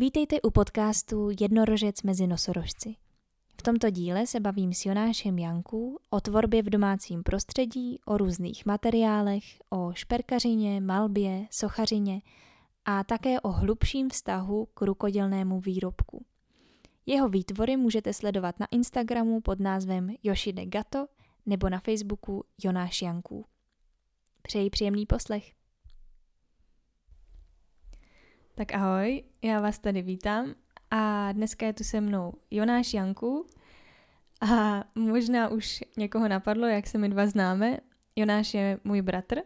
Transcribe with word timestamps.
Vítejte 0.00 0.40
u 0.40 0.50
podcastu 0.50 1.30
Jednorožec 1.40 2.02
mezi 2.02 2.26
nosorožci. 2.26 2.96
V 3.58 3.62
tomto 3.62 3.90
díle 3.90 4.26
se 4.26 4.40
bavím 4.40 4.72
s 4.72 4.86
Jonášem 4.86 5.38
Janků 5.38 5.98
o 6.10 6.20
tvorbě 6.20 6.62
v 6.62 6.70
domácím 6.70 7.22
prostředí, 7.22 7.98
o 8.04 8.16
různých 8.16 8.66
materiálech, 8.66 9.44
o 9.70 9.92
šperkařině, 9.94 10.80
malbě, 10.80 11.46
sochařině 11.50 12.22
a 12.84 13.04
také 13.04 13.40
o 13.40 13.48
hlubším 13.48 14.08
vztahu 14.10 14.68
k 14.74 14.82
rukodělnému 14.82 15.60
výrobku. 15.60 16.24
Jeho 17.06 17.28
výtvory 17.28 17.76
můžete 17.76 18.12
sledovat 18.12 18.60
na 18.60 18.66
Instagramu 18.70 19.40
pod 19.40 19.60
názvem 19.60 20.14
Yoshide 20.22 20.66
Gato 20.66 21.06
nebo 21.46 21.68
na 21.68 21.80
Facebooku 21.80 22.44
Jonáš 22.64 23.02
Janků. 23.02 23.44
Přeji 24.42 24.70
příjemný 24.70 25.06
poslech. 25.06 25.59
Tak 28.60 28.74
ahoj, 28.74 29.22
já 29.42 29.60
vás 29.60 29.78
tady 29.78 30.02
vítám 30.02 30.54
a 30.90 31.32
dneska 31.32 31.66
je 31.66 31.72
tu 31.72 31.84
se 31.84 32.00
mnou 32.00 32.32
Jonáš 32.50 32.94
Janku 32.94 33.46
a 34.40 34.84
možná 34.94 35.48
už 35.48 35.84
někoho 35.96 36.28
napadlo, 36.28 36.66
jak 36.66 36.86
se 36.86 36.98
my 36.98 37.08
dva 37.08 37.26
známe. 37.26 37.78
Jonáš 38.16 38.54
je 38.54 38.78
můj 38.84 39.02
bratr, 39.02 39.36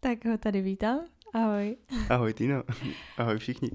tak 0.00 0.24
ho 0.24 0.38
tady 0.38 0.62
vítám. 0.62 1.00
Ahoj. 1.34 1.76
Ahoj 2.10 2.34
Tino, 2.34 2.62
ahoj 3.18 3.38
všichni. 3.38 3.70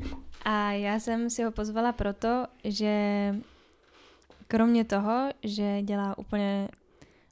A 0.46 0.72
já 0.72 1.00
jsem 1.00 1.30
si 1.30 1.44
ho 1.44 1.52
pozvala 1.52 1.92
proto, 1.92 2.46
že 2.64 3.36
kromě 4.48 4.86
toho, 4.86 5.30
že 5.44 5.82
dělá 5.82 6.18
úplně 6.18 6.68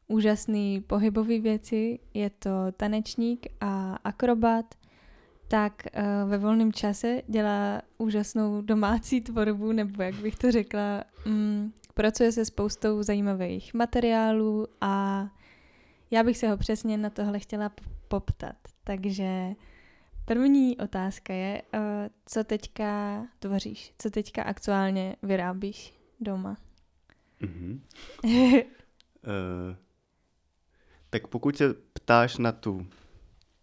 úžasný 0.08 0.82
pohybový 0.82 1.40
věci, 1.40 2.00
je 2.14 2.30
to 2.30 2.50
tanečník 2.78 3.48
a 3.62 3.96
akrobat, 4.04 4.66
tak 5.48 5.84
uh, 5.98 6.30
ve 6.30 6.38
volném 6.38 6.74
čase 6.74 7.22
dělá 7.28 7.82
úžasnou 7.98 8.62
domácí 8.62 9.22
tvorbu, 9.22 9.72
nebo 9.72 10.04
jak 10.04 10.16
bych 10.16 10.36
to 10.36 10.52
řekla, 10.52 11.04
um, 11.26 11.74
pracuje 11.94 12.32
se 12.32 12.46
spoustou 12.46 13.04
zajímavých 13.04 13.74
materiálů 13.74 14.68
a 14.82 15.28
já 16.12 16.24
bych 16.24 16.38
se 16.38 16.50
ho 16.50 16.58
přesně 16.58 16.98
na 16.98 17.10
tohle 17.10 17.40
chtěla 17.40 17.72
poptat. 18.08 18.56
Takže 18.84 19.50
první 20.26 20.78
otázka 20.78 21.34
je, 21.34 21.62
uh, 21.74 21.80
co 22.26 22.44
teďka 22.44 23.24
tvoříš, 23.40 23.94
co 23.98 24.10
teďka 24.10 24.44
aktuálně 24.44 25.16
vyrábíš 25.24 25.94
doma? 26.20 26.58
Mm-hmm. 27.42 27.80
uh, 28.24 28.62
tak 31.10 31.28
pokud 31.28 31.58
se 31.58 31.74
ptáš 31.94 32.38
na 32.38 32.52
tu 32.52 32.88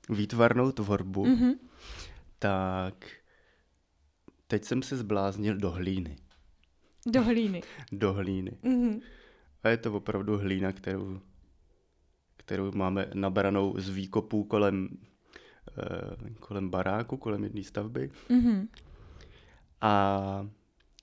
výtvarnou 0.09 0.73
tvorbu, 0.73 1.25
mm-hmm 1.27 1.70
tak 2.41 3.11
teď 4.47 4.65
jsem 4.65 4.83
se 4.83 4.97
zbláznil 4.97 5.57
do 5.57 5.71
hlíny. 5.71 6.17
Do 7.07 7.23
hlíny. 7.23 7.63
do 7.93 8.13
hlíny. 8.13 8.59
Mm-hmm. 8.63 9.01
A 9.63 9.69
je 9.69 9.77
to 9.77 9.93
opravdu 9.93 10.39
hlína, 10.39 10.73
kterou, 10.73 11.21
kterou 12.37 12.73
máme 12.73 13.11
nabranou 13.15 13.75
z 13.79 13.89
výkopů 13.89 14.45
kolem, 14.45 14.89
eh, 15.79 16.35
kolem 16.41 16.71
baráku, 16.71 17.17
kolem 17.17 17.45
jedné 17.45 17.63
stavby. 17.63 18.11
Mm-hmm. 18.31 18.69
A 19.81 20.47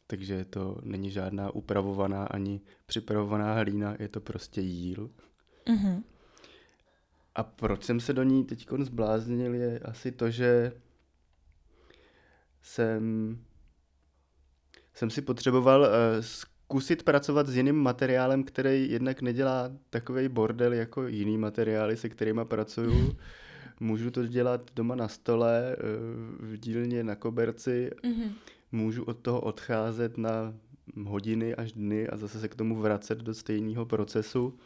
takže 0.07 0.45
to 0.45 0.77
není 0.83 1.11
žádná 1.11 1.51
upravovaná 1.51 2.25
ani 2.25 2.61
připravovaná 2.85 3.53
hlína, 3.53 3.95
je 3.99 4.07
to 4.07 4.21
prostě 4.21 4.61
jíl. 4.61 5.09
Mm-hmm. 5.65 6.03
A 7.35 7.43
proč 7.43 7.83
jsem 7.83 7.99
se 7.99 8.13
do 8.13 8.23
ní 8.23 8.45
teď 8.45 8.67
zbláznil, 8.79 9.53
je 9.53 9.79
asi 9.79 10.11
to, 10.11 10.29
že 10.29 10.71
jsem, 12.67 13.37
jsem 14.93 15.09
si 15.09 15.21
potřeboval 15.21 15.81
uh, 15.81 15.87
zkusit 16.19 17.03
pracovat 17.03 17.47
s 17.47 17.55
jiným 17.55 17.75
materiálem, 17.75 18.43
který 18.43 18.91
jednak 18.91 19.21
nedělá 19.21 19.71
takový 19.89 20.29
bordel 20.29 20.73
jako 20.73 21.07
jiný 21.07 21.37
materiály, 21.37 21.97
se 21.97 22.09
kterými 22.09 22.45
pracuju. 22.45 23.17
Můžu 23.79 24.11
to 24.11 24.27
dělat 24.27 24.71
doma 24.75 24.95
na 24.95 25.07
stole, 25.07 25.75
uh, 25.75 26.47
v 26.47 26.57
dílně, 26.57 27.03
na 27.03 27.15
koberci. 27.15 27.91
Mm-hmm. 28.03 28.31
Můžu 28.71 29.03
od 29.03 29.17
toho 29.17 29.41
odcházet 29.41 30.17
na 30.17 30.53
hodiny 31.05 31.55
až 31.55 31.71
dny 31.71 32.07
a 32.07 32.17
zase 32.17 32.39
se 32.39 32.47
k 32.47 32.55
tomu 32.55 32.75
vracet 32.75 33.17
do 33.17 33.33
stejného 33.33 33.85
procesu. 33.85 34.59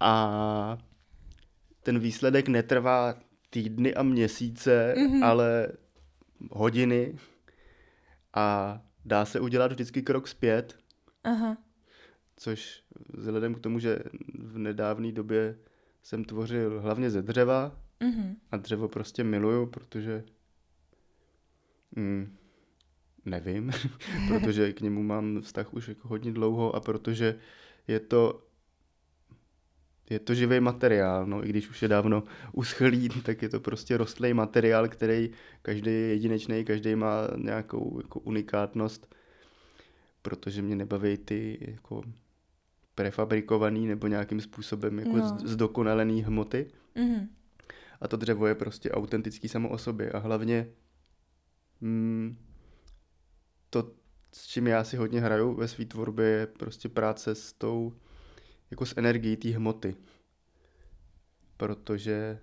A 0.00 0.78
ten 1.82 1.98
výsledek 1.98 2.48
netrvá 2.48 3.14
týdny 3.50 3.94
a 3.94 4.02
měsíce, 4.02 4.94
mm-hmm. 4.96 5.24
ale 5.24 5.68
hodiny 6.50 7.18
a 8.34 8.80
dá 9.04 9.24
se 9.24 9.40
udělat 9.40 9.72
vždycky 9.72 10.02
krok 10.02 10.28
zpět. 10.28 10.78
Aha. 11.24 11.56
Což 12.36 12.82
vzhledem 13.08 13.54
k 13.54 13.60
tomu, 13.60 13.78
že 13.78 13.98
v 14.38 14.58
nedávné 14.58 15.12
době 15.12 15.58
jsem 16.02 16.24
tvořil 16.24 16.80
hlavně 16.80 17.10
ze 17.10 17.22
dřeva 17.22 17.80
mm-hmm. 18.00 18.34
a 18.50 18.56
dřevo 18.56 18.88
prostě 18.88 19.24
miluju, 19.24 19.66
protože 19.66 20.24
mm, 21.96 22.36
nevím, 23.24 23.70
protože 24.28 24.72
k 24.72 24.80
němu 24.80 25.02
mám 25.02 25.40
vztah 25.40 25.74
už 25.74 25.88
jako 25.88 26.08
hodně 26.08 26.32
dlouho 26.32 26.76
a 26.76 26.80
protože 26.80 27.38
je 27.88 28.00
to 28.00 28.45
je 30.10 30.18
to 30.18 30.34
živý 30.34 30.60
materiál, 30.60 31.26
no 31.26 31.44
i 31.44 31.48
když 31.48 31.70
už 31.70 31.82
je 31.82 31.88
dávno 31.88 32.22
uschlý, 32.52 33.08
tak 33.24 33.42
je 33.42 33.48
to 33.48 33.60
prostě 33.60 33.96
rostlý 33.96 34.34
materiál, 34.34 34.88
který 34.88 35.30
každý 35.62 35.90
je 35.90 36.08
jedinečný, 36.08 36.64
každý 36.64 36.94
má 36.94 37.28
nějakou 37.36 38.00
jako 38.02 38.20
unikátnost, 38.20 39.14
protože 40.22 40.62
mě 40.62 40.76
nebaví 40.76 41.16
ty 41.16 41.58
jako 41.60 42.02
prefabrikovaný 42.94 43.86
nebo 43.86 44.06
nějakým 44.06 44.40
způsobem 44.40 44.98
jako 44.98 45.16
no. 45.16 45.38
zdokonalený 45.44 46.22
hmoty. 46.22 46.66
Mm-hmm. 46.96 47.28
A 48.00 48.08
to 48.08 48.16
dřevo 48.16 48.46
je 48.46 48.54
prostě 48.54 48.90
autentický 48.90 49.48
samo 49.48 49.68
o 49.68 49.78
sobě 49.78 50.10
a 50.10 50.18
hlavně 50.18 50.68
mm, 51.80 52.36
to, 53.70 53.90
s 54.32 54.46
čím 54.46 54.66
já 54.66 54.84
si 54.84 54.96
hodně 54.96 55.20
hraju 55.20 55.54
ve 55.54 55.68
své 55.68 55.84
tvorbě, 55.84 56.26
je 56.26 56.46
prostě 56.46 56.88
práce 56.88 57.34
s 57.34 57.52
tou 57.52 57.92
jako 58.70 58.86
s 58.86 58.94
energií 58.96 59.36
té 59.36 59.48
hmoty. 59.48 59.96
Protože 61.56 62.38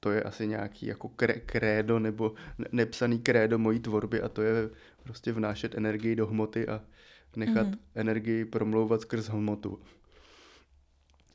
to 0.00 0.10
je 0.10 0.22
asi 0.22 0.46
nějaký 0.46 0.86
jako 0.86 1.08
krédo 1.46 1.98
nebo 1.98 2.34
nepsaný 2.72 3.18
krédo 3.18 3.58
mojí 3.58 3.80
tvorby 3.80 4.20
a 4.20 4.28
to 4.28 4.42
je 4.42 4.70
prostě 5.02 5.32
vnášet 5.32 5.74
energii 5.74 6.16
do 6.16 6.26
hmoty 6.26 6.68
a 6.68 6.84
nechat 7.36 7.66
mm-hmm. 7.66 7.78
energii 7.94 8.44
promlouvat 8.44 9.00
skrz 9.00 9.28
hmotu. 9.28 9.82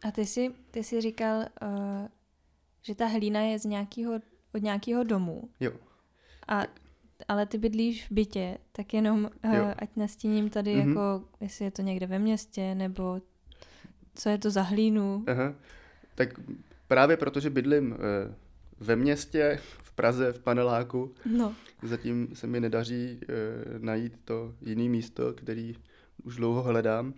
A 0.03 0.11
ty 0.11 0.25
jsi, 0.25 0.51
ty 0.71 0.83
jsi 0.83 1.01
říkal, 1.01 1.39
uh, 1.39 2.07
že 2.81 2.95
ta 2.95 3.05
hlína 3.05 3.41
je 3.41 3.59
z 3.59 3.65
nějakého, 3.65 4.19
od 4.53 4.63
nějakého 4.63 5.03
domu. 5.03 5.49
Jo. 5.59 5.71
A 6.47 6.63
ale 7.27 7.45
ty 7.45 7.57
bydlíš 7.57 8.07
v 8.07 8.11
bytě, 8.11 8.57
tak 8.71 8.93
jenom 8.93 9.29
uh, 9.45 9.73
ať 9.77 9.89
nastíním 9.95 10.49
tady 10.49 10.75
mm-hmm. 10.75 10.87
jako, 10.87 11.23
jestli 11.41 11.65
je 11.65 11.71
to 11.71 11.81
někde 11.81 12.07
ve 12.07 12.19
městě, 12.19 12.75
nebo 12.75 13.21
co 14.15 14.29
je 14.29 14.37
to 14.37 14.51
za 14.51 14.61
hlínu. 14.61 15.23
Aha. 15.27 15.53
Tak 16.15 16.29
právě 16.87 17.17
protože 17.17 17.49
bydlím 17.49 17.91
uh, 17.91 17.97
ve 18.79 18.95
městě, 18.95 19.59
v 19.83 19.91
Praze, 19.91 20.33
v 20.33 20.39
paneláku, 20.39 21.13
no. 21.25 21.55
zatím 21.83 22.29
se 22.33 22.47
mi 22.47 22.59
nedaří 22.59 23.19
uh, 23.21 23.83
najít 23.83 24.13
to 24.25 24.53
jiné 24.61 24.89
místo, 24.89 25.33
který 25.33 25.75
už 26.23 26.35
dlouho 26.35 26.63
hledám. 26.63 27.13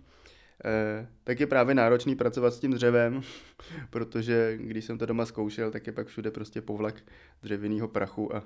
Eh, 0.64 1.08
tak 1.24 1.40
je 1.40 1.46
právě 1.46 1.74
náročný 1.74 2.16
pracovat 2.16 2.54
s 2.54 2.60
tím 2.60 2.72
dřevem, 2.72 3.22
protože 3.90 4.56
když 4.56 4.84
jsem 4.84 4.98
to 4.98 5.06
doma 5.06 5.26
zkoušel, 5.26 5.70
tak 5.70 5.86
je 5.86 5.92
pak 5.92 6.06
všude 6.06 6.30
prostě 6.30 6.60
povlak 6.60 6.94
dřevěného 7.42 7.88
prachu 7.88 8.36
a 8.36 8.42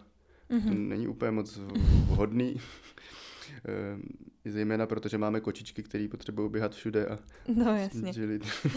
Mm-hmm. 0.52 0.68
To 0.68 0.74
není 0.74 1.08
úplně 1.08 1.30
moc 1.30 1.60
vhodný. 2.06 2.56
E, 4.44 4.50
zejména 4.50 4.86
protože 4.86 5.18
máme 5.18 5.40
kočičky, 5.40 5.82
které 5.82 6.08
potřebují 6.10 6.50
běhat 6.50 6.74
všude 6.74 7.06
a 7.06 7.18
no, 7.54 7.76
jasně. 7.76 8.12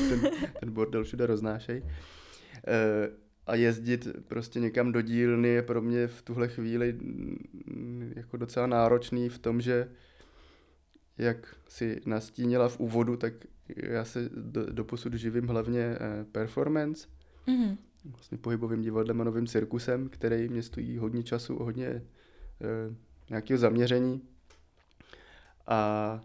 ten, 0.09 0.21
ten 0.59 0.71
bordel 0.71 1.03
všude 1.03 1.25
roznášej. 1.25 1.77
E, 1.77 3.09
a 3.47 3.55
jezdit 3.55 4.07
prostě 4.27 4.59
někam 4.59 4.91
do 4.91 5.01
dílny 5.01 5.47
je 5.47 5.61
pro 5.61 5.81
mě 5.81 6.07
v 6.07 6.21
tuhle 6.21 6.47
chvíli 6.47 6.93
mm, 6.93 8.13
jako 8.15 8.37
docela 8.37 8.67
náročný 8.67 9.29
v 9.29 9.39
tom, 9.39 9.61
že 9.61 9.91
jak 11.17 11.55
si 11.69 12.01
nastínila 12.05 12.69
v 12.69 12.79
úvodu, 12.79 13.17
tak 13.17 13.33
já 13.75 14.05
se 14.05 14.29
do, 14.35 14.65
doposud 14.65 15.13
živím 15.13 15.47
hlavně 15.47 15.81
eh, 15.81 16.25
performance. 16.31 17.07
Mm-hmm 17.47 17.77
vlastně 18.05 18.37
pohybovým 18.37 18.81
divadlem 18.81 19.21
a 19.21 19.23
novým 19.23 19.47
cirkusem, 19.47 20.09
který 20.09 20.49
mě 20.49 20.63
stojí 20.63 20.97
hodně 20.97 21.23
času, 21.23 21.55
hodně 21.63 21.87
e, 21.87 22.01
nějakého 23.29 23.57
zaměření 23.57 24.21
a 25.67 26.19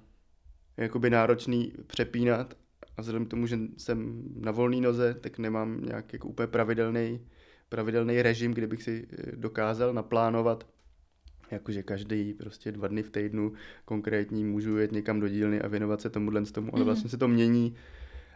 je 0.77 0.83
jakoby 0.83 1.11
náročný 1.11 1.73
přepínat 1.87 2.55
a 2.97 3.01
vzhledem 3.01 3.27
k 3.27 3.31
tomu, 3.31 3.47
že 3.47 3.59
jsem 3.77 4.23
na 4.37 4.53
volné 4.53 4.81
noze, 4.81 5.15
tak 5.21 5.39
nemám 5.39 5.81
nějak 5.81 6.13
jako 6.13 6.29
úplně 6.29 6.47
pravidelný, 6.47 7.21
pravidelný 7.69 8.23
režim, 8.23 8.55
kde 8.55 8.67
bych 8.67 8.83
si 8.83 9.07
eh, 9.13 9.37
dokázal 9.37 9.93
naplánovat 9.93 10.67
jakože 11.51 11.83
každý 11.83 12.35
prostě 12.35 12.73
dva 12.73 12.89
dny 12.89 13.03
v 13.03 13.11
týdnu 13.11 13.53
konkrétní 13.85 14.45
můžu 14.45 14.77
jet 14.79 14.93
někam 14.93 15.21
do 15.21 15.29
dílny 15.29 15.61
a 15.61 15.69
věnovat 15.69 16.01
se 16.01 16.11
tomuhle 16.11 16.47
z 16.47 16.53
tomu, 16.53 16.75
ale 16.75 16.81
Mhm. 16.81 16.87
vlastně 16.87 17.11
se 17.11 17.19
to 17.19 17.29
mění 17.29 17.75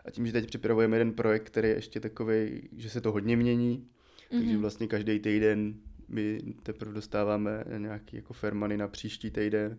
a 0.05 0.11
tím, 0.11 0.27
že 0.27 0.33
teď 0.33 0.47
připravujeme 0.47 0.97
jeden 0.97 1.13
projekt, 1.13 1.43
který 1.47 1.69
je 1.69 1.75
ještě 1.75 2.01
takový, 2.01 2.69
že 2.77 2.91
se 2.91 3.01
to 3.01 3.13
hodně 3.13 3.37
mění, 3.37 3.89
takže 4.31 4.53
Mhm. 4.53 4.61
vlastně 4.61 4.87
každý 4.87 5.19
týden 5.21 5.75
my 6.09 6.39
teprve 6.63 6.93
dostáváme 6.95 7.65
nějaký 7.79 8.17
jako 8.17 8.33
fermany 8.33 8.77
na 8.77 8.89
příští 8.89 9.31
týden 9.31 9.79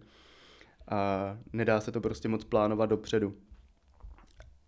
a 0.87 1.37
nedá 1.53 1.81
se 1.81 1.91
to 1.91 2.01
prostě 2.01 2.27
moc 2.27 2.43
plánovat 2.43 2.89
dopředu. 2.89 3.33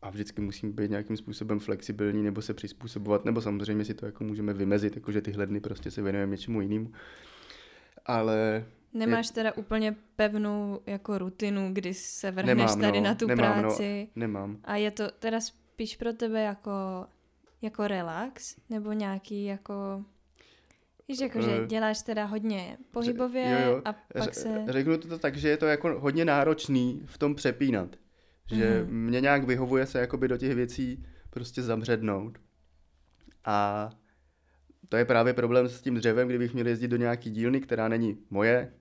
A 0.01 0.09
vždycky 0.09 0.41
musím 0.41 0.71
být 0.71 0.89
nějakým 0.91 1.17
způsobem 1.17 1.59
flexibilní 1.59 2.23
nebo 2.23 2.41
se 2.41 2.53
přizpůsobovat, 2.53 3.25
nebo 3.25 3.41
samozřejmě 3.41 3.85
si 3.85 3.93
to 3.93 4.05
jako 4.05 4.23
můžeme 4.23 4.53
vymezit, 4.53 4.95
jakože 4.95 5.21
tyhle 5.21 5.45
dny 5.45 5.59
prostě 5.59 5.91
se 5.91 6.01
věnujeme 6.01 6.31
něčemu 6.31 6.61
jinému. 6.61 6.91
Ale 8.05 8.65
Nemáš 8.97 9.29
teda 9.31 9.53
úplně 9.57 9.95
pevnou 10.15 10.79
jako 10.85 11.17
rutinu, 11.17 11.69
kdy 11.73 11.93
se 11.93 12.31
vrhneš 12.31 12.57
Nemám, 12.57 12.81
tady 12.81 12.97
no, 12.97 13.03
na 13.03 13.15
tu 13.15 13.27
nemám, 13.27 13.55
no. 13.55 13.61
práci. 13.61 14.09
nemám. 14.15 14.57
A 14.63 14.75
je 14.75 14.91
to 14.91 15.11
teda 15.19 15.41
spíš 15.41 15.95
pro 15.97 16.13
tebe 16.13 16.41
jako, 16.41 16.71
jako 17.61 17.87
relax, 17.87 18.55
nebo 18.69 18.91
nějaký 18.93 19.45
jako... 19.45 20.03
Víš, 21.07 21.19
jako, 21.19 21.41
že 21.41 21.59
Eh, 21.63 21.67
děláš 21.67 22.01
teda 22.01 22.25
hodně 22.25 22.77
pohybově 22.91 23.61
jo, 23.65 23.71
jo. 23.71 23.81
a 23.85 23.93
pak 23.93 24.35
se... 24.35 24.63
Řeknu 24.67 24.97
to 24.97 25.19
tak, 25.19 25.37
že 25.37 25.49
je 25.49 25.57
to 25.57 25.65
jako 25.65 25.99
hodně 25.99 26.25
náročný 26.25 27.01
v 27.05 27.17
tom 27.17 27.35
přepínat. 27.35 27.95
Že 28.51 28.83
Mhm. 28.83 28.93
mě 29.05 29.21
nějak 29.21 29.43
vyhovuje 29.43 29.85
se 29.85 29.99
jakoby 29.99 30.27
do 30.27 30.37
těch 30.37 30.55
věcí 30.55 31.05
prostě 31.29 31.61
zamřednout. 31.61 32.37
A 33.45 33.89
to 34.89 34.97
je 34.97 35.05
právě 35.05 35.33
problém 35.33 35.69
s 35.69 35.81
tím 35.81 35.95
dřevem, 35.95 36.27
kdybych 36.27 36.53
měl 36.53 36.67
jezdit 36.67 36.87
do 36.87 36.97
nějaký 36.97 37.29
dílny, 37.29 37.61
která 37.61 37.87
není 37.87 38.17
moje, 38.29 38.73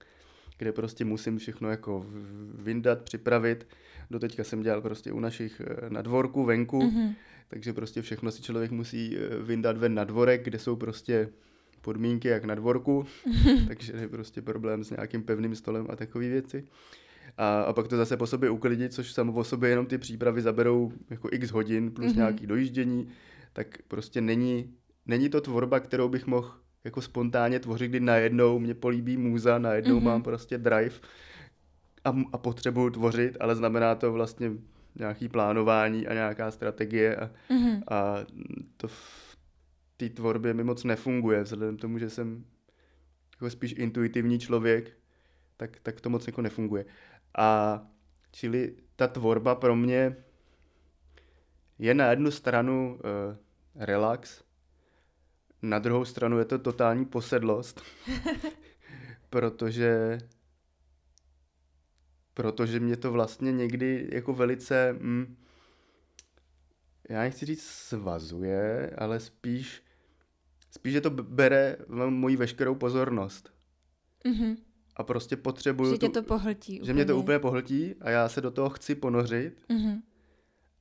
kde 0.58 0.72
prostě 0.72 1.04
musím 1.04 1.38
všechno 1.38 1.70
jako 1.70 2.06
vyndat, 2.54 3.02
připravit. 3.02 3.66
Doteďka 4.10 4.44
jsem 4.44 4.62
dělal 4.62 4.80
prostě 4.82 5.12
u 5.12 5.20
našich 5.20 5.60
eh, 5.64 5.90
na 5.90 6.02
dvorku, 6.02 6.44
venku, 6.44 6.82
Mhm. 6.82 7.12
takže 7.48 7.72
prostě 7.72 8.02
všechno 8.02 8.30
si 8.30 8.42
člověk 8.42 8.70
musí 8.70 9.16
eh, 9.16 9.42
vyndat 9.42 9.76
ven 9.76 9.94
na 9.94 10.04
dvorek, 10.04 10.44
kde 10.44 10.58
jsou 10.58 10.76
prostě 10.76 11.28
podmínky 11.80 12.28
jak 12.28 12.44
na 12.44 12.54
dvorku, 12.54 13.06
takže 13.68 13.92
je 13.92 14.08
prostě 14.08 14.42
problém 14.42 14.84
s 14.84 14.90
nějakým 14.90 15.22
pevným 15.22 15.54
stolem 15.54 15.86
a 15.90 15.96
takové 15.96 16.28
věci. 16.28 16.64
A, 17.38 17.60
a 17.60 17.72
pak 17.72 17.88
to 17.88 17.96
zase 17.96 18.16
po 18.16 18.26
sobě 18.26 18.50
uklidit, 18.50 18.92
což 18.94 19.12
samo 19.12 19.32
o 19.32 19.44
sobě 19.44 19.70
jenom 19.70 19.86
ty 19.86 19.98
přípravy 19.98 20.42
zaberou 20.42 20.92
jako 21.10 21.28
x 21.32 21.50
hodin 21.50 21.90
plus 21.90 22.04
Mhm. 22.06 22.12
mm-hmm. 22.14 22.16
nějaký 22.16 22.46
dojíždění, 22.46 23.08
tak 23.52 23.78
prostě 23.88 24.20
není, 24.20 24.74
není 25.06 25.28
to 25.28 25.40
tvorba, 25.40 25.80
kterou 25.80 26.08
bych 26.08 26.26
mohl 26.26 26.50
jako 26.86 27.00
spontánně 27.02 27.60
tvořit, 27.60 27.88
kdy 27.88 28.00
najednou 28.00 28.58
mě 28.58 28.74
políbí 28.74 29.16
můza, 29.16 29.58
najednou 29.58 29.94
Mhm. 29.94 30.00
mm-hmm. 30.04 30.06
mám 30.12 30.22
prostě 30.22 30.58
drive 30.58 30.94
a, 32.04 32.14
a 32.32 32.38
potřebuju 32.38 32.90
tvořit, 32.90 33.36
ale 33.40 33.56
znamená 33.56 33.94
to 33.94 34.12
vlastně 34.12 34.50
nějaký 34.94 35.28
plánování 35.28 36.06
a 36.06 36.14
nějaká 36.14 36.50
strategie 36.50 37.16
a, 37.16 37.30
Mhm. 37.50 37.82
a 37.88 38.16
to 38.76 38.88
v 38.88 39.36
té 39.96 40.08
tvorbě 40.08 40.54
mi 40.54 40.64
moc 40.64 40.84
nefunguje, 40.84 41.42
vzhledem 41.42 41.76
k 41.76 41.80
tomu, 41.80 41.98
že 41.98 42.10
jsem 42.10 42.44
jako 43.32 43.50
spíš 43.50 43.74
intuitivní 43.78 44.38
člověk, 44.38 44.90
tak, 45.56 45.70
tak 45.82 46.00
to 46.00 46.10
moc 46.10 46.26
jako 46.26 46.42
nefunguje. 46.42 46.84
A 47.38 47.80
čili 48.32 48.74
ta 48.96 49.06
tvorba 49.08 49.54
pro 49.54 49.76
mě 49.76 50.16
je 51.78 51.94
na 51.94 52.10
jednu 52.10 52.30
stranu 52.30 52.94
uh, 52.98 53.36
relax, 53.84 54.42
na 55.68 55.78
druhou 55.78 56.04
stranu 56.04 56.38
je 56.38 56.44
to 56.44 56.58
totální 56.58 57.04
posedlost, 57.04 57.82
protože 59.30 60.18
protože 62.34 62.80
mě 62.80 62.96
to 62.96 63.12
vlastně 63.12 63.52
někdy 63.52 64.08
jako 64.12 64.32
velice, 64.32 64.92
mm, 64.92 65.36
já 67.10 67.20
nechci 67.20 67.46
říct 67.46 67.64
svazuje, 67.64 68.90
ale 68.98 69.20
spíš, 69.20 69.82
spíš, 70.70 70.92
že 70.92 71.00
to 71.00 71.10
bere 71.10 71.76
moji 72.08 72.36
veškerou 72.36 72.74
pozornost. 72.74 73.52
Mhm. 74.26 74.56
A 74.96 75.02
prostě 75.02 75.36
potřebuju 75.36 75.92
Že 75.92 75.98
tě 75.98 76.08
to 76.08 76.22
pohltí 76.22 76.80
že 76.84 76.92
mě 76.92 77.04
to 77.04 77.16
úplně 77.18 77.38
pohltí 77.38 77.94
a 78.00 78.10
já 78.10 78.28
se 78.28 78.40
do 78.40 78.50
toho 78.50 78.70
chci 78.70 78.94
ponořit, 78.94 79.64
Mhm. 79.68 80.02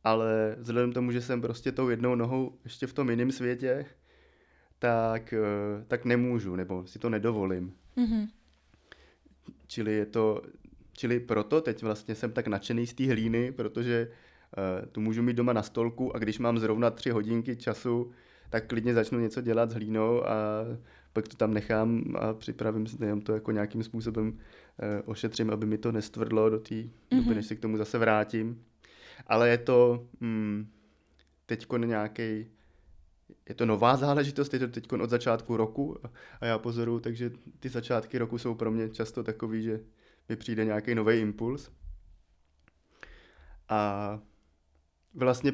ale 0.03 0.55
vzhledem 0.59 0.91
k 0.91 0.93
tomu, 0.93 1.11
že 1.11 1.21
jsem 1.21 1.41
prostě 1.41 1.71
tou 1.71 1.89
jednou 1.89 2.15
nohou 2.15 2.59
ještě 2.63 2.87
v 2.87 2.93
tom 2.93 3.09
jiném 3.09 3.31
světě, 3.31 3.85
tak, 4.79 5.33
eh, 5.33 5.83
tak 5.87 6.05
nemůžu, 6.05 6.55
nebo 6.55 6.87
si 6.87 6.99
to 6.99 7.09
nedovolím. 7.09 7.73
Mhm. 7.95 8.27
Čili 9.67 9.93
je 9.93 10.05
to, 10.05 10.41
čili 10.93 11.19
proto 11.19 11.61
teď 11.61 11.83
vlastně 11.83 12.15
jsem 12.15 12.31
tak 12.31 12.47
nadšený 12.47 12.87
z 12.87 12.93
té 12.93 13.07
hlíny, 13.07 13.51
protože 13.51 14.07
uh, 14.57 14.85
tu 14.91 15.01
můžu 15.01 15.21
mít 15.23 15.33
doma 15.35 15.53
na 15.53 15.63
stolku 15.63 16.15
a 16.15 16.19
když 16.19 16.39
mám 16.39 16.59
zrovna 16.59 16.91
tři 16.91 17.09
hodinky 17.09 17.55
času, 17.55 18.11
tak 18.49 18.67
klidně 18.67 18.93
začnu 18.93 19.19
něco 19.19 19.41
dělat 19.41 19.71
s 19.71 19.73
hlínou 19.73 20.27
a 20.27 20.35
pak 21.13 21.27
to 21.27 21.37
tam 21.37 21.53
nechám 21.53 22.03
a 22.19 22.33
připravím 22.33 22.87
si 22.87 22.97
to 23.23 23.33
jako 23.33 23.51
nějakým 23.51 23.83
způsobem 23.83 24.27
uh, 24.27 24.35
ošetřím, 25.05 25.49
aby 25.49 25.65
mi 25.65 25.77
to 25.77 25.91
nestvrdlo 25.91 26.49
do 26.49 26.59
té 26.59 26.75
doby, 27.11 27.25
Mhm. 27.25 27.35
než 27.35 27.45
se 27.45 27.55
k 27.55 27.59
tomu 27.59 27.77
zase 27.77 27.97
vrátím. 27.97 28.63
Ale 29.27 29.49
je 29.49 29.57
to 29.57 30.07
mm, 30.19 30.67
teďko 31.45 31.77
nějaký 31.77 32.45
je 33.49 33.55
to 33.55 33.65
nová 33.65 33.97
záležitost, 33.97 34.53
je 34.53 34.59
to 34.59 34.67
teď 34.67 34.91
od 34.91 35.09
začátku 35.09 35.57
roku 35.57 35.97
a- 36.41 36.45
já 36.45 36.57
pozoruju, 36.59 36.99
takže 36.99 37.31
ty 37.59 37.69
začátky 37.69 38.17
roku 38.17 38.37
jsou 38.37 38.55
pro 38.55 38.71
mě 38.71 38.89
často 38.89 39.23
takový, 39.23 39.63
že 39.63 39.79
mi 40.29 40.35
přijde 40.35 40.65
nějaký 40.65 40.95
nový 40.95 41.15
impuls. 41.15 41.71
A 43.69 44.19
vlastně 45.13 45.53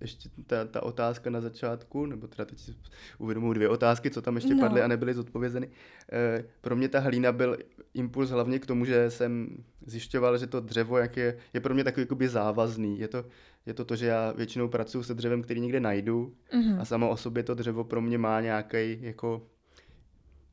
ještě 0.00 0.28
ta, 0.46 0.64
ta 0.64 0.82
otázka 0.82 1.30
na 1.30 1.40
začátku, 1.40 2.06
nebo 2.06 2.26
teda 2.26 2.44
teď 2.44 2.58
si 2.58 2.74
uvědomuji 3.18 3.52
dvě 3.52 3.68
otázky, 3.68 4.10
co 4.10 4.22
tam 4.22 4.34
ještě 4.34 4.54
No. 4.54 4.60
padly 4.60 4.82
a 4.82 4.88
nebyly 4.88 5.14
zodpovězeny. 5.14 5.70
E, 6.12 6.44
pro 6.60 6.76
mě 6.76 6.88
ta 6.88 7.00
hlína 7.00 7.32
byl 7.32 7.56
impuls 7.94 8.30
hlavně 8.30 8.58
k 8.58 8.66
tomu, 8.66 8.84
že 8.84 9.10
jsem 9.10 9.48
zjišťoval, 9.86 10.38
že 10.38 10.46
to 10.46 10.60
dřevo, 10.60 10.98
jak 10.98 11.16
je, 11.16 11.36
je 11.54 11.60
pro 11.60 11.74
mě 11.74 11.84
takový 11.84 12.02
jakoby 12.02 12.28
závazný. 12.28 12.98
Je 12.98 13.08
to, 13.08 13.24
je 13.66 13.74
to 13.74 13.84
to, 13.84 13.96
že 13.96 14.06
já 14.06 14.32
většinou 14.32 14.68
pracuji 14.68 15.02
se 15.02 15.14
dřevem, 15.14 15.42
který 15.42 15.60
někde 15.60 15.80
najdu 15.80 16.34
Mhm. 16.54 16.80
a 16.80 16.84
samo 16.84 17.10
o 17.10 17.16
sobě 17.16 17.42
to 17.42 17.54
dřevo 17.54 17.84
pro 17.84 18.00
mě 18.00 18.18
má 18.18 18.40
nějaký 18.40 18.98
jako 19.00 19.46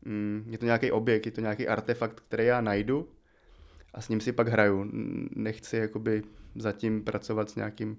mm, 0.05 0.43
je 0.50 0.57
to 0.57 0.65
nějaký 0.65 0.91
objekt, 0.91 1.25
je 1.25 1.31
to 1.31 1.41
nějaký 1.41 1.67
artefakt, 1.67 2.19
který 2.19 2.45
já 2.45 2.61
najdu 2.61 3.09
a 3.93 4.01
s 4.01 4.10
ním 4.10 4.22
si 4.22 4.31
pak 4.31 4.48
hraju. 4.48 4.86
Nechci 5.36 5.77
jakoby 5.77 6.24
zatím 6.55 7.03
pracovat 7.03 7.50
s 7.50 7.55
nějakým 7.55 7.98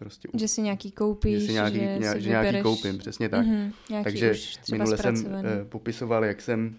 prostě 0.00 0.28
Že 0.34 0.48
si 0.48 0.62
nějaký 0.62 0.90
koupíš, 0.92 1.40
že 1.40 1.46
si 1.46 1.52
nějaký, 1.52 1.78
že, 1.78 1.98
nějak, 1.98 2.16
si 2.16 2.22
že 2.22 2.28
nějaký 2.30 2.62
koupím, 2.62 2.98
přesně 2.98 3.28
tak. 3.28 3.46
Mhm, 3.46 3.72
nějaký 3.90 4.04
Takže 4.04 4.32
minule 4.72 4.96
jsem 4.96 5.14
eh, 5.44 5.64
popisoval, 5.64 6.24
jak 6.24 6.40
jsem 6.40 6.74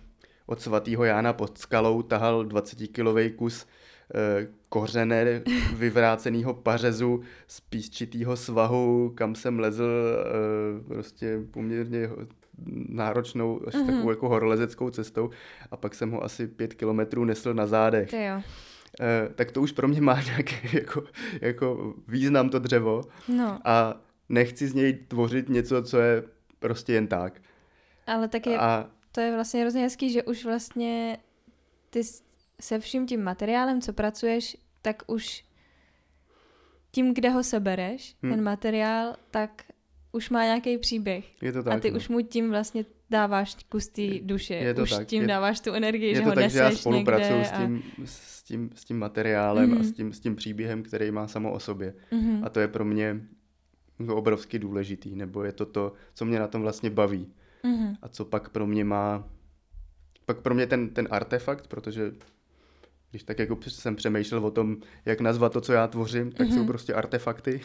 od 0.45 0.61
svatého 0.61 1.03
Jána 1.03 1.33
pod 1.33 1.57
skalou 1.57 2.01
tahal 2.01 2.45
20-kilový 2.45 3.31
kus 3.35 3.65
eh, 4.15 4.47
kořené 4.69 5.41
vyvráceného 5.75 6.53
pařezu 6.53 7.21
z 7.47 7.59
písčitého 7.61 8.37
svahu, 8.37 9.11
kam 9.15 9.35
jsem 9.35 9.59
lezl 9.59 9.83
eh, 9.89 10.83
prostě 10.93 11.39
poměrně 11.51 12.09
náročnou 12.89 13.61
až 13.67 13.73
Mhm. 13.73 13.85
takovou 13.87 14.09
jako 14.09 14.29
horolezeckou 14.29 14.89
cestou 14.89 15.29
a 15.71 15.77
pak 15.77 15.95
jsem 15.95 16.11
ho 16.11 16.23
asi 16.23 16.47
pět 16.47 16.73
kilometrů 16.73 17.25
nesl 17.25 17.53
na 17.53 17.65
zádech. 17.67 18.09
Ty 18.09 18.23
jo. 18.23 18.41
Eh, 18.99 19.29
tak 19.35 19.51
to 19.51 19.61
už 19.61 19.71
pro 19.71 19.87
mě 19.87 20.01
má 20.01 20.21
nějaký 20.25 20.55
jako, 20.77 21.03
jako 21.41 21.93
význam 22.07 22.49
to 22.49 22.59
dřevo 22.59 23.01
No, 23.27 23.59
a 23.65 24.01
nechci 24.29 24.67
z 24.67 24.73
něj 24.73 24.93
tvořit 24.93 25.49
něco, 25.49 25.83
co 25.83 25.99
je 25.99 26.23
prostě 26.59 26.93
jen 26.93 27.07
tak. 27.07 27.41
ale 28.07 28.27
tak 28.27 28.47
je, 28.47 28.57
A 28.57 28.89
to 29.11 29.21
je 29.21 29.33
vlastně 29.33 29.61
hrozně 29.61 29.81
hezký, 29.81 30.11
že 30.11 30.23
už 30.23 30.45
vlastně 30.45 31.17
ty 31.89 32.01
se 32.61 32.79
vším 32.79 33.07
tím 33.07 33.23
materiálem, 33.23 33.81
co 33.81 33.93
pracuješ, 33.93 34.57
tak 34.81 35.03
už 35.07 35.45
tím, 36.91 37.13
kde 37.13 37.29
ho 37.29 37.43
sebereš, 37.43 38.15
Hmm. 38.23 38.31
ten 38.31 38.43
materiál, 38.43 39.15
tak 39.31 39.63
už 40.11 40.29
má 40.29 40.43
nějaký 40.43 40.77
příběh. 40.77 41.43
je 41.43 41.51
to 41.51 41.63
tak. 41.63 41.73
a 41.73 41.79
ty 41.79 41.91
no. 41.91 41.97
už 41.97 42.09
mu 42.09 42.21
tím 42.21 42.49
vlastně 42.49 42.85
dáváš 43.11 43.55
kus 43.69 43.87
té 43.87 44.07
duše. 44.21 44.53
je 44.53 44.73
to 44.73 44.81
už 44.83 44.89
tak, 44.89 45.07
tím 45.07 45.21
je- 45.21 45.27
dáváš 45.27 45.59
tu 45.59 45.71
energii, 45.73 46.09
je 46.09 46.15
že 46.15 46.21
to 46.21 46.27
ho 46.29 46.35
tak, 46.35 46.43
neseš 46.43 46.53
že 46.57 46.59
já 46.63 46.71
spolupracuju 46.71 47.37
někde 47.39 47.45
s, 47.49 47.51
tím, 47.57 47.83
s, 48.05 48.43
tím, 48.43 48.69
s 48.75 48.85
tím 48.85 48.99
materiálem 48.99 49.69
mm-hmm. 49.69 49.73
a 49.75 49.79
Mhm. 49.79 49.83
s 49.83 49.91
tím, 49.91 50.13
s 50.13 50.19
tím 50.19 50.35
příběhem, 50.35 50.83
který 50.83 51.11
má 51.11 51.27
samo 51.27 51.51
o 51.51 51.59
sobě. 51.59 51.93
Mhm. 52.11 52.41
A 52.45 52.49
to 52.49 52.59
je 52.59 52.67
pro 52.67 52.85
mě 52.85 53.21
jako 53.99 54.15
obrovsky 54.15 54.59
důležitý, 54.59 55.15
nebo 55.15 55.43
je 55.43 55.51
to 55.51 55.65
to, 55.65 55.93
co 56.13 56.25
mě 56.25 56.39
na 56.39 56.47
tom 56.47 56.61
vlastně 56.61 56.89
baví. 56.89 57.33
Mhm. 57.63 57.95
A 58.01 58.07
co 58.07 58.25
pak 58.25 58.49
pro 58.49 58.67
mě 58.67 58.83
má, 58.83 59.27
pak 60.25 60.37
pro 60.41 60.55
mě 60.55 60.67
ten, 60.67 60.89
ten 60.89 61.07
artefakt, 61.11 61.67
protože 61.67 62.11
když 63.11 63.23
tak 63.23 63.39
jako 63.39 63.57
jsem 63.67 63.95
přemýšlel 63.95 64.45
o 64.45 64.51
tom, 64.51 64.77
jak 65.05 65.21
nazvat 65.21 65.53
to, 65.53 65.61
co 65.61 65.73
já 65.73 65.87
tvořím, 65.87 66.31
tak 66.31 66.47
Mhm. 66.47 66.57
jsou 66.57 66.65
prostě 66.65 66.93
artefakty, 66.93 67.61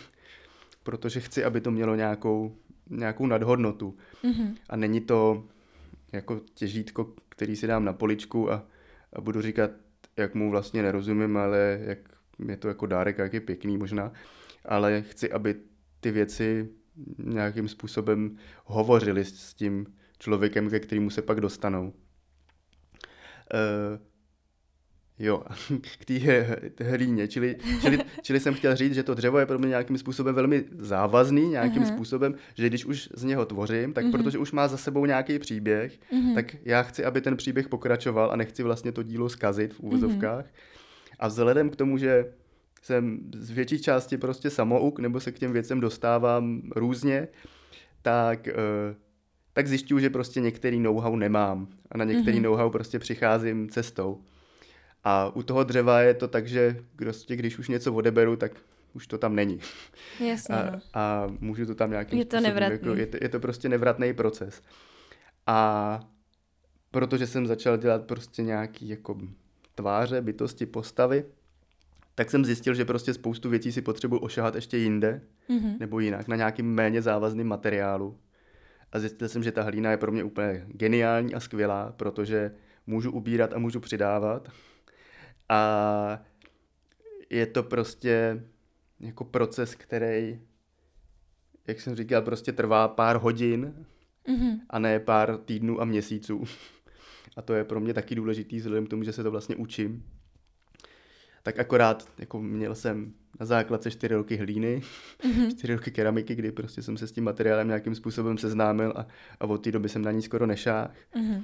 protože 0.82 1.20
chci, 1.20 1.44
aby 1.44 1.60
to 1.60 1.70
mělo 1.70 1.94
nějakou, 1.94 2.56
nějakou 2.90 3.26
nadhodnotu. 3.26 3.96
Mhm. 4.22 4.54
A 4.68 4.76
není 4.76 5.00
to 5.00 5.44
jako 6.12 6.40
těžítko, 6.54 7.12
který 7.28 7.56
si 7.56 7.66
dám 7.66 7.84
na 7.84 7.92
poličku 7.92 8.52
a 8.52 8.66
a 9.12 9.20
budu 9.20 9.42
říkat, 9.42 9.70
jak 10.16 10.34
mu 10.34 10.50
vlastně 10.50 10.82
nerozumím, 10.82 11.36
ale 11.36 11.78
jak 11.82 11.98
je 12.48 12.56
to 12.56 12.68
jako 12.68 12.86
dárek, 12.86 13.18
jak 13.18 13.32
je 13.32 13.40
pěkný 13.40 13.78
možná, 13.78 14.12
ale 14.64 15.02
chci, 15.02 15.32
aby 15.32 15.54
ty 16.00 16.10
věci 16.10 16.68
nějakým 17.18 17.68
způsobem 17.68 18.36
hovořili 18.64 19.24
s 19.24 19.54
tím 19.54 19.86
člověkem, 20.18 20.70
ke 20.70 20.80
kterému 20.80 21.10
se 21.10 21.22
pak 21.22 21.40
dostanou. 21.40 21.92
Uh, 23.54 24.00
Jo, 25.18 25.42
k 25.98 26.04
té 26.74 26.84
hlíně, 26.84 27.28
čili, 27.28 27.56
čili, 27.80 27.98
čili 28.22 28.40
jsem 28.40 28.54
chtěl 28.54 28.76
říct, 28.76 28.94
že 28.94 29.02
to 29.02 29.14
dřevo 29.14 29.38
je 29.38 29.46
pro 29.46 29.58
mě 29.58 29.68
nějakým 29.68 29.98
způsobem 29.98 30.34
velmi 30.34 30.64
závazný, 30.78 31.48
nějakým 31.48 31.82
uh-huh. 31.82 31.94
způsobem, 31.94 32.34
že 32.54 32.66
když 32.66 32.84
už 32.84 33.08
z 33.14 33.24
něho 33.24 33.46
tvořím, 33.46 33.92
tak 33.92 34.04
uh-huh. 34.04 34.12
protože 34.12 34.38
už 34.38 34.52
má 34.52 34.68
za 34.68 34.76
sebou 34.76 35.06
nějaký 35.06 35.38
příběh, 35.38 35.98
uh-huh. 36.12 36.34
tak 36.34 36.56
já 36.64 36.82
chci, 36.82 37.04
aby 37.04 37.20
ten 37.20 37.36
příběh 37.36 37.68
pokračoval 37.68 38.30
a 38.32 38.36
nechci 38.36 38.62
vlastně 38.62 38.92
to 38.92 39.02
dílo 39.02 39.28
zkazit 39.28 39.74
v 39.74 39.80
úvozovkách. 39.80 40.44
Uh-huh. 40.44 41.16
A 41.18 41.28
vzhledem 41.28 41.70
k 41.70 41.76
tomu, 41.76 41.98
že 41.98 42.32
jsem 42.82 43.18
z 43.34 43.50
větší 43.50 43.82
části 43.82 44.16
prostě 44.16 44.50
samouk, 44.50 44.98
nebo 44.98 45.20
se 45.20 45.32
k 45.32 45.38
těm 45.38 45.52
věcem 45.52 45.80
dostávám 45.80 46.62
různě, 46.76 47.28
tak, 48.02 48.48
uh, 48.48 48.96
tak 49.52 49.66
zjišťuju, 49.66 50.00
že 50.00 50.10
prostě 50.10 50.40
některý 50.40 50.80
know-how 50.80 51.16
nemám 51.16 51.68
a 51.90 51.98
na 51.98 52.04
některý 52.04 52.38
uh-huh. 52.38 52.42
know-how 52.42 52.70
prostě 52.70 52.98
přicházím 52.98 53.68
cestou. 53.68 54.20
A 55.08 55.30
u 55.34 55.42
toho 55.42 55.64
dřeva 55.64 56.00
je 56.00 56.14
to 56.14 56.28
tak, 56.28 56.48
že 56.48 56.76
prostě, 56.96 57.36
když 57.36 57.58
už 57.58 57.68
něco 57.68 57.94
odeberu, 57.94 58.36
tak 58.36 58.52
už 58.92 59.06
to 59.06 59.18
tam 59.18 59.34
není. 59.34 59.60
Jasně. 60.20 60.54
A, 60.54 60.70
no. 60.70 60.80
a 60.94 61.26
můžu 61.40 61.66
to 61.66 61.74
tam 61.74 61.90
nějakým 61.90 62.18
Je 62.18 62.24
to 62.24 62.40
nevratný. 62.40 62.78
Jako, 62.78 62.94
je, 62.94 63.06
to, 63.06 63.16
je 63.20 63.28
to 63.28 63.40
prostě 63.40 63.68
nevratný 63.68 64.12
proces. 64.14 64.62
A 65.46 66.00
protože 66.90 67.26
jsem 67.26 67.46
začal 67.46 67.76
dělat 67.76 68.04
prostě 68.04 68.42
nějaký 68.42 68.88
jako 68.88 69.18
tváře, 69.74 70.20
bytosti, 70.20 70.66
postavy, 70.66 71.24
tak 72.14 72.30
jsem 72.30 72.44
zjistil, 72.44 72.74
že 72.74 72.84
prostě 72.84 73.14
spoustu 73.14 73.50
věcí 73.50 73.72
si 73.72 73.82
potřebuji 73.82 74.18
ošahat 74.18 74.54
ještě 74.54 74.76
jinde, 74.76 75.20
mm-hmm. 75.50 75.78
nebo 75.80 76.00
jinak, 76.00 76.28
na 76.28 76.36
nějakým 76.36 76.74
méně 76.74 77.02
závazným 77.02 77.46
materiálu. 77.46 78.18
A 78.92 78.98
zjistil 78.98 79.28
jsem, 79.28 79.42
že 79.42 79.52
ta 79.52 79.62
hlína 79.62 79.90
je 79.90 79.96
pro 79.96 80.12
mě 80.12 80.24
úplně 80.24 80.64
geniální 80.68 81.34
a 81.34 81.40
skvělá, 81.40 81.92
protože 81.96 82.52
můžu 82.86 83.10
ubírat 83.10 83.52
a 83.52 83.58
můžu 83.58 83.80
přidávat. 83.80 84.48
A 85.48 86.22
je 87.30 87.46
to 87.46 87.62
prostě 87.62 88.44
jako 89.00 89.24
proces, 89.24 89.74
který, 89.74 90.40
jak 91.66 91.80
jsem 91.80 91.96
říkal, 91.96 92.22
prostě 92.22 92.52
trvá 92.52 92.88
pár 92.88 93.16
hodin 93.16 93.86
mm-hmm. 94.28 94.60
a 94.70 94.78
ne 94.78 95.00
pár 95.00 95.38
týdnů 95.38 95.80
a 95.80 95.84
měsíců. 95.84 96.44
A 97.36 97.42
to 97.42 97.54
je 97.54 97.64
pro 97.64 97.80
mě 97.80 97.94
taky 97.94 98.14
důležitý, 98.14 98.56
vzhledem 98.56 98.86
k 98.86 98.90
tomu, 98.90 99.02
že 99.02 99.12
se 99.12 99.22
to 99.22 99.30
vlastně 99.30 99.56
učím. 99.56 100.04
Tak 101.42 101.58
akorát 101.58 102.12
jako 102.18 102.42
měl 102.42 102.74
jsem 102.74 103.14
na 103.40 103.46
základce 103.46 103.90
čtyři 103.90 104.14
roky 104.14 104.36
hlíny, 104.36 104.82
mm-hmm. 105.20 105.50
čtyři 105.50 105.74
roky 105.74 105.90
keramiky, 105.90 106.34
kdy 106.34 106.52
prostě 106.52 106.82
jsem 106.82 106.96
se 106.96 107.06
s 107.06 107.12
tím 107.12 107.24
materiálem 107.24 107.66
nějakým 107.66 107.94
způsobem 107.94 108.38
seznámil 108.38 108.92
a, 108.96 109.06
a 109.40 109.46
od 109.46 109.58
té 109.58 109.72
doby 109.72 109.88
jsem 109.88 110.02
na 110.02 110.10
ní 110.10 110.22
skoro 110.22 110.46
nešáhl. 110.46 110.90
Mm-hmm. 111.14 111.42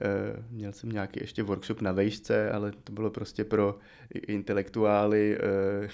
Uh, 0.00 0.44
měl 0.50 0.72
jsem 0.72 0.90
nějaký 0.90 1.20
ještě 1.20 1.42
workshop 1.42 1.80
na 1.80 1.92
vejšce, 1.92 2.50
ale 2.50 2.72
to 2.84 2.92
bylo 2.92 3.10
prostě 3.10 3.44
pro 3.44 3.78
intelektuály, 4.26 5.38
uh, 5.82 5.88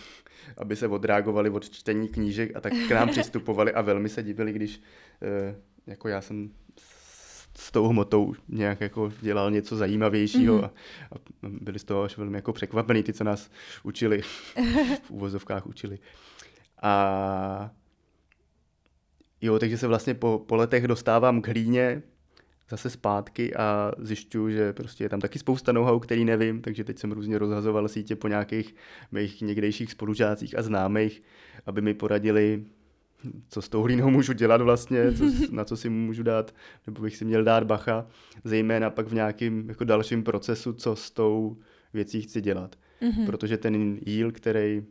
aby 0.56 0.76
se 0.76 0.88
odreagovali 0.88 1.50
od 1.50 1.70
čtení 1.70 2.08
knížek 2.08 2.56
a 2.56 2.60
tak 2.60 2.72
k 2.88 2.90
nám 2.90 3.08
přistupovali 3.12 3.72
a 3.72 3.80
velmi 3.80 4.08
se 4.08 4.22
divili, 4.22 4.52
když 4.52 4.78
uh, 4.78 5.56
jako 5.86 6.08
já 6.08 6.20
jsem 6.20 6.50
s 7.60 7.70
tou 7.70 7.88
hmotou 7.88 8.34
nějak 8.48 8.80
jako 8.80 9.12
dělal 9.20 9.50
něco 9.50 9.76
zajímavějšího 9.76 10.58
mm-hmm. 10.58 10.70
a, 11.12 11.14
a 11.16 11.18
byli 11.42 11.78
z 11.78 11.84
toho 11.84 12.02
až 12.02 12.16
velmi 12.16 12.38
jako 12.38 12.52
překvapení, 12.52 13.02
ty, 13.02 13.12
co 13.12 13.24
nás 13.24 13.50
učili, 13.82 14.22
v 15.02 15.10
úvozovkách 15.10 15.66
učili. 15.66 15.98
A 16.82 17.70
jo, 19.40 19.58
takže 19.58 19.78
se 19.78 19.86
vlastně 19.86 20.14
po, 20.14 20.44
po 20.46 20.56
letech 20.56 20.86
dostávám 20.86 21.42
k 21.42 21.48
hlíně, 21.48 22.02
zase 22.70 22.90
zpátky 22.90 23.54
a 23.54 23.92
zjišťuju, 23.98 24.50
že 24.50 24.72
prostě 24.72 25.04
je 25.04 25.08
tam 25.08 25.20
taky 25.20 25.38
spousta 25.38 25.72
know-how, 25.72 25.98
který 25.98 26.24
nevím, 26.24 26.62
takže 26.62 26.84
teď 26.84 26.98
jsem 26.98 27.12
různě 27.12 27.38
rozhazoval 27.38 27.88
sítě 27.88 28.16
po 28.16 28.28
nějakých 28.28 28.74
mých 29.12 29.40
někdejších 29.40 29.90
spolužácích 29.90 30.58
a 30.58 30.62
známých, 30.62 31.22
aby 31.66 31.82
mi 31.82 31.94
poradili, 31.94 32.64
co 33.48 33.62
s 33.62 33.68
tou 33.68 33.82
hlínou 33.82 34.10
můžu 34.10 34.32
dělat 34.32 34.60
vlastně, 34.60 35.12
co, 35.12 35.24
na 35.50 35.64
co 35.64 35.76
si 35.76 35.88
můžu 35.88 36.22
dát, 36.22 36.54
nebo 36.86 37.02
bych 37.02 37.16
si 37.16 37.24
měl 37.24 37.44
dát 37.44 37.64
bacha, 37.64 38.06
zejména 38.44 38.90
pak 38.90 39.06
v 39.06 39.14
nějakém 39.14 39.68
jako 39.68 39.84
dalším 39.84 40.22
procesu, 40.22 40.72
co 40.72 40.96
s 40.96 41.10
tou 41.10 41.56
věcí 41.94 42.22
chci 42.22 42.40
dělat. 42.40 42.76
Mm-hmm. 43.02 43.26
Protože 43.26 43.56
ten 43.56 43.98
jíl, 44.06 44.32
který, 44.32 44.82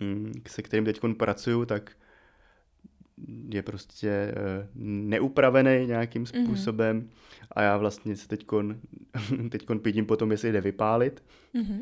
mm, 0.00 0.32
se 0.48 0.62
kterým 0.62 0.84
teď 0.84 1.00
pracuju, 1.16 1.64
tak 1.64 1.92
je 3.52 3.62
prostě 3.62 4.08
eh, 4.10 4.68
neupravený 4.74 5.86
nějakým 5.86 6.22
mhm. 6.22 6.26
způsobem 6.26 7.00
mm-hmm. 7.00 7.46
a 7.52 7.62
já 7.62 7.76
vlastně 7.76 8.16
se 8.16 8.28
teďkon, 8.28 8.80
teďkon 9.50 9.78
pídím 9.78 10.06
potom, 10.06 10.30
jestli 10.30 10.52
jde 10.52 10.60
vypálit. 10.60 11.22
Mm-hmm. 11.54 11.80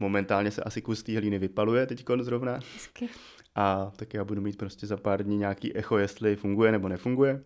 Momentálně 0.00 0.50
se 0.50 0.62
asi 0.62 0.82
kus 0.82 1.02
té 1.02 1.18
hlíny 1.18 1.38
vypaluje 1.38 1.86
teďkon 1.86 2.24
zrovna. 2.24 2.52
Hezky. 2.74 3.08
A 3.54 3.92
tak 3.96 4.14
já 4.14 4.24
budu 4.24 4.40
mít 4.40 4.56
prostě 4.56 4.86
za 4.86 4.96
pár 4.96 5.22
dní 5.22 5.36
nějaký 5.36 5.76
echo, 5.76 5.98
jestli 5.98 6.36
funguje 6.36 6.72
nebo 6.72 6.88
nefunguje. 6.88 7.44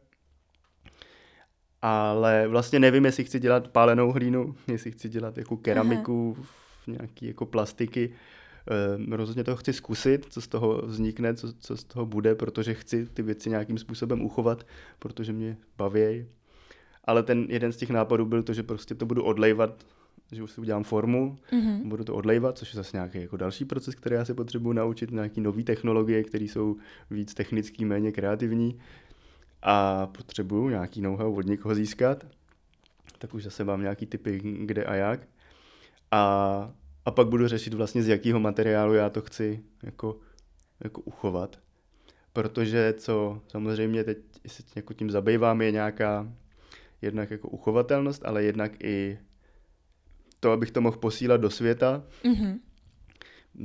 Ale 1.83 2.49
vlastně 2.49 2.78
nevím, 2.78 3.04
jestli 3.04 3.25
chci 3.25 3.40
dělat 3.40 3.69
pálenou 3.69 4.12
hlínu, 4.12 4.54
jestli 4.66 4.92
chci 4.92 5.09
dělat 5.09 5.38
jako 5.38 5.57
keramiku, 5.57 6.37
Aha. 6.38 6.47
nějaký 6.87 7.26
jako 7.26 7.47
plastiky, 7.47 8.14
Uh, 8.99 9.14
rozhodně 9.14 9.45
to 9.45 9.57
chci 9.57 9.73
zkusit, 9.73 10.26
co 10.30 10.40
z 10.40 10.49
toho 10.49 10.83
vznikne, 10.87 11.35
co, 11.35 11.52
co 11.52 11.76
z 11.76 11.85
toho 11.85 12.07
bude, 12.07 12.35
protože 12.35 12.75
chci 12.75 13.07
ty 13.07 13.23
věci 13.23 13.50
nějakým 13.50 13.78
způsobem 13.78 14.23
uchovat, 14.23 14.66
protože 14.99 15.33
mě 15.33 15.57
baví. 15.78 16.26
Ale 17.04 17.23
ten 17.23 17.47
jeden 17.49 17.73
z 17.73 17.76
těch 17.76 17.90
nápadů 17.90 18.26
byl 18.26 18.42
to, 18.42 18.52
že 18.52 18.62
prostě 18.62 18.95
to 18.95 19.07
budu 19.07 19.25
odlejvat, 19.25 19.85
že 20.33 20.43
už 20.43 20.51
si 20.51 20.61
udělám 20.61 20.85
formu, 20.85 21.39
mm-hmm. 21.53 21.89
budu 21.89 22.05
to 22.05 22.15
odlejvat, 22.15 22.59
což 22.59 22.75
je 22.75 22.77
zase 22.77 22.97
nějaký 22.97 23.21
jako 23.21 23.37
další 23.37 23.65
proces, 23.65 23.95
který 23.95 24.15
já 24.15 24.25
se 24.25 24.35
potřebuji 24.35 24.73
naučit, 24.73 25.11
nějaký 25.11 25.41
nové 25.41 25.63
technologie, 25.63 26.25
které 26.25 26.45
jsou 26.45 26.77
víc 27.11 27.35
technický, 27.35 27.85
méně 27.85 28.13
kreativní 28.13 28.79
a 29.63 30.07
potřebuju 30.07 30.69
nějaký 30.69 31.01
know-how 31.01 31.35
od 31.35 31.47
někoho 31.47 31.75
získat, 31.75 32.27
tak 33.19 33.35
už 33.35 33.43
zase 33.43 33.65
mám 33.65 33.81
nějaký 33.81 34.07
typy 34.07 34.41
kde 34.65 34.85
a 34.85 34.95
jak. 34.95 35.21
A 36.11 36.73
a 37.05 37.11
pak 37.11 37.29
budu 37.29 37.49
řešit 37.49 37.75
vlastně 37.75 38.03
z 38.03 38.09
jakého 38.09 38.41
materiálu 38.41 38.95
já 38.95 39.11
to 39.11 39.21
chci 39.21 39.63
jako, 39.83 40.17
jako 40.85 41.01
uchovat. 41.01 41.59
Protože 42.33 42.95
co 42.99 43.43
samozřejmě 43.49 44.05
teď 44.05 44.19
se 44.47 44.63
jako 44.77 44.95
tím 44.95 45.11
zabývám 45.11 45.63
je 45.63 45.71
nějaká 45.71 46.33
jednak 47.03 47.31
jako 47.31 47.49
uchovatelnost, 47.49 48.25
ale 48.25 48.43
jednak 48.43 48.85
i 48.85 49.19
to, 50.40 50.52
abych 50.52 50.70
to 50.70 50.80
mohl 50.80 50.97
posílat 50.97 51.40
do 51.40 51.50
světa, 51.50 52.04
mm-hmm. 52.25 52.59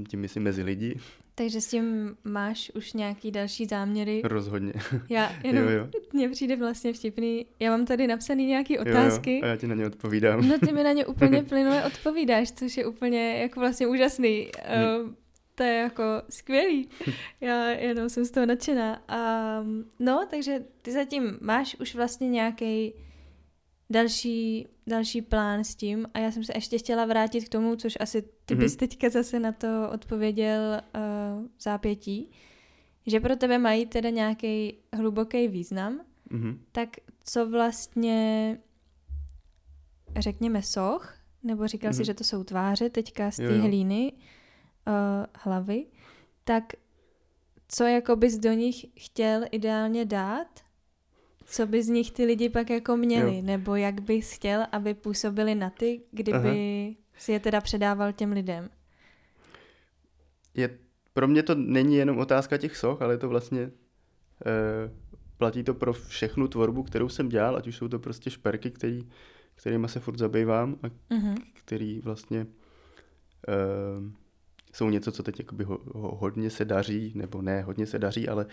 tím 0.09 0.19
myslím 0.19 0.43
mezi 0.43 0.63
lidi. 0.63 0.99
Takže 1.37 1.61
s 1.61 1.67
tím 1.67 2.15
máš 2.23 2.71
už 2.75 2.93
nějaký 2.93 3.31
další 3.31 3.65
záměry? 3.65 4.21
Rozhodně. 4.23 4.73
Já 5.09 5.31
jenom, 5.43 5.63
jo, 5.63 5.69
jo. 5.69 5.87
mně 6.13 6.29
přijde 6.29 6.55
vlastně 6.55 6.93
vtipný, 6.93 7.45
já 7.59 7.71
mám 7.71 7.85
tady 7.85 8.07
napsaný 8.07 8.45
nějaký 8.45 8.79
otázky. 8.79 9.31
Jo, 9.31 9.37
jo, 9.37 9.43
a 9.43 9.47
já 9.47 9.55
ti 9.55 9.67
na 9.67 9.75
ně 9.75 9.85
odpovídám. 9.85 10.47
No 10.47 10.59
ty 10.59 10.71
mi 10.71 10.83
na 10.83 10.91
ně 10.91 11.05
úplně 11.05 11.43
plynule 11.43 11.85
odpovídáš, 11.85 12.51
což 12.51 12.77
je 12.77 12.85
úplně 12.85 13.37
jako 13.37 13.59
vlastně 13.59 13.87
úžasný. 13.87 14.47
Uh, 14.47 15.11
to 15.55 15.63
je 15.63 15.73
jako 15.73 16.03
skvělý. 16.29 16.89
Já 17.41 17.65
jenom 17.69 18.09
jsem 18.09 18.25
z 18.25 18.31
toho 18.31 18.45
nadšená. 18.45 19.01
Um, 19.61 19.85
no, 19.99 20.27
takže 20.29 20.59
ty 20.81 20.91
zatím 20.91 21.37
máš 21.41 21.75
už 21.79 21.95
vlastně 21.95 22.29
nějaký 22.29 22.93
další, 23.89 24.67
další 24.87 25.21
plán 25.21 25.63
s 25.63 25.75
tím 25.75 26.07
a 26.13 26.19
já 26.19 26.31
jsem 26.31 26.43
se 26.43 26.51
ještě 26.55 26.77
chtěla 26.77 27.05
vrátit 27.05 27.45
k 27.45 27.49
tomu, 27.49 27.75
což 27.75 27.93
asi 27.99 28.23
ty 28.45 28.55
bys 28.55 28.73
mm-hmm. 28.73 28.79
teďka 28.79 29.09
zase 29.09 29.39
na 29.39 29.51
to 29.51 29.89
odpověděl 29.93 30.81
uh, 30.95 31.45
zápětí, 31.59 32.31
že 33.07 33.19
pro 33.19 33.35
tebe 33.35 33.57
mají 33.57 33.85
teda 33.85 34.09
nějaký 34.09 34.77
hluboký 34.93 35.47
význam, 35.47 36.01
mm-hmm. 36.31 36.57
tak 36.71 36.89
co 37.23 37.49
vlastně 37.49 38.57
řekněme 40.17 40.61
soch, 40.61 41.13
nebo 41.43 41.67
říkal 41.67 41.91
mm-hmm. 41.91 41.97
si, 41.97 42.05
že 42.05 42.13
to 42.13 42.23
jsou 42.23 42.43
tváře 42.43 42.89
teďka 42.89 43.31
z 43.31 43.35
té 43.35 43.57
hlíny 43.57 44.13
uh, 44.13 44.93
hlavy, 45.33 45.85
tak 46.43 46.73
co 47.67 47.83
jako 47.83 48.15
bys 48.15 48.37
do 48.37 48.53
nich 48.53 48.85
chtěl 48.97 49.45
ideálně 49.51 50.05
dát, 50.05 50.64
co 51.45 51.67
by 51.67 51.83
z 51.83 51.87
nich 51.87 52.11
ty 52.11 52.25
lidi 52.25 52.49
pak 52.49 52.69
jako 52.69 52.97
měli, 52.97 53.35
jo. 53.35 53.41
nebo 53.43 53.75
jak 53.75 54.01
bys 54.01 54.31
chtěl, 54.31 54.65
aby 54.71 54.93
působili 54.93 55.55
na 55.55 55.69
ty, 55.69 56.01
kdyby 56.11 56.37
Aha. 56.37 56.95
si 57.17 57.31
je 57.31 57.39
teda 57.39 57.61
předával 57.61 58.13
těm 58.13 58.31
lidem? 58.31 58.69
Je, 60.53 60.69
pro 61.13 61.27
mě 61.27 61.43
to 61.43 61.55
není 61.55 61.95
jenom 61.95 62.17
otázka 62.17 62.57
těch 62.57 62.77
soch, 62.77 63.01
ale 63.01 63.13
je 63.13 63.17
to 63.17 63.29
vlastně 63.29 63.61
e, 63.61 63.71
platí 65.37 65.63
to 65.63 65.73
pro 65.73 65.93
všechnu 65.93 66.47
tvorbu, 66.47 66.83
kterou 66.83 67.09
jsem 67.09 67.29
dělal, 67.29 67.55
ať 67.57 67.67
už 67.67 67.75
jsou 67.75 67.87
to 67.87 67.99
prostě 67.99 68.29
šperky, 68.29 68.71
který, 68.71 69.07
kterými 69.55 69.89
se 69.89 69.99
furt 69.99 70.17
zabývám 70.17 70.75
a 70.83 71.13
Mhm. 71.15 71.35
který 71.53 71.99
vlastně 71.99 72.47
uh, 73.47 74.11
jsou 74.73 74.89
něco, 74.89 75.11
co 75.11 75.23
teď 75.23 75.39
jakoby 75.39 75.63
ho, 75.63 75.79
ho, 75.93 76.15
hodně 76.15 76.49
se 76.49 76.65
daří, 76.65 77.11
nebo 77.15 77.41
ne, 77.41 77.61
hodně 77.61 77.85
se 77.85 77.99
daří, 77.99 78.27
ale 78.27 78.45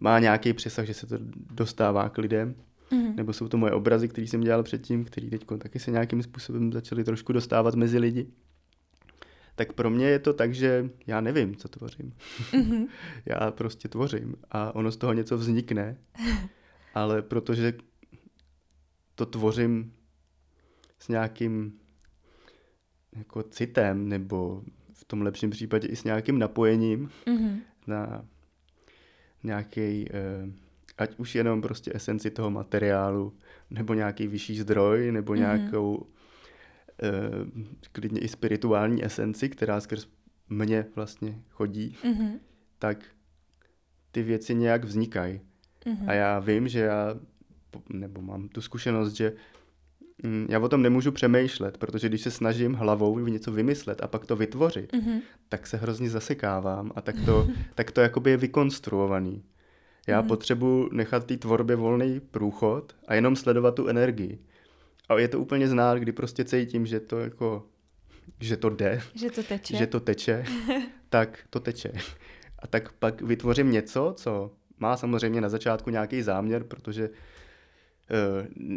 má 0.00 0.18
nějaký 0.18 0.52
přesah, 0.52 0.86
že 0.86 0.94
se 0.94 1.06
to 1.06 1.16
dostává 1.50 2.08
k 2.08 2.18
lidem. 2.18 2.54
Mhm. 2.90 3.16
Nebo 3.16 3.32
jsou 3.32 3.48
to 3.48 3.56
moje 3.56 3.72
obrazy, 3.72 4.08
které 4.08 4.26
jsem 4.26 4.40
dělal 4.40 4.62
předtím, 4.62 5.04
které 5.04 5.30
teď 5.30 5.44
taky 5.58 5.78
se 5.78 5.90
nějakým 5.90 6.22
způsobem 6.22 6.72
začaly 6.72 7.04
trošku 7.04 7.32
dostávat 7.32 7.74
mezi 7.74 7.98
lidi. 7.98 8.26
Tak 9.54 9.72
pro 9.72 9.90
mě 9.90 10.06
je 10.06 10.18
to 10.18 10.32
tak, 10.32 10.54
že 10.54 10.90
já 11.06 11.20
nevím, 11.20 11.56
co 11.56 11.68
tvořím. 11.68 12.14
Mhm. 12.54 12.86
já 13.26 13.50
prostě 13.50 13.88
tvořím 13.88 14.34
a 14.50 14.74
ono 14.74 14.90
z 14.90 14.96
toho 14.96 15.12
něco 15.12 15.38
vznikne, 15.38 15.96
ale 16.94 17.22
protože 17.22 17.72
to 19.14 19.26
tvořím 19.26 19.92
s 20.98 21.08
nějakým 21.08 21.72
jako 23.16 23.42
citem, 23.42 24.08
nebo 24.08 24.62
v 24.92 25.04
tom 25.04 25.22
lepším 25.22 25.50
případě 25.50 25.88
i 25.88 25.96
s 25.96 26.04
nějakým 26.04 26.38
napojením 26.38 27.10
Mhm. 27.26 27.60
na 27.86 28.24
nějaký, 29.42 30.06
eh, 30.10 30.52
ať 30.98 31.18
už 31.18 31.34
jenom 31.34 31.62
prostě 31.62 31.90
esenci 31.94 32.30
toho 32.30 32.50
materiálu, 32.50 33.32
nebo 33.70 33.94
nějaký 33.94 34.26
vyšší 34.26 34.58
zdroj, 34.58 35.12
nebo 35.12 35.32
Mhm. 35.32 35.40
nějakou 35.40 36.06
eh, 37.02 37.10
klidně 37.92 38.20
i 38.20 38.28
spirituální 38.28 39.04
esenci, 39.04 39.48
která 39.48 39.80
skrz 39.80 40.06
mě 40.48 40.86
vlastně 40.94 41.42
chodí, 41.50 41.96
Mhm. 42.04 42.38
tak 42.78 43.04
ty 44.10 44.22
věci 44.22 44.54
nějak 44.54 44.84
vznikají. 44.84 45.40
Mhm. 45.86 46.08
A 46.08 46.12
já 46.12 46.38
vím, 46.38 46.68
že 46.68 46.80
já, 46.80 47.14
nebo 47.88 48.22
mám 48.22 48.48
tu 48.48 48.60
zkušenost, 48.60 49.12
že 49.12 49.32
já 50.48 50.58
o 50.58 50.68
tom 50.68 50.82
nemůžu 50.82 51.12
přemýšlet, 51.12 51.78
protože 51.78 52.08
když 52.08 52.20
se 52.22 52.30
snažím 52.30 52.74
hlavou 52.74 53.18
něco 53.18 53.52
vymyslet 53.52 54.00
a 54.02 54.06
pak 54.08 54.26
to 54.26 54.36
vytvořit, 54.36 54.92
Mhm. 54.92 55.20
tak 55.48 55.66
se 55.66 55.76
hrozně 55.76 56.10
zasekávám 56.10 56.92
a 56.94 57.00
tak 57.00 57.16
to, 57.24 57.48
tak 57.74 57.90
to 57.90 58.00
jakoby 58.00 58.30
je 58.30 58.36
vykonstruovaný. 58.36 59.42
Já 60.06 60.20
Mhm. 60.20 60.28
potřebuji 60.28 60.88
nechat 60.92 61.24
té 61.26 61.36
tvorbě 61.36 61.76
volný 61.76 62.20
průchod 62.20 62.94
a 63.08 63.14
jenom 63.14 63.36
sledovat 63.36 63.74
tu 63.74 63.86
energii. 63.88 64.38
A 65.08 65.18
je 65.18 65.28
to 65.28 65.40
úplně 65.40 65.68
znát, 65.68 65.98
kdy 65.98 66.12
prostě 66.12 66.44
cítím, 66.44 66.86
že 66.86 67.00
to 67.00 67.18
jako, 67.18 67.66
že 68.40 68.56
to 68.56 68.70
jde, 68.70 69.00
Že 69.14 69.30
to 69.30 69.42
teče. 69.42 69.76
že 69.76 69.86
to 69.86 70.00
teče, 70.00 70.44
tak 71.08 71.38
to 71.50 71.60
teče. 71.60 71.92
A 72.58 72.66
tak 72.66 72.92
pak 72.92 73.22
vytvořím 73.22 73.70
něco, 73.72 74.14
co 74.16 74.50
má 74.78 74.96
samozřejmě 74.96 75.40
na 75.40 75.48
začátku 75.48 75.90
nějaký 75.90 76.22
záměr, 76.22 76.64
protože 76.64 77.10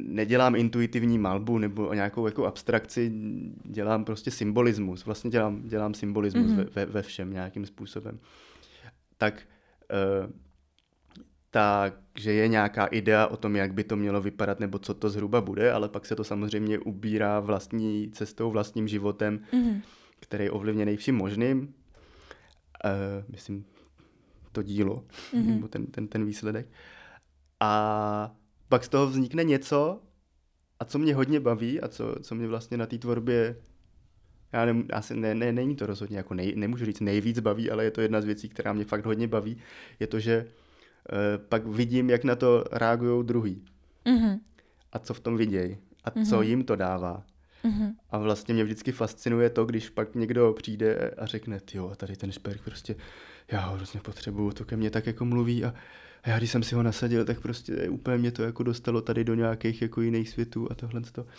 nedělám 0.07 0.55
intuitivní 0.55 1.17
malbu 1.19 1.57
nebo 1.57 1.93
nějakou 1.93 2.25
jako 2.25 2.45
abstrakci, 2.45 3.11
dělám 3.63 4.05
prostě 4.05 4.31
symbolismus. 4.31 5.05
Vlastně 5.05 5.29
dělám, 5.31 5.61
dělám 5.67 5.93
symbolismus 5.93 6.51
Mhm. 6.51 6.65
ve, 6.75 6.85
ve, 6.85 7.01
všem 7.01 7.33
nějakým 7.33 7.65
způsobem. 7.65 8.19
Tak 9.17 9.41
eh, 9.91 10.31
takže 11.53 12.33
je 12.33 12.47
nějaká 12.47 12.85
idea 12.85 13.27
o 13.27 13.37
tom, 13.37 13.55
jak 13.55 13.73
by 13.73 13.83
to 13.83 13.95
mělo 13.95 14.21
vypadat, 14.21 14.59
nebo 14.59 14.79
co 14.79 14.93
to 14.93 15.09
zhruba 15.09 15.41
bude, 15.41 15.71
ale 15.71 15.89
pak 15.89 16.05
se 16.05 16.15
to 16.15 16.23
samozřejmě 16.23 16.79
ubírá 16.79 17.39
vlastní 17.39 18.11
cestou, 18.11 18.51
vlastním 18.51 18.87
životem, 18.87 19.39
Mhm. 19.53 19.81
který 20.19 20.43
je 20.43 20.51
ovlivněný 20.51 20.97
vším 20.97 21.15
možným. 21.15 21.59
Uh, 21.61 21.71
myslím, 23.29 23.65
to 24.51 24.63
dílo, 24.63 25.03
Mhm. 25.33 25.43
mm-hmm. 25.43 25.47
nebo 25.55 25.67
ten, 25.67 25.85
ten, 25.85 26.07
ten 26.07 26.25
výsledek. 26.25 26.67
A 27.59 28.35
pak 28.71 28.83
z 28.83 28.89
toho 28.89 29.07
vznikne 29.07 29.43
něco, 29.43 29.99
a 30.79 30.85
co 30.85 30.99
mě 30.99 31.15
hodně 31.15 31.39
baví 31.39 31.81
a 31.81 31.87
co, 31.87 32.15
co 32.21 32.35
mě 32.35 32.47
vlastně 32.47 32.77
na 32.77 32.85
té 32.85 32.97
tvorbě, 32.97 33.55
já 34.53 34.65
ne, 34.65 34.83
asi 34.93 35.15
ne, 35.15 35.35
ne, 35.35 35.51
není 35.51 35.75
to 35.75 35.85
rozhodně 35.85 36.17
jako 36.17 36.33
nej, 36.33 36.53
nemůžu 36.55 36.85
říct 36.85 36.99
nejvíc 36.99 37.39
baví, 37.39 37.71
ale 37.71 37.83
je 37.83 37.91
to 37.91 38.01
jedna 38.01 38.21
z 38.21 38.25
věcí, 38.25 38.49
která 38.49 38.73
mě 38.73 38.85
fakt 38.85 39.05
hodně 39.05 39.27
baví, 39.27 39.57
je 39.99 40.07
to, 40.07 40.19
že 40.19 40.45
uh, 40.45 41.45
pak 41.49 41.65
vidím, 41.67 42.09
jak 42.09 42.23
na 42.23 42.35
to 42.35 42.63
reagují 42.71 43.25
druhý 43.25 43.65
Mhm. 44.05 44.39
a 44.91 44.99
co 44.99 45.13
v 45.13 45.19
tom 45.19 45.37
vidějí 45.37 45.77
a 46.03 46.11
co 46.11 46.35
Mhm. 46.35 46.43
jim 46.43 46.63
to 46.63 46.75
dává. 46.75 47.23
Mhm. 47.63 47.91
A 48.09 48.17
vlastně 48.17 48.53
mě 48.53 48.63
vždycky 48.63 48.91
fascinuje 48.91 49.49
to, 49.49 49.65
když 49.65 49.89
pak 49.89 50.15
někdo 50.15 50.53
přijde 50.53 51.11
a 51.17 51.25
řekne, 51.25 51.59
jo, 51.73 51.93
tady 51.97 52.15
ten 52.15 52.31
šperk 52.31 52.61
prostě, 52.61 52.95
já 53.51 53.59
ho 53.59 53.75
hrozně 53.75 53.99
potřebuju, 53.99 54.51
to 54.51 54.65
ke 54.65 54.77
mně 54.77 54.89
tak 54.91 55.07
jako 55.07 55.25
mluví 55.25 55.65
a, 55.65 55.73
a 56.23 56.29
já 56.29 56.37
když 56.37 56.51
jsem 56.51 56.63
si 56.63 56.75
ho 56.75 56.83
nasadil, 56.83 57.25
tak 57.25 57.41
prostě 57.41 57.89
úplně 57.89 58.17
mě 58.17 58.31
to 58.31 58.43
jako 58.43 58.63
dostalo 58.63 59.01
tady 59.01 59.23
do 59.23 59.35
nějakých 59.35 59.81
jako 59.81 60.01
jiných 60.01 60.29
světů 60.29 60.67
a 60.71 60.75
tohle 60.75 61.01
to. 61.01 61.23
Uh, 61.23 61.29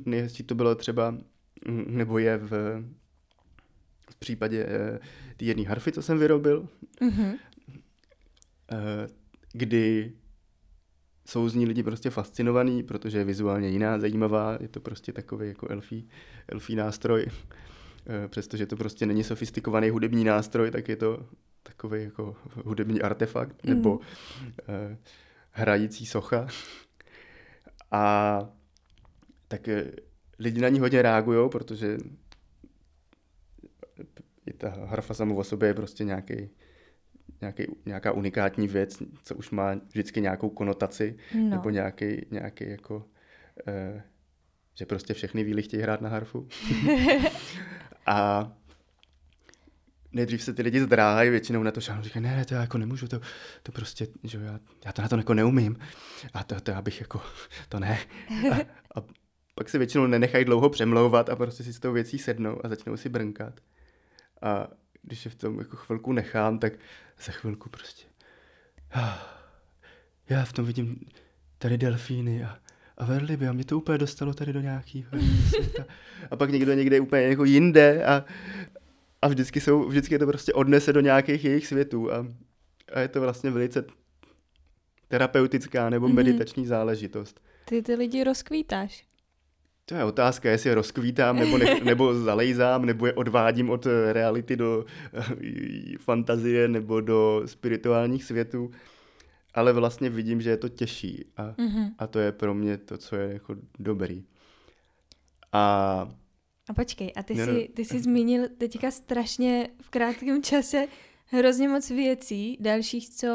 nejhezčí 0.04 0.42
to 0.42 0.54
bylo 0.54 0.74
třeba, 0.74 1.10
mm, 1.68 1.84
nebo 1.88 2.18
je 2.18 2.36
v, 2.38 2.50
v 4.10 4.16
případě 4.18 4.64
uh, 4.64 4.98
té 5.36 5.44
jedné 5.44 5.68
harfy, 5.68 5.92
co 5.92 6.02
jsem 6.02 6.18
vyrobil, 6.18 6.68
Mhm. 7.00 7.36
Eh, 8.72 9.08
kdy 9.52 10.12
jsou 11.26 11.48
z 11.48 11.54
ní 11.54 11.66
lidi 11.66 11.82
prostě 11.82 12.10
fascinovaní, 12.10 12.82
protože 12.82 13.18
je 13.18 13.24
vizuálně 13.24 13.68
jiná, 13.68 13.98
zajímavá, 13.98 14.58
je 14.60 14.68
to 14.68 14.80
prostě 14.80 15.12
takový 15.12 15.48
jako 15.48 15.68
elfí, 15.68 16.08
elfí 16.48 16.76
nástroj. 16.76 17.26
Přestože 18.28 18.66
to 18.66 18.76
prostě 18.76 19.06
není 19.06 19.24
sofistikovaný 19.24 19.90
hudební 19.90 20.24
nástroj, 20.24 20.70
tak 20.70 20.88
je 20.88 20.96
to 20.96 21.26
takový 21.66 22.04
jako 22.04 22.36
hudební 22.64 23.02
artefakt 23.02 23.64
nebo 23.64 24.00
eh, 24.68 24.96
hrající 25.50 26.06
socha. 26.06 26.46
A 27.90 28.40
tak 29.48 29.68
eh, 29.68 29.84
lidi 30.38 30.60
na 30.60 30.68
ní 30.68 30.80
hodně 30.80 31.02
reagují, 31.02 31.50
protože 31.50 31.98
i 34.46 34.52
ta 34.52 34.68
harfa 34.68 35.14
sama 35.14 35.34
o 35.34 35.44
sobě 35.44 35.68
je 35.68 35.74
prostě 35.74 36.04
nějaký, 36.04 36.48
nějaký, 37.40 37.66
nějaká 37.86 38.12
unikátní 38.12 38.68
věc, 38.68 39.02
co 39.22 39.34
už 39.34 39.50
má 39.50 39.74
vždycky 39.74 40.20
nějakou 40.20 40.48
konotaci, 40.50 41.16
No. 41.34 41.48
nebo 41.50 41.70
nějaký, 41.70 42.26
nějaký 42.30 42.70
jako, 42.70 43.04
eh, 43.66 44.02
že 44.74 44.86
prostě 44.86 45.14
všechny 45.14 45.44
víly 45.44 45.62
chtějí 45.62 45.82
hrát 45.82 46.00
na 46.00 46.08
harfu. 46.08 46.48
a 48.06 48.52
nejdřív 50.16 50.42
se 50.42 50.52
ty 50.54 50.62
lidi 50.62 50.80
zdráhají 50.80 51.30
většinou 51.30 51.62
na 51.62 51.70
to, 51.70 51.80
že 51.80 51.92
říkají, 52.00 52.22
ne, 52.22 52.36
ne, 52.36 52.44
to 52.44 52.54
já 52.54 52.60
jako 52.60 52.78
nemůžu, 52.78 53.08
to, 53.08 53.20
to 53.62 53.72
prostě, 53.72 54.06
že 54.24 54.38
já, 54.38 54.60
já 54.84 54.92
to 54.92 55.02
na 55.02 55.08
to 55.08 55.16
jako 55.16 55.34
neumím. 55.34 55.76
A 56.34 56.44
to, 56.44 56.60
to 56.60 56.70
já 56.70 56.82
bych 56.82 57.00
jako, 57.00 57.20
to 57.68 57.80
ne. 57.80 57.98
A, 58.52 58.54
a 59.00 59.04
pak 59.54 59.68
se 59.68 59.78
většinou 59.78 60.06
nenechají 60.06 60.44
dlouho 60.44 60.70
přemlouvat 60.70 61.28
a 61.28 61.36
prostě 61.36 61.64
si 61.64 61.72
s 61.72 61.80
tou 61.80 61.92
věcí 61.92 62.18
sednou 62.18 62.60
a 62.64 62.68
začnou 62.68 62.96
si 62.96 63.08
brnkat. 63.08 63.60
A 64.42 64.68
když 65.02 65.24
je 65.24 65.30
v 65.30 65.34
tom 65.34 65.58
jako 65.58 65.76
chvilku 65.76 66.12
nechám, 66.12 66.58
tak 66.58 66.72
za 67.24 67.32
chvilku 67.32 67.68
prostě 67.68 68.06
"Ah, 68.92 69.18
já 70.28 70.44
v 70.44 70.52
tom 70.52 70.64
vidím 70.64 71.00
tady 71.58 71.78
delfíny 71.78 72.44
a, 72.44 72.58
a 72.96 73.04
verliby 73.04 73.48
a 73.48 73.52
mě 73.52 73.64
to 73.64 73.78
úplně 73.78 73.98
dostalo 73.98 74.34
tady 74.34 74.52
do 74.52 74.60
nějakého 74.60 75.10
světa. 75.48 75.84
A 76.30 76.36
pak 76.36 76.50
někdo 76.50 76.72
někde 76.72 77.00
úplně 77.00 77.22
jako 77.22 77.44
jinde 77.44 78.04
a, 78.04 78.24
a 79.26 79.28
vždycky, 79.28 79.60
jsou, 79.60 79.88
vždycky 79.88 80.14
je 80.14 80.18
to 80.18 80.26
prostě 80.26 80.52
odnese 80.52 80.92
do 80.92 81.00
nějakých 81.00 81.44
jejich 81.44 81.66
světů 81.66 82.12
a, 82.12 82.26
a 82.92 83.00
je 83.00 83.08
to 83.08 83.20
vlastně 83.20 83.50
velice 83.50 83.84
terapeutická 85.08 85.90
nebo 85.90 86.06
Mhm. 86.06 86.16
meditační 86.16 86.66
záležitost. 86.66 87.40
Ty 87.64 87.82
ty 87.82 87.94
lidi 87.94 88.24
rozkvítáš. 88.24 89.04
To 89.84 89.94
je 89.94 90.04
otázka, 90.04 90.50
jestli 90.50 90.70
je 90.70 90.74
rozkvítám, 90.74 91.36
nebo, 91.36 91.58
nech, 91.58 91.84
nebo 91.84 92.14
zalejzám, 92.14 92.86
nebo 92.86 93.06
je 93.06 93.12
odvádím 93.12 93.70
od 93.70 93.86
eh, 93.86 94.12
reality 94.12 94.56
do 94.56 94.84
eh, 95.14 95.98
fantazie, 96.00 96.68
nebo 96.68 97.00
do 97.00 97.42
spirituálních 97.46 98.24
světů. 98.24 98.70
Ale 99.54 99.72
vlastně 99.72 100.10
vidím, 100.10 100.40
že 100.40 100.50
je 100.50 100.56
to 100.56 100.68
těžší 100.68 101.24
a, 101.36 101.54
Mhm. 101.58 101.90
a 101.98 102.06
to 102.06 102.18
je 102.18 102.32
pro 102.32 102.54
mě 102.54 102.78
to, 102.78 102.98
co 102.98 103.16
je 103.16 103.32
jako 103.32 103.56
dobrý. 103.78 104.24
A 105.52 106.08
A 106.68 106.74
počkej, 106.74 107.12
a 107.16 107.22
ty 107.22 107.34
Ne, 107.34 107.44
jsi, 107.44 107.68
ty 107.74 107.84
jsi 107.84 108.00
zmínil 108.00 108.48
teďka 108.58 108.90
strašně 108.90 109.68
v 109.82 109.90
krátkém 109.90 110.42
čase 110.42 110.86
hrozně 111.26 111.68
moc 111.68 111.90
věcí, 111.90 112.56
dalších, 112.60 113.10
co 113.10 113.28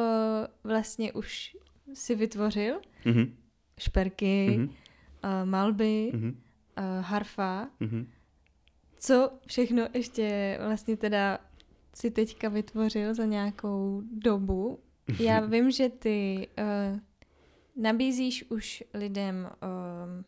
vlastně 0.64 1.14
už 1.14 1.58
si 1.94 2.16
vytvořil. 2.16 2.82
mhm, 3.06 3.36
Šperky, 3.80 4.48
mhm, 4.58 4.66
uh, 4.68 4.74
malby, 5.46 6.12
mhm, 6.14 6.30
uh, 6.30 7.04
harfa. 7.06 7.70
mhm. 7.80 8.08
Co 9.00 9.32
všechno 9.48 9.88
ještě 9.94 10.58
vlastně 10.66 10.98
teda 10.98 11.40
si 11.96 12.12
teďka 12.12 12.50
vytvořil 12.50 13.14
za 13.14 13.26
nějakou 13.26 14.02
dobu? 14.12 14.80
Já 15.20 15.40
vím, 15.40 15.72
že 15.72 15.90
ty 15.90 16.48
uh, 16.94 17.00
nabízíš 17.84 18.46
už 18.50 18.84
lidem, 18.94 19.50
um, 19.62 20.26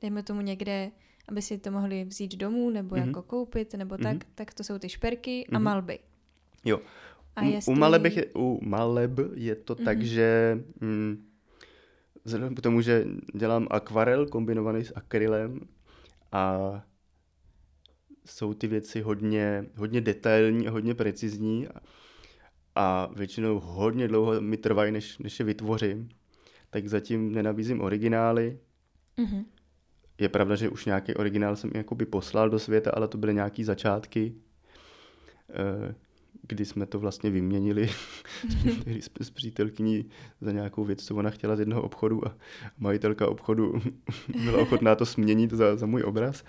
dejme 0.00 0.22
tomu 0.22 0.40
někde, 0.40 0.90
aby 1.28 1.42
si 1.42 1.58
to 1.58 1.70
mohli 1.70 2.04
vzít 2.04 2.36
domů 2.36 2.70
nebo 2.70 2.96
Mhm. 2.96 3.06
jako 3.06 3.22
koupit 3.22 3.74
nebo 3.74 3.96
tak, 3.96 4.12
Mhm. 4.16 4.20
tak 4.34 4.54
to 4.54 4.64
jsou 4.64 4.78
ty 4.78 4.88
šperky 4.88 5.46
a 5.46 5.54
Mhm. 5.54 5.62
malby. 5.64 5.98
Jo. 6.64 6.80
A 7.36 7.42
u, 7.42 7.44
jestli... 7.50 7.72
u, 7.72 7.76
maleb 7.78 8.04
je, 8.04 8.26
u 8.36 8.60
maleb 8.64 9.10
je 9.34 9.54
to 9.54 9.74
tak, 9.74 9.96
Mhm. 9.98 10.06
že 10.06 10.58
mm, 10.80 11.26
vzhledem 12.24 12.54
k 12.54 12.60
tomu, 12.60 12.80
že 12.80 13.04
dělám 13.34 13.66
akvarel 13.70 14.26
kombinovaný 14.26 14.84
s 14.84 14.92
akrylem 14.96 15.60
a 16.32 16.58
jsou 18.26 18.54
ty 18.54 18.66
věci 18.66 19.00
hodně, 19.00 19.64
hodně 19.76 20.00
detailní 20.00 20.68
a 20.68 20.70
hodně 20.70 20.94
precizní 20.94 21.68
a, 21.68 21.72
a 22.74 23.08
většinou 23.16 23.60
hodně 23.60 24.08
dlouho 24.08 24.40
mi 24.40 24.56
trvají, 24.56 24.92
než, 24.92 25.18
než 25.18 25.38
je 25.38 25.44
vytvořím, 25.44 26.08
tak 26.70 26.88
zatím 26.88 27.32
nenabízím 27.32 27.80
originály. 27.80 28.58
Mm-hmm. 29.18 29.44
Je 30.18 30.28
pravda, 30.28 30.56
že 30.56 30.68
už 30.68 30.84
nějaký 30.84 31.14
originál 31.14 31.56
jsem 31.56 31.70
jakoby 31.74 32.06
poslal 32.06 32.50
do 32.50 32.58
světa, 32.58 32.90
ale 32.90 33.08
to 33.08 33.18
byly 33.18 33.34
nějaký 33.34 33.64
začátky, 33.64 34.34
eh, 35.50 35.94
kdy 36.42 36.64
jsme 36.64 36.86
to 36.86 36.98
vlastně 36.98 37.30
vyměnili 37.30 37.88
s, 39.00 39.10
s 39.20 39.30
přítelkyní 39.30 40.10
za 40.40 40.52
nějakou 40.52 40.84
věc, 40.84 41.04
co 41.04 41.16
ona 41.16 41.30
chtěla 41.30 41.56
z 41.56 41.60
jednoho 41.60 41.82
obchodu 41.82 42.28
a 42.28 42.36
majitelka 42.78 43.28
obchodu 43.28 43.74
byla 44.44 44.58
ochotná 44.58 44.94
to 44.94 45.06
směnit 45.06 45.52
za, 45.52 45.76
za 45.76 45.86
můj 45.86 46.02
obraz. 46.02 46.44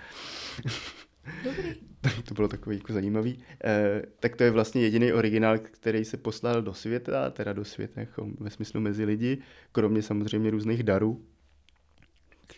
Dobrý. 1.43 1.88
to 2.27 2.34
bylo 2.34 2.47
takový 2.47 2.77
jako 2.77 2.93
zajímavý. 2.93 3.39
Eh, 3.63 4.01
tak 4.19 4.36
to 4.36 4.43
je 4.43 4.51
vlastně 4.51 4.82
jediný 4.82 5.13
originál, 5.13 5.58
který 5.58 6.06
se 6.06 6.17
poslal 6.17 6.62
do 6.62 6.73
světa, 6.73 7.30
teda 7.30 7.53
do 7.53 7.65
světa 7.65 7.99
jako 7.99 8.27
ve 8.39 8.49
smyslu 8.49 8.82
mezi 8.82 9.06
lidi, 9.06 9.38
kromě 9.71 10.01
samozřejmě 10.01 10.51
různých 10.51 10.84
darů, 10.84 11.25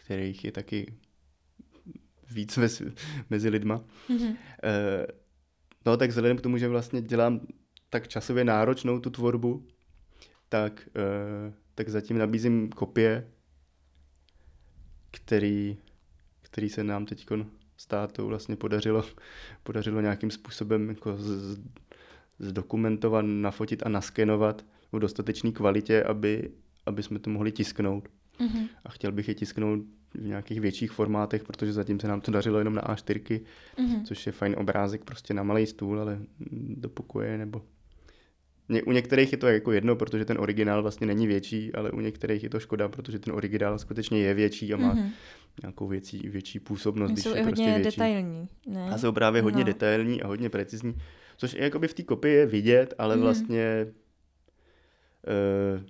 kterých 0.09 0.45
je 0.45 0.51
taky 0.51 0.93
víc 2.31 2.57
mezi, 2.57 2.91
mezi 3.29 3.49
lidma. 3.49 3.83
Mm-hmm. 4.09 4.37
Eh, 4.63 5.07
no 5.85 5.97
tak 5.97 6.09
vzhledem 6.09 6.37
k 6.37 6.41
tomu, 6.41 6.57
že 6.57 6.67
vlastně 6.67 7.01
dělám 7.01 7.41
tak 7.89 8.07
časově 8.07 8.43
náročnou 8.43 8.99
tu 8.99 9.09
tvorbu, 9.09 9.67
tak, 10.49 10.89
eh, 10.95 11.53
tak 11.75 11.89
zatím 11.89 12.17
nabízím 12.17 12.69
kopie, 12.69 13.31
který, 15.11 15.77
který 16.41 16.69
se 16.69 16.83
nám 16.83 17.05
teď 17.05 17.27
státu 17.77 18.27
vlastně 18.27 18.55
podařilo, 18.55 19.03
podařilo 19.63 20.01
nějakým 20.01 20.31
způsobem 20.31 20.89
jako 20.89 21.17
z, 21.17 21.59
zdokumentovat, 22.39 23.25
nafotit 23.27 23.85
a 23.85 23.89
naskenovat 23.89 24.65
v 24.91 24.99
dostatečné 24.99 25.51
kvalitě, 25.51 26.03
aby, 26.03 26.51
aby 26.85 27.03
jsme 27.03 27.19
to 27.19 27.29
mohli 27.29 27.51
tisknout. 27.51 28.09
Mm-hmm. 28.39 28.69
A 28.85 28.89
chtěl 28.89 29.11
bych 29.11 29.27
je 29.27 29.35
tisknout 29.35 29.98
v 30.13 30.27
nějakých 30.27 30.61
větších 30.61 30.91
formátech, 30.91 31.43
protože 31.43 31.73
zatím 31.73 31.99
se 31.99 32.07
nám 32.07 32.21
to 32.21 32.31
dařilo 32.31 32.57
jenom 32.57 32.75
na 32.75 32.81
A4, 32.81 33.41
mm-hmm. 33.77 34.03
což 34.03 34.25
je 34.25 34.31
fajn 34.31 34.55
obrázek 34.57 35.03
prostě 35.03 35.33
na 35.33 35.43
malý 35.43 35.65
stůl, 35.65 35.99
ale 35.99 36.19
do 36.51 36.89
pokoje 36.89 37.37
nebo 37.37 37.61
u 38.85 38.91
některých 38.91 39.31
je 39.31 39.37
to 39.37 39.47
jako 39.47 39.71
jedno, 39.71 39.95
protože 39.95 40.25
ten 40.25 40.37
originál 40.39 40.81
vlastně 40.81 41.07
není 41.07 41.27
větší, 41.27 41.73
ale 41.73 41.91
u 41.91 41.99
některých 41.99 42.43
je 42.43 42.49
to 42.49 42.59
škoda, 42.59 42.89
protože 42.89 43.19
ten 43.19 43.33
originál 43.33 43.79
skutečně 43.79 44.19
je 44.19 44.33
větší 44.33 44.73
a 44.73 44.77
má 44.77 44.95
mm-hmm. 44.95 45.11
nějakou 45.63 45.87
větší, 45.87 46.29
větší 46.29 46.59
působnost. 46.59 47.19
Jsou 47.19 47.35
i 47.35 47.41
hodně 47.41 47.73
prostě 47.73 47.83
detailní, 47.83 48.47
ne? 48.67 48.89
A 48.89 48.97
jsou 48.97 49.11
právě 49.11 49.41
hodně 49.41 49.59
no. 49.59 49.65
detailní 49.65 50.21
a 50.21 50.27
hodně 50.27 50.49
precizní, 50.49 50.95
což 51.37 51.53
je 51.53 51.63
jakoby 51.63 51.87
v 51.87 51.93
té 51.93 52.03
kopii 52.03 52.35
je 52.35 52.45
vidět, 52.45 52.93
ale 52.97 53.15
mm-hmm. 53.15 53.21
vlastně 53.21 53.87
uh, 55.77 55.83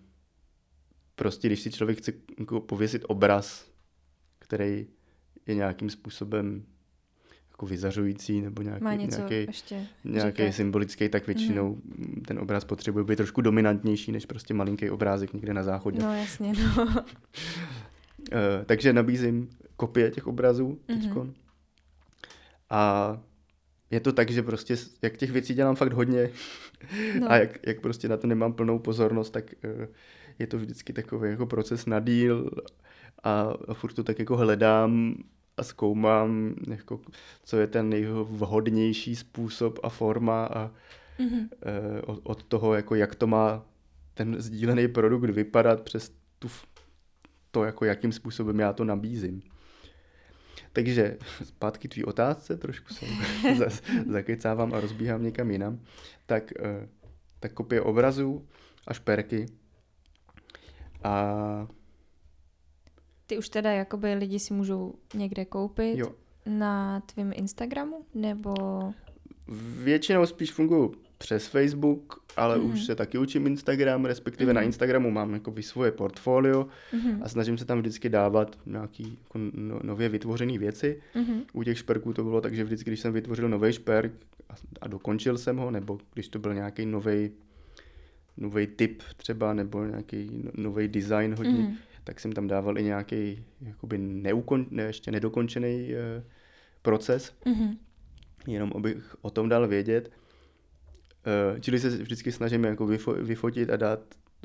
prostě 1.15 1.47
když 1.47 1.59
si 1.59 1.71
člověk 1.71 1.97
chce 1.97 2.13
jako 2.39 2.59
pověsit 2.59 3.05
obraz, 3.07 3.68
který 4.49 4.87
je 5.47 5.55
nějakým 5.55 5.89
způsobem 5.89 6.63
jako 7.51 7.65
vyzařující 7.65 8.41
nebo 8.41 8.61
nějaký, 8.61 8.83
Má 8.83 8.95
něco 8.95 9.17
nějaký, 9.17 9.35
ještě 9.35 9.87
nějaký 10.03 10.53
symbolický, 10.53 11.09
tak 11.09 11.27
většinou 11.27 11.75
mm. 11.75 12.23
ten 12.27 12.39
obraz 12.39 12.65
potřebuje 12.65 13.05
být 13.05 13.15
trošku 13.15 13.41
dominantnější 13.41 14.11
než 14.11 14.25
prostě 14.25 14.53
malinký 14.53 14.89
obrázek 14.89 15.33
někde 15.33 15.53
na 15.53 15.63
záchodě. 15.63 15.99
No 15.99 16.15
jasně, 16.15 16.53
no. 16.53 16.85
uh, 16.85 16.95
takže 18.65 18.93
nabízím 18.93 19.49
kopie 19.75 20.11
těch 20.11 20.27
obrazů 20.27 20.79
teďkon. 20.85 21.27
Mm-hmm. 21.27 21.33
A 22.69 23.21
je 23.91 23.99
to 23.99 24.11
tak, 24.11 24.29
že 24.29 24.43
prostě 24.43 24.75
jak 25.01 25.17
těch 25.17 25.31
věcí 25.31 25.53
dělám 25.53 25.75
fakt 25.75 25.93
hodně 25.93 26.29
no. 27.19 27.27
a 27.31 27.35
jak, 27.37 27.67
jak 27.67 27.81
prostě 27.81 28.09
na 28.09 28.17
to 28.17 28.27
nemám 28.27 28.53
plnou 28.53 28.79
pozornost, 28.79 29.29
tak 29.29 29.53
uh, 29.63 29.85
je 30.39 30.47
to 30.47 30.57
vždycky 30.57 30.93
takový 30.93 31.29
jako 31.29 31.45
proces 31.45 31.85
na 31.85 31.99
díl 31.99 32.49
a, 33.23 33.53
a 33.67 33.73
furt 33.73 33.93
to 33.93 34.03
tak 34.03 34.19
jako 34.19 34.37
hledám 34.37 35.15
a 35.57 35.63
zkoumám, 35.63 36.55
jako, 36.69 37.01
co 37.43 37.57
je 37.57 37.67
ten 37.67 37.89
nejvhodnější 37.89 39.15
způsob 39.15 39.79
a 39.83 39.89
forma 39.89 40.45
a 40.45 40.71
mm-hmm. 41.19 41.49
e, 41.61 42.01
od, 42.01 42.19
od 42.23 42.43
toho, 42.43 42.73
jako 42.73 42.95
jak 42.95 43.15
to 43.15 43.27
má 43.27 43.65
ten 44.13 44.41
sdílený 44.41 44.87
produkt 44.87 45.29
vypadat 45.29 45.81
přes 45.81 46.11
tu, 46.39 46.47
to, 47.51 47.63
jako 47.63 47.85
jakým 47.85 48.11
způsobem 48.11 48.59
já 48.59 48.73
to 48.73 48.83
nabízím. 48.85 49.41
Takže 50.73 51.17
zpátky 51.43 51.87
tvý 51.87 52.03
otázce, 52.05 52.57
trošku 52.57 52.93
se 52.93 53.05
zakecávám 54.07 54.73
a 54.73 54.79
rozbíhám 54.79 55.23
někam 55.23 55.51
jinam. 55.51 55.79
Tak, 56.25 56.51
e, 56.59 56.87
tak 57.39 57.53
kopie 57.53 57.81
obrazů 57.81 58.47
a 58.87 58.93
šperky 58.93 59.45
a 61.03 61.67
ty 63.29 63.37
už 63.37 63.49
teda 63.49 63.71
jakoby 63.71 64.13
lidi 64.13 64.39
si 64.39 64.53
můžou 64.53 64.93
někde 65.13 65.45
koupit 65.45 65.97
jo. 65.97 66.11
na 66.45 66.99
tvém 66.99 67.31
Instagramu, 67.35 68.05
nebo... 68.15 68.53
Většinou 69.83 70.25
spíš 70.25 70.51
fungují 70.51 70.89
přes 71.17 71.47
Facebook, 71.47 72.23
ale 72.37 72.57
mm-hmm. 72.57 72.73
už 72.73 72.85
se 72.85 72.95
taky 72.95 73.17
učím 73.17 73.47
Instagram, 73.47 74.05
respektive 74.05 74.51
mm-hmm. 74.51 74.55
na 74.55 74.61
mhm. 74.61 74.65
Instagramu 74.65 75.11
mám 75.11 75.33
jako 75.33 75.53
svoje 75.61 75.91
portfolio 75.91 76.67
mm-hmm. 76.93 77.19
a 77.21 77.29
snažím 77.29 77.57
se 77.57 77.65
tam 77.65 77.79
vždycky 77.79 78.09
dávat 78.09 78.57
nějaký 78.65 79.17
jako 79.23 79.39
no, 79.53 79.79
nově 79.83 80.09
vytvořené 80.09 80.57
věci. 80.57 81.01
Mm-hmm. 81.15 81.41
U 81.53 81.63
těch 81.63 81.77
šperků 81.77 82.13
to 82.13 82.23
bylo 82.23 82.41
tak, 82.41 82.55
že 82.55 82.63
vždycky, 82.63 82.89
když 82.89 82.99
jsem 82.99 83.13
vytvořil 83.13 83.49
nový 83.49 83.73
šperk 83.73 84.11
a, 84.49 84.53
a 84.81 84.87
dokončil 84.87 85.37
jsem 85.37 85.57
ho, 85.57 85.71
nebo 85.71 85.99
když 86.13 86.27
to 86.27 86.39
byl 86.39 86.53
nějaký 86.53 86.85
nový 86.85 87.31
nový 88.37 88.67
typ 88.67 89.03
třeba, 89.17 89.53
nebo 89.53 89.85
nějaký 89.85 90.29
no, 90.43 90.51
nový 90.55 90.87
design 90.87 91.35
hodně, 91.35 91.61
mm 91.61 91.75
tak 92.09 92.19
jsem 92.19 92.31
tam 92.31 92.47
dával 92.47 92.77
i 92.77 92.83
nějaký 92.83 93.45
jakoby 93.61 93.97
neukon, 93.97 94.65
ne, 94.69 94.83
ještě 94.83 95.11
nedokončený 95.11 95.93
e, 95.93 96.23
proces, 96.81 97.33
mm-hmm. 97.45 97.77
jenom 98.47 98.71
abych 98.75 99.15
o 99.21 99.29
tom 99.29 99.49
dal 99.49 99.67
vědět. 99.67 100.11
E, 101.55 101.59
čili 101.59 101.79
se 101.79 101.89
vždycky 101.89 102.31
snažíme 102.31 102.67
jako 102.67 102.85
vyfo, 102.85 103.13
vyfotit 103.13 103.69
a 103.69 103.75
dát 103.75 103.99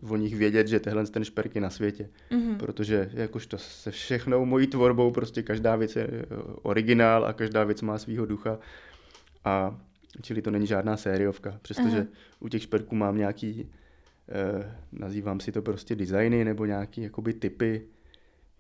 o 0.09 0.17
nich 0.17 0.37
vědět, 0.37 0.69
že 0.69 0.81
tehle 0.81 1.07
ten 1.07 1.25
šperk 1.25 1.55
je 1.55 1.61
na 1.61 1.71
světě. 1.71 2.11
Mm-hmm. 2.31 2.57
Protože 2.57 3.11
jakožto 3.15 3.59
se 3.59 3.91
všechnou 3.91 4.45
mojí 4.45 4.67
tvorbou 4.67 5.11
prostě 5.11 5.43
každá 5.43 5.77
věc 5.77 5.97
je 5.97 6.07
eh, 6.07 6.27
originál 6.63 7.25
a 7.25 7.33
každá 7.33 7.65
věc 7.65 7.83
má 7.83 7.99
svýho 7.99 8.27
ducha. 8.27 8.59
A 9.45 9.81
čili 10.23 10.43
to 10.43 10.51
není 10.51 10.67
žádná 10.67 10.97
sériovka, 10.97 11.59
přestože 11.63 12.01
uh-huh. 12.01 12.09
u 12.41 12.49
těch 12.49 12.63
šperků 12.63 12.95
mám 12.95 13.17
nějaký 13.17 13.71
nazývám 14.93 15.41
si 15.41 15.53
to 15.53 15.63
prostě 15.63 15.97
designy 15.97 16.45
nebo 16.45 16.67
nějaký 16.67 17.03
jakoby 17.03 17.35
typy, 17.35 17.89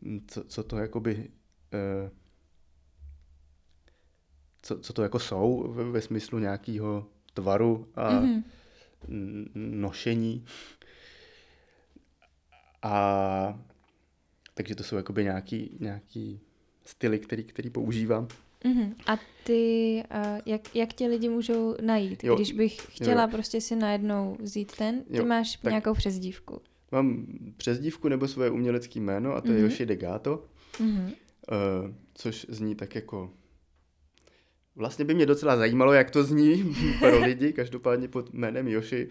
hm, 0.02 0.20
co, 0.28 0.44
co 0.44 0.62
to 0.62 0.78
jakoby 0.78 1.30
eh, 1.72 2.10
co, 4.62 4.78
co 4.78 4.92
to 4.92 5.02
jako 5.02 5.18
jsou 5.18 5.72
ve, 5.72 5.84
ve 5.84 6.00
smyslu 6.00 6.38
nějakého 6.38 7.06
tvaru 7.34 7.88
a 7.94 8.20
mm-hmm. 8.20 8.42
nošení. 9.54 10.44
A 12.82 13.60
takže 14.54 14.74
to 14.74 14.82
jsou 14.82 14.96
jakoby 14.96 15.24
nějaký, 15.24 15.76
nějaký 15.80 16.40
styly, 16.84 17.18
který, 17.18 17.44
který 17.44 17.70
používám. 17.70 18.28
Uh-huh. 18.64 18.94
A 19.06 19.18
ty, 19.44 20.02
uh, 20.14 20.40
jak, 20.46 20.76
jak 20.76 20.92
tě 20.92 21.06
lidi 21.06 21.28
můžou 21.28 21.74
najít, 21.80 22.24
jo. 22.24 22.34
když 22.34 22.52
bych 22.52 22.76
chtěla 22.76 23.22
jo. 23.22 23.28
prostě 23.32 23.60
si 23.60 23.76
najednou 23.76 24.36
vzít 24.40 24.76
ten, 24.76 25.02
ty 25.02 25.16
jo. 25.16 25.24
máš 25.24 25.56
tak 25.56 25.70
nějakou 25.70 25.94
přezdívku. 25.94 26.60
Mám 26.92 27.26
přezdívku 27.56 28.08
nebo 28.08 28.28
svoje 28.28 28.50
umělecké 28.50 29.00
jméno 29.00 29.34
a 29.34 29.40
to 29.40 29.48
uh-huh. 29.48 29.54
je. 29.54 29.60
Yoshi 29.60 29.86
Degato, 29.86 30.44
uh-huh. 30.80 31.04
uh, 31.04 31.90
což 32.14 32.46
zní 32.48 32.74
tak 32.74 32.94
jako... 32.94 33.30
Vlastně 34.76 35.04
by 35.04 35.14
mě 35.14 35.26
docela 35.26 35.56
zajímalo, 35.56 35.92
jak 35.92 36.10
to 36.10 36.24
zní 36.24 36.74
pro 36.98 37.20
lidi, 37.20 37.52
každopádně 37.52 38.08
pod 38.08 38.32
jménem 38.32 38.68
Yoshi 38.68 39.08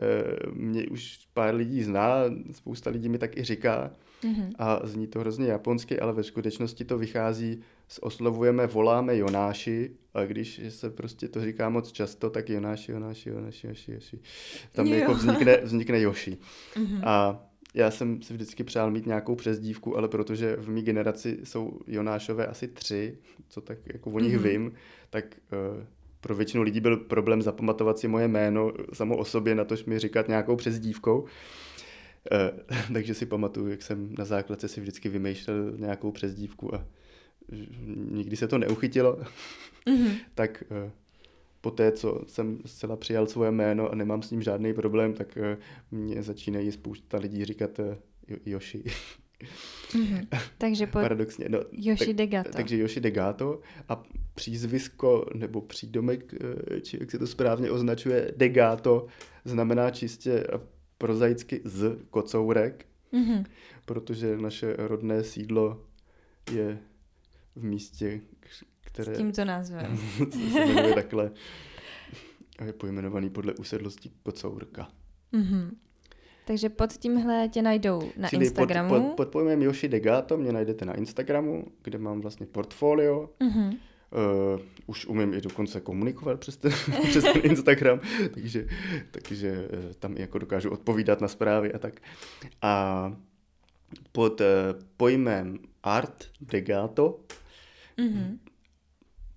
Eh, 0.00 0.50
mě 0.52 0.86
už 0.88 1.26
pár 1.34 1.54
lidí 1.54 1.82
zná, 1.82 2.14
spousta 2.52 2.90
lidí 2.90 3.08
mi 3.08 3.18
tak 3.18 3.36
i 3.36 3.44
říká 3.44 3.90
mm-hmm. 4.22 4.52
a 4.58 4.80
zní 4.84 5.06
to 5.06 5.20
hrozně 5.20 5.46
japonsky, 5.46 6.00
ale 6.00 6.12
ve 6.12 6.22
skutečnosti 6.22 6.84
to 6.84 6.98
vychází 6.98 7.60
oslovujeme, 7.98 8.66
voláme 8.66 9.16
Jonáši 9.16 9.90
a 10.14 10.24
když 10.24 10.60
se 10.68 10.90
prostě 10.90 11.28
to 11.28 11.44
říká 11.44 11.68
moc 11.68 11.92
často, 11.92 12.30
tak 12.30 12.48
Jonáši, 12.48 12.92
Jonáši, 12.92 13.28
Jonáši, 13.28 13.66
Jonáši, 13.66 13.92
Joši. 13.92 14.18
Tam 14.72 14.86
jo. 14.86 14.94
jako 14.94 15.14
vznikne, 15.14 15.56
vznikne 15.56 16.00
Joši. 16.00 16.38
Mm-hmm. 16.74 17.00
A 17.04 17.44
já 17.74 17.90
jsem 17.90 18.22
si 18.22 18.32
vždycky 18.34 18.64
přál 18.64 18.90
mít 18.90 19.06
nějakou 19.06 19.34
přezdívku, 19.34 19.96
ale 19.96 20.08
protože 20.08 20.56
v 20.56 20.68
mý 20.68 20.82
generaci 20.82 21.38
jsou 21.44 21.80
Jonášové 21.86 22.46
asi 22.46 22.68
tři, 22.68 23.18
co 23.48 23.60
tak 23.60 23.78
jako 23.92 24.10
o 24.10 24.18
nich 24.18 24.36
mm-hmm. 24.36 24.42
vím, 24.42 24.72
tak 25.10 25.24
uh, 25.52 25.84
pro 26.20 26.34
většinu 26.34 26.62
lidí 26.62 26.80
byl 26.80 26.96
problém 26.96 27.42
zapamatovat 27.42 27.98
si 27.98 28.08
moje 28.08 28.28
jméno 28.28 28.72
samo 28.92 29.16
o 29.16 29.24
sobě, 29.24 29.54
na 29.54 29.64
tož 29.64 29.84
mi 29.84 29.98
říkat 29.98 30.28
nějakou 30.28 30.56
přezdívkou. 30.56 31.26
Eh, 32.32 32.52
takže 32.92 33.14
si 33.14 33.26
pamatuju, 33.26 33.68
jak 33.68 33.82
jsem 33.82 34.14
na 34.18 34.24
základce 34.24 34.68
si 34.68 34.80
vždycky 34.80 35.08
vymýšlel 35.08 35.72
nějakou 35.76 36.10
přezdívku 36.10 36.74
a 36.74 36.86
nikdy 38.10 38.36
se 38.36 38.48
to 38.48 38.58
neuchytilo. 38.58 39.20
Mm-hmm. 39.86 40.16
tak 40.34 40.64
eh, 40.70 40.90
po 41.60 41.70
té, 41.70 41.92
co 41.92 42.20
jsem 42.26 42.58
zcela 42.66 42.96
přijal 42.96 43.26
svoje 43.26 43.50
jméno 43.50 43.92
a 43.92 43.94
nemám 43.94 44.22
s 44.22 44.30
ním 44.30 44.42
žádný 44.42 44.74
problém, 44.74 45.12
tak 45.12 45.36
eh, 45.36 45.58
mě 45.90 46.22
začínají 46.22 46.72
spousta 46.72 47.18
lidí 47.18 47.44
říkat 47.44 47.80
Yoshi. 48.46 48.84
Mm-hmm. 49.92 50.26
Takže 50.58 50.86
po 50.86 50.92
Paradoxně, 50.92 51.48
no, 51.48 51.58
Yoshi 51.72 52.06
tak, 52.06 52.16
Degato. 52.16 52.50
Takže 52.50 52.78
Yoshi 52.78 53.00
Degato 53.00 53.60
a 53.88 54.02
přízvisko 54.34 55.26
nebo 55.34 55.60
přídomek, 55.60 56.34
či 56.82 56.98
jak 57.00 57.10
se 57.10 57.18
to 57.18 57.26
správně 57.26 57.70
označuje, 57.70 58.34
Degato, 58.36 59.06
znamená 59.44 59.90
čistě 59.90 60.44
prozaicky 61.02 61.60
z 61.64 61.98
kocourek, 62.10 62.86
mm-hmm. 63.12 63.44
protože 63.84 64.36
naše 64.36 64.76
rodné 64.78 65.24
sídlo 65.24 65.80
je 66.52 66.78
v 67.56 67.64
místě, 67.64 68.20
které... 68.80 69.14
S 69.14 69.18
tímto 69.18 69.44
názvem. 69.44 69.96
se 70.52 70.66
jmenuje 70.66 70.94
takhle 70.94 71.30
a 72.58 72.64
je 72.64 72.72
pojmenovaný 72.72 73.30
podle 73.30 73.54
usedlosti 73.54 74.10
Kocourka. 74.22 74.88
Mm-hmm. 75.32 75.70
Takže 76.44 76.68
pod 76.68 76.92
tímhle 76.92 77.48
tě 77.48 77.62
najdou 77.62 78.12
na 78.16 78.28
Čili 78.28 78.44
Instagramu. 78.44 78.88
Pod, 78.88 79.02
pod, 79.02 79.16
pod 79.16 79.28
pojmem 79.28 79.62
Yoshi 79.62 79.88
Degato 79.88 80.36
mě 80.36 80.52
najdete 80.52 80.84
na 80.84 80.94
Instagramu, 80.94 81.64
kde 81.82 81.98
mám 81.98 82.20
vlastně 82.20 82.46
portfolio. 82.46 83.30
Mm-hmm. 83.40 83.78
Uh, 84.54 84.60
už 84.86 85.06
umím 85.06 85.34
i 85.34 85.40
dokonce 85.40 85.80
komunikovat 85.80 86.40
přes 86.40 86.56
ten, 86.56 86.72
přes 87.08 87.24
ten 87.24 87.42
Instagram, 87.42 88.00
takže, 88.34 88.66
takže 89.10 89.68
uh, 89.72 89.92
tam 89.98 90.16
jako 90.16 90.38
dokážu 90.38 90.70
odpovídat 90.70 91.20
na 91.20 91.28
zprávy 91.28 91.72
a 91.72 91.78
tak. 91.78 92.00
A 92.62 93.16
pod 94.12 94.40
uh, 94.40 94.46
pojmem 94.96 95.58
Art 95.82 96.24
Degato, 96.40 97.20
mm-hmm. 97.98 98.38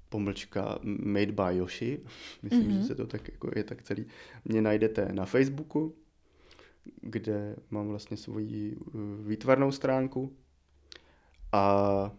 pomlčka 0.10 0.80
Made 0.84 1.32
by 1.32 1.58
Yoshi, 1.58 2.00
myslím, 2.42 2.72
mm-hmm. 2.72 2.78
že 2.78 2.84
se 2.84 2.96
to 2.96 3.08
tak 3.08 3.28
jako 3.28 3.52
je 3.56 3.64
tak 3.64 3.82
celý, 3.82 4.06
mě 4.46 4.62
najdete 4.62 5.10
na 5.14 5.26
Facebooku, 5.26 5.96
kde 7.02 7.56
mám 7.70 7.88
vlastně 7.88 8.18
svoji 8.18 8.78
výtvarnou 9.28 9.72
stránku 9.72 10.38
a 11.52 12.12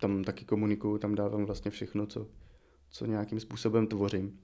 tam 0.00 0.24
taky 0.24 0.44
komunikuju, 0.44 0.98
tam 0.98 1.14
dávám 1.14 1.44
vlastně 1.44 1.70
všechno, 1.70 2.06
co, 2.06 2.26
co 2.90 3.06
nějakým 3.06 3.40
způsobem 3.40 3.86
tvořím. 3.86 4.40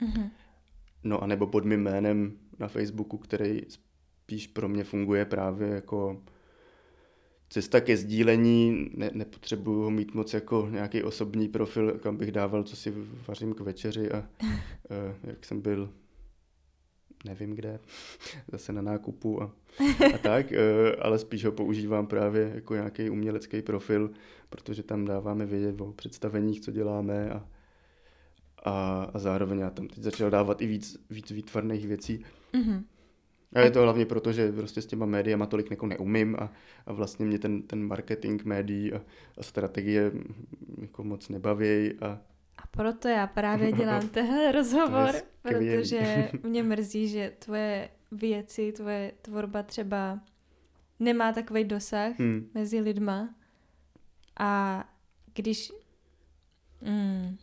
Mm-hmm. 0.00 0.30
No 1.04 1.22
a 1.22 1.26
nebo 1.26 1.46
pod 1.46 1.64
mým 1.64 1.82
jménem 1.82 2.38
na 2.58 2.68
Facebooku, 2.68 3.18
který 3.18 3.60
spíš 3.68 4.46
pro 4.46 4.68
mě 4.68 4.84
funguje 4.84 5.24
právě 5.24 5.68
jako 5.68 6.22
cesta 7.48 7.80
ke 7.80 7.96
sdílení, 7.96 8.90
ne, 8.94 9.10
nepotřebuju 9.14 9.82
ho 9.82 9.90
mít 9.90 10.14
moc 10.14 10.34
jako 10.34 10.68
nějaký 10.70 11.02
osobní 11.02 11.48
profil, 11.48 11.98
kam 11.98 12.16
bych 12.16 12.32
dával, 12.32 12.62
co 12.62 12.76
si 12.76 12.92
vařím 13.28 13.54
k 13.54 13.60
večeři 13.60 14.10
a 14.10 14.18
uh, 14.18 15.14
jak 15.24 15.44
jsem 15.44 15.60
byl 15.60 15.92
nevím 17.26 17.54
kde, 17.54 17.80
zase 18.52 18.72
na 18.72 18.82
nákupu 18.82 19.42
a, 19.42 19.52
a 20.14 20.18
tak, 20.22 20.52
eh, 20.52 20.96
ale 20.96 21.18
spíš 21.18 21.44
ho 21.44 21.52
používám 21.52 22.06
právě 22.06 22.52
jako 22.54 22.74
nějaký 22.74 23.10
umělecký 23.10 23.62
profil, 23.62 24.10
protože 24.50 24.82
tam 24.82 25.04
dáváme 25.04 25.46
vědět 25.46 25.80
o 25.80 25.92
představeních, 25.92 26.60
co 26.60 26.72
děláme 26.72 27.30
a, 27.30 27.48
a, 28.64 29.04
a 29.14 29.18
zároveň 29.18 29.58
já 29.58 29.70
tam 29.70 29.88
teď 29.88 29.98
začal 29.98 30.30
dávat 30.30 30.62
i 30.62 30.66
víc, 30.66 30.98
víc 31.10 31.30
výtvarných 31.30 31.86
věcí. 31.86 32.24
Mm-hmm. 32.52 32.82
A 33.52 33.60
je 33.60 33.70
to 33.70 33.82
hlavně 33.82 34.06
proto, 34.06 34.32
že 34.32 34.52
prostě 34.52 34.82
s 34.82 34.86
těma 34.86 35.06
médiama 35.06 35.46
tolik 35.46 35.70
jako 35.70 35.86
neumím 35.86 36.36
a, 36.38 36.52
a 36.86 36.92
vlastně 36.92 37.26
mě 37.26 37.38
ten, 37.38 37.62
ten 37.62 37.86
marketing 37.86 38.44
médií 38.44 38.92
a, 38.92 39.00
a 39.38 39.42
strategie 39.42 40.12
jako 40.80 41.04
moc 41.04 41.28
nebaví 41.28 41.92
a, 42.00 42.20
a 42.58 42.66
proto 42.70 43.08
já 43.08 43.26
právě 43.26 43.72
dělám 43.78 44.08
tenhle 44.08 44.52
rozhovor, 44.52 45.10
protože 45.42 46.30
mě 46.42 46.62
mrzí, 46.62 47.08
že 47.08 47.32
tvoje 47.38 47.88
věci, 48.12 48.72
tvoje 48.72 49.12
tvorba 49.22 49.62
třeba 49.62 50.20
nemá 51.00 51.32
takový 51.32 51.64
dosah 51.64 52.18
hmm. 52.18 52.50
mezi 52.54 52.80
lidma. 52.80 53.34
A 54.38 54.84
když 55.34 55.72
mm, 56.80 57.36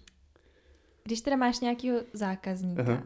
když 1.03 1.21
teda 1.21 1.35
máš 1.35 1.59
nějakého 1.59 1.99
zákazníka, 2.13 2.81
Aha. 2.81 3.03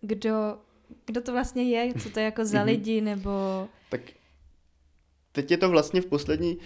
kdo, 0.00 0.58
kdo 1.06 1.20
to 1.20 1.32
vlastně 1.32 1.62
je, 1.62 1.94
co 1.94 2.10
to 2.10 2.18
je 2.18 2.24
jako 2.24 2.44
za 2.44 2.58
mhm. 2.58 2.66
lidi, 2.66 3.00
nebo... 3.00 3.68
Tak 3.90 4.00
teď 5.32 5.50
je 5.50 5.56
to 5.56 5.68
vlastně 5.68 6.00
v 6.00 6.06
poslední... 6.06 6.58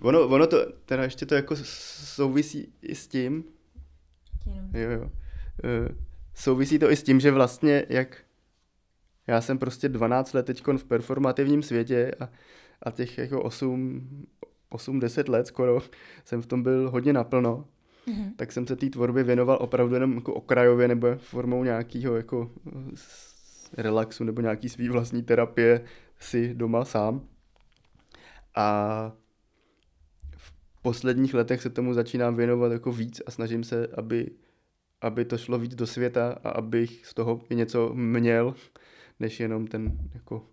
Ono, 0.00 0.28
ono 0.28 0.46
to, 0.46 0.72
teda 0.84 1.02
ještě 1.02 1.26
to 1.26 1.34
jako 1.34 1.56
souvisí 1.56 2.72
i 2.82 2.94
s 2.94 3.06
tím. 3.06 3.44
Jo, 4.74 4.90
jo. 4.90 5.00
Uh, 5.00 5.96
souvisí 6.34 6.78
to 6.78 6.90
i 6.90 6.96
s 6.96 7.02
tím, 7.02 7.20
že 7.20 7.30
vlastně 7.30 7.84
jak 7.88 8.24
já 9.28 9.40
jsem 9.40 9.58
prostě 9.58 9.88
12 9.88 10.32
let 10.32 10.46
teď 10.46 10.62
v 10.76 10.84
performativním 10.84 11.62
světě 11.62 12.14
a, 12.20 12.28
a 12.82 12.90
těch 12.90 13.18
jako 13.18 13.42
8, 13.42 14.26
8-10 14.72 15.30
let 15.30 15.46
skoro 15.46 15.82
jsem 16.24 16.42
v 16.42 16.46
tom 16.46 16.62
byl 16.62 16.90
hodně 16.90 17.12
naplno, 17.12 17.64
mm-hmm. 18.08 18.32
tak 18.36 18.52
jsem 18.52 18.66
se 18.66 18.76
té 18.76 18.90
tvorbě 18.90 19.22
věnoval 19.22 19.58
opravdu 19.60 19.94
jenom 19.94 20.14
jako 20.14 20.34
okrajově 20.34 20.88
nebo 20.88 21.08
formou 21.16 21.64
nějakého 21.64 22.16
jako 22.16 22.50
relaxu 23.76 24.24
nebo 24.24 24.40
nějaký 24.40 24.68
svý 24.68 24.88
vlastní 24.88 25.22
terapie 25.22 25.80
si 26.18 26.54
doma 26.54 26.84
sám. 26.84 27.28
A 28.54 29.12
posledních 30.82 31.34
letech 31.34 31.62
se 31.62 31.70
tomu 31.70 31.94
začínám 31.94 32.36
věnovat 32.36 32.72
jako 32.72 32.92
víc 32.92 33.22
a 33.26 33.30
snažím 33.30 33.64
se, 33.64 33.86
aby, 33.86 34.30
aby 35.00 35.24
to 35.24 35.38
šlo 35.38 35.58
víc 35.58 35.74
do 35.74 35.86
světa 35.86 36.38
a 36.44 36.50
abych 36.50 37.06
z 37.06 37.14
toho 37.14 37.40
i 37.50 37.54
něco 37.54 37.94
měl, 37.94 38.54
než 39.20 39.40
jenom 39.40 39.66
ten 39.66 39.98
jako 40.14 40.46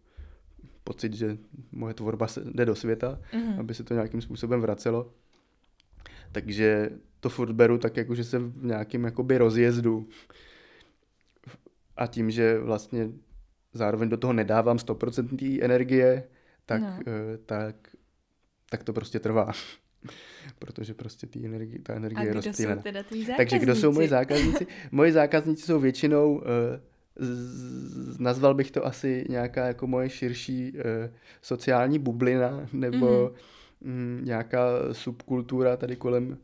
pocit, 0.83 1.13
že 1.13 1.37
moje 1.71 1.93
tvorba 1.93 2.27
se 2.27 2.41
jde 2.53 2.65
do 2.65 2.75
světa, 2.75 3.19
mm-hmm. 3.33 3.59
aby 3.59 3.73
se 3.73 3.83
to 3.83 3.93
nějakým 3.93 4.21
způsobem 4.21 4.61
vracelo. 4.61 5.11
Takže 6.31 6.89
to 7.19 7.29
furt 7.29 7.51
beru 7.51 7.77
tak, 7.77 7.97
jako 7.97 8.15
že 8.15 8.23
jsem 8.23 8.51
v 8.51 8.65
nějakém 8.65 9.03
jakoby 9.03 9.37
rozjezdu 9.37 10.07
a 11.97 12.07
tím, 12.07 12.31
že 12.31 12.59
vlastně 12.59 13.09
zároveň 13.73 14.09
do 14.09 14.17
toho 14.17 14.33
nedávám 14.33 14.77
100% 14.77 15.63
energie, 15.63 16.23
tak, 16.65 16.81
no. 16.81 16.99
Eh, 17.07 17.37
tak, 17.45 17.75
tak 18.69 18.83
to 18.83 18.93
prostě 18.93 19.19
trvá. 19.19 19.51
protože 20.59 20.93
prostě 20.93 21.27
tý 21.27 21.45
energie, 21.45 21.81
ta 21.81 21.93
energie 21.93 22.21
A 22.21 22.23
je 22.23 22.33
rozptýlená. 22.33 22.81
teda 22.81 23.03
Takže 23.37 23.59
kdo 23.59 23.75
jsou 23.75 23.91
moji 23.91 24.07
zákazníci? 24.07 24.67
moji 24.91 25.11
zákazníci 25.11 25.61
jsou 25.65 25.79
většinou, 25.79 26.35
uh, 26.35 26.41
z, 27.15 28.19
nazval 28.19 28.53
bych 28.53 28.71
to 28.71 28.85
asi 28.85 29.25
nějaká 29.29 29.67
jako 29.67 29.87
moje 29.87 30.09
širší 30.09 30.71
uh, 30.71 30.81
sociální 31.41 31.99
bublina, 31.99 32.67
nebo 32.73 33.07
mm-hmm. 33.07 33.31
um, 33.85 34.25
nějaká 34.25 34.59
subkultura 34.91 35.77
tady 35.77 35.95
kolem 35.95 36.37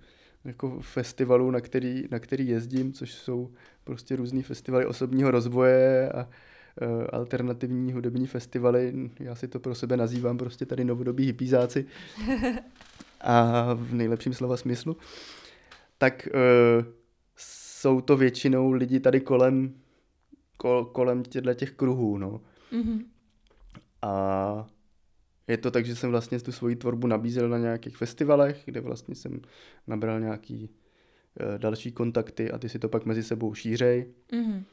jako 0.46 0.80
festivalů, 0.80 1.52
na 1.52 1.62
který, 1.62 2.04
na 2.12 2.20
který 2.20 2.48
jezdím, 2.48 2.94
což 2.94 3.14
jsou 3.14 3.52
prostě 3.84 4.16
různý 4.16 4.44
festivaly 4.44 4.86
osobního 4.86 5.32
rozvoje 5.32 6.12
a 6.12 6.24
uh, 6.26 7.06
alternativní 7.14 7.94
hudební 7.94 8.28
festivaly. 8.28 9.10
Já 9.20 9.36
si 9.36 9.48
to 9.48 9.60
pro 9.60 9.76
sebe 9.76 9.98
nazývám 9.98 10.38
prostě 10.38 10.66
tady 10.66 10.86
novodobí 10.86 11.26
hypízáci. 11.26 11.86
a 13.22 13.74
v 13.74 13.94
nejlepším 13.94 14.34
slova 14.34 14.58
smyslu, 14.58 14.98
tak 15.98 16.28
uh, 16.34 16.86
jsou 17.36 18.02
to 18.02 18.18
většinou 18.18 18.72
lidi 18.72 19.00
tady 19.00 19.22
kolem, 19.22 19.74
kol, 20.58 20.86
kolem 20.86 21.24
těchto 21.24 21.54
těch 21.54 21.72
kruhů, 21.72 22.18
no. 22.18 22.42
Mm-hmm. 22.72 23.06
A 24.02 24.68
je 25.48 25.58
to 25.58 25.72
tak, 25.72 25.86
že 25.86 25.96
jsem 25.96 26.12
vlastně 26.12 26.40
tu 26.40 26.52
svoji 26.52 26.76
tvorbu 26.76 27.08
nabízel 27.08 27.50
na 27.50 27.58
nějakých 27.58 27.98
festivalech, 27.98 28.62
kde 28.66 28.82
vlastně 28.82 29.16
jsem 29.16 29.42
nabral 29.88 30.20
nějaký 30.20 30.70
další 31.58 31.92
kontakty 31.92 32.52
a 32.52 32.58
ty 32.58 32.70
si 32.70 32.80
to 32.80 32.90
pak 32.90 33.06
mezi 33.06 33.24
sebou 33.24 33.54
šířej. 33.54 34.06
Mm-hmm 34.32 34.64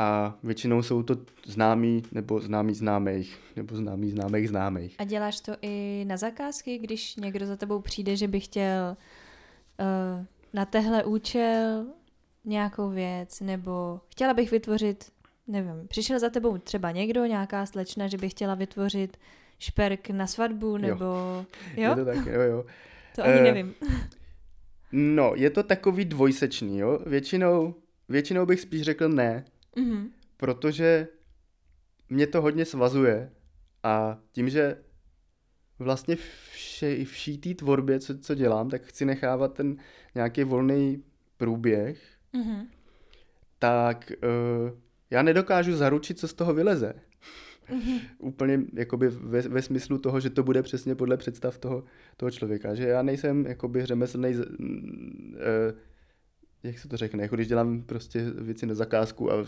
a 0.00 0.34
většinou 0.42 0.82
jsou 0.82 1.02
to 1.02 1.16
známí 1.46 2.02
nebo 2.12 2.40
známí 2.40 2.74
známých, 2.74 3.38
nebo 3.56 3.76
známí 3.76 4.10
známých 4.10 4.48
známých. 4.48 4.96
A 4.98 5.04
děláš 5.04 5.40
to 5.40 5.52
i 5.62 6.04
na 6.08 6.16
zakázky, 6.16 6.78
když 6.78 7.16
někdo 7.16 7.46
za 7.46 7.56
tebou 7.56 7.80
přijde, 7.80 8.16
že 8.16 8.28
by 8.28 8.40
chtěl 8.40 8.96
uh, 9.80 10.24
na 10.52 10.64
tehle 10.64 11.04
účel 11.04 11.86
nějakou 12.44 12.90
věc, 12.90 13.40
nebo 13.40 14.00
chtěla 14.08 14.34
bych 14.34 14.50
vytvořit, 14.50 15.12
nevím, 15.46 15.88
přišel 15.88 16.18
za 16.18 16.30
tebou 16.30 16.58
třeba 16.58 16.90
někdo, 16.90 17.24
nějaká 17.24 17.66
slečna, 17.66 18.08
že 18.08 18.18
by 18.18 18.28
chtěla 18.28 18.54
vytvořit 18.54 19.16
šperk 19.58 20.10
na 20.10 20.26
svatbu, 20.26 20.76
nebo... 20.76 21.04
Jo? 21.04 21.46
jo? 21.76 21.90
Je 21.90 21.96
to 21.96 22.04
tak, 22.04 22.26
jo, 22.26 22.40
jo. 22.40 22.64
To 23.16 23.24
ani 23.24 23.38
uh, 23.38 23.42
nevím. 23.42 23.74
No, 24.92 25.32
je 25.36 25.50
to 25.50 25.62
takový 25.62 26.04
dvojsečný, 26.04 26.78
jo. 26.78 26.98
Většinou, 27.06 27.74
většinou 28.08 28.46
bych 28.46 28.60
spíš 28.60 28.82
řekl 28.82 29.08
ne, 29.08 29.44
Mm-hmm. 29.76 30.08
Protože 30.36 31.08
mě 32.08 32.26
to 32.26 32.42
hodně 32.42 32.64
svazuje 32.64 33.32
A 33.82 34.18
tím, 34.32 34.48
že 34.48 34.76
vlastně 35.78 36.16
vše, 36.52 37.04
vší 37.04 37.38
té 37.38 37.54
tvorbě, 37.54 38.00
co, 38.00 38.18
co 38.18 38.34
dělám, 38.34 38.70
tak 38.70 38.82
chci 38.82 39.04
nechávat 39.04 39.54
ten 39.54 39.76
nějaký 40.14 40.44
volný 40.44 41.04
průběh, 41.36 42.02
mm-hmm. 42.34 42.66
tak 43.58 44.12
uh, 44.22 44.78
já 45.10 45.22
nedokážu 45.22 45.76
zaručit, 45.76 46.18
co 46.18 46.28
z 46.28 46.34
toho 46.34 46.54
vyleze. 46.54 46.94
Mm-hmm. 47.70 48.00
Úplně 48.18 48.60
jakoby 48.72 49.08
ve, 49.08 49.40
ve 49.40 49.62
smyslu 49.62 49.98
toho, 49.98 50.20
že 50.20 50.30
to 50.30 50.42
bude 50.42 50.62
přesně 50.62 50.94
podle 50.94 51.16
představ 51.16 51.58
toho, 51.58 51.84
toho 52.16 52.30
člověka. 52.30 52.74
Že 52.74 52.84
já 52.84 53.02
nejsem 53.02 53.46
jakoby 53.46 53.86
řemeslný 53.86 54.34
uh, 54.36 54.44
jak 56.62 56.78
se 56.78 56.88
to 56.88 56.96
řekne, 56.96 57.22
jako 57.22 57.34
když 57.34 57.48
dělám 57.48 57.82
prostě 57.82 58.30
věci 58.30 58.66
na 58.66 58.74
zakázku 58.74 59.32
a 59.32 59.46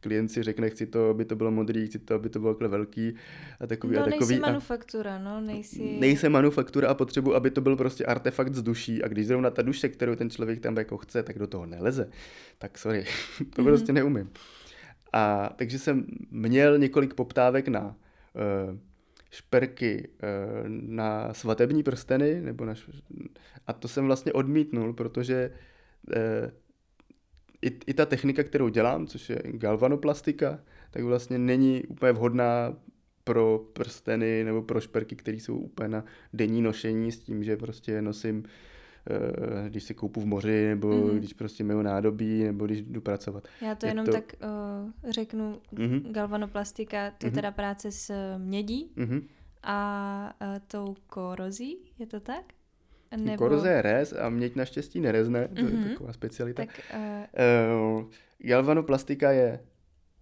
klient 0.00 0.28
si 0.28 0.42
řekne, 0.42 0.70
chci 0.70 0.86
to, 0.86 1.10
aby 1.10 1.24
to 1.24 1.36
bylo 1.36 1.50
modrý, 1.50 1.86
chci 1.86 1.98
to, 1.98 2.14
aby 2.14 2.28
to 2.28 2.38
bylo 2.38 2.54
takhle 2.54 2.68
velký 2.68 3.14
a 3.60 3.66
takový. 3.66 3.96
No 3.96 4.02
a 4.02 4.04
takový, 4.04 4.28
nejsi 4.28 4.40
manufaktura, 4.40 5.18
no, 5.18 5.40
nejsi... 5.40 5.96
Nejsem 6.00 6.32
manufaktura 6.32 6.88
a 6.88 6.94
potřebuji, 6.94 7.34
aby 7.34 7.50
to 7.50 7.60
byl 7.60 7.76
prostě 7.76 8.04
artefakt 8.04 8.54
z 8.54 8.62
duší 8.62 9.02
a 9.02 9.08
když 9.08 9.26
zrovna 9.26 9.50
ta 9.50 9.62
duše, 9.62 9.88
kterou 9.88 10.14
ten 10.14 10.30
člověk 10.30 10.60
tam 10.60 10.76
jako 10.76 10.98
chce, 10.98 11.22
tak 11.22 11.38
do 11.38 11.46
toho 11.46 11.66
neleze, 11.66 12.10
tak 12.58 12.78
sorry, 12.78 13.04
to 13.38 13.44
mm-hmm. 13.44 13.64
prostě 13.64 13.92
neumím. 13.92 14.30
A 15.12 15.52
takže 15.56 15.78
jsem 15.78 16.06
měl 16.30 16.78
několik 16.78 17.14
poptávek 17.14 17.68
na 17.68 17.86
uh, 17.86 18.78
šperky 19.30 20.08
uh, 20.08 20.68
na 20.68 21.34
svatební 21.34 21.82
prsteny, 21.82 22.40
nebo 22.40 22.64
na, 22.64 22.74
a 23.66 23.72
to 23.72 23.88
jsem 23.88 24.06
vlastně 24.06 24.32
odmítnul, 24.32 24.92
protože 24.92 25.50
Eh, 26.10 26.50
i, 27.62 27.78
i 27.86 27.94
ta 27.94 28.06
technika, 28.06 28.42
kterou 28.42 28.68
dělám, 28.68 29.06
což 29.06 29.30
je 29.30 29.42
galvanoplastika, 29.44 30.60
tak 30.90 31.02
vlastně 31.02 31.38
není 31.38 31.84
úplně 31.84 32.12
vhodná 32.12 32.76
pro 33.24 33.64
prsteny 33.72 34.44
nebo 34.44 34.62
pro 34.62 34.80
šperky, 34.80 35.16
které 35.16 35.36
jsou 35.36 35.56
úplně 35.56 35.88
na 35.88 36.04
denní 36.32 36.62
nošení 36.62 37.12
s 37.12 37.18
tím, 37.18 37.44
že 37.44 37.56
prostě 37.56 38.02
nosím 38.02 38.44
když 39.68 39.84
se 39.84 39.94
koupu 39.94 40.20
v 40.20 40.26
moři, 40.26 40.66
nebo 40.68 40.88
mm-hmm. 40.88 41.18
když 41.18 41.32
prostě 41.32 41.64
mého 41.64 41.82
nádobí, 41.82 42.44
nebo 42.44 42.66
když 42.66 42.82
jdu 42.82 43.00
pracovat. 43.00 43.48
Já 43.60 43.74
to 43.74 43.86
je 43.86 43.90
jenom 43.90 44.06
to... 44.06 44.12
tak 44.12 44.34
uh, 44.42 45.12
řeknu, 45.12 45.60
mm-hmm. 45.74 46.12
galvanoplastika, 46.12 47.10
to 47.10 47.26
je 47.26 47.30
mm-hmm. 47.30 47.34
teda 47.34 47.50
práce 47.50 47.92
s 47.92 48.36
mědí 48.38 48.92
mm-hmm. 48.96 49.22
a 49.62 50.34
uh, 50.40 50.58
tou 50.66 50.94
korozí, 51.06 51.78
je 51.98 52.06
to 52.06 52.20
tak? 52.20 52.44
Nebo... 53.16 53.38
Koroze 53.38 53.68
je 53.68 53.82
rez 53.82 54.12
a 54.12 54.28
měď 54.28 54.56
naštěstí 54.56 55.00
nerezne, 55.00 55.48
to 55.48 55.54
mm-hmm. 55.54 55.68
je 55.68 55.80
mhm. 55.80 55.88
taková 55.88 56.12
specialita. 56.12 56.66
Tak, 56.66 56.80
uh... 56.94 57.98
Uh, 57.98 58.10
galvanoplastika 58.38 59.32
je 59.32 59.60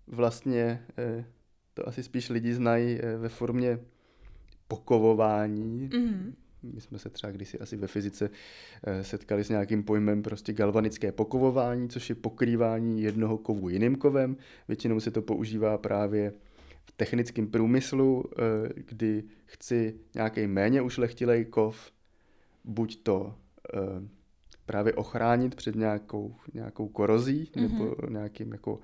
vlastně, 0.06 0.86
uh, 1.18 1.24
to 1.74 1.88
asi 1.88 2.02
spíš 2.02 2.28
lidi 2.30 2.54
znají 2.54 2.94
uh, 2.94 3.20
ve 3.20 3.28
formě 3.28 3.78
pokovování. 4.68 5.88
Mm-hmm. 5.88 6.32
My 6.62 6.80
jsme 6.80 6.98
se 6.98 7.10
třeba 7.10 7.32
kdysi 7.32 7.58
asi 7.58 7.76
ve 7.76 7.86
fyzice 7.86 8.30
setkali 9.02 9.44
s 9.44 9.48
nějakým 9.48 9.82
pojmem 9.82 10.22
prostě 10.22 10.52
galvanické 10.52 11.12
pokovování, 11.12 11.88
což 11.88 12.08
je 12.08 12.14
pokrývání 12.14 13.02
jednoho 13.02 13.38
kovu 13.38 13.68
jiným 13.68 13.96
kovem. 13.96 14.36
Většinou 14.68 15.00
se 15.00 15.10
to 15.10 15.22
používá 15.22 15.78
právě 15.78 16.32
v 16.84 16.92
technickém 16.92 17.46
průmyslu, 17.46 18.24
kdy 18.74 19.24
chci 19.44 19.94
nějaký 20.14 20.46
méně 20.46 20.82
ušlechtilej 20.82 21.44
kov 21.44 21.92
buď 22.64 23.02
to 23.02 23.34
uh, 23.74 24.04
právě 24.66 24.92
ochránit 24.92 25.54
před 25.54 25.76
nějakou, 25.76 26.34
nějakou 26.54 26.88
korozí 26.88 27.44
mm-hmm. 27.44 27.60
nebo 27.60 27.96
nějakým 28.08 28.52
jako 28.52 28.80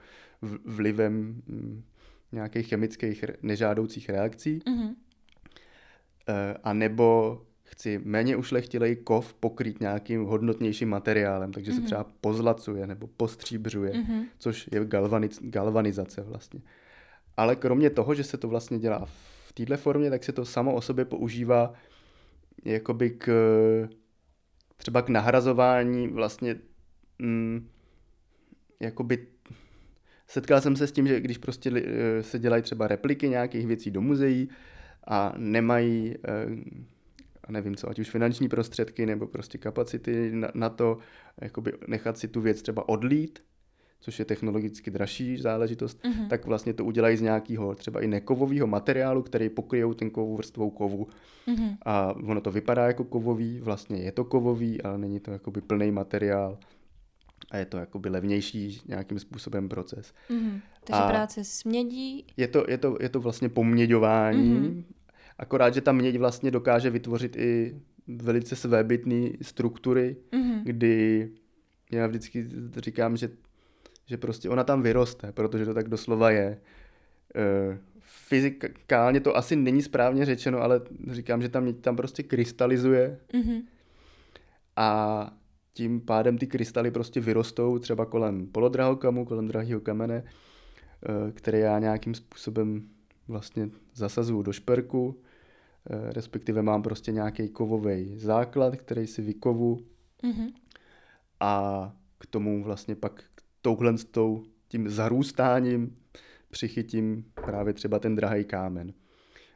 vlivem 0.65 1.43
um, 1.49 1.85
nějakých 2.33 2.67
chemických 2.67 3.25
nežádoucích 3.43 4.09
reakcí. 4.09 4.59
Mm-hmm. 4.59 4.95
A 6.63 6.73
nebo 6.73 7.41
chci 7.67 8.01
méně 8.05 8.37
ušlechtilej 8.37 8.97
kov 8.97 9.35
pokrýt 9.35 9.81
nějakým 9.81 10.25
hodnotnějším 10.25 10.89
materiálem, 10.89 11.53
takže 11.53 11.71
mm-hmm. 11.71 11.75
se 11.75 11.81
mhm. 11.81 11.87
třeba 11.87 12.07
pozlacuje 12.21 12.87
nebo 12.87 13.07
postříbřuje, 13.07 13.93
mm-hmm. 13.93 14.25
což 14.39 14.69
je 14.73 14.85
galvaniz, 14.85 15.41
galvanizace 15.43 16.23
vlastně. 16.23 16.61
Ale 17.37 17.57
kromě 17.57 17.91
toho, 17.91 18.15
že 18.15 18.25
se 18.25 18.37
to 18.37 18.49
vlastně 18.49 18.79
dělá 18.79 19.07
v 19.07 19.53
této 19.53 19.77
formě, 19.77 20.11
tak 20.11 20.25
se 20.25 20.33
to 20.33 20.45
samo 20.45 20.75
o 20.75 20.81
sobě 20.81 21.05
používá 21.05 21.73
jakoby 22.65 23.11
k 23.11 23.29
třeba 24.77 25.03
k 25.03 25.09
nahrazování 25.09 26.09
vlastně 26.09 26.57
mm, 27.19 27.69
jakoby 28.81 29.27
setkal 30.27 30.61
jsem 30.61 30.77
se 30.77 30.87
s 30.87 30.93
tím, 30.93 31.07
že 31.07 31.21
když 31.21 31.39
prostě 31.39 31.71
eh, 31.75 32.23
se 32.23 32.39
dělají 32.39 32.63
třeba 32.63 32.89
repliky 32.89 33.29
nějakých 33.29 33.67
věcí 33.67 33.91
do 33.91 34.01
muzeí 34.01 34.49
a 35.07 35.35
nemají 35.37 36.15
eh, 36.15 36.47
a 37.47 37.53
nevím 37.53 37.77
co, 37.77 37.91
ať 37.91 37.99
už 37.99 38.11
finanční 38.11 38.49
prostředky 38.49 39.07
nebo 39.07 39.27
prostě 39.27 39.59
kapacity 39.59 40.31
na, 40.33 40.49
na 40.55 40.69
to, 40.69 40.99
jakoby 41.41 41.73
nechat 41.87 42.19
si 42.19 42.29
tu 42.29 42.41
věc 42.41 42.63
třeba 42.63 42.89
odlít, 42.89 43.39
což 44.01 44.19
je 44.19 44.25
technologicky 44.25 44.91
dražší 44.91 45.39
záležitost, 45.39 46.05
mm-hmm. 46.05 46.29
tak 46.29 46.47
vlastně 46.47 46.73
to 46.73 46.85
udělají 46.85 47.17
z 47.17 47.21
nějakého 47.21 47.75
třeba 47.75 48.01
i 48.01 48.07
nekovového 48.07 48.67
materiálu, 48.67 49.23
který 49.23 49.49
pokryjou 49.49 49.95
ten 49.95 50.11
kovou 50.11 50.37
vrstvou 50.37 50.71
kovu. 50.71 51.07
Mm-hmm. 51.49 51.77
A 51.83 52.17
ono 52.17 52.41
to 52.41 52.51
vypadá 52.51 52.87
jako 52.87 53.05
kovový, 53.05 53.61
vlastně 53.61 53.99
je 53.99 54.13
to 54.13 54.25
kovový, 54.25 54.83
ale 54.83 54.99
není 54.99 55.21
to 55.21 55.31
jakoby 55.31 55.61
plný 55.61 55.91
materiál 55.91 56.59
a 57.51 57.57
je 57.57 57.67
to 57.67 57.77
jakoby 57.77 58.09
levnější 58.09 58.81
nějakým 58.89 59.19
způsobem 59.19 59.69
proces. 59.69 60.13
Mm-hmm. 60.31 60.61
Takže 60.85 61.03
a 61.03 61.09
práce 61.09 61.45
s 61.45 61.65
mědí. 61.65 62.27
Je 62.37 62.49
to, 62.49 62.65
je 62.69 62.79
to, 62.79 62.97
je 63.01 63.09
to 63.09 63.21
vlastně 63.21 63.49
poměďování, 63.49 64.55
mm-hmm. 64.55 64.85
Akorát, 65.39 65.75
že 65.75 65.81
ta 65.81 65.93
měď 65.93 66.19
vlastně 66.19 66.51
dokáže 66.51 66.91
vytvořit 66.91 67.37
i 67.37 67.81
velice 68.07 68.57
svébytné 68.57 69.29
struktury, 69.43 70.17
mm-hmm. 70.33 70.61
kdy 70.65 71.31
já 71.93 72.07
vždycky 72.07 72.49
říkám, 72.77 73.17
že 73.17 73.29
že 74.07 74.17
prostě 74.17 74.51
ona 74.51 74.65
tam 74.65 74.83
vyroste, 74.83 75.33
protože 75.33 75.65
to 75.65 75.75
tak 75.75 75.89
doslova 75.89 76.31
je. 76.31 76.61
E, 77.35 77.79
fyzikálně 78.01 79.21
to 79.21 79.37
asi 79.37 79.57
není 79.57 79.83
správně 79.83 80.25
řečeno, 80.25 80.63
ale 80.63 80.81
říkám, 81.11 81.43
že 81.43 81.49
tam, 81.49 81.75
tam 81.75 81.97
prostě 81.97 82.23
krystalizuje 82.23 83.19
mm-hmm. 83.33 83.63
a 84.77 85.31
tím 85.73 86.01
pádem 86.01 86.39
ty 86.39 86.47
krystaly 86.47 86.91
prostě 86.91 87.21
vyrostou 87.21 87.79
třeba 87.79 88.07
kolem 88.07 88.47
polodrahokamu, 88.47 89.25
kolem 89.25 89.49
drahého 89.49 89.81
kamene, 89.81 90.17
e, 90.17 91.33
které 91.33 91.59
já 91.59 91.79
nějakým 91.79 92.15
způsobem 92.15 92.89
vlastně 93.29 93.71
zasazuju 93.95 94.43
do 94.43 94.53
šperku, 94.53 95.21
respektive 96.13 96.63
mám 96.63 96.83
prostě 96.83 97.13
nějaký 97.13 97.49
kovový 97.49 98.19
základ, 98.19 98.77
který 98.77 99.07
si 99.07 99.23
vykovu 99.23 99.79
mm-hmm. 100.23 100.53
a 101.41 101.93
k 102.19 102.27
tomu 102.27 102.65
vlastně 102.65 102.95
pak 102.95 103.25
touhle 103.63 103.95
tou, 104.11 104.45
tím 104.69 104.89
zarůstáním 104.89 105.95
přichytím 106.51 107.25
právě 107.35 107.73
třeba 107.73 107.99
ten 107.99 108.17
drahý 108.17 108.45
kámen. 108.45 108.93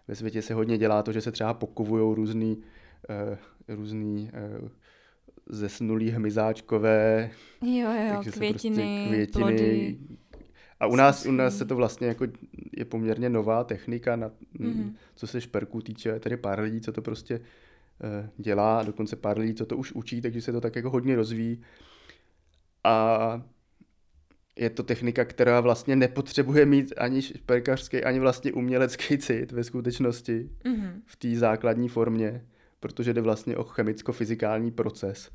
Ve 0.09 0.15
světě 0.15 0.43
se 0.43 0.55
hodně 0.55 0.79
dělá 0.79 1.03
to, 1.03 1.13
že 1.13 1.21
se 1.21 1.33
třeba 1.33 1.55
pokovují 1.55 2.15
různý, 2.17 2.57
uh, 2.57 3.77
různý 3.77 4.31
uh, 4.63 4.69
zesnulý 5.47 6.11
hmyzáčkové. 6.11 7.31
Jo, 7.63 7.91
jo, 7.93 8.15
takže 8.15 8.31
květiny, 8.31 8.75
prostě 8.75 9.09
květiny. 9.09 9.45
Plody. 9.45 9.99
A 10.81 10.87
u 10.87 10.97
nás, 10.97 11.27
u 11.27 11.33
nás 11.33 11.59
se 11.59 11.65
to 11.65 11.77
vlastně 11.77 12.09
jako 12.09 12.27
je 12.77 12.85
poměrně 12.85 13.29
nová 13.29 13.65
technika, 13.65 14.17
na, 14.17 14.31
mm-hmm. 14.61 14.95
co 15.15 15.27
se 15.27 15.41
šperků 15.41 15.81
týče, 15.81 16.21
tedy 16.21 16.37
pár 16.37 16.61
lidí, 16.61 16.81
co 16.81 16.93
to 16.93 17.03
prostě 17.03 17.39
uh, 17.39 18.29
dělá, 18.37 18.83
dokonce 18.83 19.17
pár 19.17 19.39
lidí, 19.39 19.55
co 19.55 19.67
to 19.67 19.77
už 19.77 19.93
učí, 19.93 20.21
takže 20.21 20.43
se 20.43 20.53
to 20.53 20.61
tak 20.61 20.77
jako 20.77 20.91
hodně 20.91 21.17
rozvíjí. 21.17 21.63
A 22.85 23.43
je 24.57 24.71
to 24.71 24.83
technika, 24.83 25.25
která 25.25 25.61
vlastně 25.61 25.97
nepotřebuje 25.97 26.67
mít 26.67 26.93
ani 26.97 27.23
šperkařský, 27.23 28.05
ani 28.05 28.21
vlastně 28.21 28.53
umělecký 28.53 29.19
cit 29.19 29.53
ve 29.53 29.65
skutečnosti 29.65 30.51
mm-hmm. 30.65 30.93
v 31.07 31.17
té 31.17 31.37
základní 31.37 31.89
formě, 31.89 32.45
protože 32.81 33.15
jde 33.15 33.21
vlastně 33.21 33.57
o 33.57 33.65
chemicko-fyzikální 33.65 34.71
proces. 34.71 35.31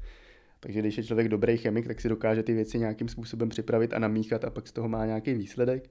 Takže 0.66 0.80
když 0.80 0.98
je 0.98 1.04
člověk 1.04 1.28
dobrý 1.28 1.58
chemik, 1.58 1.88
tak 1.88 2.02
si 2.02 2.10
dokáže 2.10 2.44
ty 2.44 2.54
věci 2.54 2.80
nějakým 2.80 3.08
způsobem 3.08 3.50
připravit 3.50 3.94
a 3.94 4.00
namíchat 4.00 4.46
a 4.46 4.50
pak 4.50 4.68
z 4.68 4.72
toho 4.72 4.90
má 4.90 5.06
nějaký 5.06 5.34
výsledek. 5.34 5.90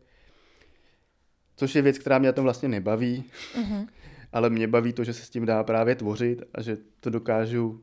Což 1.56 1.74
je 1.74 1.82
věc, 1.82 1.98
která 1.98 2.18
mě 2.18 2.26
na 2.26 2.32
tom 2.32 2.44
vlastně 2.44 2.68
nebaví, 2.68 3.24
mm-hmm. 3.54 3.86
ale 4.32 4.50
mě 4.50 4.68
baví 4.68 4.92
to, 4.92 5.04
že 5.04 5.12
se 5.12 5.22
s 5.22 5.30
tím 5.30 5.46
dá 5.46 5.64
právě 5.64 5.94
tvořit 5.94 6.42
a 6.54 6.62
že 6.62 6.76
to 7.00 7.10
dokážu 7.10 7.80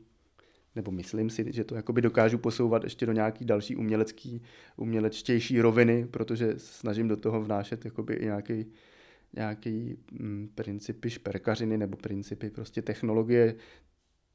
nebo 0.75 0.91
myslím 0.91 1.29
si, 1.29 1.53
že 1.53 1.63
to 1.63 1.75
jakoby 1.75 2.01
dokážu 2.01 2.37
posouvat 2.37 2.83
ještě 2.83 3.05
do 3.05 3.11
nějaký 3.11 3.45
další 3.45 3.75
umělecký, 3.75 4.41
umělečtější 4.77 5.61
roviny, 5.61 6.07
protože 6.11 6.53
snažím 6.57 7.07
do 7.07 7.17
toho 7.17 7.41
vnášet 7.41 7.85
jakoby 7.85 8.13
i 8.13 8.25
nějaký, 8.25 8.65
nějaký 9.33 9.97
mm, 10.11 10.49
principy 10.55 11.09
šperkařiny 11.09 11.77
nebo 11.77 11.97
principy 11.97 12.49
prostě 12.49 12.81
technologie 12.81 13.55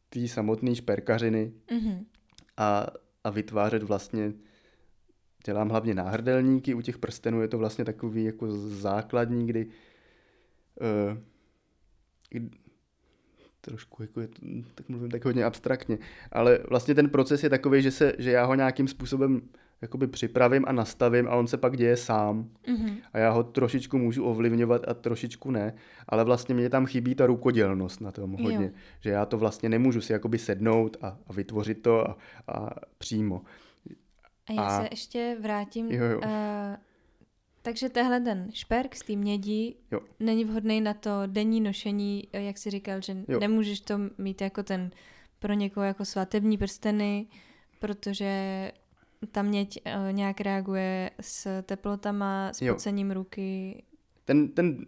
té 0.08 0.28
samotné 0.28 0.74
šperkařiny 0.74 1.52
mm-hmm. 1.68 2.04
A, 2.56 2.86
a 3.24 3.30
vytvářet 3.30 3.82
vlastně 3.82 4.32
dělám 5.46 5.68
hlavně 5.68 5.94
náhrdelníky, 5.94 6.74
u 6.74 6.80
těch 6.80 6.98
prstenů 6.98 7.42
je 7.42 7.48
to 7.48 7.58
vlastně 7.58 7.84
takový 7.84 8.24
jako 8.24 8.50
základní, 8.56 9.46
kdy 9.46 9.66
uh, 9.66 11.16
trošku 13.60 14.02
jako 14.02 14.20
je, 14.20 14.28
tak 14.74 14.88
mluvím 14.88 15.10
tak 15.10 15.24
hodně 15.24 15.44
abstraktně, 15.44 15.98
ale 16.32 16.58
vlastně 16.68 16.94
ten 16.94 17.10
proces 17.10 17.42
je 17.42 17.50
takový, 17.50 17.82
že, 17.82 17.90
se, 17.90 18.12
že 18.18 18.30
já 18.30 18.44
ho 18.44 18.54
nějakým 18.54 18.88
způsobem 18.88 19.42
jakoby 19.82 20.06
připravím 20.06 20.64
a 20.66 20.72
nastavím 20.72 21.28
a 21.28 21.36
on 21.36 21.46
se 21.46 21.56
pak 21.56 21.76
děje 21.76 21.96
sám. 21.96 22.50
Mm-hmm. 22.68 22.96
A 23.12 23.18
já 23.18 23.30
ho 23.30 23.42
trošičku 23.42 23.98
můžu 23.98 24.24
ovlivňovat 24.24 24.88
a 24.88 24.94
trošičku 24.94 25.50
ne, 25.50 25.74
ale 26.08 26.24
vlastně 26.24 26.54
mě 26.54 26.70
tam 26.70 26.86
chybí 26.86 27.14
ta 27.14 27.26
rukodělnost 27.26 28.00
na 28.00 28.12
tom 28.12 28.32
hodně. 28.32 28.66
Jo. 28.66 28.70
Že 29.00 29.10
já 29.10 29.26
to 29.26 29.38
vlastně 29.38 29.68
nemůžu 29.68 30.00
si 30.00 30.12
jakoby 30.12 30.38
sednout 30.38 30.96
a, 31.00 31.18
a 31.26 31.32
vytvořit 31.32 31.82
to 31.82 32.08
a, 32.08 32.16
a 32.48 32.70
přímo. 32.98 33.42
A 34.48 34.52
já 34.52 34.62
a... 34.62 34.82
se 34.82 34.88
ještě 34.90 35.36
vrátím. 35.40 35.92
Jo, 35.92 36.04
jo. 36.04 36.18
Uh, 36.18 36.30
takže 37.62 37.88
tehle 37.88 38.20
ten 38.20 38.48
šperk 38.52 38.94
z 38.94 39.02
té 39.02 39.16
mědi 39.16 39.76
jo. 39.92 40.00
není 40.20 40.44
vhodný 40.44 40.80
na 40.80 40.94
to 40.94 41.10
denní 41.26 41.60
nošení, 41.60 42.28
jak 42.32 42.58
si 42.58 42.70
říkal, 42.70 43.00
že 43.00 43.16
jo. 43.28 43.40
nemůžeš 43.40 43.80
to 43.80 43.98
mít 44.18 44.40
jako 44.40 44.62
ten 44.62 44.90
pro 45.38 45.52
někoho 45.52 45.84
jako 45.84 46.04
svatební 46.04 46.58
prsteny, 46.58 47.26
protože 47.80 48.72
ta 49.32 49.42
měď 49.42 49.80
uh, 49.86 50.12
nějak 50.12 50.40
reaguje 50.40 51.10
s 51.20 51.62
teplotama, 51.62 52.52
s 52.52 52.66
pocením 52.68 53.10
ruky. 53.10 53.82
Ten, 54.24 54.48
ten, 54.48 54.86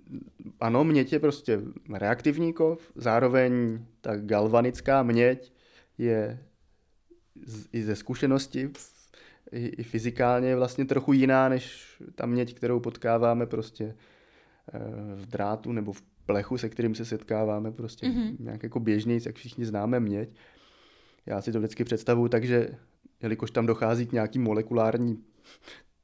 ano, 0.60 0.84
měď 0.84 1.12
je 1.12 1.18
prostě 1.18 1.60
reaktivní 1.92 2.52
kov, 2.52 2.92
zároveň 2.94 3.84
ta 4.00 4.16
galvanická 4.16 5.02
měď 5.02 5.52
je 5.98 6.38
z, 7.46 7.66
i 7.72 7.82
ze 7.82 7.96
zkušenosti 7.96 8.70
i, 9.52 9.66
i 9.66 9.82
fyzikálně 9.82 10.56
vlastně 10.56 10.84
trochu 10.84 11.12
jiná 11.12 11.48
než 11.48 11.86
ta 12.14 12.26
měď, 12.26 12.54
kterou 12.54 12.80
potkáváme 12.80 13.46
prostě 13.46 13.84
eh, 13.84 14.80
v 15.14 15.26
drátu 15.26 15.72
nebo 15.72 15.92
v 15.92 16.02
plechu, 16.26 16.58
se 16.58 16.68
kterým 16.68 16.94
se 16.94 17.04
setkáváme 17.04 17.72
prostě 17.72 18.06
mm-hmm. 18.06 18.36
nějak 18.40 18.62
jako 18.62 18.80
běžněji, 18.80 19.20
jak 19.26 19.36
všichni 19.36 19.64
známe 19.64 20.00
měď. 20.00 20.28
Já 21.26 21.40
si 21.40 21.52
to 21.52 21.58
vždycky 21.58 21.84
představuji 21.84 22.28
tak, 22.28 22.44
že 22.44 22.68
jelikož 23.22 23.50
tam 23.50 23.66
dochází 23.66 24.06
k 24.06 24.12
nějaký 24.12 24.38
molekulární 24.38 25.24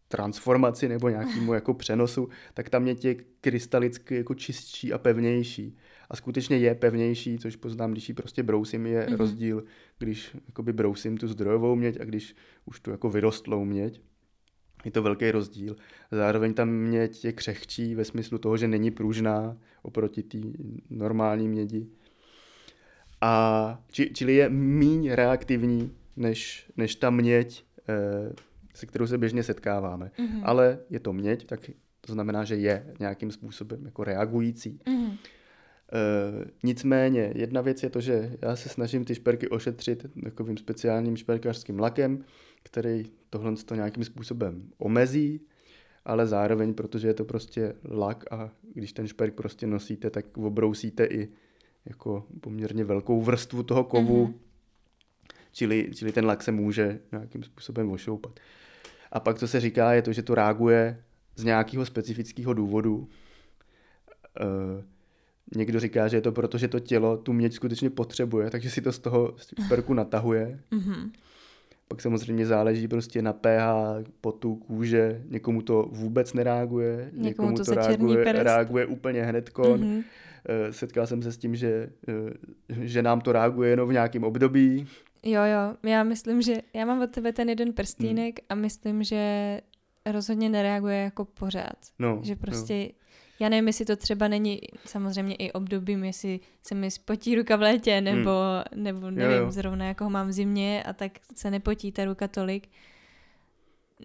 transformaci 0.08 0.88
nebo 0.88 1.08
nějakému 1.08 1.54
jako 1.54 1.74
přenosu, 1.74 2.28
tak 2.54 2.68
tam 2.68 2.82
měď 2.82 3.04
je 3.04 3.14
krystalicky 3.40 4.16
jako 4.16 4.34
čistší 4.34 4.92
a 4.92 4.98
pevnější. 4.98 5.76
A 6.10 6.16
skutečně 6.16 6.58
je 6.58 6.74
pevnější, 6.74 7.38
což 7.38 7.56
poznám, 7.56 7.92
když 7.92 8.08
ji 8.08 8.14
prostě 8.14 8.42
brousím, 8.42 8.86
je 8.86 9.06
mm-hmm. 9.06 9.16
rozdíl, 9.16 9.64
když 9.98 10.36
jakoby 10.46 10.72
brousím 10.72 11.16
tu 11.16 11.28
zdrojovou 11.28 11.76
měď 11.76 12.00
a 12.00 12.04
když 12.04 12.36
už 12.64 12.80
tu 12.80 12.90
jako 12.90 13.10
vyrostlou 13.10 13.64
měď. 13.64 14.00
Je 14.84 14.90
to 14.90 15.02
velký 15.02 15.30
rozdíl. 15.30 15.76
Zároveň 16.10 16.54
tam 16.54 16.68
měď 16.68 17.24
je 17.24 17.32
křehčí 17.32 17.94
ve 17.94 18.04
smyslu 18.04 18.38
toho, 18.38 18.56
že 18.56 18.68
není 18.68 18.90
pružná 18.90 19.56
oproti 19.82 20.22
té 20.22 20.38
normální 20.90 21.48
mědi. 21.48 21.86
A 23.20 23.84
či, 23.90 24.10
čili 24.14 24.34
je 24.34 24.48
míň 24.48 25.10
reaktivní 25.10 25.90
než, 26.16 26.70
než 26.76 26.94
ta 26.94 27.10
měď, 27.10 27.64
eh, 27.88 28.32
se 28.74 28.86
kterou 28.86 29.06
se 29.06 29.18
běžně 29.18 29.42
setkáváme. 29.42 30.10
Mm-hmm. 30.18 30.40
Ale 30.42 30.78
je 30.90 31.00
to 31.00 31.12
měď, 31.12 31.46
tak 31.46 31.70
to 32.00 32.12
znamená, 32.12 32.44
že 32.44 32.56
je 32.56 32.94
nějakým 33.00 33.30
způsobem 33.30 33.84
jako 33.84 34.04
reagující. 34.04 34.80
Mm-hmm. 34.86 35.18
E, 35.92 36.44
nicméně, 36.62 37.32
jedna 37.34 37.60
věc 37.60 37.82
je 37.82 37.90
to, 37.90 38.00
že 38.00 38.36
já 38.42 38.56
se 38.56 38.68
snažím 38.68 39.04
ty 39.04 39.14
šperky 39.14 39.48
ošetřit 39.48 40.06
takovým 40.24 40.56
speciálním 40.56 41.16
šperkařským 41.16 41.78
lakem, 41.80 42.24
který 42.62 43.04
tohle 43.30 43.56
to 43.56 43.74
nějakým 43.74 44.04
způsobem 44.04 44.70
omezí, 44.78 45.40
ale 46.04 46.26
zároveň, 46.26 46.74
protože 46.74 47.08
je 47.08 47.14
to 47.14 47.24
prostě 47.24 47.74
lak 47.90 48.24
a 48.30 48.50
když 48.74 48.92
ten 48.92 49.08
šperk 49.08 49.34
prostě 49.34 49.66
nosíte, 49.66 50.10
tak 50.10 50.38
obrousíte 50.38 51.04
i 51.04 51.28
jako 51.86 52.26
poměrně 52.40 52.84
velkou 52.84 53.22
vrstvu 53.22 53.62
toho 53.62 53.84
kovu, 53.84 54.26
mm-hmm. 54.26 54.34
Čili, 55.54 55.90
čili 55.94 56.12
ten 56.12 56.26
lak 56.26 56.42
se 56.42 56.52
může 56.52 56.98
nějakým 57.12 57.42
způsobem 57.42 57.90
ošoupat. 57.90 58.40
A 59.12 59.20
pak, 59.20 59.38
co 59.38 59.48
se 59.48 59.60
říká, 59.60 59.92
je 59.92 60.02
to, 60.02 60.12
že 60.12 60.22
to 60.22 60.34
reaguje 60.34 61.02
z 61.36 61.44
nějakého 61.44 61.86
specifického 61.86 62.54
důvodu. 62.54 63.08
E, 64.40 64.94
Někdo 65.56 65.80
říká, 65.80 66.08
že 66.08 66.16
je 66.16 66.20
to 66.20 66.32
proto, 66.32 66.58
že 66.58 66.68
to 66.68 66.80
tělo 66.80 67.16
tu 67.16 67.32
měď 67.32 67.52
skutečně 67.52 67.90
potřebuje, 67.90 68.50
takže 68.50 68.70
si 68.70 68.80
to 68.80 68.92
z 68.92 68.98
toho 68.98 69.34
perku 69.68 69.94
natahuje. 69.94 70.60
Mm-hmm. 70.72 71.10
Pak 71.88 72.00
samozřejmě 72.00 72.46
záleží 72.46 72.88
prostě 72.88 73.22
na 73.22 73.32
pH, 73.32 74.10
potu, 74.20 74.56
kůže. 74.56 75.22
Někomu 75.28 75.62
to 75.62 75.88
vůbec 75.92 76.32
nereaguje, 76.32 77.10
někomu, 77.12 77.24
někomu 77.24 77.56
to, 77.56 77.64
to 77.64 77.74
reaguje, 77.74 78.32
reaguje 78.32 78.86
úplně 78.86 79.22
hnedkon. 79.22 79.80
Mm-hmm. 79.80 80.04
Setkal 80.70 81.06
jsem 81.06 81.22
se 81.22 81.32
s 81.32 81.36
tím, 81.36 81.56
že, 81.56 81.88
eh, 82.08 82.32
že 82.68 83.02
nám 83.02 83.20
to 83.20 83.32
reaguje 83.32 83.70
jenom 83.70 83.88
v 83.88 83.92
nějakém 83.92 84.24
období. 84.24 84.86
Jo, 85.24 85.40
jo, 85.42 85.90
já 85.90 86.02
myslím, 86.02 86.42
že 86.42 86.54
já 86.74 86.84
mám 86.84 87.02
od 87.02 87.10
tebe 87.10 87.32
ten 87.32 87.48
jeden 87.48 87.72
prstínek 87.72 88.40
hmm. 88.40 88.46
a 88.48 88.54
myslím, 88.54 89.02
že 89.02 89.60
rozhodně 90.06 90.48
nereaguje 90.48 90.96
jako 90.96 91.24
pořád. 91.24 91.78
No, 91.98 92.20
že 92.22 92.36
prostě 92.36 92.74
no 92.74 93.04
já 93.40 93.48
nevím, 93.48 93.66
jestli 93.66 93.84
to 93.84 93.96
třeba 93.96 94.28
není 94.28 94.60
samozřejmě 94.84 95.34
i 95.34 95.52
obdobím, 95.52 96.04
jestli 96.04 96.40
se 96.62 96.74
mi 96.74 96.90
spotí 96.90 97.34
ruka 97.36 97.56
v 97.56 97.60
létě, 97.60 98.00
nebo, 98.00 98.30
hmm. 98.74 98.84
nebo 98.84 99.10
nevím, 99.10 99.36
jo, 99.36 99.44
jo. 99.44 99.50
zrovna 99.50 99.84
jako 99.86 100.04
ho 100.04 100.10
mám 100.10 100.28
v 100.28 100.32
zimě 100.32 100.82
a 100.82 100.92
tak 100.92 101.12
se 101.34 101.50
nepotí 101.50 101.92
ta 101.92 102.04
ruka 102.04 102.28
tolik. 102.28 102.68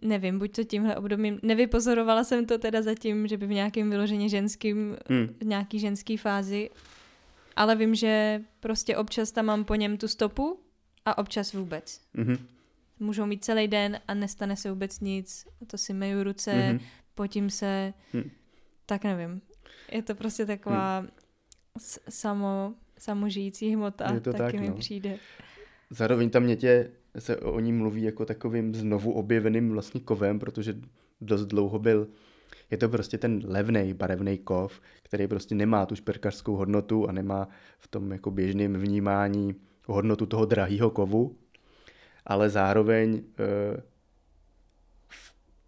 Nevím, 0.01 0.39
buď 0.39 0.55
to 0.55 0.63
tímhle 0.63 0.95
obdobím, 0.95 1.39
nevypozorovala 1.43 2.23
jsem 2.23 2.45
to 2.45 2.57
teda 2.57 2.81
zatím, 2.81 3.27
že 3.27 3.37
by 3.37 3.47
v 3.47 3.53
nějakém 3.53 3.89
vyloženě 3.89 4.29
ženským, 4.29 4.97
hmm. 5.09 5.27
v 5.41 5.45
nějaký 5.45 5.79
ženský 5.79 6.17
fázi, 6.17 6.69
ale 7.55 7.75
vím, 7.75 7.95
že 7.95 8.41
prostě 8.59 8.97
občas 8.97 9.31
tam 9.31 9.45
mám 9.45 9.65
po 9.65 9.75
něm 9.75 9.97
tu 9.97 10.07
stopu 10.07 10.59
a 11.05 11.17
občas 11.17 11.53
vůbec. 11.53 12.01
Mm-hmm. 12.15 12.37
Můžou 12.99 13.25
mít 13.25 13.45
celý 13.45 13.67
den 13.67 13.99
a 14.07 14.13
nestane 14.13 14.55
se 14.55 14.69
vůbec 14.69 14.99
nic, 14.99 15.47
to 15.67 15.77
si 15.77 15.93
meju 15.93 16.23
ruce, 16.23 16.51
mm-hmm. 16.51 16.81
potím 17.15 17.49
se, 17.49 17.93
mm 18.13 18.29
tak 18.89 19.03
nevím. 19.03 19.41
Je 19.91 20.01
to 20.01 20.15
prostě 20.15 20.45
taková 20.45 20.99
hmm. 20.99 21.09
samo, 22.09 22.73
samožijící 22.97 23.75
hmota, 23.75 24.13
je 24.13 24.19
to 24.19 24.33
taky 24.33 24.57
tak, 24.57 24.61
mi 24.61 24.69
no. 24.69 24.75
přijde. 24.75 25.17
Zároveň 25.89 26.29
tam 26.29 26.43
mětě 26.43 26.91
se 27.19 27.37
o 27.37 27.59
ní 27.59 27.71
mluví 27.71 28.03
jako 28.03 28.25
takovým 28.25 28.75
znovu 28.75 29.11
objeveným 29.11 29.69
vlastně 29.69 30.01
kovem, 30.01 30.39
protože 30.39 30.75
dost 31.21 31.45
dlouho 31.45 31.79
byl 31.79 32.07
je 32.71 32.77
to 32.77 32.89
prostě 32.89 33.17
ten 33.17 33.41
levný 33.45 33.93
barevný 33.93 34.37
kov, 34.37 34.81
který 35.03 35.27
prostě 35.27 35.55
nemá 35.55 35.85
tu 35.85 35.95
šperkařskou 35.95 36.55
hodnotu 36.55 37.09
a 37.09 37.11
nemá 37.11 37.47
v 37.79 37.87
tom 37.87 38.11
jako 38.11 38.31
běžném 38.31 38.73
vnímání 38.73 39.55
hodnotu 39.93 40.25
toho 40.25 40.45
drahého 40.45 40.89
kovu, 40.89 41.37
ale 42.25 42.49
zároveň 42.49 43.23
e, 43.39 43.81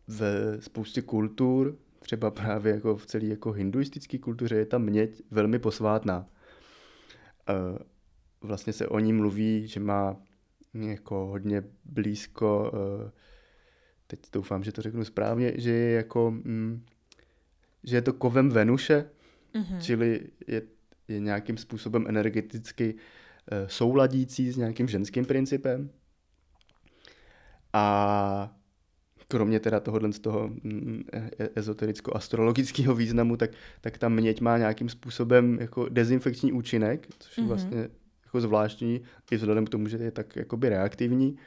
v 0.07 0.57
spoustě 0.59 1.01
kultur 1.01 1.77
třeba 1.99 2.31
právě 2.31 2.73
jako 2.73 2.97
v 2.97 3.05
celé 3.05 3.25
jako 3.25 3.51
hinduistické 3.51 4.17
kultuře 4.17 4.55
je 4.55 4.65
ta 4.65 4.77
měď 4.77 5.21
velmi 5.31 5.59
posvátná. 5.59 6.27
E, 7.49 7.53
vlastně 8.41 8.73
se 8.73 8.87
o 8.87 8.99
ní 8.99 9.13
mluví, 9.13 9.67
že 9.67 9.79
má 9.79 10.17
jako 10.73 11.15
hodně 11.15 11.63
blízko, 11.85 12.71
e, 13.07 13.11
teď 14.07 14.19
doufám, 14.33 14.63
že 14.63 14.71
to 14.71 14.81
řeknu 14.81 15.05
správně, 15.05 15.53
že 15.55 15.71
je 15.71 15.91
jako, 15.91 16.31
mm, 16.31 16.85
že 17.83 17.95
je 17.95 18.01
to 18.01 18.13
kovem 18.13 18.49
Venuše, 18.49 19.09
mm-hmm. 19.53 19.79
čili 19.81 20.27
je, 20.47 20.61
je 21.07 21.19
nějakým 21.19 21.57
způsobem 21.57 22.05
energeticky 22.07 22.95
souladící 23.67 24.51
s 24.51 24.57
nějakým 24.57 24.87
ženským 24.87 25.25
principem. 25.25 25.89
A 27.73 28.55
kromě 29.31 29.59
teda 29.59 29.79
tohohle 29.79 30.13
z 30.13 30.19
toho 30.19 30.47
mm, 30.47 31.03
e, 31.13 31.49
ezotericko-astrologického 31.55 32.95
významu, 32.95 33.37
tak, 33.37 33.51
tak 33.81 33.97
ta 33.97 34.09
měď 34.09 34.41
má 34.41 34.57
nějakým 34.57 34.89
způsobem 34.89 35.57
jako 35.61 35.89
dezinfekční 35.89 36.51
účinek, 36.51 37.07
což 37.19 37.37
je 37.37 37.43
mm-hmm. 37.43 37.47
vlastně 37.47 37.89
jako 38.25 38.41
zvláštní, 38.41 39.01
i 39.31 39.35
vzhledem 39.35 39.65
k 39.65 39.69
tomu, 39.69 39.87
že 39.87 39.97
je 39.97 40.11
tak 40.11 40.35
jakoby 40.35 40.69
reaktivní. 40.69 41.37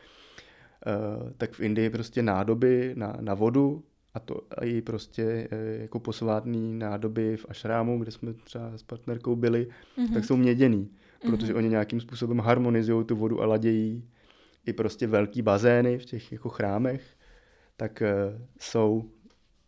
Uh, 0.87 1.31
tak 1.37 1.53
v 1.53 1.61
Indii 1.61 1.91
prostě 1.91 2.23
nádoby 2.23 2.93
na, 2.97 3.17
na 3.21 3.35
vodu 3.35 3.85
a 4.15 4.21
to 4.21 4.41
a 4.59 4.65
i 4.65 4.83
prostě 4.83 5.49
uh, 5.53 5.81
jako 5.81 6.01
posvátný 6.01 6.79
nádoby 6.79 7.37
v 7.37 7.47
ašrámu, 7.49 7.99
kde 7.99 8.11
jsme 8.11 8.35
třeba 8.35 8.79
s 8.79 8.83
partnerkou 8.83 9.37
byli, 9.37 9.69
mm-hmm. 9.99 10.15
tak 10.15 10.25
jsou 10.25 10.37
měděný, 10.37 10.91
protože 11.25 11.53
mm-hmm. 11.53 11.57
oni 11.57 11.69
nějakým 11.69 12.01
způsobem 12.01 12.39
harmonizují 12.39 13.05
tu 13.05 13.17
vodu 13.17 13.43
a 13.43 13.47
ladějí 13.47 14.09
i 14.67 14.73
prostě 14.73 15.07
velký 15.07 15.43
bazény 15.43 15.99
v 15.99 16.05
těch 16.05 16.33
jako 16.33 16.49
chrámech 16.49 17.17
tak 17.77 18.03
uh, 18.03 18.41
jsou 18.61 19.11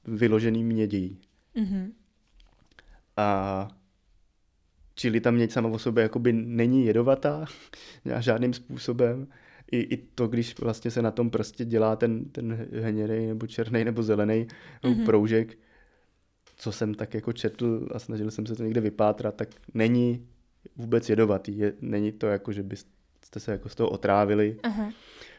vyložený 0.04 0.64
mědí. 0.64 1.20
Mm-hmm. 1.56 1.92
A 3.16 3.68
čili 4.94 5.20
ta 5.20 5.30
měď 5.30 5.52
sama 5.52 5.68
o 5.68 5.78
sobě 5.78 6.02
jakoby 6.02 6.32
není 6.32 6.86
jedovatá 6.86 7.44
žádným 8.18 8.52
způsobem. 8.52 9.28
I, 9.70 9.78
I 9.78 9.96
to, 9.96 10.28
když 10.28 10.58
vlastně 10.58 10.90
se 10.90 11.02
na 11.02 11.10
tom 11.10 11.30
prostě 11.30 11.64
dělá 11.64 11.96
ten, 11.96 12.24
ten 12.24 12.68
hnědý 12.82 13.26
nebo 13.26 13.46
černý 13.46 13.84
nebo 13.84 14.02
zelený 14.02 14.46
mm-hmm. 14.82 15.04
proužek, 15.04 15.58
co 16.56 16.72
jsem 16.72 16.94
tak 16.94 17.14
jako 17.14 17.32
četl 17.32 17.88
a 17.94 17.98
snažil 17.98 18.30
jsem 18.30 18.46
se 18.46 18.56
to 18.56 18.62
někde 18.62 18.80
vypátrat, 18.80 19.34
tak 19.34 19.48
není 19.74 20.26
vůbec 20.76 21.10
jedovatý. 21.10 21.58
Je, 21.58 21.72
není 21.80 22.12
to 22.12 22.26
jako, 22.26 22.52
že 22.52 22.62
byste 22.62 23.40
se 23.40 23.52
jako 23.52 23.68
z 23.68 23.74
toho 23.74 23.90
otrávili. 23.90 24.56
Aha. 24.62 24.92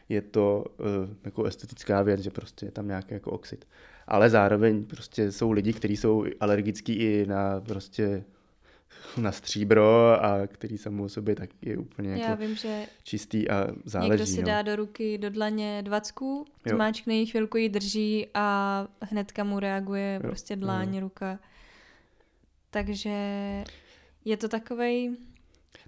Je 0.08 0.22
to 0.22 0.64
uh, 0.78 0.86
jako 1.24 1.44
estetická 1.44 2.02
věc, 2.02 2.20
že 2.20 2.30
prostě 2.30 2.66
je 2.66 2.70
tam 2.70 2.86
nějaký 2.88 3.14
jako 3.14 3.30
oxid. 3.30 3.64
Ale 4.06 4.30
zároveň 4.30 4.84
prostě 4.84 5.32
jsou 5.32 5.50
lidi, 5.50 5.72
kteří 5.72 5.96
jsou 5.96 6.24
alergický 6.40 6.92
i 6.92 7.26
na 7.26 7.60
prostě 7.60 8.24
na 9.16 9.32
stříbro 9.32 10.24
a 10.24 10.46
který 10.46 10.78
samou 10.78 11.04
o 11.04 11.08
sobě 11.08 11.34
tak 11.34 11.50
je 11.62 11.78
úplně 11.78 12.10
jako 12.10 12.22
Já 12.22 12.34
vím, 12.34 12.56
že 12.56 12.86
čistý 13.04 13.50
a 13.50 13.68
záleží. 13.84 14.10
Někdo 14.10 14.26
si 14.26 14.40
no. 14.40 14.46
dá 14.46 14.62
do 14.62 14.76
ruky, 14.76 15.18
do 15.18 15.30
dlaně 15.30 15.82
dvacku, 15.82 16.44
zmáčkne 16.70 17.14
ji, 17.14 17.26
chvilku 17.26 17.56
ji 17.56 17.68
drží 17.68 18.26
a 18.34 18.86
hnedka 19.00 19.44
mu 19.44 19.60
reaguje 19.60 20.14
jo. 20.14 20.28
prostě 20.28 20.56
dláň, 20.56 20.94
jo. 20.94 21.00
ruka. 21.00 21.38
Takže 22.70 23.10
je 24.24 24.36
to 24.36 24.48
takovej... 24.48 25.16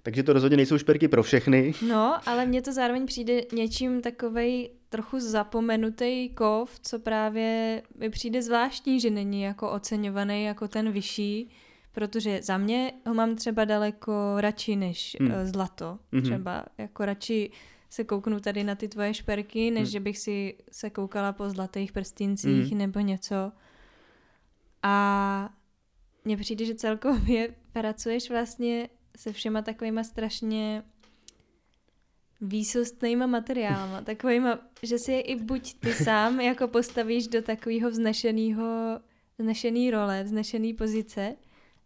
Takže 0.03 0.23
to 0.23 0.33
rozhodně 0.33 0.57
nejsou 0.57 0.77
šperky 0.77 1.07
pro 1.07 1.23
všechny. 1.23 1.73
No, 1.87 2.29
ale 2.29 2.45
mně 2.45 2.61
to 2.61 2.73
zároveň 2.73 3.05
přijde 3.05 3.41
něčím 3.53 4.01
takovej 4.01 4.69
trochu 4.89 5.19
zapomenutý 5.19 6.29
kov, 6.29 6.79
co 6.79 6.99
právě 6.99 7.81
mi 7.97 8.09
přijde 8.09 8.41
zvláštní, 8.41 8.99
že 8.99 9.09
není 9.09 9.41
jako 9.41 9.71
oceňovaný 9.71 10.43
jako 10.43 10.67
ten 10.67 10.91
vyšší, 10.91 11.49
protože 11.91 12.39
za 12.41 12.57
mě 12.57 12.93
ho 13.07 13.13
mám 13.13 13.35
třeba 13.35 13.65
daleko 13.65 14.35
radši 14.37 14.75
než 14.75 15.17
hmm. 15.19 15.31
Eh, 15.31 15.47
zlato. 15.47 15.99
Mm-hmm. 16.13 16.21
Třeba 16.21 16.65
jako 16.77 17.05
radši 17.05 17.51
se 17.89 18.03
kouknu 18.03 18.39
tady 18.39 18.63
na 18.63 18.75
ty 18.75 18.87
tvoje 18.87 19.13
šperky, 19.13 19.71
než 19.71 19.83
hmm. 19.83 19.91
že 19.91 19.99
bych 19.99 20.17
si 20.17 20.55
se 20.71 20.89
koukala 20.89 21.33
po 21.33 21.49
zlatých 21.49 21.91
prstincích 21.91 22.69
hmm. 22.69 22.77
nebo 22.77 22.99
něco. 22.99 23.51
A 24.83 25.49
mně 26.25 26.37
přijde, 26.37 26.65
že 26.65 26.75
celkově 26.75 27.55
pracuješ 27.73 28.29
vlastně 28.29 28.89
se 29.17 29.33
všema 29.33 29.61
takovýma 29.61 30.03
strašně 30.03 30.83
výsostnýma 32.41 33.25
materiálama, 33.25 34.01
takovýma, 34.11 34.59
že 34.83 34.97
si 34.99 35.11
je 35.11 35.21
i 35.21 35.35
buď 35.35 35.79
ty 35.79 35.93
sám 35.93 36.41
jako 36.41 36.67
postavíš 36.67 37.27
do 37.27 37.41
takového 37.41 37.89
vznešeného, 37.89 38.99
vznešený 39.37 39.91
role, 39.91 40.23
vznešený 40.23 40.73
pozice, 40.73 41.35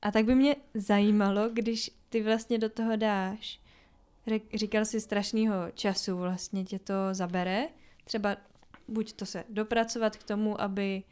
a 0.01 0.11
tak 0.11 0.25
by 0.25 0.35
mě 0.35 0.55
zajímalo, 0.73 1.49
když 1.49 1.91
ty 2.09 2.23
vlastně 2.23 2.57
do 2.57 2.69
toho 2.69 2.95
dáš, 2.95 3.59
říkal 4.53 4.85
si 4.85 5.01
strašného 5.01 5.53
času 5.73 6.17
vlastně 6.17 6.63
tě 6.63 6.79
to 6.79 6.93
zabere, 7.11 7.67
třeba 8.03 8.37
buď 8.87 9.13
to 9.13 9.25
se 9.25 9.43
dopracovat 9.49 10.15
k 10.15 10.23
tomu, 10.23 10.61
aby 10.61 11.03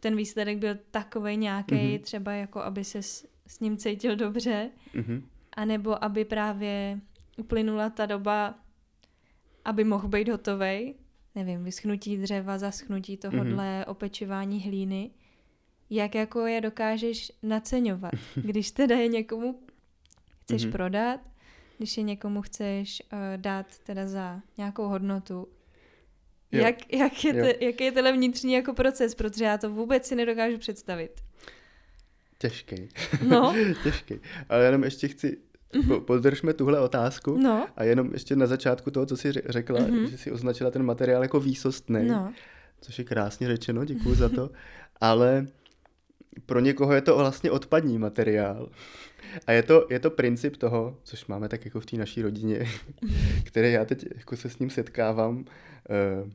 ten 0.00 0.16
výsledek 0.16 0.58
byl 0.58 0.78
takový 0.90 1.36
nějaký, 1.36 1.74
mm-hmm. 1.74 2.00
třeba 2.00 2.32
jako 2.32 2.60
aby 2.60 2.84
se 2.84 3.00
s, 3.48 3.60
ním 3.60 3.76
cítil 3.76 4.16
dobře, 4.16 4.70
mm-hmm. 4.94 5.22
anebo 5.52 6.04
aby 6.04 6.24
právě 6.24 7.00
uplynula 7.36 7.90
ta 7.90 8.06
doba, 8.06 8.54
aby 9.64 9.84
mohl 9.84 10.08
být 10.08 10.28
hotový, 10.28 10.94
nevím, 11.34 11.64
vyschnutí 11.64 12.16
dřeva, 12.16 12.58
zaschnutí 12.58 13.16
tohohle, 13.16 13.64
mm-hmm. 13.64 13.90
opečování 13.90 14.60
hlíny, 14.60 15.10
jak 15.90 16.14
jako 16.14 16.46
je 16.46 16.60
dokážeš 16.60 17.32
naceňovat, 17.42 18.12
když 18.34 18.70
teda 18.70 18.96
je 18.96 19.08
někomu 19.08 19.60
chceš 20.42 20.66
mm-hmm. 20.66 20.72
prodat, 20.72 21.20
když 21.78 21.96
je 21.96 22.02
někomu 22.02 22.42
chceš 22.42 23.02
uh, 23.12 23.18
dát 23.36 23.78
teda 23.78 24.06
za 24.06 24.40
nějakou 24.58 24.88
hodnotu, 24.88 25.48
Jo. 26.52 26.62
Jak, 26.64 26.92
jak 26.92 27.24
je 27.24 27.32
te, 27.32 27.64
jaký 27.64 27.84
je 27.84 27.92
tenhle 27.92 28.12
vnitřní 28.12 28.52
jako 28.52 28.72
proces, 28.72 29.14
protože 29.14 29.44
já 29.44 29.58
to 29.58 29.70
vůbec 29.70 30.06
si 30.06 30.14
nedokážu 30.14 30.58
představit. 30.58 31.20
Těžký. 32.38 32.88
No. 33.28 33.54
Těžký. 33.82 34.20
Ale 34.48 34.64
jenom 34.64 34.84
ještě 34.84 35.08
chci, 35.08 35.36
mm-hmm. 35.72 36.00
podržme 36.00 36.52
tuhle 36.52 36.80
otázku 36.80 37.38
no. 37.38 37.68
a 37.76 37.84
jenom 37.84 38.12
ještě 38.12 38.36
na 38.36 38.46
začátku 38.46 38.90
toho, 38.90 39.06
co 39.06 39.16
jsi 39.16 39.32
řekla, 39.32 39.80
mm-hmm. 39.80 40.08
že 40.08 40.18
jsi 40.18 40.32
označila 40.32 40.70
ten 40.70 40.82
materiál 40.82 41.22
jako 41.22 41.40
výsostný, 41.40 42.08
no. 42.08 42.32
což 42.80 42.98
je 42.98 43.04
krásně 43.04 43.46
řečeno, 43.46 43.84
děkuji 43.84 44.14
za 44.14 44.28
to, 44.28 44.50
ale 45.00 45.46
pro 46.46 46.60
někoho 46.60 46.92
je 46.92 47.00
to 47.00 47.18
vlastně 47.18 47.50
odpadní 47.50 47.98
materiál. 47.98 48.68
A 49.46 49.52
je 49.52 49.62
to, 49.62 49.86
je 49.90 49.98
to 50.00 50.10
princip 50.10 50.56
toho, 50.56 50.98
což 51.02 51.26
máme 51.26 51.48
tak 51.48 51.64
jako 51.64 51.80
v 51.80 51.86
té 51.86 51.96
naší 51.96 52.22
rodině, 52.22 52.66
které 53.44 53.70
já 53.70 53.84
teď 53.84 54.04
jako 54.16 54.36
se 54.36 54.50
s 54.50 54.58
ním 54.58 54.70
setkávám, 54.70 55.36
uh, 55.38 56.30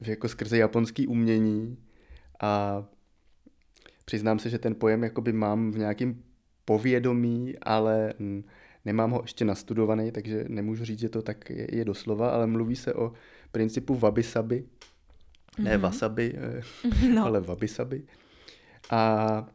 jako 0.00 0.28
skrze 0.28 0.58
japonský 0.58 1.06
umění 1.06 1.78
a 2.40 2.84
přiznám 4.08 4.38
se, 4.38 4.50
že 4.50 4.58
ten 4.58 4.74
pojem 4.74 5.02
jakoby 5.02 5.32
mám 5.32 5.70
v 5.70 5.78
nějakém 5.78 6.22
povědomí, 6.64 7.54
ale 7.62 8.14
nemám 8.84 9.10
ho 9.10 9.20
ještě 9.22 9.44
nastudovaný, 9.44 10.12
takže 10.12 10.44
nemůžu 10.48 10.84
říct, 10.84 10.98
že 10.98 11.08
to 11.08 11.22
tak 11.22 11.50
je, 11.50 11.76
je 11.76 11.84
doslova, 11.84 12.30
ale 12.30 12.46
mluví 12.46 12.76
se 12.76 12.94
o 12.94 13.12
principu 13.52 13.94
wabi-sabi, 13.94 14.64
ne 15.58 15.76
mm-hmm. 15.76 15.80
wasabi, 15.80 16.34
eh, 16.36 16.62
no. 17.14 17.24
ale 17.24 17.40
wabi-sabi. 17.40 18.02
A 18.90 19.46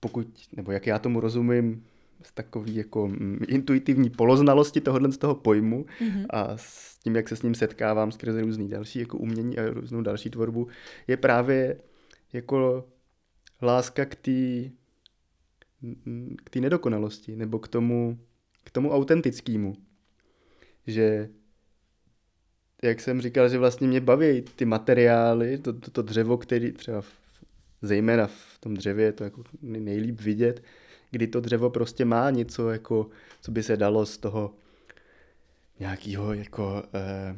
pokud, 0.00 0.26
nebo 0.56 0.72
jak 0.72 0.86
já 0.86 0.98
tomu 0.98 1.20
rozumím, 1.20 1.84
z 2.22 2.32
takový 2.32 2.76
jako 2.76 3.08
mm, 3.08 3.38
intuitivní 3.48 4.10
poloznalosti 4.10 4.80
tohohle 4.80 5.12
z 5.12 5.18
toho 5.18 5.34
pojmu 5.34 5.84
mm-hmm. 5.84 6.26
a 6.30 6.56
s 6.56 6.98
tím, 6.98 7.16
jak 7.16 7.28
se 7.28 7.36
s 7.36 7.42
ním 7.42 7.54
setkávám 7.54 8.12
skrze 8.12 8.40
různý 8.40 8.68
další 8.68 8.98
jako 8.98 9.18
umění 9.18 9.58
a 9.58 9.70
různou 9.70 10.00
další 10.02 10.30
tvorbu, 10.30 10.68
je 11.08 11.16
právě 11.16 11.76
jako 12.32 12.84
láska 13.64 14.04
k 14.04 14.14
té 14.14 14.70
k 16.44 16.50
té 16.50 16.60
nedokonalosti 16.60 17.36
nebo 17.36 17.58
k 17.58 17.68
tomu, 17.68 18.18
k 18.64 18.70
tomu 18.70 18.90
autentickému. 18.90 19.74
Že 20.86 21.28
jak 22.82 23.00
jsem 23.00 23.20
říkal, 23.20 23.48
že 23.48 23.58
vlastně 23.58 23.88
mě 23.88 24.00
baví 24.00 24.42
ty 24.42 24.64
materiály, 24.64 25.58
to, 25.58 25.72
to, 25.72 25.90
to 25.90 26.02
dřevo, 26.02 26.38
který 26.38 26.72
třeba 26.72 27.00
v, 27.00 27.12
zejména 27.82 28.26
v 28.26 28.58
tom 28.60 28.74
dřevě 28.74 29.04
je 29.04 29.12
to 29.12 29.24
jako 29.24 29.44
nejlíp 29.62 30.20
vidět, 30.20 30.62
kdy 31.10 31.26
to 31.26 31.40
dřevo 31.40 31.70
prostě 31.70 32.04
má 32.04 32.30
něco, 32.30 32.70
jako, 32.70 33.08
co 33.40 33.52
by 33.52 33.62
se 33.62 33.76
dalo 33.76 34.06
z 34.06 34.18
toho 34.18 34.54
nějakého 35.80 36.34
jako 36.34 36.82
eh, 36.94 37.36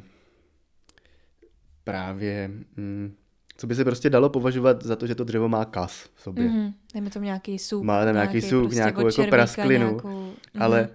právě, 1.83 2.51
hm, 2.77 3.15
co 3.57 3.67
by 3.67 3.75
se 3.75 3.85
prostě 3.85 4.09
dalo 4.09 4.29
považovat 4.29 4.83
za 4.83 4.95
to, 4.95 5.07
že 5.07 5.15
to 5.15 5.23
dřevo 5.23 5.49
má 5.49 5.65
kas 5.65 6.09
v 6.15 6.21
sobě. 6.21 6.45
Mm-hmm. 6.45 6.73
Dejme 6.93 7.09
tomu 7.09 7.25
nějaký 7.25 7.59
suk. 7.59 7.83
Má 7.83 8.05
tam 8.05 8.13
nějaký, 8.13 8.33
nějaký 8.33 8.49
suk, 8.49 8.61
prostě 8.61 8.75
nějakou 8.75 9.07
jako 9.07 9.23
prasklinu, 9.23 9.85
nějakou... 9.85 10.07
Mm-hmm. 10.07 10.59
ale 10.59 10.89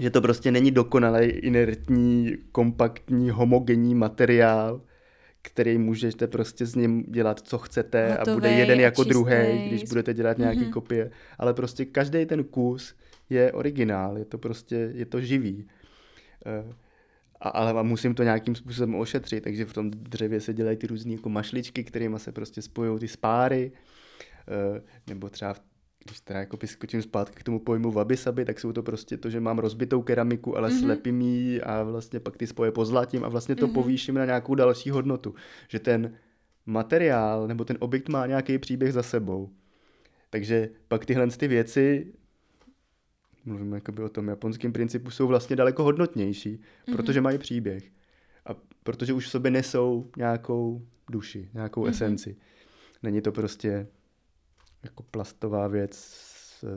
že 0.00 0.10
to 0.10 0.20
prostě 0.20 0.50
není 0.50 0.70
dokonalý, 0.70 1.26
inertní, 1.26 2.36
kompaktní, 2.52 3.30
homogenní 3.30 3.94
materiál, 3.94 4.80
který 5.42 5.78
můžete 5.78 6.26
prostě 6.26 6.66
s 6.66 6.74
ním 6.74 7.02
dělat, 7.02 7.40
co 7.40 7.58
chcete 7.58 8.08
Hotovej, 8.10 8.32
a 8.32 8.34
bude 8.34 8.50
jeden 8.50 8.80
jako 8.80 9.04
druhý, 9.04 9.68
když 9.68 9.84
budete 9.84 10.14
dělat 10.14 10.38
nějaký 10.38 10.60
mm-hmm. 10.60 10.72
kopie. 10.72 11.10
Ale 11.38 11.54
prostě 11.54 11.84
každý 11.84 12.26
ten 12.26 12.44
kus 12.44 12.94
je 13.30 13.52
originál, 13.52 14.18
je 14.18 14.24
to 14.24 14.38
prostě, 14.38 14.90
je 14.94 15.06
to 15.06 15.20
živý. 15.20 15.66
Uh, 16.66 16.72
a, 17.44 17.48
ale 17.48 17.84
musím 17.84 18.14
to 18.14 18.22
nějakým 18.22 18.54
způsobem 18.54 18.94
ošetřit, 18.94 19.44
takže 19.44 19.64
v 19.64 19.72
tom 19.72 19.90
dřevě 19.90 20.40
se 20.40 20.54
dělají 20.54 20.76
ty 20.76 20.86
různé 20.86 21.12
jako 21.12 21.28
mašličky, 21.28 21.84
kterými 21.84 22.18
se 22.18 22.32
prostě 22.32 22.62
spojují 22.62 23.00
ty 23.00 23.08
spáry, 23.08 23.72
uh, 24.72 24.78
nebo 25.06 25.30
třeba 25.30 25.54
když 26.04 26.20
teda 26.20 26.40
jako 26.40 26.58
skočím 26.64 27.02
zpátky 27.02 27.40
k 27.40 27.42
tomu 27.42 27.58
pojmu 27.58 27.92
wabi-sabi, 27.92 28.44
tak 28.44 28.60
jsou 28.60 28.72
to 28.72 28.82
prostě 28.82 29.16
to, 29.16 29.30
že 29.30 29.40
mám 29.40 29.58
rozbitou 29.58 30.02
keramiku, 30.02 30.56
ale 30.56 30.68
mm-hmm. 30.68 30.80
slepím 30.80 31.20
ji 31.20 31.62
a 31.62 31.82
vlastně 31.82 32.20
pak 32.20 32.36
ty 32.36 32.46
spoje 32.46 32.72
pozlatím 32.72 33.24
a 33.24 33.28
vlastně 33.28 33.56
to 33.56 33.68
mm-hmm. 33.68 33.72
povýším 33.72 34.14
na 34.14 34.24
nějakou 34.24 34.54
další 34.54 34.90
hodnotu. 34.90 35.34
Že 35.68 35.78
ten 35.78 36.14
materiál 36.66 37.48
nebo 37.48 37.64
ten 37.64 37.76
objekt 37.80 38.08
má 38.08 38.26
nějaký 38.26 38.58
příběh 38.58 38.92
za 38.92 39.02
sebou. 39.02 39.50
Takže 40.30 40.68
pak 40.88 41.06
tyhle 41.06 41.26
ty 41.26 41.48
věci, 41.48 42.12
mluvím 43.44 43.72
jakoby 43.72 44.02
o 44.02 44.08
tom 44.08 44.28
japonském 44.28 44.72
principu, 44.72 45.10
jsou 45.10 45.26
vlastně 45.26 45.56
daleko 45.56 45.82
hodnotnější, 45.82 46.56
mm-hmm. 46.56 46.96
protože 46.96 47.20
mají 47.20 47.38
příběh. 47.38 47.84
A 48.46 48.54
protože 48.82 49.12
už 49.12 49.26
v 49.26 49.30
sobě 49.30 49.50
nesou 49.50 50.10
nějakou 50.16 50.86
duši, 51.10 51.50
nějakou 51.54 51.84
mm-hmm. 51.84 51.90
esenci. 51.90 52.36
Není 53.02 53.20
to 53.20 53.32
prostě 53.32 53.86
jako 54.82 55.02
plastová 55.02 55.68
věc 55.68 55.96
z 55.96 56.62
uh, 56.62 56.70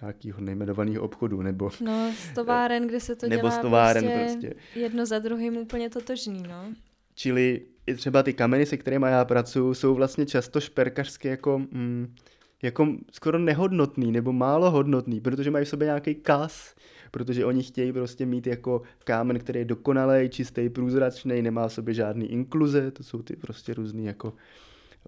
nějakého 0.00 0.40
nejmenovaného 0.40 1.04
obchodu, 1.04 1.42
nebo... 1.42 1.70
No, 1.80 2.12
z 2.16 2.34
továren, 2.34 2.86
kde 2.86 3.00
se 3.00 3.16
to 3.16 3.28
nebo 3.28 3.48
dělá 3.48 3.62
továren 3.62 4.04
prostě, 4.04 4.48
prostě 4.48 4.80
jedno 4.80 5.06
za 5.06 5.18
druhým 5.18 5.56
úplně 5.56 5.90
totožný, 5.90 6.42
no. 6.48 6.74
Čili 7.14 7.66
i 7.86 7.94
třeba 7.94 8.22
ty 8.22 8.32
kameny, 8.32 8.66
se 8.66 8.76
kterými 8.76 9.06
já 9.08 9.24
pracuji, 9.24 9.74
jsou 9.74 9.94
vlastně 9.94 10.26
často 10.26 10.60
šperkařské 10.60 11.28
jako, 11.28 11.58
mm, 11.58 12.14
jako 12.62 12.88
skoro 13.12 13.38
nehodnotný 13.38 14.12
nebo 14.12 14.32
málo 14.32 14.70
hodnotný, 14.70 15.20
protože 15.20 15.50
mají 15.50 15.64
v 15.64 15.68
sobě 15.68 15.86
nějaký 15.86 16.14
kas, 16.14 16.74
protože 17.10 17.44
oni 17.44 17.62
chtějí 17.62 17.92
prostě 17.92 18.26
mít 18.26 18.46
jako 18.46 18.82
kámen, 19.04 19.38
který 19.38 19.58
je 19.58 19.64
dokonalý, 19.64 20.28
čistý, 20.28 20.68
průzračný, 20.68 21.42
nemá 21.42 21.68
v 21.68 21.72
sobě 21.72 21.94
žádný 21.94 22.26
inkluze, 22.26 22.90
to 22.90 23.02
jsou 23.02 23.22
ty 23.22 23.36
prostě 23.36 23.74
různý 23.74 24.04
jako 24.04 24.32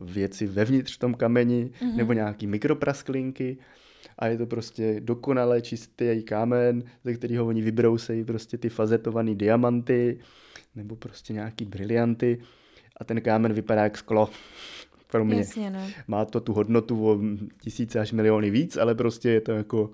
věci 0.00 0.46
vevnitř 0.46 0.96
v 0.96 0.98
tom 0.98 1.14
kameni 1.14 1.70
mm-hmm. 1.80 1.96
nebo 1.96 2.12
nějaký 2.12 2.46
mikroprasklinky 2.46 3.58
a 4.18 4.26
je 4.26 4.38
to 4.38 4.46
prostě 4.46 5.00
dokonale 5.00 5.62
čistý 5.62 6.22
kámen, 6.22 6.82
ze 7.04 7.14
kterého 7.14 7.46
oni 7.46 7.62
vybrousejí 7.62 8.24
prostě 8.24 8.58
ty 8.58 8.68
fazetované 8.68 9.34
diamanty 9.34 10.18
nebo 10.74 10.96
prostě 10.96 11.32
nějaký 11.32 11.64
brilianty 11.64 12.40
a 12.96 13.04
ten 13.04 13.20
kámen 13.20 13.52
vypadá 13.52 13.82
jak 13.82 13.98
sklo. 13.98 14.30
Pro 15.14 15.24
mě. 15.24 15.36
Jasně, 15.36 15.70
no. 15.70 15.80
Má 16.08 16.24
to 16.24 16.40
tu 16.40 16.52
hodnotu 16.52 17.08
o 17.08 17.20
tisíce 17.60 18.00
až 18.00 18.12
miliony 18.12 18.50
víc, 18.50 18.76
ale 18.76 18.94
prostě 18.94 19.30
je 19.30 19.40
to 19.40 19.52
jako 19.52 19.90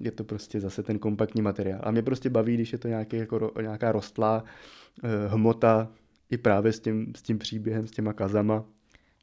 je 0.00 0.10
to 0.10 0.24
prostě 0.24 0.60
zase 0.60 0.82
ten 0.82 0.98
kompaktní 0.98 1.42
materiál. 1.42 1.80
A 1.82 1.90
mě 1.90 2.02
prostě 2.02 2.30
baví, 2.30 2.54
když 2.54 2.72
je 2.72 2.78
to 2.78 2.88
nějaký, 2.88 3.16
jako, 3.16 3.52
nějaká 3.60 3.92
rostlá 3.92 4.44
eh, 5.04 5.28
hmota 5.28 5.88
i 6.30 6.36
právě 6.36 6.72
s 6.72 6.80
tím, 6.80 7.12
s 7.16 7.22
tím 7.22 7.38
příběhem, 7.38 7.86
s 7.86 7.90
těma 7.90 8.12
kazama. 8.12 8.64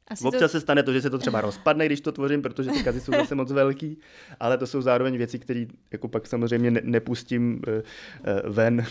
Asi 0.08 0.24
Občas 0.24 0.40
to... 0.40 0.48
se 0.48 0.60
stane 0.60 0.82
to, 0.82 0.92
že 0.92 1.02
se 1.02 1.10
to 1.10 1.18
třeba 1.18 1.40
rozpadne, 1.40 1.86
když 1.86 2.00
to 2.00 2.12
tvořím, 2.12 2.42
protože 2.42 2.70
ty 2.70 2.82
kazy 2.82 3.00
jsou 3.00 3.12
zase 3.12 3.34
moc 3.34 3.52
velký, 3.52 3.98
ale 4.40 4.58
to 4.58 4.66
jsou 4.66 4.82
zároveň 4.82 5.16
věci, 5.16 5.38
které 5.38 5.66
jako 5.92 6.08
pak 6.08 6.26
samozřejmě 6.26 6.70
ne, 6.70 6.80
nepustím 6.84 7.62
uh, 7.68 7.74
uh, 7.74 8.54
ven, 8.54 8.84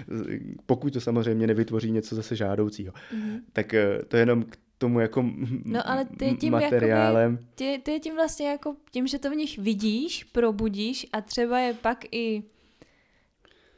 pokud 0.66 0.92
to 0.92 1.00
samozřejmě 1.00 1.46
nevytvoří 1.46 1.90
něco 1.90 2.14
zase 2.14 2.36
žádoucího. 2.36 2.92
Mm-hmm. 2.92 3.40
Tak 3.52 3.66
uh, 3.66 4.04
to 4.08 4.16
je 4.16 4.22
jenom 4.22 4.42
k 4.42 4.56
tomu 4.78 5.00
jako 5.00 5.30
no, 5.64 5.88
ale 5.88 6.04
ty 6.04 6.36
tím 6.40 6.52
materiálem. 6.52 7.32
Jakoby, 7.32 7.48
ty, 7.54 7.80
ty 7.82 8.00
tím 8.00 8.14
vlastně 8.14 8.48
jako 8.48 8.76
tím, 8.90 9.06
že 9.06 9.18
to 9.18 9.30
v 9.30 9.34
nich 9.34 9.58
vidíš, 9.58 10.24
probudíš 10.24 11.06
a 11.12 11.20
třeba 11.20 11.58
je 11.58 11.74
pak 11.74 12.04
i 12.12 12.42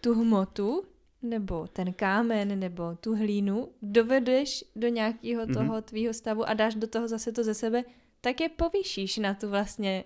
tu 0.00 0.14
hmotu, 0.14 0.84
nebo 1.22 1.66
ten 1.66 1.92
kámen, 1.92 2.58
nebo 2.58 2.96
tu 3.00 3.16
hlínu 3.16 3.68
dovedeš 3.82 4.64
do 4.76 4.88
nějakého 4.88 5.46
mm-hmm. 5.46 5.54
toho 5.54 5.82
tvýho 5.82 6.14
stavu 6.14 6.48
a 6.48 6.54
dáš 6.54 6.74
do 6.74 6.86
toho 6.86 7.08
zase 7.08 7.32
to 7.32 7.44
ze 7.44 7.54
sebe, 7.54 7.84
tak 8.20 8.40
je 8.40 8.48
povýšíš 8.48 9.18
na 9.18 9.34
tu 9.34 9.48
vlastně, 9.48 10.04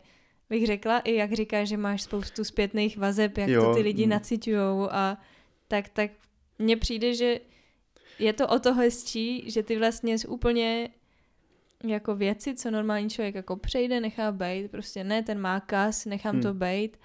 bych 0.48 0.66
řekla, 0.66 0.98
i 0.98 1.14
jak 1.14 1.32
říkáš, 1.32 1.68
že 1.68 1.76
máš 1.76 2.02
spoustu 2.02 2.44
zpětných 2.44 2.98
vazeb, 2.98 3.38
jak 3.38 3.48
jo. 3.48 3.64
to 3.64 3.74
ty 3.74 3.80
lidi 3.80 4.04
mm. 4.04 4.10
naciťujou 4.10 4.88
a 4.90 5.18
tak, 5.68 5.88
tak 5.88 6.10
mně 6.58 6.76
přijde, 6.76 7.14
že 7.14 7.40
je 8.18 8.32
to 8.32 8.48
o 8.48 8.58
to 8.58 8.74
hezčí, 8.74 9.50
že 9.50 9.62
ty 9.62 9.78
vlastně 9.78 10.18
z 10.18 10.24
úplně 10.24 10.88
jako 11.84 12.16
věci, 12.16 12.54
co 12.54 12.70
normální 12.70 13.10
člověk 13.10 13.34
jako 13.34 13.56
přejde, 13.56 14.00
nechá 14.00 14.32
bejt, 14.32 14.70
prostě 14.70 15.04
ne, 15.04 15.22
ten 15.22 15.40
má 15.40 15.60
kas, 15.60 16.04
nechám 16.04 16.34
hmm. 16.34 16.42
to 16.42 16.54
bejt, 16.54 16.98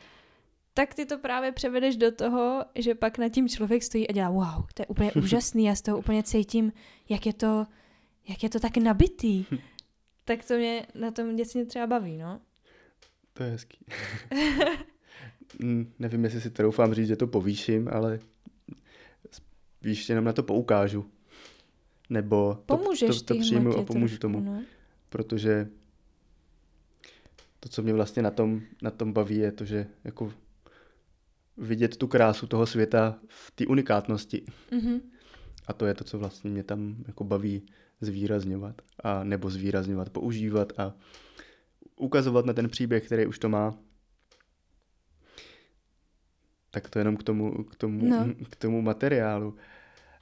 tak 0.77 0.93
ty 0.93 1.05
to 1.05 1.17
právě 1.17 1.51
převedeš 1.51 1.95
do 1.97 2.11
toho, 2.11 2.65
že 2.75 2.95
pak 2.95 3.17
nad 3.17 3.29
tím 3.29 3.49
člověk 3.49 3.83
stojí 3.83 4.07
a 4.07 4.11
dělá 4.11 4.29
wow, 4.29 4.65
to 4.73 4.81
je 4.81 4.85
úplně 4.87 5.11
úžasný, 5.23 5.65
já 5.65 5.75
z 5.75 5.81
toho 5.81 5.97
úplně 5.97 6.23
cítím, 6.23 6.73
jak 7.09 7.25
je 7.25 7.33
to, 7.33 7.67
jak 8.29 8.43
je 8.43 8.49
to 8.49 8.59
tak 8.59 8.77
nabitý. 8.77 9.45
tak 10.25 10.45
to 10.45 10.57
mě 10.57 10.87
na 10.95 11.11
tom 11.11 11.35
děcně 11.35 11.65
třeba 11.65 11.87
baví, 11.87 12.17
no. 12.17 12.41
To 13.33 13.43
je 13.43 13.49
hezký. 13.49 13.85
Nevím, 15.99 16.23
jestli 16.23 16.41
si 16.41 16.49
troufám 16.49 16.93
říct, 16.93 17.07
že 17.07 17.15
to 17.15 17.27
povýším, 17.27 17.89
ale 17.91 18.19
spíš 19.31 20.09
jenom 20.09 20.25
na 20.25 20.33
to 20.33 20.43
poukážu. 20.43 21.05
Nebo 22.09 22.63
Pomůžeš 22.65 23.21
to, 23.21 23.25
to, 23.25 23.33
to 23.33 23.39
přijmu 23.39 23.77
a 23.77 23.83
pomůžu 23.83 24.17
trošku, 24.17 24.21
tomu. 24.21 24.39
No. 24.39 24.63
Protože 25.09 25.69
to, 27.59 27.69
co 27.69 27.83
mě 27.83 27.93
vlastně 27.93 28.21
na 28.21 28.31
tom, 28.31 28.61
na 28.81 28.91
tom 28.91 29.13
baví, 29.13 29.37
je 29.37 29.51
to, 29.51 29.65
že 29.65 29.87
jako 30.03 30.33
vidět 31.57 31.97
tu 31.97 32.07
krásu 32.07 32.47
toho 32.47 32.65
světa 32.65 33.19
v 33.27 33.51
té 33.51 33.65
unikátnosti. 33.65 34.45
Mm-hmm. 34.71 35.01
A 35.67 35.73
to 35.73 35.85
je 35.85 35.93
to, 35.93 36.03
co 36.03 36.19
vlastně 36.19 36.49
mě 36.49 36.63
tam 36.63 36.95
jako 37.07 37.23
baví 37.23 37.65
zvýrazňovat. 38.01 38.81
A 39.03 39.23
nebo 39.23 39.49
zvýrazňovat, 39.49 40.09
používat 40.09 40.73
a 40.79 40.93
ukazovat 41.95 42.45
na 42.45 42.53
ten 42.53 42.69
příběh, 42.69 43.05
který 43.05 43.25
už 43.25 43.39
to 43.39 43.49
má. 43.49 43.73
Tak 46.71 46.89
to 46.89 46.99
jenom 46.99 47.17
k 47.17 47.23
tomu, 47.23 47.63
k 47.63 47.75
tomu, 47.75 48.09
no. 48.09 48.25
k 48.49 48.55
tomu 48.55 48.81
materiálu. 48.81 49.55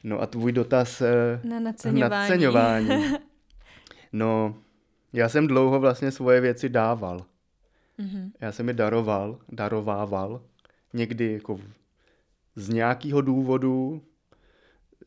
No 0.03 0.21
a 0.21 0.25
tvůj 0.27 0.51
dotaz 0.51 1.01
eh, 1.01 1.41
na 1.43 1.59
naceňování. 1.59 2.29
naceňování. 2.29 2.89
No, 4.13 4.55
já 5.13 5.29
jsem 5.29 5.47
dlouho 5.47 5.79
vlastně 5.79 6.11
svoje 6.11 6.41
věci 6.41 6.69
dával. 6.69 7.25
Mm-hmm. 7.99 8.31
Já 8.41 8.51
jsem 8.51 8.67
je 8.67 8.73
daroval, 8.73 9.39
darovával 9.49 10.41
někdy 10.95 11.33
jako 11.33 11.59
z 12.55 12.69
nějakého 12.69 13.21
důvodu, 13.21 14.01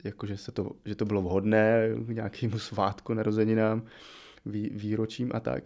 jakože 0.04 0.36
se 0.36 0.52
to, 0.52 0.70
že 0.84 0.94
to 0.94 1.04
bylo 1.04 1.22
vhodné 1.22 1.88
k 2.06 2.08
nějakému 2.08 2.58
svátku, 2.58 3.14
narozeninám, 3.14 3.82
vý, 4.46 4.70
výročím 4.72 5.30
a 5.34 5.40
tak. 5.40 5.64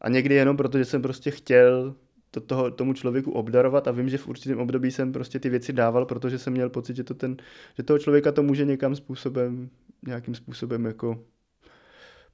A 0.00 0.08
někdy 0.08 0.34
jenom 0.34 0.56
proto, 0.56 0.78
že 0.78 0.84
jsem 0.84 1.02
prostě 1.02 1.30
chtěl 1.30 1.94
to, 2.30 2.40
toho, 2.40 2.70
tomu 2.70 2.92
člověku 2.92 3.32
obdarovat 3.32 3.88
a 3.88 3.90
vím, 3.90 4.08
že 4.08 4.18
v 4.18 4.28
určitém 4.28 4.58
období 4.58 4.90
jsem 4.90 5.12
prostě 5.12 5.38
ty 5.38 5.50
věci 5.50 5.72
dával, 5.72 6.06
protože 6.06 6.38
jsem 6.38 6.52
měl 6.52 6.70
pocit, 6.70 6.96
že, 6.96 7.04
to 7.04 7.14
ten, 7.14 7.36
že 7.76 7.82
toho 7.82 7.98
člověka 7.98 8.32
to 8.32 8.42
může 8.42 8.64
někam 8.64 8.96
způsobem, 8.96 9.70
nějakým 10.06 10.34
způsobem 10.34 10.84
jako 10.84 11.24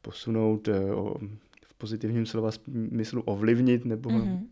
posunout 0.03 0.69
eh, 0.69 0.81
v 1.67 1.75
pozitivním 1.79 2.27
slova 2.27 2.51
smyslu 2.51 3.23
ovlivnit 3.23 3.85
nebo 3.85 4.11
mm-hmm 4.11 4.47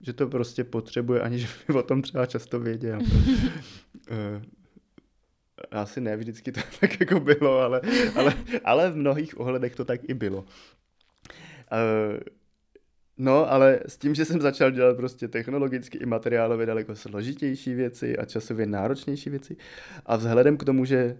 že 0.00 0.12
to 0.12 0.28
prostě 0.28 0.64
potřebuje, 0.64 1.20
aniž 1.20 1.48
by 1.68 1.74
o 1.74 1.82
tom 1.82 2.02
třeba 2.02 2.26
často 2.26 2.60
věděl. 2.60 2.98
Eh, 4.10 4.42
asi 5.70 6.00
ne, 6.00 6.16
vždycky 6.16 6.52
to 6.52 6.60
tak 6.80 7.00
jako 7.00 7.20
bylo, 7.20 7.60
ale, 7.60 7.80
ale, 8.14 8.34
ale 8.64 8.90
v 8.90 8.96
mnohých 8.96 9.40
ohledech 9.40 9.74
to 9.74 9.84
tak 9.84 10.00
i 10.08 10.14
bylo. 10.14 10.44
Eh, 11.72 12.20
no, 13.18 13.52
ale 13.52 13.80
s 13.86 13.98
tím, 13.98 14.14
že 14.14 14.24
jsem 14.24 14.40
začal 14.40 14.70
dělat 14.70 14.96
prostě 14.96 15.28
technologicky 15.28 15.98
i 15.98 16.06
materiálově 16.06 16.66
daleko 16.66 16.96
složitější 16.96 17.74
věci 17.74 18.18
a 18.18 18.24
časově 18.24 18.66
náročnější 18.66 19.30
věci 19.30 19.56
a 20.06 20.16
vzhledem 20.16 20.56
k 20.56 20.64
tomu, 20.64 20.84
že 20.84 21.16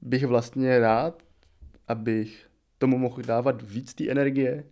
bych 0.00 0.26
vlastně 0.26 0.78
rád, 0.78 1.22
abych 1.88 2.46
tomu 2.78 2.98
mohl 2.98 3.22
dávat 3.22 3.62
víc 3.62 3.94
té 3.94 4.10
energie, 4.10 4.64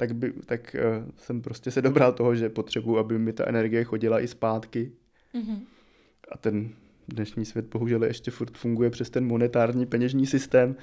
tak, 0.00 0.14
by, 0.14 0.32
tak 0.46 0.76
uh, 0.78 1.10
jsem 1.16 1.42
prostě 1.42 1.70
se 1.70 1.82
dobral 1.82 2.12
toho, 2.12 2.34
že 2.34 2.48
potřebuji, 2.48 2.98
aby 2.98 3.18
mi 3.18 3.32
ta 3.32 3.48
energie 3.48 3.84
chodila 3.84 4.20
i 4.20 4.28
zpátky. 4.28 4.92
Mm-hmm. 5.34 5.58
A 6.32 6.38
ten 6.38 6.70
dnešní 7.08 7.44
svět 7.44 7.66
bohužel 7.66 8.04
ještě 8.04 8.30
furt 8.30 8.56
funguje 8.56 8.90
přes 8.90 9.10
ten 9.10 9.26
monetární 9.26 9.86
peněžní 9.86 10.26
systém, 10.26 10.76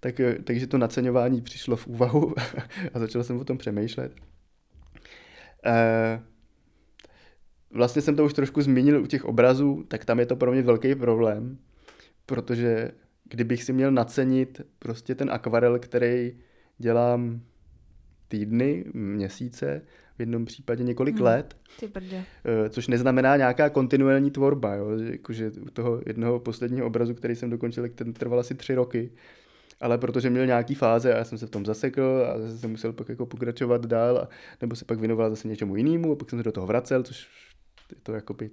tak, 0.00 0.20
eh, 0.20 0.38
takže 0.44 0.66
to 0.66 0.78
naceňování 0.78 1.40
přišlo 1.40 1.76
v 1.76 1.86
úvahu 1.86 2.34
a 2.94 2.98
začal 2.98 3.24
jsem 3.24 3.38
o 3.38 3.44
tom 3.44 3.58
přemýšlet. 3.58 4.12
Uh, 5.66 6.22
vlastně 7.70 8.02
jsem 8.02 8.16
to 8.16 8.24
už 8.24 8.32
trošku 8.32 8.62
zmínil 8.62 9.02
u 9.02 9.06
těch 9.06 9.24
obrazů, 9.24 9.84
tak 9.88 10.04
tam 10.04 10.18
je 10.18 10.26
to 10.26 10.36
pro 10.36 10.52
mě 10.52 10.62
velký 10.62 10.94
problém, 10.94 11.58
protože 12.26 12.90
kdybych 13.24 13.62
si 13.62 13.72
měl 13.72 13.90
nacenit 13.90 14.60
prostě 14.78 15.14
ten 15.14 15.30
akvarel, 15.30 15.78
který 15.78 16.32
dělám 16.78 17.40
týdny, 18.30 18.84
měsíce, 18.94 19.82
v 20.16 20.20
jednom 20.20 20.44
případě 20.44 20.84
několik 20.84 21.14
hmm, 21.14 21.24
let. 21.24 21.56
Ty 21.80 21.88
brdě. 21.88 22.24
Eh, 22.44 22.68
což 22.68 22.88
neznamená 22.88 23.36
nějaká 23.36 23.70
kontinuální 23.70 24.30
tvorba. 24.30 24.74
Jo? 24.74 24.86
Jakože 24.98 25.50
u 25.50 25.70
toho 25.70 26.02
jednoho 26.06 26.40
posledního 26.40 26.86
obrazu, 26.86 27.14
který 27.14 27.36
jsem 27.36 27.50
dokončil, 27.50 27.88
ten 27.88 28.12
trval 28.12 28.40
asi 28.40 28.54
tři 28.54 28.74
roky. 28.74 29.10
Ale 29.80 29.98
protože 29.98 30.30
měl 30.30 30.46
nějaký 30.46 30.74
fáze 30.74 31.14
a 31.14 31.18
já 31.18 31.24
jsem 31.24 31.38
se 31.38 31.46
v 31.46 31.50
tom 31.50 31.66
zasekl 31.66 32.26
a 32.34 32.38
zase 32.38 32.58
jsem 32.58 32.70
musel 32.70 32.92
pak 32.92 33.08
jako 33.08 33.26
pokračovat 33.26 33.86
dál, 33.86 34.18
a, 34.18 34.28
nebo 34.60 34.76
se 34.76 34.84
pak 34.84 34.98
věnoval 34.98 35.30
zase 35.30 35.48
něčemu 35.48 35.76
jinému 35.76 36.12
a 36.12 36.16
pak 36.16 36.30
jsem 36.30 36.38
se 36.38 36.42
do 36.42 36.52
toho 36.52 36.66
vracel, 36.66 37.02
což 37.02 37.28
je 37.92 37.96
to 38.02 38.12
jakoby 38.12 38.50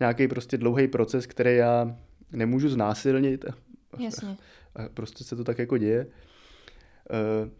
nějaký 0.00 0.28
prostě 0.28 0.58
dlouhý 0.58 0.88
proces, 0.88 1.26
který 1.26 1.56
já 1.56 1.96
nemůžu 2.32 2.68
znásilnit. 2.68 3.44
Jasně. 3.98 4.36
A, 4.74 4.82
a 4.82 4.88
prostě 4.88 5.24
se 5.24 5.36
to 5.36 5.44
tak 5.44 5.58
jako 5.58 5.78
děje. 5.78 6.06
Uh, 6.06 7.50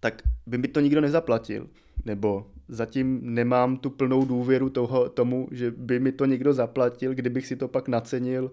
tak 0.00 0.22
by 0.46 0.58
mi 0.58 0.68
to 0.68 0.80
nikdo 0.80 1.00
nezaplatil. 1.00 1.68
Nebo 2.04 2.46
zatím 2.68 3.20
nemám 3.22 3.76
tu 3.76 3.90
plnou 3.90 4.24
důvěru 4.24 4.70
toho, 4.70 5.08
tomu, 5.08 5.48
že 5.50 5.70
by 5.70 6.00
mi 6.00 6.12
to 6.12 6.24
někdo 6.24 6.52
zaplatil, 6.52 7.14
kdybych 7.14 7.46
si 7.46 7.56
to 7.56 7.68
pak 7.68 7.88
nacenil 7.88 8.52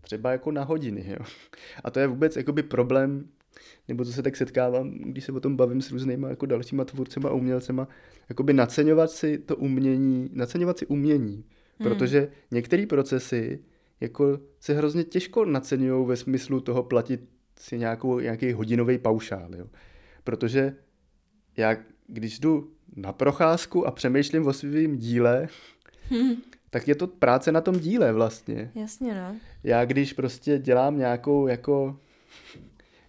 třeba 0.00 0.32
jako 0.32 0.52
na 0.52 0.64
hodiny. 0.64 1.04
Jo. 1.08 1.24
A 1.84 1.90
to 1.90 2.00
je 2.00 2.06
vůbec 2.06 2.36
jakoby 2.36 2.62
problém, 2.62 3.28
nebo 3.88 4.04
co 4.04 4.12
se 4.12 4.22
tak 4.22 4.36
setkávám, 4.36 4.90
když 4.90 5.24
se 5.24 5.32
o 5.32 5.40
tom 5.40 5.56
bavím 5.56 5.82
s 5.82 5.90
různýma 5.90 6.28
jako 6.28 6.46
dalšíma 6.46 6.84
tvůrcema 6.84 7.28
a 7.28 7.32
umělcema, 7.32 7.88
jakoby 8.28 8.52
naceňovat 8.52 9.10
si 9.10 9.38
to 9.38 9.56
umění, 9.56 10.30
naceňovat 10.32 10.78
si 10.78 10.86
umění, 10.86 11.34
hmm. 11.34 11.44
protože 11.88 12.28
některé 12.50 12.86
procesy 12.86 13.60
jako 14.00 14.40
se 14.60 14.74
hrozně 14.74 15.04
těžko 15.04 15.44
naceňují 15.44 16.06
ve 16.06 16.16
smyslu 16.16 16.60
toho 16.60 16.82
platit 16.82 17.20
si 17.58 17.78
nějakou, 17.78 18.20
nějaký 18.20 18.52
hodinový 18.52 18.98
paušál, 18.98 19.54
jo. 19.56 19.66
Protože 20.24 20.74
já, 21.56 21.76
když 22.06 22.38
jdu 22.38 22.70
na 22.96 23.12
procházku 23.12 23.86
a 23.86 23.90
přemýšlím 23.90 24.46
o 24.46 24.52
svém 24.52 24.96
díle, 24.96 25.48
hmm. 26.08 26.34
tak 26.70 26.88
je 26.88 26.94
to 26.94 27.06
práce 27.06 27.52
na 27.52 27.60
tom 27.60 27.78
díle 27.78 28.12
vlastně. 28.12 28.70
Jasně, 28.74 29.14
no. 29.14 29.36
Já 29.64 29.84
když 29.84 30.12
prostě 30.12 30.58
dělám 30.58 30.98
nějakou 30.98 31.46
jako, 31.46 31.96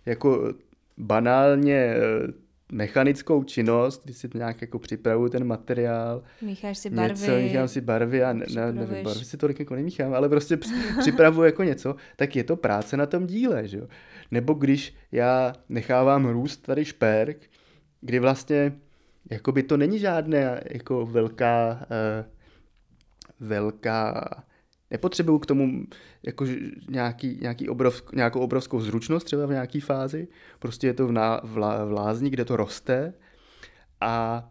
jako 0.05 0.53
banálně 0.97 1.75
eh, 1.75 1.97
mechanickou 2.71 3.43
činnost, 3.43 4.03
kdy 4.03 4.13
si 4.13 4.29
nějak 4.33 4.61
jako 4.61 4.79
připravuju 4.79 5.29
ten 5.29 5.43
materiál. 5.43 6.23
Mícháš 6.41 6.77
si 6.77 6.89
barvy. 6.89 7.19
Něco, 7.19 7.35
míchám 7.35 7.67
si 7.67 7.81
barvy 7.81 8.23
a 8.23 8.33
ne, 8.33 8.45
ne, 8.55 8.73
nevím, 8.73 9.03
barvy 9.03 9.25
si 9.25 9.37
tolik 9.37 9.59
jako 9.59 9.75
nemíchám, 9.75 10.13
ale 10.13 10.29
prostě 10.29 10.57
připravuju 10.99 11.45
jako 11.45 11.63
něco, 11.63 11.95
tak 12.15 12.35
je 12.35 12.43
to 12.43 12.55
práce 12.55 12.97
na 12.97 13.05
tom 13.05 13.27
díle, 13.27 13.67
že 13.67 13.77
jo. 13.77 13.87
Nebo 14.31 14.53
když 14.53 14.95
já 15.11 15.53
nechávám 15.69 16.25
růst 16.25 16.57
tady 16.57 16.85
šperk, 16.85 17.37
kdy 18.01 18.19
vlastně 18.19 18.79
jakoby 19.31 19.63
to 19.63 19.77
není 19.77 19.99
žádné 19.99 20.61
jako 20.71 21.05
velká, 21.05 21.85
uh, 21.89 23.47
velká 23.47 24.27
nepotřebuju 24.91 25.39
k 25.39 25.45
tomu 25.45 25.83
jako 26.23 26.45
nějaký, 26.89 27.39
nějaký 27.41 27.69
obrov, 27.69 28.03
nějakou 28.13 28.39
obrovskou 28.39 28.81
zručnost 28.81 29.25
třeba 29.25 29.45
v 29.45 29.51
nějaké 29.51 29.81
fázi. 29.81 30.27
Prostě 30.59 30.87
je 30.87 30.93
to 30.93 31.07
v, 31.07 31.11
ná, 31.11 31.41
v, 31.43 31.57
lá, 31.57 31.85
v 31.85 31.91
lázni, 31.91 32.29
kde 32.29 32.45
to 32.45 32.55
roste. 32.55 33.13
A, 34.01 34.43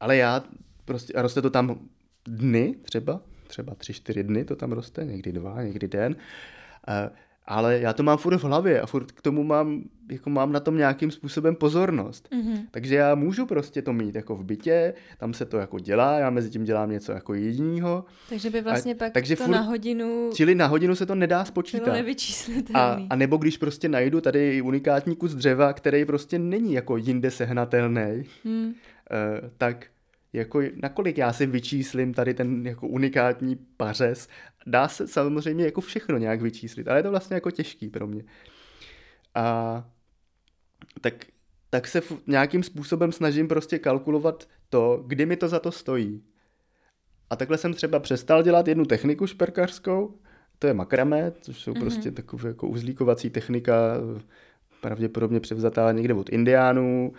ale 0.00 0.16
já 0.16 0.44
prostě, 0.84 1.12
a 1.12 1.22
roste 1.22 1.42
to 1.42 1.50
tam 1.50 1.88
dny 2.28 2.74
třeba, 2.82 3.20
třeba 3.46 3.74
tři, 3.74 3.94
čtyři 3.94 4.22
dny 4.24 4.44
to 4.44 4.56
tam 4.56 4.72
roste, 4.72 5.04
někdy 5.04 5.32
dva, 5.32 5.62
někdy 5.62 5.88
den. 5.88 6.16
A, 6.86 7.10
ale 7.46 7.78
já 7.78 7.92
to 7.92 8.02
mám 8.02 8.18
furt 8.18 8.36
v 8.36 8.44
hlavě 8.44 8.80
a 8.80 8.86
furt 8.86 9.12
k 9.12 9.22
tomu 9.22 9.44
mám, 9.44 9.82
jako 10.10 10.30
mám 10.30 10.52
na 10.52 10.60
tom 10.60 10.76
nějakým 10.76 11.10
způsobem 11.10 11.54
pozornost. 11.54 12.28
Mm-hmm. 12.32 12.58
Takže 12.70 12.94
já 12.94 13.14
můžu 13.14 13.46
prostě 13.46 13.82
to 13.82 13.92
mít 13.92 14.14
jako 14.14 14.36
v 14.36 14.44
bytě, 14.44 14.94
tam 15.18 15.34
se 15.34 15.44
to 15.44 15.58
jako 15.58 15.78
dělá, 15.78 16.18
já 16.18 16.30
mezi 16.30 16.50
tím 16.50 16.64
dělám 16.64 16.90
něco 16.90 17.12
jako 17.12 17.34
jedinýho. 17.34 18.04
Takže 18.28 18.50
by 18.50 18.60
vlastně 18.60 18.94
a, 18.94 18.96
pak 18.96 19.12
takže 19.12 19.36
to 19.36 19.44
furt, 19.44 19.52
na 19.52 19.60
hodinu... 19.60 20.30
Čili 20.34 20.54
na 20.54 20.66
hodinu 20.66 20.94
se 20.94 21.06
to 21.06 21.14
nedá 21.14 21.44
spočítat. 21.44 21.84
A, 22.74 22.98
a 23.10 23.16
nebo 23.16 23.36
když 23.36 23.56
prostě 23.56 23.88
najdu 23.88 24.20
tady 24.20 24.62
unikátní 24.62 25.16
kus 25.16 25.34
dřeva, 25.34 25.72
který 25.72 26.04
prostě 26.04 26.38
není 26.38 26.72
jako 26.72 26.96
jinde 26.96 27.30
sehnatelný, 27.30 28.24
mm. 28.44 28.66
uh, 28.66 28.72
tak 29.58 29.86
jako 30.34 30.62
nakolik 30.82 31.18
já 31.18 31.32
si 31.32 31.46
vyčíslím 31.46 32.14
tady 32.14 32.34
ten 32.34 32.66
jako 32.66 32.88
unikátní 32.88 33.56
pařez. 33.76 34.28
Dá 34.66 34.88
se 34.88 35.08
samozřejmě 35.08 35.64
jako 35.64 35.80
všechno 35.80 36.18
nějak 36.18 36.42
vyčíslit, 36.42 36.88
ale 36.88 36.98
je 36.98 37.02
to 37.02 37.10
vlastně 37.10 37.34
jako 37.34 37.50
těžký 37.50 37.88
pro 37.88 38.06
mě. 38.06 38.24
A 39.34 39.88
tak, 41.00 41.14
tak 41.70 41.88
se 41.88 42.00
nějakým 42.26 42.62
způsobem 42.62 43.12
snažím 43.12 43.48
prostě 43.48 43.78
kalkulovat 43.78 44.48
to, 44.68 45.04
kdy 45.06 45.26
mi 45.26 45.36
to 45.36 45.48
za 45.48 45.60
to 45.60 45.72
stojí. 45.72 46.22
A 47.30 47.36
takhle 47.36 47.58
jsem 47.58 47.74
třeba 47.74 47.98
přestal 47.98 48.42
dělat 48.42 48.68
jednu 48.68 48.84
techniku 48.84 49.26
šperkařskou, 49.26 50.18
to 50.58 50.66
je 50.66 50.74
makramé, 50.74 51.32
což 51.40 51.58
jsou 51.58 51.72
mm-hmm. 51.72 51.80
prostě 51.80 52.10
takové 52.10 52.48
jako 52.48 52.68
uzlíkovací 52.68 53.30
technika, 53.30 53.74
pravděpodobně 54.80 55.40
převzatá 55.40 55.92
někde 55.92 56.14
od 56.14 56.28
indiánů, 56.28 57.12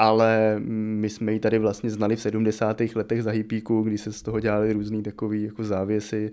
ale 0.00 0.60
my 0.64 1.10
jsme 1.10 1.32
ji 1.32 1.40
tady 1.40 1.58
vlastně 1.58 1.90
znali 1.90 2.16
v 2.16 2.20
70. 2.20 2.80
letech 2.94 3.22
za 3.22 3.30
hippíku, 3.30 3.82
kdy 3.82 3.98
se 3.98 4.12
z 4.12 4.22
toho 4.22 4.40
dělali 4.40 4.72
různý 4.72 5.02
takový 5.02 5.42
jako 5.42 5.64
závěsy 5.64 6.32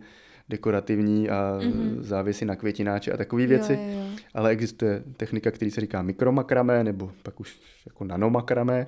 dekorativní 0.50 1.30
a 1.30 1.60
mm-hmm. 1.62 2.00
závěsy 2.00 2.46
na 2.46 2.56
květináče 2.56 3.12
a 3.12 3.18
takové 3.18 3.46
věci. 3.46 3.74
Jo, 3.74 3.80
jo, 3.82 4.00
jo. 4.00 4.10
Ale 4.34 4.50
existuje 4.50 5.04
technika, 5.18 5.52
který 5.52 5.72
se 5.72 5.82
říká 5.82 6.02
mikromakramé, 6.02 6.84
nebo 6.84 7.12
pak 7.24 7.40
už 7.40 7.60
jako 7.86 8.04
nanomakramé, 8.04 8.86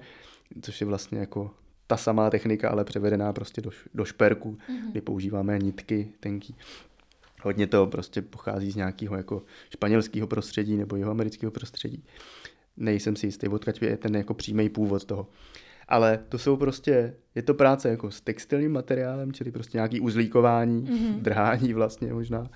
což 0.61 0.81
je 0.81 0.87
vlastně 0.87 1.19
jako 1.19 1.51
ta 1.87 1.97
samá 1.97 2.29
technika, 2.29 2.69
ale 2.69 2.83
převedená 2.83 3.33
prostě 3.33 3.61
do, 3.61 3.69
do 3.93 4.05
šperku, 4.05 4.51
mm-hmm. 4.51 4.91
kdy 4.91 5.01
používáme 5.01 5.59
nitky 5.59 6.07
tenký. 6.19 6.55
Hodně 7.41 7.67
to 7.67 7.87
prostě 7.87 8.21
pochází 8.21 8.71
z 8.71 8.75
nějakého 8.75 9.15
jako 9.15 9.43
španělského 9.69 10.27
prostředí 10.27 10.77
nebo 10.77 10.95
jeho 10.95 11.11
amerického 11.11 11.51
prostředí 11.51 12.03
nejsem 12.79 13.15
si 13.15 13.27
jistý, 13.27 13.47
odkud 13.47 13.81
je 13.81 13.97
ten 13.97 14.15
jako 14.15 14.33
přímý 14.33 14.69
původ 14.69 15.05
toho. 15.05 15.27
Ale 15.87 16.19
to 16.29 16.37
jsou 16.37 16.57
prostě, 16.57 17.15
je 17.35 17.41
to 17.41 17.53
práce 17.53 17.89
jako 17.89 18.11
s 18.11 18.21
textilním 18.21 18.71
materiálem, 18.71 19.31
čili 19.31 19.51
prostě 19.51 19.77
nějaký 19.77 19.99
uzlíkování, 19.99 20.83
mm-hmm. 20.83 21.15
drhání 21.21 21.73
vlastně 21.73 22.13
možná. 22.13 22.39
Uh, 22.39 22.47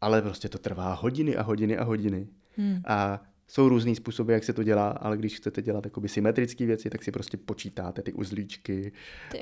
ale 0.00 0.22
prostě 0.22 0.48
to 0.48 0.58
trvá 0.58 0.94
hodiny 0.94 1.36
a 1.36 1.42
hodiny 1.42 1.76
a 1.76 1.84
hodiny. 1.84 2.28
Mm. 2.56 2.82
A 2.86 3.22
jsou 3.48 3.68
různý 3.68 3.96
způsoby, 3.96 4.32
jak 4.32 4.44
se 4.44 4.52
to 4.52 4.62
dělá, 4.62 4.88
ale 4.90 5.16
když 5.16 5.36
chcete 5.36 5.62
dělat 5.62 5.86
symetrické 6.06 6.66
věci, 6.66 6.90
tak 6.90 7.02
si 7.02 7.10
prostě 7.10 7.36
počítáte 7.36 8.02
ty 8.02 8.12
uzlíčky. 8.12 8.92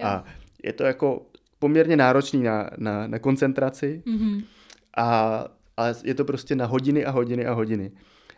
A 0.03 0.25
je 0.65 0.73
to 0.73 0.85
jako 0.85 1.27
poměrně 1.59 1.97
náročný 1.97 2.43
na, 2.43 2.71
na, 2.79 3.07
na 3.07 3.19
koncentraci. 3.19 4.03
Mm-hmm. 4.07 4.45
A, 4.97 5.45
ale 5.77 5.95
je 6.05 6.15
to 6.15 6.25
prostě 6.25 6.55
na 6.55 6.67
hodiny 6.67 7.05
a 7.05 7.11
hodiny 7.11 7.47
a 7.47 7.53
hodiny. 7.53 7.93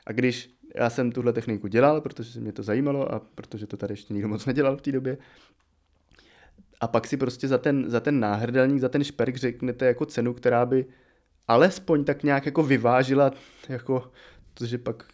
A 0.07 0.12
když 0.12 0.54
já 0.75 0.91
jsem 0.91 1.12
tuhle 1.12 1.33
techniku 1.33 1.66
dělal, 1.66 2.01
protože 2.01 2.41
mě 2.41 2.53
to 2.53 2.62
zajímalo 2.62 3.14
a 3.14 3.20
protože 3.35 3.66
to 3.66 3.77
tady 3.77 3.93
ještě 3.93 4.14
nikdo 4.14 4.29
moc 4.29 4.47
nedělal 4.47 4.77
v 4.77 4.83
té 4.83 4.93
době. 4.93 5.18
A 6.81 6.89
pak 6.89 7.07
si 7.07 7.16
prostě 7.16 7.49
za 7.49 7.59
ten, 7.59 7.91
za 7.91 8.01
ten 8.01 8.20
náhrdelník, 8.20 8.81
za 8.81 8.89
ten 8.89 9.05
šperk 9.05 9.37
řeknete 9.37 9.87
jako 9.87 10.07
cenu, 10.07 10.35
která 10.35 10.66
by 10.66 10.87
alespoň 11.49 12.05
tak 12.05 12.22
nějak 12.22 12.47
jako 12.47 12.62
vyvážila, 12.62 13.33
jako 13.68 14.12
to, 14.55 14.66
že 14.66 14.79
pak 14.79 15.05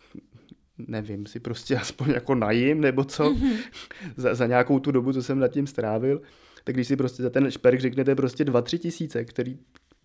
nevím, 0.78 1.26
si 1.26 1.40
prostě 1.40 1.76
aspoň 1.80 2.11
jako 2.11 2.34
najím 2.34 2.80
nebo 2.80 3.04
co, 3.04 3.30
mm-hmm. 3.30 3.58
za, 4.16 4.34
za 4.34 4.46
nějakou 4.46 4.78
tu 4.78 4.90
dobu, 4.90 5.12
co 5.12 5.22
jsem 5.22 5.38
nad 5.38 5.48
tím 5.48 5.66
strávil, 5.66 6.22
tak 6.64 6.74
když 6.74 6.88
si 6.88 6.96
prostě 6.96 7.22
za 7.22 7.30
ten 7.30 7.50
šperk 7.50 7.80
řeknete 7.80 8.14
prostě 8.14 8.44
2-3 8.44 8.78
tisíce, 8.78 9.24
který, 9.24 9.58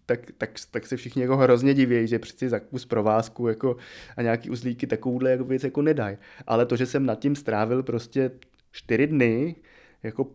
tak, 0.06 0.20
tak, 0.38 0.50
tak 0.72 0.88
se 0.88 0.98
všichni 0.98 1.22
jako 1.22 1.38
hrozně 1.38 1.74
diví, 1.74 2.08
že 2.08 2.20
přeci 2.20 2.50
za 2.50 2.60
kus 2.60 2.86
provázku 2.86 3.48
jako 3.48 3.78
a 4.18 4.22
nějaký 4.22 4.50
uzlíky 4.50 4.88
takovouhle 4.88 5.32
jako 5.32 5.44
věc 5.44 5.64
jako 5.64 5.82
nedají. 5.82 6.18
Ale 6.48 6.66
to, 6.66 6.76
že 6.76 6.86
jsem 6.86 7.06
nad 7.06 7.20
tím 7.20 7.36
strávil 7.36 7.84
prostě 7.84 8.32
čtyři 8.72 9.08
dny, 9.08 9.56
jako 10.04 10.32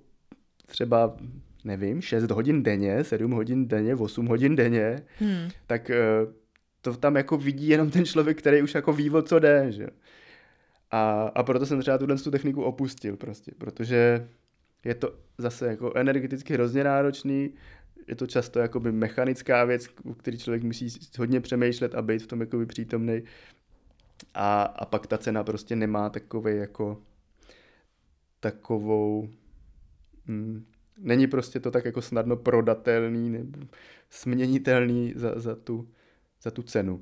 třeba 0.66 1.16
nevím, 1.64 2.00
6 2.00 2.30
hodin 2.30 2.62
denně, 2.62 3.04
7 3.04 3.30
hodin 3.30 3.68
denně, 3.68 3.94
8 3.94 4.26
hodin 4.26 4.56
denně, 4.56 5.02
hmm. 5.18 5.48
tak 5.66 5.90
eh, 5.90 5.96
to 6.80 6.96
tam 6.96 7.16
jako 7.16 7.36
vidí 7.36 7.68
jenom 7.68 7.90
ten 7.90 8.04
člověk, 8.04 8.38
který 8.38 8.62
už 8.62 8.74
jako 8.74 8.92
ví, 8.92 9.10
o 9.10 9.22
co 9.22 9.38
jde, 9.38 9.66
že 9.68 9.86
a, 10.90 11.30
a 11.34 11.42
proto 11.42 11.66
jsem 11.66 11.80
třeba 11.80 11.98
tuhle 11.98 12.16
tu 12.16 12.30
techniku 12.30 12.62
opustil 12.62 13.16
prostě, 13.16 13.52
protože 13.58 14.28
je 14.84 14.94
to 14.94 15.14
zase 15.38 15.66
jako 15.66 15.92
energeticky 15.94 16.54
hrozně 16.54 16.84
náročný, 16.84 17.50
je 18.10 18.16
to 18.16 18.26
často 18.26 18.58
jakoby 18.58 18.92
mechanická 18.92 19.64
věc, 19.64 19.88
u 20.04 20.14
který 20.14 20.38
člověk 20.38 20.62
musí 20.62 20.88
hodně 21.18 21.40
přemýšlet 21.40 21.94
a 21.94 22.02
být 22.02 22.22
v 22.22 22.26
tom 22.26 22.40
jakoby 22.40 22.66
přítomný. 22.66 23.22
A, 24.34 24.62
a 24.62 24.84
pak 24.84 25.06
ta 25.06 25.18
cena 25.18 25.44
prostě 25.44 25.76
nemá 25.76 26.10
takový 26.10 26.56
jako 26.56 27.02
takovou 28.40 29.28
mm, 30.26 30.66
není 30.98 31.26
prostě 31.26 31.60
to 31.60 31.70
tak 31.70 31.84
jako 31.84 32.02
snadno 32.02 32.36
prodatelný 32.36 33.30
nebo 33.30 33.58
směnitelný 34.10 35.12
za, 35.16 35.40
za, 35.40 35.54
tu, 35.56 35.88
za 36.42 36.50
tu 36.50 36.62
cenu. 36.62 37.00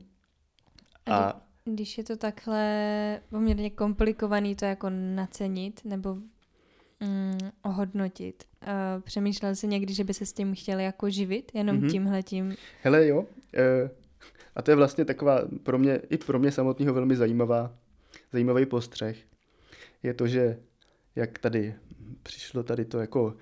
A, 1.06 1.40
když 1.64 1.98
je 1.98 2.04
to 2.04 2.16
takhle 2.16 3.20
poměrně 3.30 3.70
komplikovaný 3.70 4.56
to 4.56 4.64
jako 4.64 4.90
nacenit 4.90 5.84
nebo 5.84 6.16
mm, 7.00 7.50
ohodnotit. 7.62 8.44
Uh, 8.62 9.02
přemýšlel 9.02 9.54
jsi 9.54 9.66
někdy, 9.66 9.94
že 9.94 10.04
by 10.04 10.14
se 10.14 10.26
s 10.26 10.32
tím 10.32 10.54
chtěl 10.54 10.78
jako 10.78 11.10
živit, 11.10 11.52
jenom 11.54 11.80
mm-hmm. 11.80 11.90
tímhletím? 11.90 12.56
Hele 12.82 13.06
jo, 13.06 13.20
uh, 13.20 13.26
a 14.56 14.62
to 14.62 14.70
je 14.70 14.74
vlastně 14.74 15.04
taková 15.04 15.40
pro 15.62 15.78
mě, 15.78 16.00
i 16.10 16.18
pro 16.18 16.38
mě 16.38 16.52
samotného 16.52 16.94
velmi 16.94 17.16
zajímavá, 17.16 17.74
zajímavý 18.32 18.66
postřeh. 18.66 19.16
Je 20.02 20.14
to, 20.14 20.26
že 20.26 20.58
jak 21.16 21.38
tady 21.38 21.74
přišlo 22.22 22.62
tady 22.62 22.84
to 22.84 22.98
jako 22.98 23.34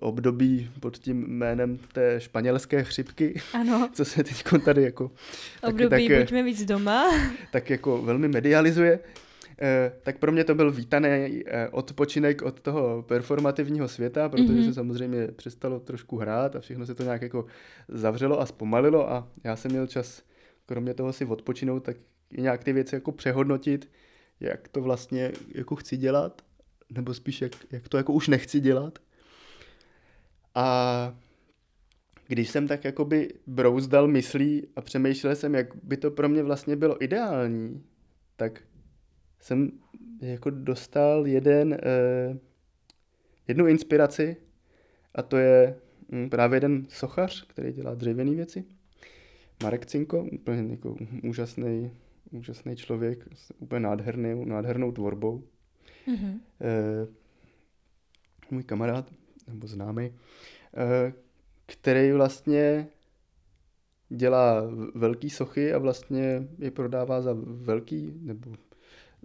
období 0.00 0.70
pod 0.80 0.98
tím 0.98 1.26
jménem 1.28 1.78
té 1.92 2.20
španělské 2.20 2.84
chřipky, 2.84 3.40
ano. 3.54 3.90
co 3.92 4.04
se 4.04 4.24
teď 4.24 4.44
tady 4.64 4.82
jako... 4.82 5.10
Období 5.62 6.08
tak, 6.08 6.18
buďme 6.18 6.42
víc 6.42 6.64
doma. 6.64 7.04
Tak 7.52 7.70
jako 7.70 8.02
velmi 8.02 8.28
medializuje, 8.28 8.98
Eh, 8.98 9.21
tak 10.02 10.18
pro 10.18 10.32
mě 10.32 10.44
to 10.44 10.54
byl 10.54 10.72
vítaný 10.72 11.08
eh, 11.08 11.68
odpočinek 11.68 12.42
od 12.42 12.60
toho 12.60 13.02
performativního 13.02 13.88
světa, 13.88 14.28
protože 14.28 14.52
mm-hmm. 14.52 14.68
se 14.68 14.74
samozřejmě 14.74 15.26
přestalo 15.26 15.80
trošku 15.80 16.16
hrát 16.16 16.56
a 16.56 16.60
všechno 16.60 16.86
se 16.86 16.94
to 16.94 17.02
nějak 17.02 17.22
jako 17.22 17.46
zavřelo 17.88 18.40
a 18.40 18.46
zpomalilo 18.46 19.12
a 19.12 19.28
já 19.44 19.56
jsem 19.56 19.70
měl 19.70 19.86
čas 19.86 20.22
kromě 20.66 20.94
toho 20.94 21.12
si 21.12 21.24
odpočinout, 21.24 21.80
tak 21.80 21.96
nějak 22.36 22.64
ty 22.64 22.72
věci 22.72 22.94
jako 22.94 23.12
přehodnotit, 23.12 23.90
jak 24.40 24.68
to 24.68 24.80
vlastně 24.80 25.32
jako 25.54 25.76
chci 25.76 25.96
dělat, 25.96 26.42
nebo 26.90 27.14
spíš 27.14 27.42
jak, 27.42 27.52
jak 27.70 27.88
to 27.88 27.96
jako 27.96 28.12
už 28.12 28.28
nechci 28.28 28.60
dělat. 28.60 28.98
A 30.54 31.16
když 32.28 32.50
jsem 32.50 32.68
tak 32.68 32.84
jakoby 32.84 33.34
brouzdal 33.46 34.08
myslí 34.08 34.66
a 34.76 34.80
přemýšlel 34.80 35.36
jsem, 35.36 35.54
jak 35.54 35.66
by 35.82 35.96
to 35.96 36.10
pro 36.10 36.28
mě 36.28 36.42
vlastně 36.42 36.76
bylo 36.76 37.04
ideální, 37.04 37.84
tak 38.36 38.62
jsem 39.42 39.70
jako 40.20 40.50
dostal 40.50 41.26
jeden, 41.26 41.72
eh, 41.82 42.38
jednu 43.48 43.66
inspiraci 43.66 44.36
a 45.14 45.22
to 45.22 45.36
je 45.36 45.76
hm, 46.12 46.28
právě 46.30 46.56
jeden 46.56 46.86
sochař, 46.88 47.46
který 47.46 47.72
dělá 47.72 47.94
dřevěné 47.94 48.30
věci. 48.30 48.64
Marek 49.62 49.86
Cinko, 49.86 50.24
úplně 50.32 50.70
jako 50.70 50.96
úžasný, 51.22 51.90
úžasný 52.30 52.76
člověk 52.76 53.28
s 53.34 53.52
úplně 53.58 53.80
nádherný, 53.80 54.44
nádhernou 54.44 54.92
tvorbou. 54.92 55.44
Mhm. 56.06 56.40
Eh, 56.60 57.06
můj 58.50 58.62
kamarád, 58.62 59.10
nebo 59.48 59.66
známý, 59.66 60.12
eh, 60.76 61.12
který 61.66 62.12
vlastně 62.12 62.88
dělá 64.08 64.60
v- 64.60 64.92
velký 64.94 65.30
sochy 65.30 65.72
a 65.72 65.78
vlastně 65.78 66.48
je 66.58 66.70
prodává 66.70 67.22
za 67.22 67.36
velký, 67.46 68.12
nebo 68.20 68.56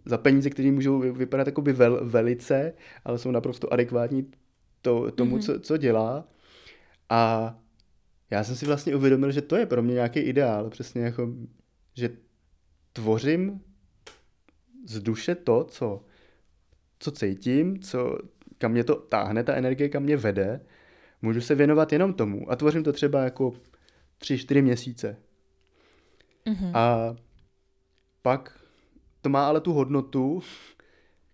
za 0.06 0.18
peníze, 0.18 0.50
které 0.50 0.72
můžou 0.72 1.00
vy- 1.00 1.12
vypadat 1.12 1.48
jakoby 1.48 1.74
vel, 1.74 2.06
velice, 2.06 2.74
ale 3.06 3.18
jsou 3.20 3.32
naprosto 3.32 3.74
adekvátní 3.74 4.32
to, 4.82 5.12
tomu, 5.12 5.32
Mhm. 5.32 5.42
co, 5.42 5.60
co 5.60 5.78
dělá. 5.78 6.28
A 7.10 7.54
já 8.32 8.44
jsem 8.44 8.56
si 8.56 8.66
vlastně 8.66 8.96
uvědomil, 8.96 9.32
že 9.32 9.42
to 9.42 9.56
je 9.56 9.66
pro 9.66 9.84
mě 9.84 9.94
nějaký 9.94 10.20
ideál, 10.20 10.70
přesně 10.70 11.02
jako, 11.02 11.30
že 11.94 12.10
tvořím 12.94 13.62
z 14.86 15.00
duše 15.00 15.36
to, 15.36 15.64
co, 15.64 16.04
co 17.00 17.12
cítím, 17.12 17.80
co, 17.80 18.18
kam 18.58 18.72
mě 18.72 18.84
to 18.84 18.96
táhne, 18.96 19.44
ta 19.44 19.56
energie, 19.56 19.90
kam 19.90 20.04
mě 20.04 20.18
vede, 20.18 20.62
můžu 21.22 21.42
se 21.42 21.56
věnovat 21.56 21.94
jenom 21.94 22.14
tomu 22.14 22.52
a 22.52 22.56
tvořím 22.56 22.84
to 22.84 22.94
třeba 22.94 23.24
jako 23.24 23.54
tři, 24.18 24.38
čtyři 24.38 24.62
měsíce. 24.62 25.18
Mhm. 26.46 26.72
A 26.74 27.16
pak 28.22 28.60
to 29.28 29.32
má 29.32 29.48
ale 29.48 29.62
tu 29.62 29.74
hodnotu, 29.74 30.42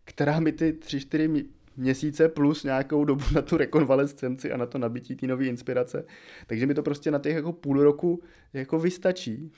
která 0.05 0.39
mi 0.39 0.51
ty 0.51 0.73
tři, 0.73 0.99
čtyři 0.99 1.27
mě- 1.27 1.43
měsíce 1.77 2.29
plus 2.29 2.63
nějakou 2.63 3.05
dobu 3.05 3.23
na 3.35 3.41
tu 3.41 3.57
rekonvalescenci 3.57 4.51
a 4.51 4.57
na 4.57 4.65
to 4.65 4.77
nabití 4.77 5.15
té 5.15 5.27
nové 5.27 5.45
inspirace. 5.45 6.05
Takže 6.47 6.65
mi 6.65 6.73
to 6.73 6.83
prostě 6.83 7.11
na 7.11 7.19
těch 7.19 7.35
jako 7.35 7.53
půl 7.53 7.83
roku 7.83 8.21
jako 8.53 8.79
vystačí. 8.79 9.51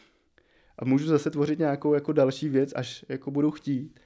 A 0.80 0.86
můžu 0.86 1.08
zase 1.08 1.30
tvořit 1.30 1.60
nějakou 1.60 1.94
jako 1.94 2.14
další 2.14 2.50
věc, 2.50 2.74
až 2.76 3.06
jako 3.10 3.32
budu 3.32 3.52
chtít. 3.52 4.00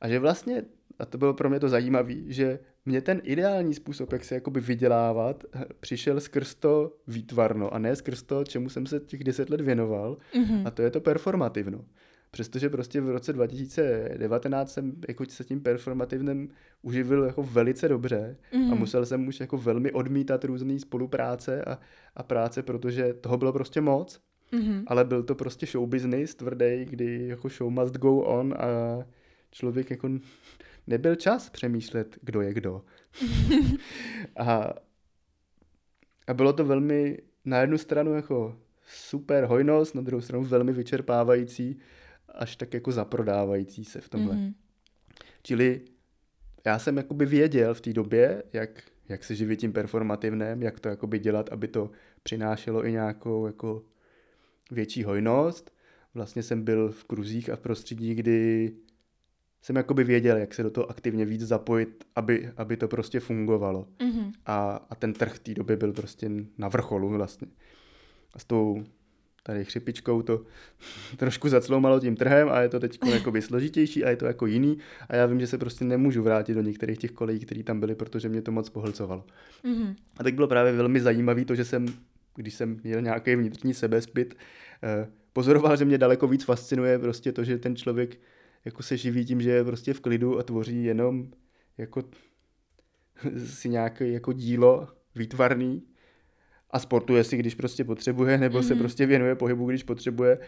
A 0.00 0.08
že 0.08 0.18
vlastně, 0.18 0.64
a 0.98 1.06
to 1.06 1.18
bylo 1.18 1.34
pro 1.34 1.50
mě 1.50 1.60
to 1.60 1.68
zajímavé, 1.68 2.14
že 2.26 2.58
mě 2.86 3.00
ten 3.00 3.20
ideální 3.24 3.74
způsob, 3.74 4.12
jak 4.12 4.24
se 4.24 4.34
jakoby 4.34 4.60
vydělávat, 4.60 5.44
eh, 5.54 5.64
přišel 5.80 6.20
skrz 6.20 6.54
to 6.54 6.96
výtvarno 7.06 7.74
a 7.74 7.78
ne 7.78 7.96
skrz 7.96 8.22
to, 8.22 8.44
čemu 8.44 8.68
jsem 8.68 8.86
se 8.86 9.00
těch 9.00 9.24
deset 9.24 9.50
let 9.50 9.60
věnoval, 9.60 10.16
Mhm. 10.36 10.66
a 10.66 10.70
to 10.70 10.82
je 10.82 10.90
to 10.90 11.00
performativno. 11.00 11.84
Přestože 12.30 12.68
prostě 12.70 13.00
v 13.00 13.10
roce 13.10 13.32
2019 13.32 14.72
jsem 14.72 14.92
jako 15.08 15.24
se 15.28 15.44
tím 15.44 15.60
performativnem 15.60 16.48
uživil 16.82 17.24
jako 17.24 17.42
velice 17.42 17.88
dobře 17.88 18.36
a 18.52 18.56
Mhm. 18.56 18.78
musel 18.78 19.06
jsem 19.06 19.28
už 19.28 19.40
jako 19.40 19.58
velmi 19.58 19.92
odmítat 19.92 20.44
různé 20.44 20.78
spolupráce 20.78 21.64
a, 21.64 21.78
a 22.16 22.22
práce, 22.22 22.62
protože 22.62 23.14
toho 23.14 23.36
bylo 23.36 23.52
prostě 23.52 23.80
moc, 23.80 24.20
Mhm. 24.52 24.84
ale 24.86 25.04
byl 25.04 25.22
to 25.22 25.34
prostě 25.34 25.66
show 25.66 25.88
business 25.88 26.34
tvrdý, 26.34 26.84
kdy 26.84 27.26
jako 27.28 27.48
show 27.48 27.70
must 27.70 27.94
go 27.96 28.16
on 28.18 28.54
a 28.58 28.66
člověk 29.50 29.90
jako 29.90 30.08
nebyl 30.86 31.14
čas 31.14 31.50
přemýšlet, 31.50 32.18
kdo 32.22 32.40
je 32.40 32.54
kdo. 32.54 32.82
a, 34.36 34.74
a 36.26 36.34
bylo 36.34 36.52
to 36.52 36.64
velmi 36.64 37.18
na 37.44 37.60
jednu 37.60 37.78
stranu 37.78 38.14
jako 38.14 38.56
super 38.86 39.44
hojnost, 39.44 39.94
na 39.94 40.02
druhou 40.02 40.20
stranu 40.20 40.44
velmi 40.44 40.72
vyčerpávající, 40.72 41.78
až 42.34 42.56
tak 42.56 42.74
jako 42.74 42.92
zaprodávající 42.92 43.84
se 43.84 44.00
v 44.00 44.08
tomhle. 44.08 44.34
Mhm. 44.34 44.54
Čili 45.42 45.80
já 46.66 46.78
jsem 46.78 46.96
jakoby 46.96 47.26
věděl 47.26 47.74
v 47.74 47.80
té 47.80 47.92
době, 47.92 48.42
jak, 48.52 48.82
jak 49.08 49.24
se 49.24 49.34
živit 49.34 49.56
tím 49.56 49.72
performativnem, 49.72 50.62
jak 50.62 50.80
to 50.80 50.88
jakoby 50.88 51.18
dělat, 51.18 51.48
aby 51.52 51.68
to 51.68 51.90
přinášelo 52.22 52.86
i 52.86 52.92
nějakou 52.92 53.46
jako 53.46 53.82
větší 54.70 55.04
hojnost. 55.04 55.74
Vlastně 56.14 56.42
jsem 56.42 56.62
byl 56.62 56.92
v 56.92 57.04
kruzích 57.04 57.50
a 57.50 57.56
v 57.56 57.60
prostředí, 57.60 58.14
kdy 58.14 58.72
jsem 59.62 59.76
jakoby 59.76 60.04
věděl, 60.04 60.36
jak 60.36 60.54
se 60.54 60.62
do 60.62 60.70
toho 60.70 60.90
aktivně 60.90 61.24
víc 61.24 61.42
zapojit, 61.42 62.04
aby, 62.16 62.50
aby 62.56 62.76
to 62.76 62.88
prostě 62.88 63.20
fungovalo. 63.20 63.86
Mhm. 64.02 64.32
A, 64.46 64.86
a 64.90 64.94
ten 64.94 65.12
trh 65.12 65.34
v 65.34 65.38
té 65.38 65.54
době 65.54 65.76
byl 65.76 65.92
prostě 65.92 66.30
na 66.58 66.68
vrcholu 66.68 67.08
vlastně. 67.08 67.48
A 68.34 68.38
s 68.38 68.44
tou 68.44 68.84
tady 69.42 69.64
chřipičkou 69.64 70.22
to 70.22 70.44
trošku 71.16 71.48
zacloumalo 71.48 72.00
tím 72.00 72.16
trhem 72.16 72.48
a 72.48 72.60
je 72.60 72.68
to 72.68 72.80
teď 72.80 72.98
jakoby 73.12 73.42
složitější 73.42 74.04
a 74.04 74.10
je 74.10 74.16
to 74.16 74.26
jako 74.26 74.46
jiný 74.46 74.78
a 75.08 75.16
já 75.16 75.26
vím, 75.26 75.40
že 75.40 75.46
se 75.46 75.58
prostě 75.58 75.84
nemůžu 75.84 76.22
vrátit 76.22 76.54
do 76.54 76.62
některých 76.62 76.98
těch 76.98 77.10
kolejí, 77.10 77.40
které 77.40 77.62
tam 77.62 77.80
byly, 77.80 77.94
protože 77.94 78.28
mě 78.28 78.42
to 78.42 78.52
moc 78.52 78.68
pohlcovalo. 78.68 79.24
Mhm. 79.64 79.96
A 80.16 80.24
tak 80.24 80.34
bylo 80.34 80.48
právě 80.48 80.72
velmi 80.72 81.00
zajímavé 81.00 81.44
to, 81.44 81.54
že 81.54 81.64
jsem, 81.64 81.86
když 82.36 82.54
jsem 82.54 82.80
měl 82.84 83.00
nějaký 83.00 83.36
vnitřní 83.36 83.74
sebespit, 83.74 84.34
eh, 84.82 85.08
pozoroval, 85.32 85.76
že 85.76 85.84
mě 85.84 85.98
daleko 85.98 86.28
víc 86.28 86.44
fascinuje 86.44 86.98
prostě 86.98 87.32
to, 87.32 87.44
že 87.44 87.58
ten 87.58 87.76
člověk 87.76 88.20
jako 88.64 88.82
se 88.82 88.96
živí 88.96 89.24
tím, 89.24 89.40
že 89.40 89.50
je 89.50 89.64
prostě 89.64 89.94
v 89.94 90.00
klidu 90.00 90.38
a 90.38 90.42
tvoří 90.42 90.84
jenom 90.84 91.30
jako 91.78 92.02
si 93.46 93.68
nějaké 93.68 94.08
jako 94.08 94.32
dílo 94.32 94.88
výtvarný 95.14 95.82
a 96.70 96.78
sportuje 96.78 97.24
si, 97.24 97.36
když 97.36 97.54
prostě 97.54 97.84
potřebuje, 97.84 98.38
nebo 98.38 98.58
mm-hmm. 98.58 98.66
se 98.68 98.74
Mhm. 98.74 98.78
prostě 98.82 99.06
věnuje 99.06 99.34
pohybu, 99.34 99.66
když 99.66 99.82
potřebuje, 99.82 100.38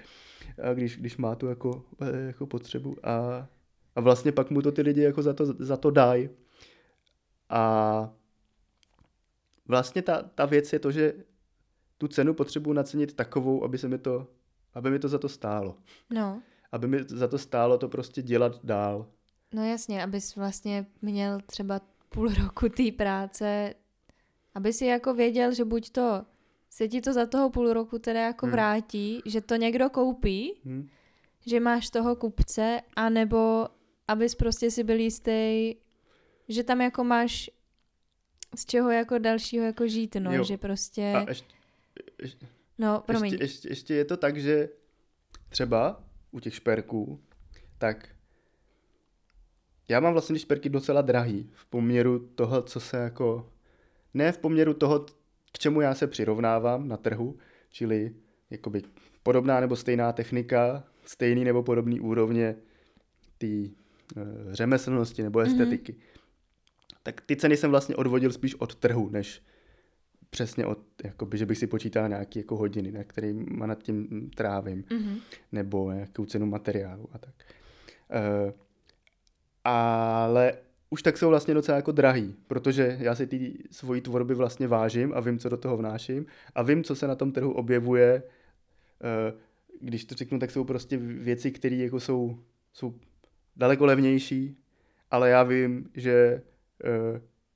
a 0.62 0.74
když, 0.74 0.96
když 0.96 1.16
má 1.16 1.34
tu 1.34 1.46
jako, 1.46 1.84
jako 2.26 2.46
potřebu 2.46 2.96
a, 3.02 3.48
a 3.96 4.00
vlastně 4.00 4.32
pak 4.32 4.50
mu 4.50 4.62
to 4.62 4.72
ty 4.72 4.82
lidi 4.82 5.00
jako 5.02 5.22
za 5.22 5.32
to, 5.32 5.46
za 5.46 5.76
to 5.76 5.90
dají. 5.90 6.28
A 7.48 8.12
vlastně 9.68 10.02
ta, 10.02 10.22
ta 10.22 10.46
věc 10.46 10.72
je 10.72 10.78
to, 10.78 10.90
že 10.92 11.14
tu 11.98 12.08
cenu 12.08 12.34
potřebuji 12.34 12.72
nacenit 12.72 13.14
takovou, 13.16 13.64
aby 13.64 13.78
se 13.78 13.88
mi 13.88 13.98
to, 13.98 14.26
aby 14.74 14.90
mi 14.90 14.98
to 14.98 15.08
za 15.08 15.18
to 15.18 15.28
stálo. 15.28 15.76
No, 16.10 16.42
Aby 16.72 16.86
mi 16.88 16.98
za 17.08 17.28
to 17.28 17.38
stálo 17.38 17.78
to 17.78 17.88
prostě 17.88 18.22
dělat 18.22 18.64
dál. 18.64 19.06
no 19.54 19.64
jasně, 19.64 20.02
abys 20.02 20.36
vlastně 20.36 20.86
měl 21.02 21.38
třeba 21.46 21.80
půl 22.08 22.28
roku 22.44 22.68
té 22.68 22.82
práce, 22.96 23.74
aby 24.54 24.72
si 24.72 24.86
jako 24.86 25.14
věděl, 25.14 25.54
že 25.54 25.64
buď 25.64 25.90
to 25.90 26.24
se 26.70 26.88
ti 26.88 27.00
to 27.00 27.12
za 27.12 27.26
toho 27.26 27.50
půl 27.50 27.72
roku 27.72 27.98
teda 27.98 28.20
jako 28.20 28.46
Hmm. 28.46 28.52
vrátí, 28.52 29.22
že 29.26 29.40
to 29.40 29.56
někdo 29.56 29.90
koupí, 29.90 30.54
Hm? 30.64 30.88
že 31.46 31.60
máš 31.60 31.90
toho 31.90 32.16
kupce, 32.16 32.80
anebo 32.96 33.66
abys 34.08 34.34
prostě 34.34 34.70
si 34.70 34.84
byl 34.84 35.00
jistý, 35.00 35.74
že 36.48 36.62
tam 36.64 36.80
jako 36.80 37.04
máš 37.04 37.50
z 38.56 38.66
čeho 38.66 38.90
jako 38.90 39.18
dalšího 39.18 39.64
jako 39.64 39.88
žít, 39.88 40.16
no, 40.20 40.32
Jo. 40.32 40.44
že 40.44 40.56
prostě, 40.58 41.12
A 41.16 41.28
ještě, 41.28 41.54
ještě, 42.22 42.46
no, 42.78 43.02
promiň, 43.06 43.32
ještě, 43.32 43.44
ještě, 43.44 43.68
ještě 43.68 43.94
je 43.94 44.04
to 44.04 44.16
tak, 44.16 44.36
že 44.36 44.68
třeba 45.48 46.04
u 46.30 46.40
těch 46.40 46.54
šperků, 46.54 47.20
tak 47.78 48.08
já 49.88 50.00
mám 50.00 50.12
vlastně 50.12 50.32
ty 50.34 50.38
šperky 50.38 50.68
docela 50.68 51.02
drahý 51.02 51.50
v 51.54 51.66
poměru 51.66 52.18
toho, 52.34 52.62
co 52.62 52.80
se 52.80 52.96
jako, 52.96 53.52
ne 54.14 54.32
v 54.32 54.38
poměru 54.38 54.74
toho, 54.74 55.06
k 55.52 55.58
čemu 55.58 55.80
já 55.80 55.94
se 55.94 56.06
přirovnávám 56.06 56.88
na 56.88 56.96
trhu, 56.96 57.38
čili 57.70 58.14
jakoby 58.50 58.82
podobná 59.22 59.60
nebo 59.60 59.76
stejná 59.76 60.12
technika, 60.12 60.84
stejný 61.04 61.44
nebo 61.44 61.62
podobný 61.62 62.00
úrovně 62.00 62.56
té 63.38 63.46
e, 63.46 63.70
řemeslnosti 64.50 65.22
nebo 65.22 65.38
Mhm. 65.40 65.48
estetiky. 65.48 65.94
Tak 67.02 67.20
ty 67.20 67.36
ceny 67.36 67.56
jsem 67.56 67.70
vlastně 67.70 67.96
odvodil 67.96 68.32
spíš 68.32 68.54
od 68.54 68.74
trhu, 68.74 69.08
než 69.10 69.42
přesně 70.30 70.66
od, 70.66 70.78
jakoby, 71.04 71.38
že 71.38 71.46
bych 71.46 71.58
si 71.58 71.66
počítal 71.66 72.08
nějaké 72.08 72.38
jako 72.40 72.56
hodiny, 72.56 72.92
na 72.92 73.04
kterým 73.04 73.58
nad 73.66 73.82
tím 73.82 74.30
trávím 74.36 74.84
mhm. 74.90 75.18
nebo 75.52 75.92
nějakou 75.92 76.24
cenu 76.24 76.46
materiálu 76.46 77.08
a 77.12 77.18
tak. 77.18 77.34
E, 78.10 78.52
ale 79.64 80.52
už 80.92 81.02
tak 81.02 81.18
jsou 81.18 81.28
vlastně 81.28 81.54
docela 81.54 81.76
jako 81.76 81.92
drahý, 81.92 82.36
protože 82.46 82.96
já 83.00 83.14
si 83.14 83.26
ty 83.26 83.64
svojí 83.70 84.00
tvorby 84.00 84.34
vlastně 84.34 84.68
vážím 84.68 85.12
a 85.14 85.20
vím, 85.20 85.38
co 85.38 85.48
do 85.48 85.56
toho 85.56 85.76
vnáším 85.76 86.26
a 86.54 86.62
vím, 86.62 86.84
co 86.84 86.96
se 86.96 87.06
na 87.06 87.14
tom 87.14 87.32
trhu 87.32 87.52
objevuje. 87.52 88.12
E, 88.12 88.22
když 89.80 90.04
to 90.04 90.14
řeknu, 90.14 90.38
tak 90.38 90.50
jsou 90.50 90.64
prostě 90.64 90.96
věci, 90.96 91.50
které 91.50 91.76
jako 91.76 92.00
jsou, 92.00 92.38
jsou 92.72 92.94
daleko 93.56 93.86
levnější, 93.86 94.56
ale 95.10 95.30
já 95.30 95.42
vím, 95.42 95.90
že 95.94 96.12
e, 96.12 96.42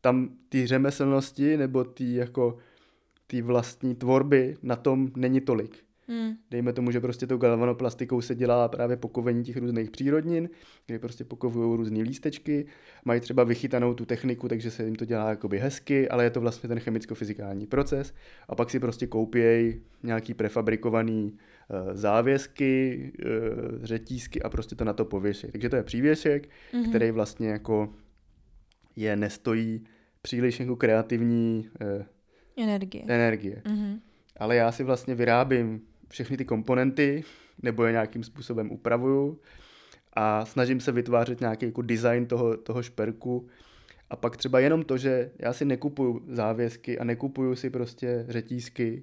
tam 0.00 0.28
ty 0.48 0.66
řemeslnosti 0.66 1.56
nebo 1.56 1.84
ty 1.84 2.14
jako 2.14 2.58
ty 3.26 3.42
vlastní 3.42 3.94
tvorby 3.94 4.56
na 4.62 4.76
tom 4.76 5.08
není 5.16 5.40
tolik. 5.40 5.85
Mm. 6.08 6.32
Dejme 6.50 6.72
tomu, 6.72 6.90
že 6.90 7.00
prostě 7.00 7.26
tou 7.26 7.36
galvanoplastikou 7.36 8.20
se 8.20 8.34
dělá 8.34 8.68
právě 8.68 8.96
pokovení 8.96 9.44
těch 9.44 9.56
různých 9.56 9.90
přírodnin, 9.90 10.48
kde 10.86 10.98
prostě 10.98 11.24
pokovují 11.24 11.76
různé 11.76 12.02
lístečky, 12.02 12.66
mají 13.04 13.20
třeba 13.20 13.44
vychytanou 13.44 13.94
tu 13.94 14.04
techniku, 14.04 14.48
takže 14.48 14.70
se 14.70 14.84
jim 14.84 14.94
to 14.96 15.04
dělá 15.04 15.30
jakoby 15.30 15.58
hezky, 15.58 16.08
ale 16.08 16.24
je 16.24 16.30
to 16.30 16.40
vlastně 16.40 16.68
ten 16.68 16.78
chemicko-fyzikální 16.78 17.66
proces 17.66 18.14
a 18.48 18.54
pak 18.54 18.70
si 18.70 18.80
prostě 18.80 19.06
koupějí 19.06 19.80
nějaký 20.02 20.34
prefabrikovaný 20.34 21.32
uh, 21.32 21.94
závěsky, 21.94 23.12
uh, 23.24 23.84
řetízky 23.84 24.42
a 24.42 24.48
prostě 24.50 24.74
to 24.74 24.84
na 24.84 24.92
to 24.92 25.04
pověší. 25.04 25.46
Takže 25.52 25.68
to 25.68 25.76
je 25.76 25.82
přívěšek, 25.82 26.48
Mhm. 26.72 26.88
který 26.88 27.10
vlastně 27.10 27.48
jako 27.48 27.92
je 28.96 29.16
nestojí 29.16 29.84
příliš 30.22 30.60
jako 30.60 30.76
kreativní 30.76 31.68
uh, 31.98 32.64
Energie. 32.64 33.04
energie 33.08 33.62
Mhm. 33.68 34.00
ale 34.36 34.56
já 34.56 34.72
si 34.72 34.84
vlastně 34.84 35.14
vyrábím 35.14 35.80
všechny 36.08 36.36
ty 36.36 36.44
komponenty, 36.44 37.24
nebo 37.62 37.84
je 37.84 37.92
nějakým 37.92 38.24
způsobem 38.24 38.70
upravuju 38.70 39.40
a 40.12 40.44
snažím 40.44 40.80
se 40.80 40.92
vytvářet 40.92 41.40
nějaký 41.40 41.66
jako 41.66 41.82
design 41.82 42.26
toho, 42.26 42.56
toho 42.56 42.82
šperku 42.82 43.48
a 44.10 44.16
pak 44.16 44.36
třeba 44.36 44.60
jenom 44.60 44.82
to, 44.82 44.98
že 44.98 45.30
já 45.38 45.52
si 45.52 45.64
nekupuju 45.64 46.22
závěsky 46.28 46.98
a 46.98 47.04
nekupuju 47.04 47.56
si 47.56 47.70
prostě 47.70 48.24
řetízky, 48.28 49.02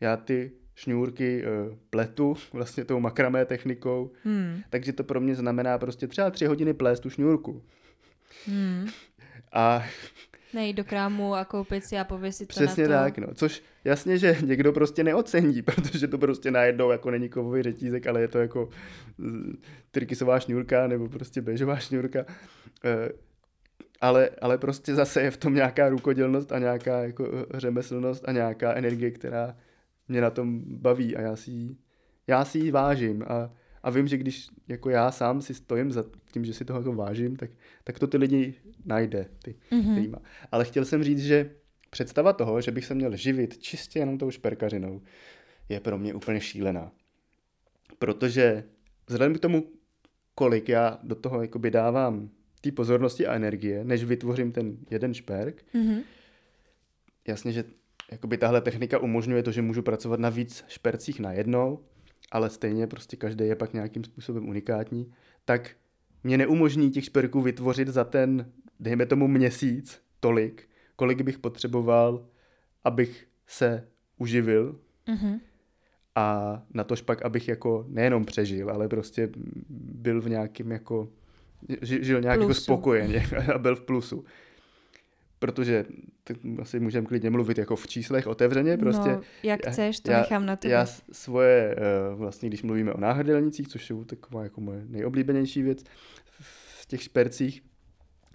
já 0.00 0.16
ty 0.16 0.52
šňůrky 0.74 1.44
uh, 1.44 1.76
pletu 1.90 2.36
vlastně 2.52 2.84
tou 2.84 3.00
makramé 3.00 3.44
technikou, 3.44 4.10
hmm. 4.24 4.60
takže 4.70 4.92
to 4.92 5.04
pro 5.04 5.20
mě 5.20 5.34
znamená 5.34 5.78
prostě 5.78 6.06
třeba 6.06 6.30
tři 6.30 6.46
hodiny 6.46 6.74
plést 6.74 7.00
tu 7.00 7.10
šňůrku. 7.10 7.62
Hmm. 8.46 8.88
A 9.52 9.84
Nejít 10.54 10.76
do 10.76 10.84
krámu 10.84 11.34
a 11.34 11.44
koupit 11.44 11.84
si 11.84 11.98
a 11.98 12.04
pověsit 12.04 12.46
to 12.46 12.52
Přesně 12.52 12.88
na 12.88 12.98
to. 12.98 13.04
tak, 13.04 13.18
no. 13.18 13.34
Což 13.34 13.62
jasně, 13.84 14.18
že 14.18 14.36
někdo 14.44 14.72
prostě 14.72 15.04
neocení, 15.04 15.62
protože 15.74 16.08
to 16.08 16.18
prostě 16.18 16.50
najednou 16.50 16.90
jako 16.90 17.10
není 17.10 17.28
kovový 17.28 17.62
řetízek, 17.62 18.06
ale 18.06 18.20
je 18.20 18.28
to 18.28 18.38
jako 18.38 18.68
mm, 19.18 19.62
trikisová 19.90 20.40
šňůrka 20.40 20.86
nebo 20.86 21.08
prostě 21.08 21.42
bežová 21.42 21.76
šňůrka. 21.76 22.24
Eh, 22.84 23.08
ale, 24.00 24.30
ale 24.40 24.58
prostě 24.58 24.94
zase 24.94 25.22
je 25.22 25.30
v 25.30 25.36
tom 25.36 25.54
nějaká 25.54 25.88
rukodělnost 25.88 26.52
a 26.52 26.58
nějaká 26.58 27.02
jako 27.02 27.28
eh, 27.32 27.60
řemeslnost 27.60 28.28
a 28.28 28.32
nějaká 28.32 28.74
energie, 28.74 29.10
která 29.10 29.56
mě 30.08 30.20
na 30.20 30.30
tom 30.30 30.60
baví 30.64 31.16
a 31.16 31.20
já 31.20 31.36
si 31.36 31.50
ji, 31.50 31.76
já 32.26 32.44
si 32.44 32.58
ji 32.58 32.70
vážím 32.70 33.22
a, 33.22 33.50
a 33.82 33.90
vím, 33.90 34.08
že 34.08 34.16
když 34.16 34.48
jako 34.68 34.90
já 34.90 35.10
sám 35.10 35.42
si 35.42 35.54
stojím 35.54 35.92
za 35.92 36.04
tím, 36.32 36.44
že 36.44 36.54
si 36.54 36.64
toho 36.64 36.78
jako 36.80 36.92
vážím, 36.92 37.36
tak, 37.36 37.50
tak 37.84 37.98
to 37.98 38.06
ty 38.06 38.16
lidi 38.16 38.54
najde, 38.84 39.26
ty, 39.42 39.54
Mhm. 39.70 39.96
mm-hmm. 39.96 40.18
Ale 40.52 40.64
chtěl 40.64 40.84
jsem 40.84 41.04
říct, 41.04 41.22
že 41.24 41.50
představa 41.90 42.32
toho, 42.32 42.60
že 42.60 42.70
bych 42.70 42.84
se 42.84 42.94
měl 42.94 43.16
živit 43.16 43.58
čistě 43.58 43.98
jenom 43.98 44.18
tou 44.18 44.30
šperkařinou, 44.30 45.02
je 45.68 45.80
pro 45.80 45.98
mě 45.98 46.14
úplně 46.14 46.40
šílená. 46.40 46.92
Protože 47.98 48.64
vzhledem 49.06 49.34
k 49.34 49.40
tomu, 49.40 49.64
kolik 50.34 50.68
já 50.68 50.98
do 51.02 51.14
toho 51.14 51.42
jakoby 51.42 51.70
dávám 51.70 52.30
té 52.60 52.72
pozornosti 52.72 53.26
a 53.26 53.34
energie, 53.34 53.84
než 53.84 54.04
vytvořím 54.04 54.52
ten 54.52 54.76
jeden 54.90 55.14
šperk, 55.14 55.62
Mhm. 55.74 56.00
jasně, 57.28 57.52
že 57.52 57.64
jakoby 58.10 58.38
tahle 58.38 58.60
technika 58.60 58.98
umožňuje 58.98 59.42
to, 59.42 59.52
že 59.52 59.62
můžu 59.62 59.82
pracovat 59.82 60.20
na 60.20 60.28
víc 60.28 60.64
špercích 60.68 61.20
najednou, 61.20 61.80
ale 62.32 62.50
stejně 62.50 62.86
prostě 62.86 63.16
každý 63.16 63.44
je 63.46 63.56
pak 63.56 63.72
nějakým 63.72 64.04
způsobem 64.04 64.48
unikátní, 64.48 65.12
tak 65.44 65.70
mě 66.24 66.38
neumožní 66.38 66.90
těch 66.90 67.04
šperků 67.04 67.40
vytvořit 67.42 67.88
za 67.88 68.04
ten, 68.04 68.52
dejme 68.80 69.06
tomu 69.06 69.28
měsíc, 69.28 70.00
tolik, 70.20 70.68
kolik 70.96 71.22
bych 71.22 71.38
potřeboval, 71.38 72.26
abych 72.84 73.26
se 73.46 73.88
uživil 74.18 74.78
Mhm. 75.08 75.40
a 76.14 76.62
na 76.74 76.84
tož 76.84 77.02
pak, 77.02 77.22
abych 77.22 77.48
jako 77.48 77.84
nejenom 77.88 78.24
přežil, 78.24 78.70
ale 78.70 78.88
prostě 78.88 79.30
byl 79.68 80.20
v 80.22 80.28
nějakým 80.28 80.70
jako, 80.70 81.08
ži- 81.68 82.02
žil 82.02 82.20
nějak 82.20 82.40
jako 82.40 82.54
spokojeně 82.54 83.22
a 83.54 83.58
byl 83.58 83.76
v 83.76 83.82
plusu. 83.82 84.24
Protože 85.42 85.84
tak 86.24 86.36
asi 86.60 86.80
můžeme 86.80 87.06
klidně 87.06 87.30
mluvit 87.30 87.58
jako 87.58 87.76
v 87.76 87.86
číslech 87.86 88.26
otevřeně, 88.26 88.76
prostě 88.76 89.08
no, 89.08 89.20
jak 89.42 89.60
já- 89.66 89.70
chceš, 89.72 90.00
to 90.00 90.10
já- 90.10 90.18
nechám 90.20 90.46
na 90.46 90.56
tebe. 90.56 90.74
já 90.74 90.86
svoje, 91.12 91.74
eh, 91.78 92.14
vlastně 92.14 92.48
když 92.48 92.62
mluvíme 92.62 92.92
o 92.92 93.00
náhrdelnících, 93.00 93.68
což 93.68 93.90
je 93.90 93.96
taková 94.06 94.42
jako 94.42 94.60
moje 94.60 94.84
nejoblíbenější 94.88 95.62
věc 95.62 95.84
v 96.40 96.86
těch 96.86 97.02
špercích, 97.02 97.62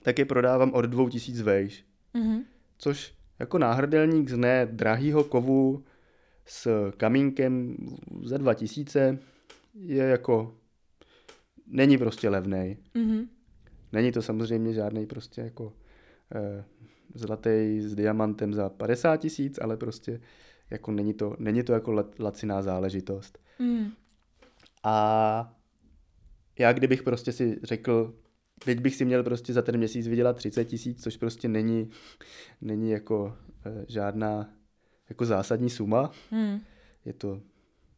tak 0.04 0.20
je 0.20 0.26
prodávám 0.26 0.72
od 0.74 0.82
2000 0.86 1.44
vejš, 1.44 1.86
Mhm. 2.14 2.40
což 2.78 3.14
jako 3.40 3.58
náhrdelník 3.58 4.30
z 4.30 4.38
ne 4.38 4.66
drahýho 4.72 5.24
kovu 5.24 5.84
s 6.46 6.92
kamínkem 6.98 7.78
za 8.24 8.38
2000 8.38 9.20
je 9.74 10.04
jako, 10.04 10.56
není 11.68 11.98
prostě 11.98 12.30
levnej. 12.30 12.78
Mhm. 12.94 13.26
Není 13.94 14.12
to 14.12 14.22
samozřejmě 14.22 14.74
žádný 14.74 15.06
prostě 15.06 15.42
jako 15.42 15.74
eh, 16.36 16.64
zlatý 17.14 17.82
s 17.82 17.96
diamantem 17.96 18.54
za 18.54 18.70
50 18.70 19.18
tisíc, 19.18 19.60
ale 19.62 19.78
prostě 19.78 20.22
jako 20.70 20.92
není 20.92 21.14
to, 21.14 21.36
není 21.40 21.64
to 21.64 21.74
jako 21.74 21.92
la- 21.92 22.10
laciná 22.20 22.62
záležitost. 22.62 23.40
Mhm. 23.60 23.92
A 24.84 25.54
já 26.60 26.74
kdybych 26.74 27.04
prostě 27.04 27.32
si 27.32 27.60
řekl, 27.64 28.14
teď 28.66 28.80
bych 28.80 28.96
si 28.96 29.06
měl 29.06 29.24
prostě 29.24 29.54
za 29.54 29.62
ten 29.62 29.78
měsíc 29.78 30.08
vydělat 30.08 30.38
30 30.38 30.66
tisíc, 30.66 31.04
což 31.04 31.18
prostě 31.18 31.48
není, 31.48 31.90
není 32.62 32.92
jako 32.92 33.38
eh, 33.66 33.86
žádná 33.88 34.54
jako 35.10 35.26
zásadní 35.26 35.70
suma. 35.70 36.12
Mhm. 36.32 36.60
Je 37.06 37.14
to 37.14 37.42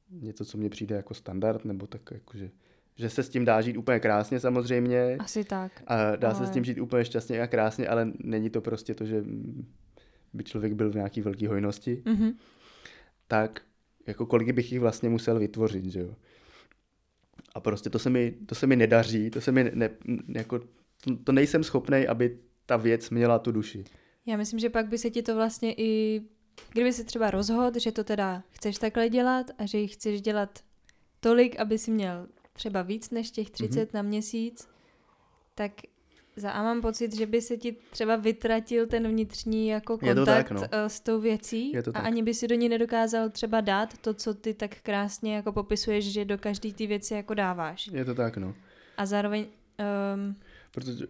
něco, 0.09 0.45
co 0.45 0.57
mně 0.57 0.69
přijde 0.69 0.95
jako 0.95 1.13
standard, 1.13 1.65
nebo 1.65 1.87
tak 1.87 2.01
jakože, 2.11 2.51
že 2.99 3.09
se 3.09 3.23
s 3.23 3.29
tím 3.29 3.45
dá 3.45 3.61
žít 3.61 3.77
úplně 3.77 3.99
krásně 3.99 4.39
samozřejmě. 4.39 5.15
Asi 5.19 5.43
tak. 5.43 5.83
A 5.87 6.15
dá 6.15 6.31
se 6.33 6.37
Ale- 6.39 6.47
s 6.47 6.51
tím 6.51 6.63
žít 6.63 6.79
úplně 6.79 7.05
šťastně 7.05 7.41
a 7.41 7.47
krásně, 7.47 7.87
ale 7.87 8.11
není 8.19 8.49
to 8.49 8.61
prostě 8.61 8.93
to, 8.95 9.05
že 9.05 9.23
by 10.33 10.43
člověk 10.43 10.73
byl 10.73 10.91
v 10.91 10.95
nějaký 10.95 11.21
velké 11.21 11.47
hojnosti, 11.47 12.01
Mhm. 12.05 12.31
tak 13.27 13.61
jako 14.07 14.25
kolik 14.25 14.51
bych 14.51 14.71
jich 14.71 14.81
vlastně 14.81 15.09
musel 15.09 15.39
vytvořit, 15.39 15.85
že 15.85 15.99
jo. 15.99 16.15
A 17.55 17.59
prostě 17.59 17.89
to 17.89 17.99
se 17.99 18.09
mi, 18.09 18.31
to 18.45 18.55
se 18.55 18.67
mi 18.67 18.75
nedaří, 18.75 19.29
to 19.29 19.41
se 19.41 19.51
mi 19.51 19.71
ne, 19.73 19.89
jako, 20.27 20.59
to, 21.03 21.15
to 21.23 21.31
nejsem 21.31 21.63
schopný, 21.63 22.07
aby 22.07 22.37
ta 22.65 22.77
věc 22.77 23.09
měla 23.09 23.39
tu 23.39 23.51
duši. 23.51 23.83
Já 24.25 24.37
myslím, 24.37 24.59
že 24.59 24.69
pak 24.69 24.87
by 24.87 24.97
se 24.97 25.09
ti 25.09 25.21
to 25.21 25.35
vlastně 25.35 25.73
i, 25.77 26.21
kdyby 26.71 26.93
se 26.93 27.03
třeba 27.03 27.31
rozhodl, 27.31 27.79
že 27.79 27.91
to 27.91 28.03
teda 28.03 28.43
chceš 28.49 28.77
takhle 28.77 29.09
dělat 29.09 29.45
a 29.57 29.65
že 29.65 29.77
ji 29.77 29.87
chceš 29.87 30.21
dělat 30.21 30.59
tolik, 31.19 31.59
aby 31.59 31.77
si 31.77 31.91
měl 31.91 32.27
třeba 32.59 32.81
víc 32.81 33.09
než 33.09 33.31
těch 33.31 33.49
30 33.49 33.75
mm-hmm. 33.75 33.93
na 33.93 34.01
měsíc, 34.01 34.67
tak 35.55 35.71
za 36.35 36.51
A 36.51 36.63
mám 36.63 36.81
pocit, 36.81 37.15
že 37.15 37.25
by 37.25 37.41
se 37.41 37.57
ti 37.57 37.75
třeba 37.91 38.15
vytratil 38.15 38.87
ten 38.87 39.07
vnitřní 39.07 39.67
jako 39.67 39.97
kontakt 39.97 40.25
tak, 40.25 40.51
no. 40.51 40.61
eh, 40.71 40.89
s 40.89 40.99
tou 40.99 41.19
věcí 41.19 41.77
a 41.77 41.81
tak. 41.81 41.95
ani 42.05 42.23
by 42.23 42.33
si 42.33 42.47
do 42.47 42.55
ní 42.55 42.69
nedokázal 42.69 43.29
třeba 43.29 43.61
dát 43.61 43.97
to, 43.97 44.13
co 44.13 44.33
ty 44.33 44.53
tak 44.53 44.75
krásně 44.81 45.35
jako 45.35 45.51
popisuješ, 45.51 46.11
že 46.11 46.25
do 46.25 46.37
každé 46.37 46.73
ty 46.73 46.87
věci 46.87 47.13
jako 47.13 47.33
dáváš. 47.33 47.89
Je 47.93 48.05
to 48.05 48.15
tak, 48.15 48.37
no. 48.37 48.55
A 48.97 49.05
zároveň, 49.05 49.45
um, 50.15 50.35
Protože, 50.71 51.07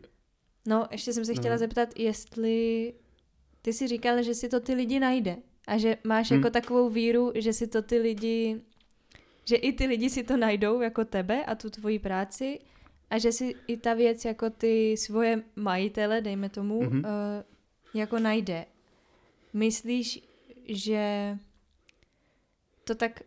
no 0.67 0.87
ještě 0.91 1.13
jsem 1.13 1.25
se 1.25 1.33
chtěla 1.33 1.55
No. 1.55 1.59
zeptat, 1.59 1.89
jestli 1.99 2.93
ty 3.61 3.73
si 3.73 3.87
říkal, 3.87 4.23
že 4.23 4.33
si 4.33 4.49
to 4.49 4.59
ty 4.59 4.73
lidi 4.73 4.99
najde 4.99 5.37
a 5.67 5.77
že 5.77 5.97
máš 6.03 6.31
Hm. 6.31 6.33
jako 6.35 6.49
takovou 6.49 6.89
víru, 6.89 7.31
že 7.35 7.53
si 7.53 7.67
to 7.67 7.81
ty 7.81 7.97
lidi, 7.99 8.61
že 9.49 9.55
i 9.55 9.73
ty 9.73 9.85
lidi 9.87 10.09
si 10.09 10.23
to 10.23 10.37
najdou 10.37 10.81
jako 10.81 11.05
tebe 11.05 11.45
a 11.45 11.55
tu 11.55 11.69
tvoji 11.69 11.99
práci 11.99 12.59
a 13.09 13.17
že 13.17 13.31
si 13.31 13.55
i 13.67 13.77
ta 13.77 13.93
věc 13.93 14.25
jako 14.25 14.49
ty 14.49 14.97
svoje 14.97 15.43
majitele, 15.55 16.21
dejme 16.21 16.49
tomu, 16.49 16.81
Mhm. 16.83 16.97
uh, 16.99 17.05
jako 17.93 18.19
najde. 18.19 18.65
Myslíš, 19.53 20.21
že 20.67 21.37
to 22.83 22.95
tak 22.95 23.21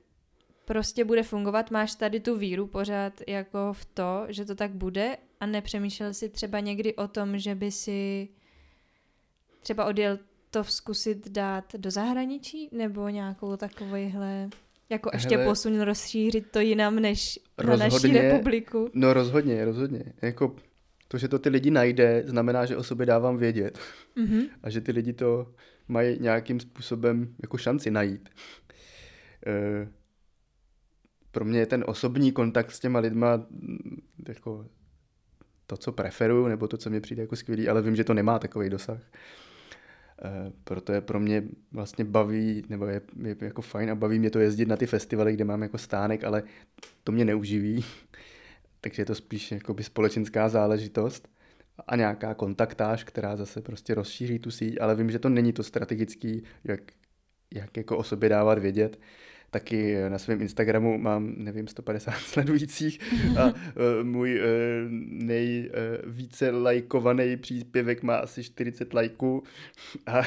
prostě 0.64 1.04
bude 1.04 1.22
fungovat? 1.22 1.70
Máš 1.70 1.94
tady 1.94 2.20
tu 2.20 2.36
víru 2.38 2.66
pořád 2.66 3.12
jako 3.28 3.72
v 3.72 3.84
to, 3.84 4.26
že 4.28 4.44
to 4.44 4.54
tak 4.54 4.70
bude 4.70 5.16
a 5.40 5.46
nepřemýšlel 5.46 6.14
si 6.14 6.28
třeba 6.28 6.60
někdy 6.60 6.94
o 6.96 7.08
tom, 7.08 7.38
že 7.38 7.54
by 7.54 7.70
si 7.70 8.28
třeba 9.62 9.84
odjel 9.84 10.18
to 10.50 10.64
zkusit 10.64 11.28
dát 11.28 11.74
do 11.76 11.90
zahraničí 11.90 12.68
nebo 12.72 13.08
nějakou 13.08 13.56
takovýhle 13.56 14.48
jako 14.92 15.10
ještě 15.12 15.36
Hele, 15.36 15.48
posun 15.48 15.80
rozšířit 15.80 16.50
to 16.50 16.60
jinam 16.60 16.96
než 16.96 17.38
na 17.64 17.76
naší 17.76 17.90
rozhodně- 17.94 18.22
republiku. 18.22 18.90
no 18.94 19.12
rozhodně, 19.12 19.64
rozhodně. 19.64 20.02
Jako 20.22 20.56
to, 21.08 21.18
že 21.18 21.28
to 21.28 21.38
ty 21.38 21.48
lidi 21.48 21.70
najde, 21.70 22.22
znamená, 22.26 22.66
že 22.66 22.76
o 22.76 22.82
sobě 22.82 23.06
dávám 23.06 23.36
vědět. 23.36 23.78
Mhm. 24.16 24.42
a 24.62 24.70
že 24.70 24.80
ty 24.80 24.92
lidi 24.92 25.12
to 25.12 25.54
mají 25.88 26.18
nějakým 26.20 26.60
způsobem 26.60 27.34
jako 27.42 27.58
šanci 27.58 27.90
najít. 27.90 28.28
E, 29.46 29.88
pro 31.30 31.44
mě 31.44 31.58
je 31.58 31.66
ten 31.66 31.84
osobní 31.86 32.32
kontakt 32.32 32.70
s 32.70 32.80
těma 32.80 32.98
lidma 32.98 33.36
mm, 33.36 34.00
jako 34.28 34.66
to, 35.66 35.76
co 35.76 35.92
preferuju, 35.92 36.46
nebo 36.46 36.68
to, 36.68 36.76
co 36.76 36.90
mě 36.90 37.00
přijde 37.00 37.22
jako 37.22 37.36
skvělý, 37.36 37.68
ale 37.68 37.82
vím, 37.82 37.96
že 37.96 38.04
to 38.04 38.14
nemá 38.14 38.38
takový 38.38 38.70
dosah. 38.70 39.00
E, 40.24 40.52
proto 40.64 40.92
je 40.92 41.00
pro 41.00 41.20
mě 41.20 41.42
vlastně 41.72 42.04
baví, 42.04 42.64
nebo 42.68 42.86
je, 42.86 43.00
je 43.22 43.36
jako 43.40 43.62
fajn 43.62 43.90
a 43.90 43.94
baví 43.94 44.18
mě 44.18 44.30
to 44.30 44.38
jezdit 44.38 44.68
na 44.68 44.76
ty 44.76 44.86
festivaly, 44.86 45.32
kde 45.32 45.44
mám 45.44 45.62
jako 45.62 45.78
stánek, 45.78 46.24
ale 46.24 46.42
to 47.04 47.12
mě 47.12 47.24
neuživí. 47.24 47.84
Takže 48.80 49.02
je 49.02 49.06
to 49.06 49.14
spíš 49.14 49.52
jakoby 49.52 49.84
společenská 49.84 50.48
záležitost 50.48 51.28
a 51.86 51.96
nějaká 51.96 52.34
kontaktáž, 52.34 53.04
která 53.04 53.36
zase 53.36 53.60
prostě 53.60 53.94
rozšíří 53.94 54.38
tu 54.38 54.50
síť, 54.50 54.76
ale 54.80 54.94
vím, 54.94 55.10
že 55.10 55.18
to 55.18 55.28
není 55.28 55.52
to 55.52 55.62
strategický, 55.62 56.42
jak, 56.64 56.80
jak 57.54 57.76
jako 57.76 57.96
o 57.96 58.02
sobě 58.02 58.28
dávat 58.28 58.58
vědět. 58.58 59.00
Taky 59.52 59.96
na 60.08 60.18
svém 60.18 60.42
Instagramu 60.42 60.98
mám, 60.98 61.34
nevím, 61.36 61.68
150 61.68 62.10
sledujících 62.18 63.00
a 63.38 63.44
uh, 63.44 63.52
můj 64.02 64.40
uh, 64.40 64.46
nejvíce 65.08 66.50
lajkovaný 66.50 67.36
příspěvek 67.36 68.02
má 68.02 68.16
asi 68.16 68.44
40 68.44 68.94
lajků 68.94 69.42
a 70.06 70.22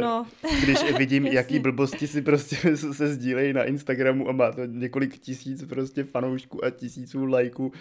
No, 0.00 0.26
když 0.62 0.92
vidím, 0.98 1.26
jaký 1.26 1.58
blbosti 1.58 2.06
si 2.06 2.22
prostě 2.22 2.76
se 2.76 3.08
sdílejí 3.08 3.52
na 3.52 3.64
Instagramu 3.64 4.28
a 4.28 4.32
má 4.32 4.52
to 4.52 4.64
několik 4.64 5.18
tisíc 5.18 5.64
prostě 5.64 6.04
fanoušků 6.04 6.64
a 6.64 6.70
tisíců 6.70 7.24
lajků 7.24 7.72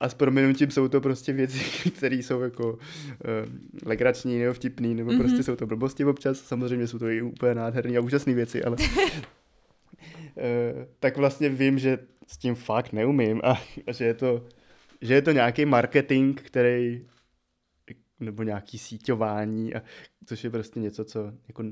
a 0.00 0.08
s 0.08 0.14
proměnutím 0.14 0.70
jsou 0.70 0.88
to 0.88 1.00
prostě 1.00 1.32
věci, 1.32 1.90
které 1.90 2.16
jsou 2.16 2.40
jako 2.40 2.72
uh, 2.72 2.78
legrační 3.86 4.38
nebo 4.38 4.54
vtipný, 4.54 4.94
nebo 4.94 5.10
mm-hmm. 5.10 5.18
prostě 5.18 5.42
jsou 5.42 5.56
to 5.56 5.66
blbosti 5.66 6.04
občas. 6.04 6.38
Samozřejmě 6.40 6.86
jsou 6.86 6.98
to 6.98 7.08
i 7.08 7.22
úplně 7.22 7.54
nádherné 7.54 7.96
a 7.96 8.00
úžasné 8.00 8.34
věci, 8.34 8.64
ale 8.64 8.76
tak 11.00 11.16
vlastně 11.16 11.48
vím, 11.48 11.78
že 11.78 11.98
s 12.26 12.38
tím 12.38 12.54
fakt 12.54 12.92
neumím 12.92 13.40
a, 13.44 13.60
a 13.86 13.92
že 13.92 14.04
je 14.04 14.14
to, 14.14 14.44
že 15.00 15.14
je 15.14 15.22
to 15.22 15.32
nějaký 15.32 15.64
marketing, 15.64 16.40
který 16.40 17.06
nebo 18.20 18.42
nějaký 18.42 18.78
síťování, 18.78 19.74
a, 19.74 19.82
což 20.26 20.44
je 20.44 20.50
prostě 20.50 20.80
něco, 20.80 21.04
co 21.04 21.32
jako 21.48 21.64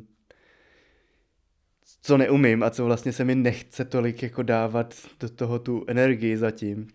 co 2.02 2.16
neumím 2.16 2.62
a 2.62 2.70
co 2.70 2.84
vlastně 2.84 3.12
se 3.12 3.24
mi 3.24 3.34
nechce 3.34 3.84
tolik 3.84 4.22
jako 4.22 4.42
dávat 4.42 4.94
do 5.20 5.28
toho 5.28 5.58
tu 5.58 5.84
energii 5.88 6.36
zatím. 6.36 6.86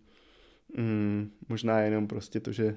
Mm, 0.78 1.32
možná 1.50 1.80
jenom 1.80 2.08
prostě 2.08 2.40
to, 2.40 2.52
že 2.52 2.76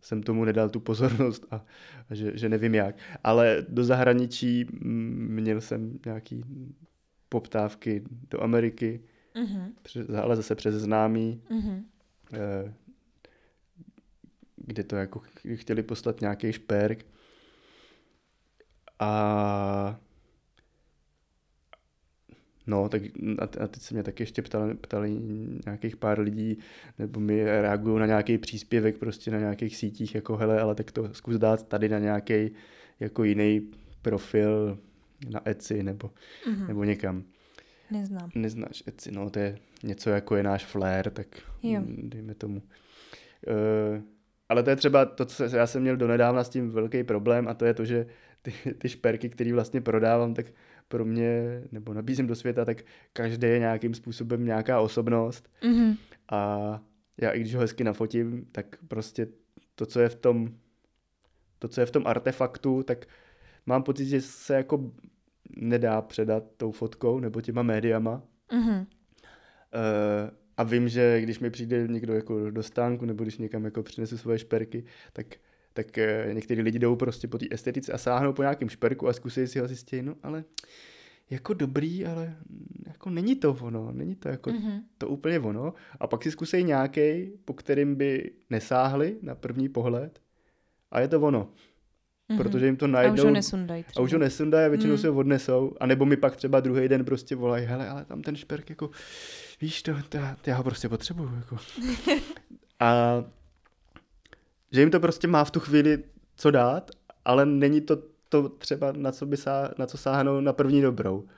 jsem 0.00 0.22
tomu 0.22 0.44
nedal 0.44 0.70
tu 0.70 0.80
pozornost 0.80 1.46
a, 1.50 1.64
a 2.10 2.14
že, 2.14 2.38
že 2.38 2.48
nevím 2.48 2.74
jak. 2.74 2.96
Ale 3.24 3.66
do 3.68 3.84
zahraničí 3.84 4.66
měl 4.80 5.60
jsem 5.60 5.98
nějaký 6.06 6.44
poptávky 7.32 8.04
do 8.30 8.42
Ameriky, 8.42 9.00
mm-hmm. 9.34 10.22
ale 10.22 10.36
zase 10.36 10.54
přes 10.54 10.74
známý, 10.74 11.42
mm-hmm. 11.50 11.82
kde 14.56 14.84
to 14.84 14.96
jako 14.96 15.22
chtěli 15.54 15.82
poslat 15.82 16.20
nějaký 16.20 16.52
šperk. 16.52 17.06
A 18.98 20.00
No, 22.66 22.88
tak 22.88 23.02
a 23.38 23.66
teď 23.66 23.82
se 23.82 23.94
mě 23.94 24.02
taky 24.02 24.22
ještě 24.22 24.42
ptali, 24.42 24.74
ptali 24.74 25.10
nějakých 25.66 25.96
pár 25.96 26.20
lidí, 26.20 26.58
nebo 26.98 27.20
mi 27.20 27.44
reagují 27.44 28.00
na 28.00 28.06
nějaký 28.06 28.38
příspěvek 28.38 28.98
prostě 28.98 29.30
na 29.30 29.38
nějakých 29.38 29.76
sítích, 29.76 30.14
jako 30.14 30.36
hele, 30.36 30.60
ale 30.60 30.74
tak 30.74 30.92
to 30.92 31.14
zkus 31.14 31.36
dát 31.36 31.68
tady 31.68 31.88
na 31.88 31.98
nějaký 31.98 32.50
jako 33.00 33.24
jiný 33.24 33.70
profil 34.02 34.78
na 35.30 35.48
Etsy 35.48 35.82
nebo, 35.82 36.10
mm-hmm. 36.46 36.68
nebo 36.68 36.84
někam. 36.84 37.24
Neznám. 37.90 38.30
Neznáš 38.34 38.82
Etsy, 38.86 39.12
no 39.12 39.30
to 39.30 39.38
je 39.38 39.58
něco 39.82 40.10
jako 40.10 40.36
je 40.36 40.42
náš 40.42 40.64
flair, 40.64 41.10
tak 41.10 41.26
jo. 41.62 41.82
dejme 41.86 42.34
tomu. 42.34 42.62
Uh, 43.48 44.02
ale 44.48 44.62
to 44.62 44.70
je 44.70 44.76
třeba 44.76 45.04
to, 45.04 45.24
co 45.24 45.44
já 45.44 45.66
jsem 45.66 45.82
měl 45.82 45.96
donedávna 45.96 46.44
s 46.44 46.48
tím 46.48 46.70
velký 46.70 47.04
problém 47.04 47.48
a 47.48 47.54
to 47.54 47.64
je 47.64 47.74
to, 47.74 47.84
že 47.84 48.06
ty, 48.42 48.52
ty 48.78 48.88
šperky, 48.88 49.28
které 49.28 49.52
vlastně 49.52 49.80
prodávám, 49.80 50.34
tak 50.34 50.46
pro 50.88 51.04
mě, 51.04 51.62
nebo 51.72 51.94
nabízím 51.94 52.26
do 52.26 52.34
světa, 52.34 52.64
tak 52.64 52.82
každý 53.12 53.46
je 53.46 53.58
nějakým 53.58 53.94
způsobem 53.94 54.44
nějaká 54.44 54.80
osobnost. 54.80 55.48
Mm-hmm. 55.62 55.96
A 56.28 56.80
já 57.20 57.30
i 57.30 57.40
když 57.40 57.54
ho 57.54 57.60
hezky 57.60 57.84
nafotím, 57.84 58.46
tak 58.52 58.76
prostě 58.88 59.26
to, 59.74 59.86
co 59.86 60.00
je 60.00 60.08
v 60.08 60.14
tom, 60.14 60.54
to, 61.58 61.68
co 61.68 61.80
je 61.80 61.86
v 61.86 61.90
tom 61.90 62.06
artefaktu, 62.06 62.82
tak 62.82 63.06
mám 63.66 63.82
pocit, 63.82 64.06
že 64.06 64.20
se 64.20 64.54
jako 64.54 64.90
nedá 65.56 66.02
předat 66.02 66.44
tou 66.56 66.72
fotkou 66.72 67.20
nebo 67.20 67.40
těma 67.40 67.62
médiama. 67.62 68.22
Mm-hmm. 68.52 68.78
Uh, 68.80 70.30
a 70.56 70.62
vím, 70.62 70.88
že 70.88 71.20
když 71.20 71.38
mi 71.38 71.50
přijde 71.50 71.88
někdo 71.88 72.14
jako 72.14 72.50
do 72.50 72.62
stánku 72.62 73.04
nebo 73.04 73.22
když 73.22 73.38
někam 73.38 73.64
jako 73.64 73.82
přinesu 73.82 74.18
svoje 74.18 74.38
šperky, 74.38 74.84
tak 75.12 75.26
tak 75.74 75.98
eh, 75.98 76.30
někteří 76.32 76.62
lidi 76.62 76.78
jdou 76.78 76.96
prostě 76.96 77.28
po 77.28 77.38
té 77.38 77.46
estetice 77.50 77.92
a 77.92 77.98
sáhnou 77.98 78.32
po 78.32 78.42
nějakém 78.42 78.68
šperku 78.68 79.08
a 79.08 79.12
zkusí 79.12 79.46
si 79.46 79.58
ho 79.58 79.68
zjistit, 79.68 80.02
no 80.02 80.14
ale 80.22 80.44
jako 81.30 81.54
dobrý, 81.54 82.06
ale 82.06 82.36
jako 82.86 83.10
není 83.10 83.36
to 83.36 83.58
ono, 83.60 83.92
není 83.92 84.14
to 84.14 84.28
jako 84.28 84.50
mm-hmm. 84.50 84.80
to 84.98 85.08
úplně 85.08 85.40
ono. 85.40 85.74
A 86.00 86.06
pak 86.06 86.22
si 86.22 86.30
zkusej 86.30 86.64
nějaký, 86.64 87.32
po 87.44 87.52
kterým 87.52 87.94
by 87.94 88.30
nesáhli 88.50 89.16
na 89.22 89.34
první 89.34 89.68
pohled 89.68 90.20
a 90.90 91.00
je 91.00 91.08
to 91.08 91.20
ono. 91.20 91.48
Mm-hmm. 92.30 92.36
Protože 92.36 92.66
jim 92.66 92.76
to 92.76 92.86
najdou. 92.86 93.10
A 93.10 93.14
už 93.14 93.20
ho 93.20 93.30
nesundají. 93.30 93.84
A 93.96 94.00
už 94.00 94.12
ho 94.12 94.18
nesundají 94.18 94.66
a 94.66 94.68
většinou 94.68 94.92
mm. 94.92 94.98
se 94.98 95.08
ho 95.08 95.14
odnesou. 95.14 95.76
A 95.80 95.86
nebo 95.86 96.04
mi 96.04 96.16
pak 96.16 96.36
třeba 96.36 96.60
druhý 96.60 96.88
den 96.88 97.04
prostě 97.04 97.36
volají, 97.36 97.66
hele, 97.66 97.88
ale 97.88 98.04
tam 98.04 98.22
ten 98.22 98.36
šperk 98.36 98.70
jako, 98.70 98.90
víš 99.60 99.82
to, 99.82 99.94
to, 100.08 100.18
to 100.42 100.50
já 100.50 100.56
ho 100.56 100.64
prostě 100.64 100.88
potřebuju. 100.88 101.30
Jako. 101.36 101.56
a 102.80 103.24
že 104.72 104.80
jim 104.80 104.90
to 104.90 105.00
prostě 105.00 105.28
má 105.28 105.44
v 105.44 105.50
tu 105.50 105.60
chvíli 105.60 106.04
co 106.36 106.50
dát, 106.50 106.90
ale 107.24 107.46
není 107.46 107.80
to 107.80 108.12
to 108.32 108.48
třeba, 108.48 108.92
na 108.92 109.12
co, 109.12 109.26
by 109.26 109.36
sá, 109.36 109.70
na 109.78 109.86
co 109.86 109.98
sáhnou 109.98 110.40
na 110.40 110.52
první 110.52 110.82
dobrou. 110.82 111.28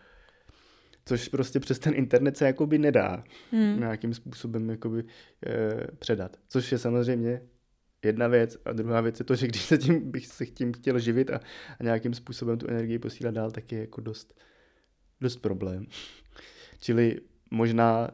Což 1.06 1.28
prostě 1.28 1.60
přes 1.60 1.78
ten 1.78 1.94
internet 1.94 2.36
se 2.36 2.46
jakoby 2.46 2.78
nedá 2.78 3.24
hmm. 3.52 3.80
nějakým 3.80 4.14
způsobem 4.14 4.70
jakoby, 4.70 5.04
e, 5.46 5.86
předat. 5.98 6.36
Což 6.48 6.72
je 6.72 6.78
samozřejmě 6.78 7.40
jedna 8.04 8.28
věc 8.28 8.56
a 8.64 8.72
druhá 8.72 9.00
věc 9.00 9.18
je 9.18 9.24
to, 9.24 9.34
že 9.34 9.46
když 9.46 9.62
se 9.62 9.78
tím, 9.78 10.10
bych 10.10 10.26
se 10.26 10.46
tím 10.46 10.72
chtěl 10.72 10.98
živit 10.98 11.30
a, 11.30 11.40
a 11.80 11.82
nějakým 11.82 12.14
způsobem 12.14 12.58
tu 12.58 12.68
energii 12.68 12.98
posílat 12.98 13.34
dál, 13.34 13.50
tak 13.50 13.72
je 13.72 13.80
jako 13.80 14.00
dost, 14.00 14.40
dost 15.20 15.36
problém. 15.36 15.86
Čili 16.80 17.20
možná 17.50 18.10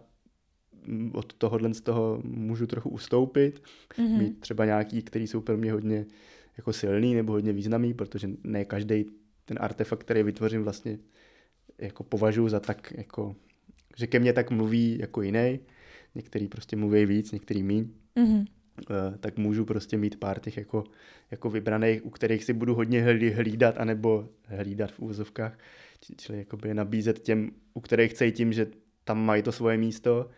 od 1.13 1.33
tohohle 1.33 1.75
z 1.75 1.81
toho 1.81 2.21
můžu 2.25 2.67
trochu 2.67 2.89
ustoupit, 2.89 3.63
mm-hmm. 3.99 4.19
mít 4.19 4.41
třeba 4.41 4.65
nějaký, 4.65 5.03
který 5.03 5.27
jsou 5.27 5.41
pro 5.41 5.57
mě 5.57 5.73
hodně 5.73 6.07
jako 6.57 6.73
silný 6.73 7.15
nebo 7.15 7.33
hodně 7.33 7.53
významný, 7.53 7.95
protože 7.95 8.31
ne 8.45 8.65
každý 8.65 9.05
ten 9.45 9.59
artefakt, 9.61 10.05
který 10.05 10.23
vytvořím 10.23 10.63
vlastně 10.63 10.99
jako 11.79 12.05
považuji 12.05 12.49
za 12.49 12.61
tak 12.61 12.93
jako, 12.97 13.37
že 13.97 14.07
ke 14.07 14.19
mně 14.19 14.33
tak 14.33 14.51
mluví 14.51 14.99
jako 15.01 15.23
jiný, 15.23 15.61
některý 16.15 16.49
prostě 16.49 16.77
mluví 16.77 17.07
víc, 17.07 17.33
některý 17.33 17.63
míň, 17.63 17.91
mm-hmm. 18.17 18.47
Uh, 18.91 19.17
tak 19.17 19.39
můžu 19.39 19.65
prostě 19.65 19.97
mít 19.97 20.21
pár 20.21 20.41
těch 20.41 20.57
jako, 20.57 20.85
jako 21.31 21.51
vybraných, 21.51 22.07
u 22.07 22.11
kterých 22.11 22.45
si 22.45 22.53
budu 22.53 22.75
hodně 22.75 23.03
hlídat, 23.35 23.79
anebo 23.79 24.29
hlídat 24.45 24.93
v 24.93 24.99
úvozovkách, 24.99 25.59
čili 26.17 26.39
jakoby 26.39 26.75
nabízet 26.75 27.19
těm, 27.19 27.51
u 27.75 27.81
kterých 27.81 28.15
cítím, 28.15 28.53
že 28.53 28.67
tam 29.05 29.25
mají 29.25 29.43
to 29.43 29.53
svoje 29.53 29.77
místo 29.77 30.31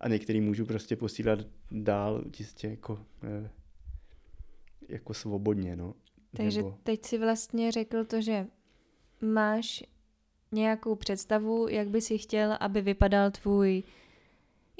a 0.00 0.08
některý 0.08 0.40
můžu 0.40 0.66
prostě 0.66 0.96
posílat 0.96 1.38
dál 1.70 2.24
čistě 2.30 2.68
jako, 2.68 2.98
eh, 3.22 3.50
jako 4.88 5.14
svobodně, 5.14 5.76
no. 5.76 5.94
Takže 6.36 6.62
Nebo... 6.62 6.78
teď 6.82 7.04
si 7.04 7.18
vlastně 7.18 7.72
řekl 7.72 8.04
to, 8.04 8.20
že 8.20 8.46
máš 9.20 9.84
nějakou 10.52 10.94
představu, 10.94 11.68
jak 11.68 11.88
by 11.88 12.00
si 12.00 12.18
chtěl, 12.18 12.56
aby 12.60 12.80
vypadal 12.80 13.30
tvůj 13.30 13.82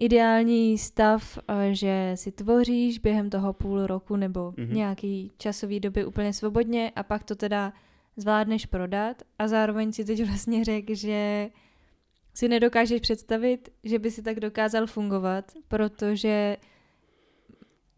ideální 0.01 0.79
stav, 0.79 1.39
eh, 1.49 1.75
že 1.75 2.13
si 2.15 2.33
tvoříš 2.33 2.99
během 2.99 3.31
toho 3.31 3.53
půl 3.53 3.87
roku 3.87 4.17
nebo 4.17 4.51
mm-hmm. 4.51 4.73
nějaký 4.73 5.31
časový 5.39 5.81
doby 5.81 6.05
úplně 6.05 6.33
svobodně 6.33 6.93
a 6.97 7.03
pak 7.03 7.25
to 7.25 7.35
teda 7.35 7.73
zvládneš 8.17 8.67
prodat 8.67 9.23
a 9.39 9.49
zároveň 9.49 9.93
si 9.93 10.05
teď 10.05 10.25
vlastně 10.27 10.65
řekl, 10.65 10.95
že 10.95 11.51
si 12.35 12.49
nedokážeš 12.49 13.01
představit, 13.01 13.69
že 13.85 13.99
by 13.99 14.11
si 14.11 14.23
tak 14.23 14.41
dokázal 14.41 14.87
fungovat, 14.87 15.53
protože 15.69 16.57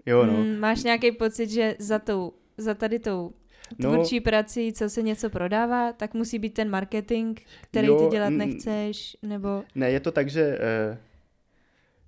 jo, 0.07 0.27
no. 0.27 0.33
Mm, 0.33 0.59
máš 0.59 0.85
nějaký 0.85 1.13
pocit, 1.13 1.51
že 1.51 1.77
za, 1.79 1.99
tou, 1.99 2.33
za 2.57 2.75
tady 2.75 2.99
tou 2.99 3.33
no. 3.79 3.91
tvůrčí 3.91 4.17
no, 4.17 4.23
prací, 4.23 4.73
co 4.73 4.91
se 4.91 5.03
něco 5.03 5.31
prodává, 5.31 5.93
tak 5.93 6.15
musí 6.15 6.39
být 6.39 6.55
ten 6.55 6.71
marketing, 6.71 7.41
který 7.61 7.87
jo, 7.87 7.99
ty 7.99 8.17
dělat 8.17 8.31
nechceš, 8.31 9.17
nebo... 9.23 9.63
Ne, 9.75 9.91
je 9.91 10.01
to 10.01 10.13
tak, 10.13 10.31
že, 10.31 10.59
uh, 10.91 11.12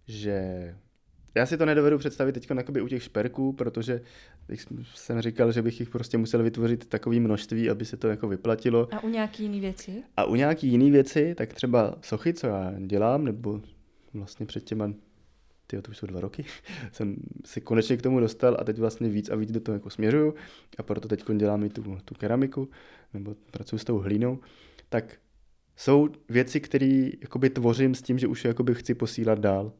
že 0.06 0.74
já 1.34 1.46
si 1.46 1.56
to 1.56 1.66
nedovedu 1.66 1.98
představit 1.98 2.32
teď 2.32 2.48
u 2.82 2.88
těch 2.88 3.02
šperků, 3.02 3.52
protože 3.52 4.00
jsem 4.94 5.20
říkal, 5.20 5.52
že 5.52 5.62
bych 5.62 5.80
jich 5.80 5.90
prostě 5.90 6.18
musel 6.18 6.42
vytvořit 6.42 6.86
takové 6.86 7.20
množství, 7.20 7.70
aby 7.70 7.84
se 7.84 7.96
to 7.96 8.08
jako 8.08 8.28
vyplatilo. 8.28 8.88
A 8.94 9.04
u 9.04 9.08
nějaký 9.08 9.42
jiný 9.42 9.60
věci? 9.60 10.02
A 10.16 10.24
u 10.24 10.34
nějaký 10.34 10.68
jiný 10.68 10.90
věci, 10.90 11.34
tak 11.34 11.52
třeba 11.52 11.94
sochy, 12.00 12.34
co 12.34 12.46
já 12.46 12.74
dělám, 12.78 13.24
nebo 13.24 13.60
vlastně 14.14 14.46
před 14.46 14.64
těma, 14.64 14.92
tyjo, 15.66 15.82
to 15.82 15.90
už 15.90 15.96
jsou 15.96 16.06
dva 16.06 16.20
roky, 16.20 16.44
jsem 16.92 17.16
si 17.44 17.60
konečně 17.60 17.96
k 17.96 18.02
tomu 18.02 18.20
dostal 18.20 18.56
a 18.60 18.64
teď 18.64 18.78
vlastně 18.78 19.08
víc 19.08 19.30
a 19.30 19.36
víc 19.36 19.52
do 19.52 19.60
toho 19.60 19.74
jako 19.74 19.90
směřuju 19.90 20.34
a 20.78 20.82
proto 20.82 21.08
teď 21.08 21.24
dělám 21.36 21.64
i 21.64 21.68
tu, 21.68 21.98
tu 22.04 22.14
keramiku, 22.14 22.68
nebo 23.14 23.34
pracuji 23.50 23.78
s 23.78 23.84
tou 23.84 23.98
hlínou, 23.98 24.38
tak 24.88 25.16
jsou 25.76 26.08
věci, 26.28 26.60
které 26.60 27.10
tvořím 27.52 27.94
s 27.94 28.02
tím, 28.02 28.18
že 28.18 28.26
už 28.26 28.44
je 28.44 28.48
jakoby 28.48 28.74
chci 28.74 28.94
posílat 28.94 29.38
dál 29.38 29.72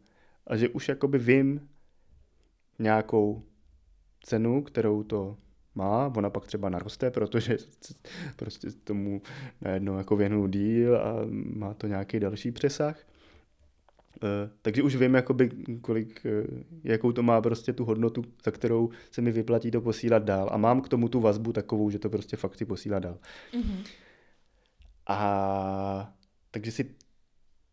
a 0.47 0.57
že 0.57 0.69
už 0.69 0.89
jakoby 0.89 1.19
vím 1.19 1.69
nějakou 2.79 3.43
cenu, 4.23 4.63
kterou 4.63 5.03
to 5.03 5.37
má, 5.75 6.13
ona 6.17 6.31
pak 6.31 6.47
třeba 6.47 6.69
naroste, 6.69 7.11
protože 7.11 7.57
prostě 8.37 8.71
tomu 8.71 9.23
najednou 9.61 9.99
jako 9.99 10.17
věnu 10.17 10.47
díl 10.47 10.97
a 10.97 11.17
má 11.31 11.75
to 11.75 11.87
nějaký 11.87 12.21
další 12.21 12.53
přesah. 12.53 13.07
Uh, 14.23 14.51
takže 14.63 14.83
už 14.83 14.97
vím, 14.97 15.15
jakoby, 15.15 15.51
kolik, 15.81 16.27
uh, 16.49 16.61
jakou 16.85 17.13
to 17.13 17.23
má 17.23 17.41
prostě 17.41 17.73
tu 17.73 17.85
hodnotu, 17.85 18.25
za 18.45 18.51
kterou 18.51 18.91
se 19.11 19.21
mi 19.21 19.33
vyplatí 19.33 19.71
to 19.71 19.81
posílat 19.81 20.23
dál. 20.23 20.49
A 20.53 20.57
mám 20.57 20.81
k 20.81 20.89
tomu 20.89 21.09
tu 21.09 21.21
vazbu 21.21 21.53
takovou, 21.53 21.91
že 21.91 21.99
to 21.99 22.11
prostě 22.11 22.37
fakt 22.37 22.55
si 22.55 22.65
posílat 22.65 23.03
dál. 23.03 23.19
Mm-hmm. 23.53 23.85
A 25.07 26.15
takže 26.51 26.73
si 26.73 26.95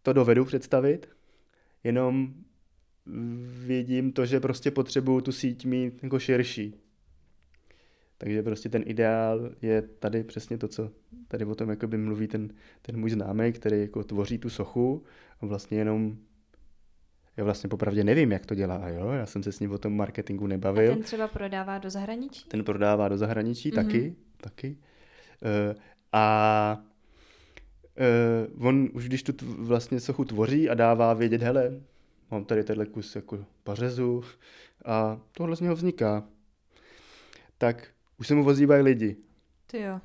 to 0.02 0.14
dovedu 0.14 0.46
představit, 0.46 1.10
jenom 1.84 2.34
vidím 3.66 4.12
to, 4.12 4.26
že 4.26 4.40
prostě 4.40 4.72
potřebuju 4.72 5.22
tu 5.22 5.32
síť 5.32 5.66
mít 5.66 6.04
jako 6.04 6.20
širší. 6.20 6.76
Takže 8.18 8.44
prostě 8.44 8.70
ten 8.70 8.84
ideál 8.86 9.52
je 9.62 9.82
tady 9.82 10.24
přesně 10.24 10.58
to, 10.58 10.68
co 10.68 10.92
tady 11.28 11.46
o 11.46 11.56
tom 11.56 11.70
jakoby 11.70 11.98
mluví 11.98 12.28
ten, 12.28 12.54
ten 12.82 13.00
můj 13.00 13.10
známý, 13.10 13.54
který 13.54 13.82
jako 13.82 14.04
tvoří 14.04 14.38
tu 14.38 14.50
sochu 14.50 15.04
a 15.42 15.46
vlastně 15.46 15.78
jenom 15.78 16.18
já 17.38 17.44
vlastně 17.44 17.70
popravdě 17.70 18.04
nevím, 18.04 18.32
jak 18.32 18.46
to 18.46 18.56
dělá, 18.56 18.90
jo? 18.90 19.10
Já 19.10 19.26
jsem 19.26 19.44
se 19.44 19.52
s 19.52 19.60
ním 19.60 19.72
o 19.72 19.78
tom 19.78 19.96
marketingu 19.96 20.48
nebavil. 20.48 20.92
A 20.92 20.96
ten 20.96 21.04
třeba 21.04 21.28
prodává 21.28 21.78
do 21.78 21.90
zahraničí? 21.90 22.46
Ten 22.48 22.64
prodává 22.64 23.10
do 23.10 23.18
zahraničí 23.18 23.72
mm-hmm. 23.72 23.76
taky, 23.76 24.16
taky. 24.38 24.78
Uh, 25.42 25.76
a 26.12 26.84
uh, 28.58 28.68
on 28.68 28.90
už 28.94 29.08
když 29.08 29.24
tu 29.24 29.34
vlastně 29.42 30.00
sochu 30.00 30.26
tvoří 30.26 30.70
a 30.70 30.74
dává 30.74 31.14
vědět, 31.14 31.42
hele, 31.42 31.82
mám 32.32 32.46
tady 32.46 32.64
tenhle 32.64 32.86
kus 32.86 33.16
jako 33.16 33.46
pařezu 33.64 34.24
a 34.86 35.20
tohle 35.32 35.56
z 35.56 35.62
něho 35.62 35.76
vzniká, 35.76 36.24
tak 37.58 37.88
už 38.20 38.28
se 38.28 38.36
mu 38.36 38.46
ozývají 38.46 38.84
lidi. 38.84 39.18
Ty 39.68 39.82
jo. 39.82 40.00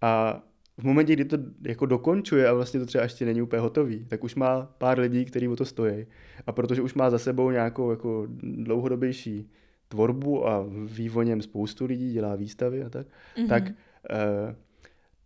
A 0.00 0.42
v 0.76 0.84
momentě, 0.84 1.12
kdy 1.12 1.24
to 1.24 1.38
jako 1.62 1.86
dokončuje 1.86 2.48
a 2.48 2.52
vlastně 2.52 2.80
to 2.80 2.86
třeba 2.86 3.04
ještě 3.04 3.24
není 3.24 3.42
úplně 3.42 3.60
hotový, 3.60 4.04
tak 4.04 4.24
už 4.24 4.34
má 4.34 4.74
pár 4.78 4.98
lidí, 4.98 5.24
kteří 5.24 5.48
o 5.48 5.56
to 5.56 5.64
stojí. 5.64 6.06
A 6.46 6.52
protože 6.52 6.82
už 6.82 6.94
má 6.94 7.10
za 7.10 7.18
sebou 7.18 7.50
nějakou 7.50 7.90
jako 7.90 8.26
dlouhodobější 8.42 9.50
tvorbu 9.88 10.48
a 10.48 10.66
ví 10.84 11.10
o 11.10 11.22
něm 11.22 11.42
spoustu 11.42 11.86
lidí, 11.86 12.12
dělá 12.12 12.36
výstavy 12.36 12.84
a 12.84 12.88
tak, 12.88 13.06
mm-hmm. 13.06 13.48
tak, 13.48 13.64
eh, 14.10 14.56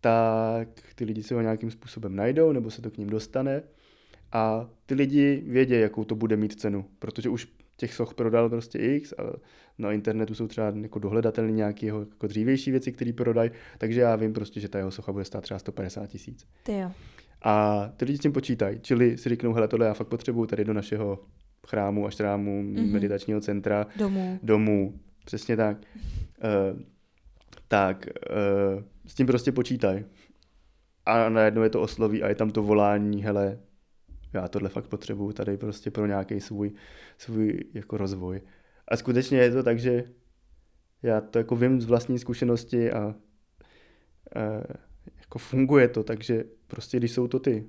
tak 0.01 0.69
ty 0.95 1.05
lidi 1.05 1.23
se 1.23 1.35
ho 1.35 1.41
nějakým 1.41 1.71
způsobem 1.71 2.17
najdou 2.17 2.53
nebo 2.53 2.71
se 2.71 2.83
to 2.83 2.91
k 2.91 2.99
ním 2.99 3.11
dostane 3.11 3.63
a 4.33 4.71
ty 4.87 4.95
lidi 4.95 5.43
vědí, 5.47 5.75
jakou 5.75 6.05
to 6.05 6.15
bude 6.15 6.37
mít 6.37 6.61
cenu, 6.61 6.85
protože 6.99 7.29
už 7.29 7.49
těch 7.77 7.95
soch 7.95 8.15
prodal 8.15 8.49
prostě 8.49 8.79
x 8.79 9.13
a 9.13 9.23
na 9.79 9.93
internetu 9.93 10.35
jsou 10.35 10.47
třeba 10.47 10.73
jako 10.81 10.99
dohledatelné 10.99 11.53
nějaké 11.53 11.87
jeho 11.87 12.01
jako 12.01 12.27
dřívější 12.27 12.71
věci, 12.71 12.93
které 12.93 13.13
prodají, 13.13 13.51
takže 13.79 14.01
já 14.01 14.17
vím 14.17 14.33
prostě, 14.33 14.61
že 14.61 14.69
ta 14.69 14.79
jeho 14.79 14.91
socha 14.91 15.13
bude 15.13 15.25
stát 15.25 15.41
třeba 15.41 15.59
150 15.59 16.07
tisíc. 16.07 16.47
A 17.43 17.87
ty 17.97 18.05
lidi 18.05 18.19
s 18.19 18.21
tím 18.21 18.33
počítají, 18.33 18.79
čili 18.83 19.19
si 19.19 19.29
řeknou, 19.29 19.53
hele, 19.53 19.69
tohle 19.69 19.87
já 19.87 19.95
fakt 19.95 20.09
potřebuju 20.09 20.47
tady 20.47 20.65
do 20.65 20.73
našeho 20.73 21.19
chrámu 21.67 22.07
a 22.07 22.11
štrámu, 22.11 22.63
mm-hmm. 22.63 22.93
meditačního 22.93 23.41
centra, 23.41 23.87
domů. 23.97 24.39
domů, 24.43 25.01
přesně 25.25 25.57
tak. 25.57 25.77
Uh, 26.75 26.81
tak 27.69 28.07
uh, 28.77 28.83
s 29.07 29.15
tím 29.15 29.27
prostě 29.27 29.53
počítají. 29.53 30.05
A 31.07 31.29
najednou 31.29 31.63
je 31.63 31.71
to 31.71 31.83
osloví 31.83 32.23
a 32.23 32.29
je 32.29 32.35
tam 32.35 32.51
to 32.51 32.63
volání, 32.63 33.23
hele, 33.23 33.59
já 34.33 34.49
tohle 34.49 34.69
fakt 34.69 34.89
potřebuju 34.89 35.33
tady 35.33 35.57
prostě 35.57 35.91
pro 35.91 36.07
nějaký 36.07 36.41
svůj, 36.41 36.73
svůj 37.19 37.65
jako 37.75 37.97
rozvoj. 37.97 38.41
A 38.89 38.97
skutečně 38.97 39.39
je 39.39 39.51
to 39.51 39.63
tak, 39.63 39.79
že 39.79 40.05
já 41.03 41.21
to 41.21 41.39
jako 41.39 41.57
vím 41.57 41.81
z 41.81 41.85
vlastní 41.85 42.19
zkušenosti 42.19 42.93
a, 42.93 42.99
a 42.99 43.15
jako 45.19 45.39
funguje 45.39 45.89
to, 45.89 46.05
takže 46.05 46.45
prostě 46.67 46.97
když 46.97 47.13
jsou 47.13 47.29
to 47.29 47.39
ty 47.39 47.67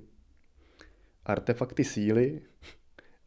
artefakty 1.24 1.84
síly, 1.84 2.40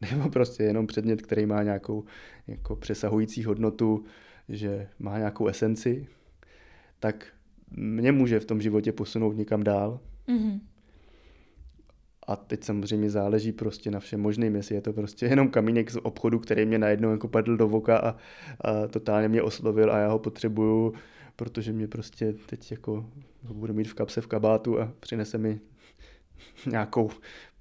nebo 0.00 0.30
prostě 0.30 0.62
jenom 0.62 0.86
předmět, 0.86 1.22
který 1.22 1.46
má 1.46 1.62
nějakou 1.62 2.04
jako 2.46 2.76
přesahující 2.76 3.44
hodnotu, 3.44 4.04
že 4.48 4.88
má 4.98 5.18
nějakou 5.18 5.46
esenci, 5.46 6.06
tak 7.00 7.26
mě 7.70 8.12
může 8.12 8.40
v 8.40 8.44
tom 8.44 8.60
životě 8.60 8.92
posunout 8.92 9.36
někam 9.36 9.64
dál. 9.64 10.00
Mm-hmm. 10.28 10.60
A 12.26 12.36
teď 12.36 12.64
samozřejmě 12.64 13.10
záleží 13.10 13.52
prostě 13.52 13.90
na 13.90 14.00
všem 14.00 14.20
možným, 14.20 14.56
jestli 14.56 14.74
je 14.74 14.80
to 14.80 14.92
prostě 14.92 15.26
jenom 15.26 15.48
kamínek 15.48 15.90
z 15.90 15.98
obchodu, 16.02 16.38
který 16.38 16.66
mě 16.66 16.78
najednou 16.78 17.10
jako 17.10 17.28
padl 17.28 17.56
do 17.56 17.68
voka 17.68 17.98
a, 17.98 18.16
a 18.60 18.86
totálně 18.86 19.28
mě 19.28 19.42
oslovil 19.42 19.92
a 19.92 19.98
já 19.98 20.08
ho 20.08 20.18
potřebuju, 20.18 20.94
protože 21.36 21.72
mě 21.72 21.88
prostě 21.88 22.34
teď 22.46 22.70
jako 22.70 23.06
budu 23.52 23.74
mít 23.74 23.88
v 23.88 23.94
kapse 23.94 24.20
v 24.20 24.26
kabátu 24.26 24.80
a 24.80 24.92
přinese 25.00 25.38
mi 25.38 25.60
nějakou, 26.66 27.10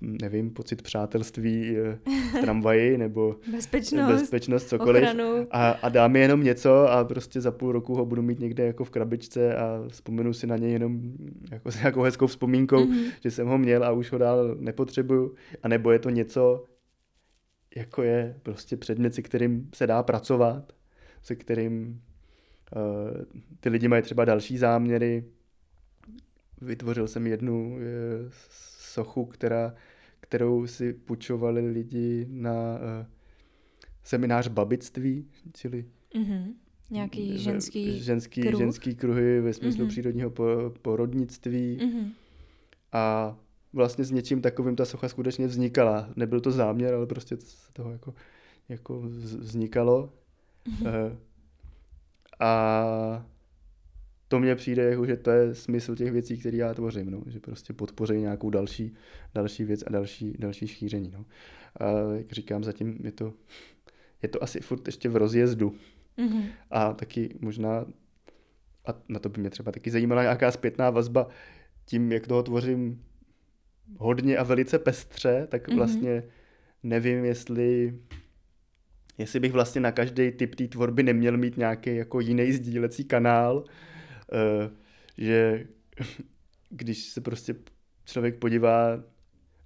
nevím, 0.02 0.50
pocit 0.50 0.82
přátelství 0.82 1.78
eh, 1.78 2.00
v 2.38 2.42
tramvaji 2.42 2.98
nebo 2.98 3.36
bezpečnost, 3.52 4.12
bezpečnost 4.12 4.68
cokoliv. 4.68 5.10
A, 5.52 5.70
a 5.70 5.90
dá 5.90 6.08
mi 6.08 6.20
jenom 6.20 6.44
něco 6.44 6.92
a 6.92 7.04
prostě 7.04 7.42
za 7.42 7.52
půl 7.52 7.72
roku 7.72 7.96
ho 7.96 8.06
budu 8.06 8.22
mít 8.22 8.40
někde 8.40 8.66
jako 8.66 8.84
v 8.84 8.90
krabičce 8.90 9.56
a 9.56 9.84
vzpomenu 9.88 10.34
si 10.34 10.48
na 10.48 10.58
něj 10.58 10.72
jenom 10.72 11.02
jako 11.52 11.72
s 11.72 11.76
nějakou 11.78 12.02
hezkou 12.02 12.28
vzpomínkou, 12.28 12.86
mm-hmm. 12.86 13.12
že 13.24 13.32
jsem 13.32 13.48
ho 13.48 13.58
měl 13.58 13.84
a 13.84 13.92
už 13.92 14.12
ho 14.12 14.18
dál 14.18 14.56
nepotřebuju. 14.60 15.36
A 15.64 15.68
nebo 15.68 15.92
je 15.92 16.00
to 16.00 16.10
něco, 16.10 16.66
jako 17.76 18.04
je 18.04 18.36
prostě 18.44 18.78
předmět, 18.78 19.16
se 19.16 19.22
kterým 19.22 19.70
se 19.76 19.88
dá 19.88 20.04
pracovat, 20.04 20.74
se 21.24 21.36
kterým 21.36 22.02
uh, 22.76 23.24
ty 23.60 23.70
lidi 23.70 23.88
mají 23.88 24.02
třeba 24.02 24.26
další 24.26 24.58
záměry. 24.58 25.26
Vytvořil 26.62 27.08
jsem 27.08 27.28
jednu 27.28 27.76
uh, 27.76 27.80
sochu, 28.92 29.26
která, 29.26 29.74
kterou 30.20 30.68
si 30.68 30.94
půjčovali 30.94 31.72
lidi 31.72 32.28
na 32.30 32.52
uh, 32.52 33.06
seminář 34.04 34.48
babictví, 34.48 35.28
čili 35.54 35.86
mm-hmm. 36.16 36.54
Nějaký 36.90 37.38
ženský, 37.38 38.00
ženský, 38.00 38.42
kruh? 38.42 38.60
ženský 38.60 38.96
kruhy 38.96 39.42
ve 39.42 39.54
smyslu 39.54 39.86
mm-hmm. 39.86 39.90
přírodního 39.90 40.30
po, 40.30 40.46
porodnictví. 40.82 41.78
Mm-hmm. 41.82 42.12
A 42.92 43.38
vlastně 43.74 44.04
s 44.04 44.12
něčím 44.12 44.42
takovým 44.42 44.76
ta 44.76 44.86
socha 44.86 45.10
skutečně 45.10 45.48
vznikala. 45.48 46.10
Nebyl 46.16 46.40
to 46.40 46.52
záměr, 46.52 46.94
ale 46.94 47.08
prostě 47.08 47.38
z 47.38 47.70
toho 47.74 47.92
jako, 47.92 48.14
jako 48.70 49.02
vznikalo. 49.40 50.14
Mm-hmm. 50.66 51.06
Uh, 51.12 51.18
a 52.40 53.26
to 54.32 54.40
mně 54.40 54.56
přijde, 54.56 54.84
jako, 54.84 55.06
že 55.06 55.18
to 55.18 55.32
je 55.32 55.56
smysl 55.56 55.96
těch 55.96 56.12
věcí, 56.12 56.38
které 56.38 56.58
já 56.58 56.74
tvořím, 56.74 57.12
no? 57.12 57.24
že 57.28 57.40
prostě 57.40 57.74
podpoří 57.74 58.14
nějakou 58.14 58.50
další, 58.50 58.94
další 59.34 59.64
věc 59.64 59.84
a 59.88 59.90
další, 59.90 60.36
další 60.40 60.68
šíření. 60.68 61.12
No? 61.14 61.26
A 61.80 61.86
jak 62.18 62.32
říkám, 62.32 62.64
zatím 62.64 62.98
je 63.04 63.12
to, 63.12 63.34
je 64.22 64.30
to 64.30 64.44
asi 64.44 64.60
furt 64.60 64.88
ještě 64.88 65.10
v 65.10 65.16
rozjezdu. 65.16 65.76
Mm-hmm. 66.18 66.44
A 66.70 66.94
taky 66.94 67.36
možná, 67.40 67.86
a 68.86 68.94
na 69.10 69.20
to 69.20 69.30
by 69.30 69.42
mě 69.42 69.50
třeba 69.50 69.72
taky 69.72 69.92
zajímala 69.92 70.22
nějaká 70.22 70.52
zpětná 70.52 70.90
vazba, 70.90 71.28
tím, 71.86 72.12
jak 72.12 72.28
toho 72.28 72.44
tvořím 72.44 73.04
hodně 73.98 74.38
a 74.38 74.44
velice 74.44 74.80
pestře, 74.80 75.48
tak 75.50 75.68
mm-hmm. 75.68 75.76
vlastně 75.76 76.24
nevím, 76.84 77.26
jestli 77.26 78.00
jestli 79.18 79.40
bych 79.40 79.52
vlastně 79.52 79.82
na 79.82 79.92
každý 79.92 80.32
typ 80.32 80.56
té 80.56 80.68
tvorby 80.68 81.04
neměl 81.04 81.38
mít 81.38 81.58
nějaký 81.58 81.96
jako 81.96 82.20
jiný 82.20 82.52
sdílecí 82.52 83.04
kanál, 83.04 83.64
že 85.18 85.68
když 86.70 87.10
se 87.10 87.22
prostě 87.22 87.56
člověk 88.06 88.40
podívá, 88.40 89.04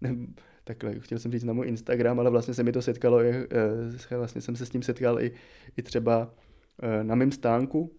ne, 0.02 0.16
takhle, 0.64 1.00
chtěl 1.00 1.20
jsem 1.20 1.32
říct 1.32 1.44
na 1.44 1.54
můj 1.54 1.68
Instagram, 1.68 2.20
ale 2.20 2.30
vlastně 2.30 2.54
se 2.54 2.64
mi 2.64 2.72
to 2.72 2.82
setkalo, 2.82 3.20
eh, 3.20 4.18
vlastně 4.18 4.42
jsem 4.42 4.56
se 4.56 4.66
s 4.66 4.70
tím 4.70 4.84
setkal 4.84 5.22
i, 5.22 5.32
i 5.78 5.82
třeba 5.82 6.34
eh, 6.82 7.04
na 7.04 7.16
mém 7.16 7.32
stánku, 7.32 7.96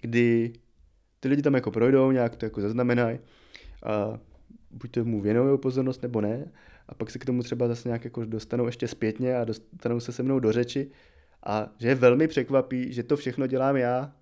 kdy 0.00 0.52
ty 1.20 1.28
lidi 1.28 1.42
tam 1.42 1.54
jako 1.54 1.70
projdou, 1.70 2.10
nějak 2.10 2.36
to 2.36 2.46
jako 2.46 2.60
zaznamenají 2.60 3.18
a 3.82 4.18
buď 4.70 4.90
to 4.90 5.04
mu 5.04 5.20
věnují 5.20 5.58
pozornost 5.58 6.02
nebo 6.02 6.20
ne. 6.20 6.52
A 6.88 6.94
pak 6.94 7.10
se 7.10 7.18
k 7.18 7.24
tomu 7.24 7.42
třeba 7.42 7.68
zase 7.68 7.88
nějak 7.88 8.04
jako 8.04 8.24
dostanou 8.24 8.66
ještě 8.66 8.88
zpětně 8.88 9.36
a 9.36 9.44
dostanou 9.44 10.00
se 10.00 10.12
se 10.12 10.22
mnou 10.22 10.38
do 10.40 10.52
řeči. 10.52 10.90
A 11.46 11.72
že 11.78 11.88
je 11.88 11.94
velmi 11.94 12.28
překvapí, 12.28 12.92
že 12.92 13.02
to 13.02 13.16
všechno 13.16 13.46
dělám 13.46 13.76
já 13.76 14.12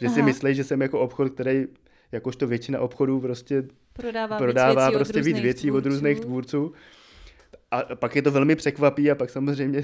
že 0.00 0.06
Aha. 0.06 0.14
si 0.14 0.22
myslí, 0.22 0.54
že 0.54 0.64
jsem 0.64 0.82
jako 0.82 1.00
obchod, 1.00 1.32
který 1.32 1.66
jakožto 2.12 2.46
většina 2.46 2.80
obchodů 2.80 3.20
prostě 3.20 3.64
prodává, 3.92 4.38
prodává 4.38 4.88
víc 4.88 4.96
prostě 4.96 5.22
víc 5.22 5.40
věcí 5.40 5.68
tvůrců. 5.68 5.78
od 5.78 5.90
různých 5.90 6.20
tvůrců. 6.20 6.72
A 7.70 7.82
pak 7.94 8.16
je 8.16 8.22
to 8.22 8.30
velmi 8.30 8.56
překvapí 8.56 9.10
a 9.10 9.14
pak 9.14 9.30
samozřejmě 9.30 9.82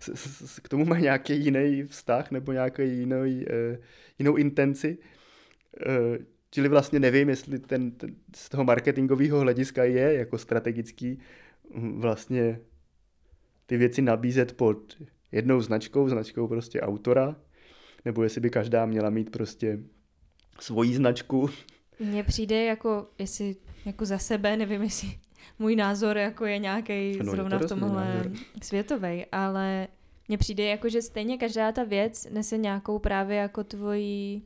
k 0.62 0.68
tomu 0.68 0.84
má 0.84 0.98
nějaký 0.98 1.44
jiný 1.44 1.82
vztah 1.82 2.30
nebo 2.30 2.52
nějaký 2.52 2.82
jiný, 2.82 3.44
uh, 3.46 3.76
jinou 4.18 4.36
intenci. 4.36 4.98
Uh, 5.86 6.16
čili 6.50 6.68
vlastně 6.68 7.00
nevím, 7.00 7.28
jestli 7.28 7.58
ten, 7.58 7.90
ten 7.90 8.14
z 8.36 8.48
toho 8.48 8.64
marketingového 8.64 9.40
hlediska 9.40 9.84
je 9.84 10.14
jako 10.14 10.38
strategický 10.38 11.18
hm, 11.74 12.00
vlastně 12.00 12.60
ty 13.66 13.76
věci 13.76 14.02
nabízet 14.02 14.52
pod 14.52 14.96
jednou 15.32 15.60
značkou, 15.60 16.08
značkou 16.08 16.48
prostě 16.48 16.80
autora, 16.80 17.36
nebo 18.04 18.22
jestli 18.22 18.40
by 18.40 18.50
každá 18.50 18.86
měla 18.86 19.10
mít 19.10 19.30
prostě 19.30 19.78
svoji 20.60 20.94
značku. 20.94 21.50
Mně 22.00 22.24
přijde 22.24 22.64
jako, 22.64 23.06
jestli 23.18 23.56
jako 23.84 24.04
za 24.04 24.18
sebe, 24.18 24.56
nevím, 24.56 24.82
jestli 24.82 25.18
můj 25.58 25.76
názor 25.76 26.18
jako 26.18 26.46
je 26.46 26.58
nějaký 26.58 27.18
no, 27.22 27.30
zrovna 27.30 27.56
je 27.56 27.60
to 27.60 27.66
v 27.66 27.68
tomhle 27.68 28.22
světový, 28.62 29.26
ale 29.32 29.88
mně 30.28 30.38
přijde 30.38 30.64
jako, 30.64 30.88
že 30.88 31.02
stejně 31.02 31.38
každá 31.38 31.72
ta 31.72 31.84
věc 31.84 32.26
nese 32.30 32.56
nějakou 32.56 32.98
právě 32.98 33.36
jako 33.36 33.64
tvoji 33.64 34.42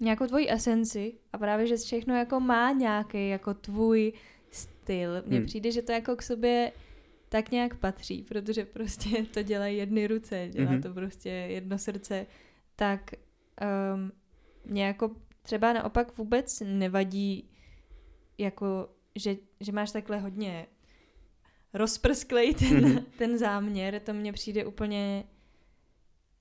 nějakou 0.00 0.26
tvoji 0.26 0.52
esenci 0.52 1.12
a 1.32 1.38
právě, 1.38 1.66
že 1.66 1.76
všechno 1.76 2.14
jako 2.16 2.40
má 2.40 2.72
nějaký 2.72 3.28
jako 3.28 3.54
tvůj 3.54 4.12
styl. 4.50 5.22
Mně 5.26 5.36
hmm. 5.36 5.46
přijde, 5.46 5.70
že 5.70 5.82
to 5.82 5.92
jako 5.92 6.16
k 6.16 6.22
sobě 6.22 6.72
tak 7.32 7.50
nějak 7.50 7.74
patří, 7.74 8.22
protože 8.22 8.64
prostě 8.64 9.24
to 9.34 9.42
dělají 9.42 9.76
jedny 9.76 10.06
ruce, 10.06 10.48
dělá 10.50 10.70
mm-hmm. 10.72 10.82
to 10.82 10.94
prostě 10.94 11.28
jedno 11.28 11.78
srdce, 11.78 12.26
tak 12.76 13.10
um, 13.94 14.12
mě 14.64 14.86
jako 14.86 15.10
třeba 15.42 15.72
naopak 15.72 16.18
vůbec 16.18 16.62
nevadí, 16.66 17.50
jako, 18.38 18.88
že, 19.16 19.36
že 19.60 19.72
máš 19.72 19.92
takhle 19.92 20.18
hodně 20.18 20.66
rozprsklej 21.74 22.54
ten, 22.54 22.68
mm-hmm. 22.68 23.04
ten 23.18 23.38
záměr, 23.38 24.00
to 24.00 24.14
mně 24.14 24.32
přijde 24.32 24.64
úplně 24.66 25.24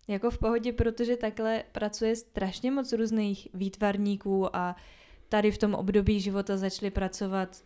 jako 0.07 0.31
v 0.31 0.37
pohodě, 0.37 0.73
protože 0.73 1.17
takhle 1.17 1.63
pracuje 1.71 2.15
strašně 2.15 2.71
moc 2.71 2.93
různých 2.93 3.47
výtvarníků 3.53 4.55
a 4.55 4.75
tady 5.29 5.51
v 5.51 5.57
tom 5.57 5.73
období 5.73 6.19
života 6.19 6.57
začali 6.57 6.91
pracovat 6.91 7.63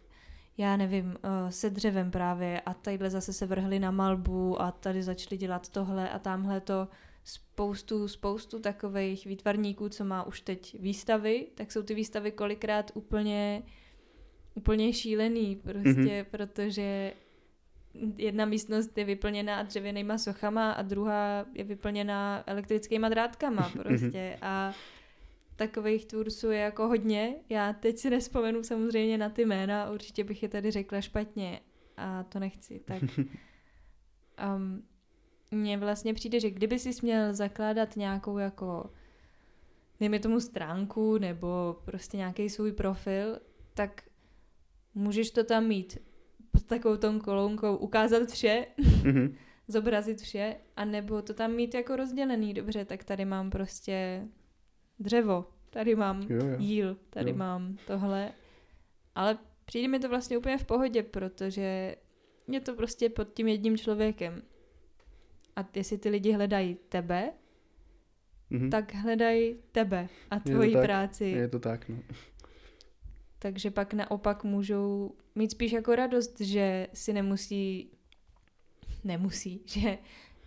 já 0.58 0.78
nevím, 0.78 1.06
uh, 1.06 1.50
se 1.50 1.70
dřevem 1.70 2.12
právě 2.12 2.62
a 2.62 2.74
tadyhle 2.74 3.10
zase 3.10 3.34
se 3.34 3.46
vrhli 3.46 3.80
na 3.80 3.92
malbu 3.92 4.62
a 4.62 4.72
tady 4.72 5.04
začali 5.04 5.38
dělat 5.38 5.70
tohle 5.70 6.10
a 6.10 6.20
tamhle 6.20 6.62
to. 6.62 6.88
Spoustu, 7.24 8.08
spoustu 8.08 8.60
takových 8.60 9.26
výtvarníků, 9.26 9.90
co 9.90 10.06
má 10.06 10.24
už 10.24 10.42
teď 10.42 10.82
výstavy, 10.82 11.48
tak 11.56 11.72
jsou 11.72 11.84
ty 11.84 11.94
výstavy 11.94 12.32
kolikrát 12.32 12.92
úplně 12.94 13.64
úplně 14.56 14.94
šílený. 14.94 15.56
Prostě, 15.56 15.92
mm-hmm. 15.92 16.26
protože 16.32 17.14
jedna 18.18 18.46
místnost 18.46 18.98
je 18.98 19.06
vyplněná 19.06 19.64
dřevěnýma 19.64 20.18
sochama 20.18 20.72
a 20.72 20.82
druhá 20.82 21.46
je 21.54 21.64
vyplněná 21.64 22.44
elektrickýma 22.46 23.10
drátkama 23.10 23.72
prostě. 23.84 24.38
A 24.42 24.74
takových 25.56 26.06
tvůrců 26.06 26.52
je 26.52 26.60
jako 26.60 26.88
hodně. 26.88 27.36
Já 27.50 27.74
teď 27.74 27.98
si 27.98 28.10
nespomenu 28.10 28.64
samozřejmě 28.64 29.18
na 29.18 29.30
ty 29.30 29.46
jména, 29.46 29.92
určitě 29.92 30.24
bych 30.24 30.44
je 30.44 30.50
tady 30.50 30.72
řekla 30.72 31.02
špatně 31.02 31.60
a 31.98 32.24
to 32.24 32.40
nechci. 32.40 32.80
Tak 32.86 33.04
um, 34.56 34.84
mně 35.52 35.78
vlastně 35.78 36.14
přijde, 36.14 36.40
že 36.40 36.50
kdyby 36.50 36.80
si 36.80 36.94
směl 36.94 37.34
zakládat 37.34 37.96
nějakou 37.96 38.38
jako 38.38 38.90
dejme 40.00 40.20
tomu 40.20 40.40
stránku 40.40 41.18
nebo 41.18 41.82
prostě 41.86 42.18
nějaký 42.18 42.50
svůj 42.50 42.72
profil, 42.72 43.40
tak 43.74 44.02
můžeš 44.94 45.32
to 45.32 45.44
tam 45.44 45.68
mít 45.68 45.98
pod 46.52 46.64
takovou 46.64 46.98
tom 46.98 47.20
kolonkou, 47.20 47.76
ukázat 47.76 48.30
vše, 48.30 48.68
mm-hmm. 48.80 49.36
zobrazit 49.68 50.22
vše, 50.22 50.56
anebo 50.76 51.22
to 51.22 51.34
tam 51.34 51.52
mít 51.52 51.74
jako 51.74 51.96
rozdělený, 51.96 52.54
dobře, 52.54 52.86
tak 52.86 53.04
tady 53.04 53.26
mám 53.26 53.50
prostě 53.50 54.28
dřevo, 55.00 55.46
tady 55.70 55.96
mám 55.96 56.22
jo, 56.22 56.48
jo. 56.48 56.56
jíl, 56.60 56.98
tady 57.10 57.30
jo. 57.30 57.38
mám 57.38 57.78
tohle. 57.88 58.32
Ale 59.16 59.38
přijde 59.66 59.88
mi 59.88 60.00
to 60.00 60.10
vlastně 60.10 60.38
úplně 60.38 60.58
v 60.58 60.66
pohodě, 60.66 61.04
protože 61.04 61.96
je 62.48 62.62
to 62.62 62.76
prostě 62.76 63.10
pod 63.10 63.34
tím 63.34 63.48
jedním 63.48 63.78
člověkem. 63.78 64.42
A 65.56 65.70
jestli 65.76 65.98
ty 65.98 66.10
lidi 66.10 66.32
hledají 66.32 66.78
tebe, 66.90 67.32
mm-hmm. 68.52 68.70
tak 68.70 68.94
hledají 68.94 69.56
tebe 69.72 70.08
a 70.32 70.40
tvoji 70.40 70.72
je 70.72 70.82
práci. 70.82 71.26
Je 71.26 71.48
to 71.48 71.60
tak, 71.60 71.90
no. 71.90 71.98
Takže 73.40 73.72
pak 73.72 73.94
naopak 73.94 74.44
můžou 74.44 75.16
mít 75.36 75.52
spíš 75.52 75.72
jako 75.72 75.96
radost, 75.96 76.42
že 76.42 76.88
si 76.94 77.14
nemusí, 77.14 77.92
nemusí, 79.04 79.62
že 79.66 79.98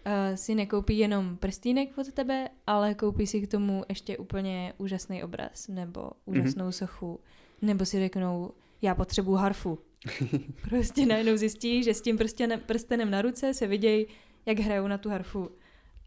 uh, 0.07 0.35
si 0.35 0.55
nekoupí 0.55 0.99
jenom 0.99 1.37
prstínek 1.37 1.99
od 1.99 2.13
tebe, 2.13 2.49
ale 2.67 2.95
koupí 2.95 3.27
si 3.27 3.41
k 3.41 3.51
tomu 3.51 3.85
ještě 3.89 4.19
úplně 4.19 4.73
úžasný 4.79 5.23
obraz 5.25 5.69
nebo 5.69 6.11
úžasnou 6.25 6.69
mm-hmm. 6.69 6.79
sochu. 6.79 7.21
Nebo 7.63 7.85
si 7.85 7.99
řeknou, 7.99 8.53
já 8.83 8.95
potřebuji 8.95 9.35
harfu. 9.35 9.79
prostě 10.69 11.07
najednou 11.07 11.37
zjistí, 11.37 11.85
že 11.85 11.95
s 11.95 12.01
tím 12.01 12.19
prstenem, 12.19 12.61
prstenem 12.67 13.11
na 13.11 13.23
ruce 13.23 13.55
se 13.55 13.67
vidějí, 13.67 14.07
jak 14.47 14.59
hrajou 14.59 14.87
na 14.87 14.99
tu 14.99 15.11
harfu. 15.11 15.51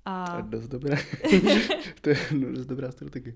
A... 0.06 0.26
To 0.26 0.38
je 0.38 0.44
dost 0.44 0.68
dobré. 0.68 0.98
to 2.02 2.10
je 2.10 2.18
dost 2.52 2.66
dobrá 2.66 2.92
strategie. 2.92 3.36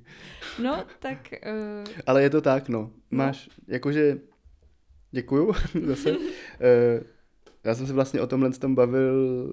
No, 0.64 0.86
tak... 1.00 1.34
Uh... 1.34 1.94
Ale 2.06 2.24
je 2.24 2.30
to 2.30 2.42
tak, 2.42 2.70
no. 2.70 2.92
Máš, 3.12 3.48
no. 3.48 3.54
jakože... 3.68 4.20
Děkuju 5.12 5.54
zase. 5.86 6.12
uh, 6.12 6.18
já 7.64 7.76
jsem 7.76 7.88
se 7.88 7.94
vlastně 7.94 8.22
o 8.22 8.28
tomhle 8.28 8.52
tom 8.52 8.76
bavil 8.76 9.52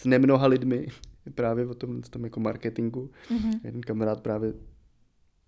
s 0.00 0.04
nemnoha 0.04 0.46
lidmi, 0.46 0.86
právě 1.34 1.66
o 1.66 1.74
tom, 1.74 2.02
tom 2.02 2.24
jako 2.24 2.40
marketingu. 2.40 3.10
Mm-hmm. 3.30 3.60
Jeden 3.64 3.80
kamarád 3.80 4.20
právě 4.20 4.52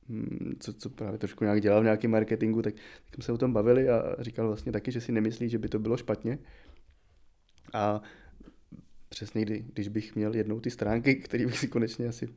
hm, 0.08 0.54
co, 0.60 0.72
co 0.72 0.90
právě 0.90 1.18
trošku 1.18 1.44
nějak 1.44 1.60
dělal 1.60 1.80
v 1.80 1.84
nějakém 1.84 2.10
marketingu, 2.10 2.62
tak, 2.62 2.74
tak 2.74 3.14
jsme 3.14 3.24
se 3.24 3.32
o 3.32 3.38
tom 3.38 3.52
bavili 3.52 3.88
a 3.88 4.16
říkal 4.18 4.46
vlastně 4.46 4.72
taky, 4.72 4.92
že 4.92 5.00
si 5.00 5.12
nemyslí, 5.12 5.48
že 5.48 5.58
by 5.58 5.68
to 5.68 5.78
bylo 5.78 5.96
špatně. 5.96 6.38
A 7.72 8.02
přesně 9.08 9.42
kdy, 9.42 9.64
když 9.72 9.88
bych 9.88 10.16
měl 10.16 10.34
jednou 10.34 10.60
ty 10.60 10.70
stránky, 10.70 11.14
které 11.14 11.46
bych 11.46 11.58
si 11.58 11.68
konečně 11.68 12.08
asi 12.08 12.28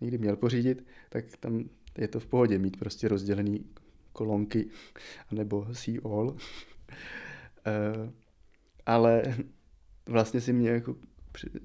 někdy 0.00 0.18
měl 0.18 0.36
pořídit, 0.36 0.86
tak 1.08 1.24
tam 1.40 1.64
je 1.98 2.08
to 2.08 2.20
v 2.20 2.26
pohodě 2.26 2.58
mít 2.58 2.76
prostě 2.76 3.08
rozdělený 3.08 3.66
kolonky 4.12 4.68
nebo 5.30 5.66
see 5.72 6.00
all. 6.04 6.28
uh, 6.28 6.36
ale 8.86 9.22
vlastně 10.06 10.40
si 10.40 10.52
mě 10.52 10.70
jako 10.70 10.96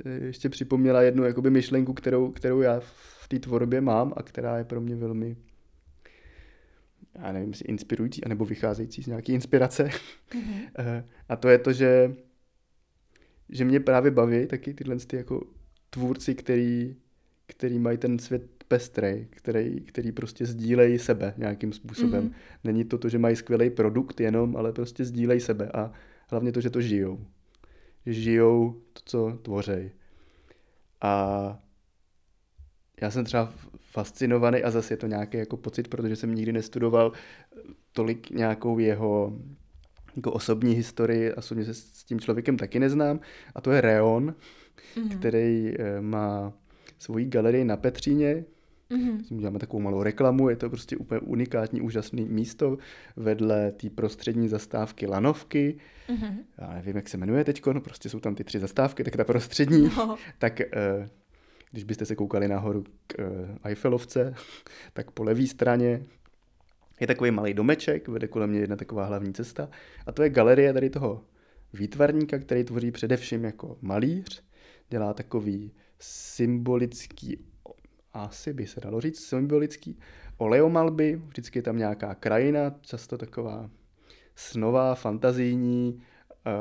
ještě 0.06 0.49
připomněla 0.49 1.02
jednu 1.02 1.23
jakoby 1.23 1.49
myšlenku, 1.49 1.94
kterou, 1.94 2.31
kterou 2.31 2.61
já 2.61 2.80
v 3.22 3.27
té 3.27 3.40
tvorbě 3.40 3.81
mám 3.81 4.14
a 4.18 4.23
která 4.23 4.57
je 4.57 4.64
pro 4.64 4.81
mě 4.81 4.95
velmi 4.95 5.35
já 7.15 7.31
nevím, 7.31 7.49
jestli 7.49 7.65
inspirující, 7.65 8.23
anebo 8.23 8.45
vycházející 8.45 9.03
z 9.03 9.07
nějaké 9.07 9.34
inspirace. 9.34 9.84
Mm-hmm. 9.84 11.03
a 11.30 11.35
to 11.35 11.49
je 11.49 11.57
to, 11.57 11.73
že, 11.73 12.15
že 13.49 13.65
mě 13.65 13.80
právě 13.80 14.11
baví 14.11 14.48
taky 14.48 14.73
tyhle 14.73 14.95
ty 14.95 15.15
jako 15.15 15.48
tvůrci, 15.90 16.35
který, 16.35 16.95
který 17.48 17.80
mají 17.80 17.98
ten 17.98 18.19
svět 18.19 18.64
pestrej, 18.68 19.27
který, 19.30 19.81
který 19.81 20.11
prostě 20.11 20.45
sdílejí 20.45 20.99
sebe 20.99 21.34
nějakým 21.38 21.73
způsobem. 21.73 22.30
Mm-hmm. 22.30 22.34
Není 22.64 22.85
to 22.85 22.98
to, 22.98 23.10
že 23.10 23.19
mají 23.19 23.35
skvělý 23.35 23.69
produkt 23.69 24.19
jenom, 24.19 24.56
ale 24.56 24.72
prostě 24.72 25.06
sdílejí 25.06 25.40
sebe 25.40 25.69
a 25.73 25.91
hlavně 26.27 26.52
to, 26.52 26.61
že 26.61 26.69
to 26.69 26.81
žijou 26.81 27.26
žijou 28.06 28.82
to, 28.94 29.02
co 29.06 29.38
tvořej. 29.42 29.92
A 31.02 31.60
já 33.02 33.12
jsem 33.12 33.26
třeba 33.26 33.54
fascinovaný 33.80 34.64
a 34.64 34.72
zase 34.72 34.94
je 34.94 34.98
to 34.98 35.08
nějaký 35.08 35.38
jako 35.38 35.58
pocit, 35.58 35.88
protože 35.88 36.16
jsem 36.16 36.36
nikdy 36.36 36.52
nestudoval 36.52 37.12
tolik 37.92 38.30
nějakou 38.30 38.80
jeho 38.80 39.40
jako 40.16 40.32
osobní 40.32 40.74
historii 40.74 41.32
a 41.32 41.38
osobně 41.38 41.66
se 41.66 41.74
s 41.74 42.04
tím 42.04 42.20
člověkem 42.20 42.58
taky 42.58 42.80
neznám. 42.80 43.20
A 43.56 43.62
to 43.62 43.72
je 43.72 43.82
Reon, 43.82 44.36
mm-hmm. 44.96 45.18
který 45.18 45.74
eh, 45.80 46.02
má 46.02 46.54
svoji 47.00 47.26
galerii 47.26 47.66
na 47.66 47.78
Petříně, 47.78 48.46
Mm-hmm. 48.94 49.38
Děláme 49.38 49.60
takovou 49.60 49.80
malou 49.80 50.03
reklamu, 50.03 50.49
je 50.49 50.56
to 50.56 50.70
prostě 50.70 50.98
úplně 50.98 51.20
unikátní, 51.20 51.82
úžasné 51.82 52.22
místo 52.22 52.78
vedle 53.15 53.72
té 53.72 53.90
prostřední 53.90 54.48
zastávky 54.48 55.07
Lanovky. 55.07 55.78
Mm-hmm. 56.10 56.38
Já 56.57 56.74
nevím, 56.74 56.95
jak 56.95 57.10
se 57.10 57.18
jmenuje 57.18 57.44
teď, 57.44 57.65
no 57.65 57.82
prostě 57.82 58.10
jsou 58.10 58.20
tam 58.20 58.36
ty 58.36 58.44
tři 58.44 58.60
zastávky, 58.60 59.03
tak 59.03 59.15
ta 59.15 59.24
prostřední, 59.24 59.91
no. 59.98 60.18
tak 60.38 60.61
eh, 60.61 60.68
když 61.72 61.84
byste 61.84 62.06
se 62.06 62.15
koukali 62.15 62.48
nahoru 62.48 62.84
k 63.07 63.20
eh, 63.20 63.24
Eiffelovce, 63.64 64.36
tak 64.94 65.11
po 65.11 65.24
levé 65.24 65.48
straně 65.48 66.03
je 66.99 67.07
takový 67.07 67.32
malý 67.32 67.53
domeček, 67.53 68.07
vede 68.07 68.28
kolem 68.28 68.49
mě 68.49 68.60
jedna 68.60 68.76
taková 68.76 69.06
hlavní 69.06 69.34
cesta 69.34 69.70
a 70.06 70.11
to 70.11 70.24
je 70.24 70.30
galerie 70.30 70.74
tady 70.74 70.90
toho 70.90 71.24
výtvarníka, 71.74 72.40
který 72.40 72.64
tvoří 72.64 72.91
především 72.91 73.44
jako 73.44 73.78
malíř, 73.82 74.44
dělá 74.90 75.14
takový 75.14 75.72
symbolický 75.99 77.53
asi 78.14 78.53
by 78.53 78.68
se 78.68 78.80
dalo 78.80 79.02
říct, 79.02 79.26
symbolický 79.26 79.99
oleomalby, 80.38 81.22
vždycky 81.27 81.60
je 81.60 81.64
tam 81.64 81.77
nějaká 81.77 82.15
krajina, 82.15 82.76
často 82.81 83.18
taková 83.18 83.69
snová, 84.35 84.95
fantazijní, 84.95 86.02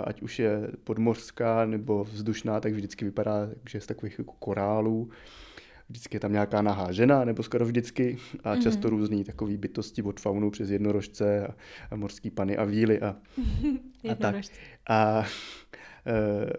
ať 0.04 0.22
už 0.22 0.38
je 0.38 0.70
podmořská 0.84 1.66
nebo 1.66 2.04
vzdušná, 2.04 2.60
tak 2.60 2.72
vždycky 2.72 3.04
vypadá, 3.04 3.48
že 3.68 3.76
je 3.76 3.82
z 3.82 3.86
takových 3.86 4.18
jako 4.18 4.32
korálů. 4.38 5.10
Vždycky 5.88 6.16
je 6.16 6.20
tam 6.20 6.32
nějaká 6.32 6.62
nahá 6.62 6.92
žena, 6.92 7.24
nebo 7.24 7.42
skoro 7.42 7.64
vždycky, 7.64 8.18
a 8.44 8.54
mm-hmm. 8.54 8.62
často 8.62 8.90
různý 8.90 9.24
takový 9.24 9.56
bytosti 9.56 10.02
od 10.02 10.20
faunu 10.20 10.50
přes 10.50 10.70
jednorožce 10.70 11.46
a, 11.46 11.54
a 11.90 11.96
morský 11.96 12.30
pany 12.30 12.56
a 12.56 12.64
víly 12.64 13.00
a, 13.00 13.16
a 14.10 14.14
tak. 14.14 14.34
A 14.88 15.24
e, 16.06 16.50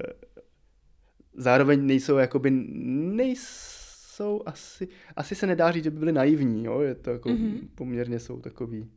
zároveň 1.33 1.85
nejsou 1.85 2.17
jakoby, 2.17 2.51
nejsou 2.51 3.82
jsou 4.23 4.41
asi, 4.45 4.87
asi 5.15 5.35
se 5.35 5.47
nedá 5.47 5.71
říct, 5.71 5.83
že 5.83 5.91
by 5.91 5.99
byli 5.99 6.11
naivní, 6.11 6.65
jo? 6.65 6.79
je 6.79 6.95
to 6.95 7.09
jako 7.09 7.29
mm-hmm. 7.29 7.67
poměrně 7.75 8.19
jsou 8.19 8.39
takový 8.39 8.89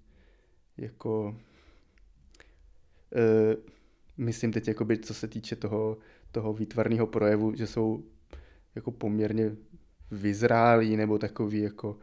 jako 0.77 1.37
uh, 3.15 3.55
myslím 4.17 4.53
teď 4.53 4.69
jakoby, 4.69 4.99
co 4.99 5.15
se 5.15 5.29
týče 5.29 5.57
toho, 5.57 5.99
toho 6.33 6.53
výtvarného 6.53 7.07
projevu, 7.07 7.55
že 7.55 7.67
jsou 7.67 8.05
jako 8.75 8.91
poměrně 8.91 9.57
vyzrálí 10.11 10.97
nebo 10.97 11.19
takový 11.19 11.61
jako 11.61 11.99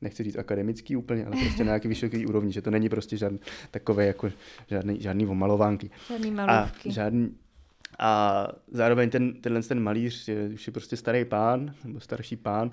nechci 0.00 0.22
říct 0.22 0.38
akademický 0.38 0.96
úplně, 0.96 1.26
ale 1.26 1.36
prostě 1.36 1.64
na 1.64 1.68
nějaký 1.68 1.88
vysoké 1.88 2.26
úrovni, 2.26 2.52
že 2.52 2.62
to 2.62 2.70
není 2.70 2.88
prostě 2.88 3.16
žádný 3.16 3.40
takové 3.70 4.06
jako 4.06 4.30
žádný, 4.66 5.00
žádný 5.00 5.26
omalovánky. 5.26 5.90
Žádný 6.08 6.30
malůvky. 6.30 6.88
A, 6.88 6.92
žádný, 6.92 7.34
a 7.98 8.46
zároveň 8.70 9.10
ten, 9.10 9.34
tenhle 9.34 9.62
ten 9.62 9.80
malíř 9.80 10.28
je, 10.28 10.48
už 10.48 10.66
je 10.66 10.72
prostě 10.72 10.96
starý 10.96 11.24
pán, 11.24 11.74
nebo 11.84 12.00
starší 12.00 12.36
pán, 12.36 12.70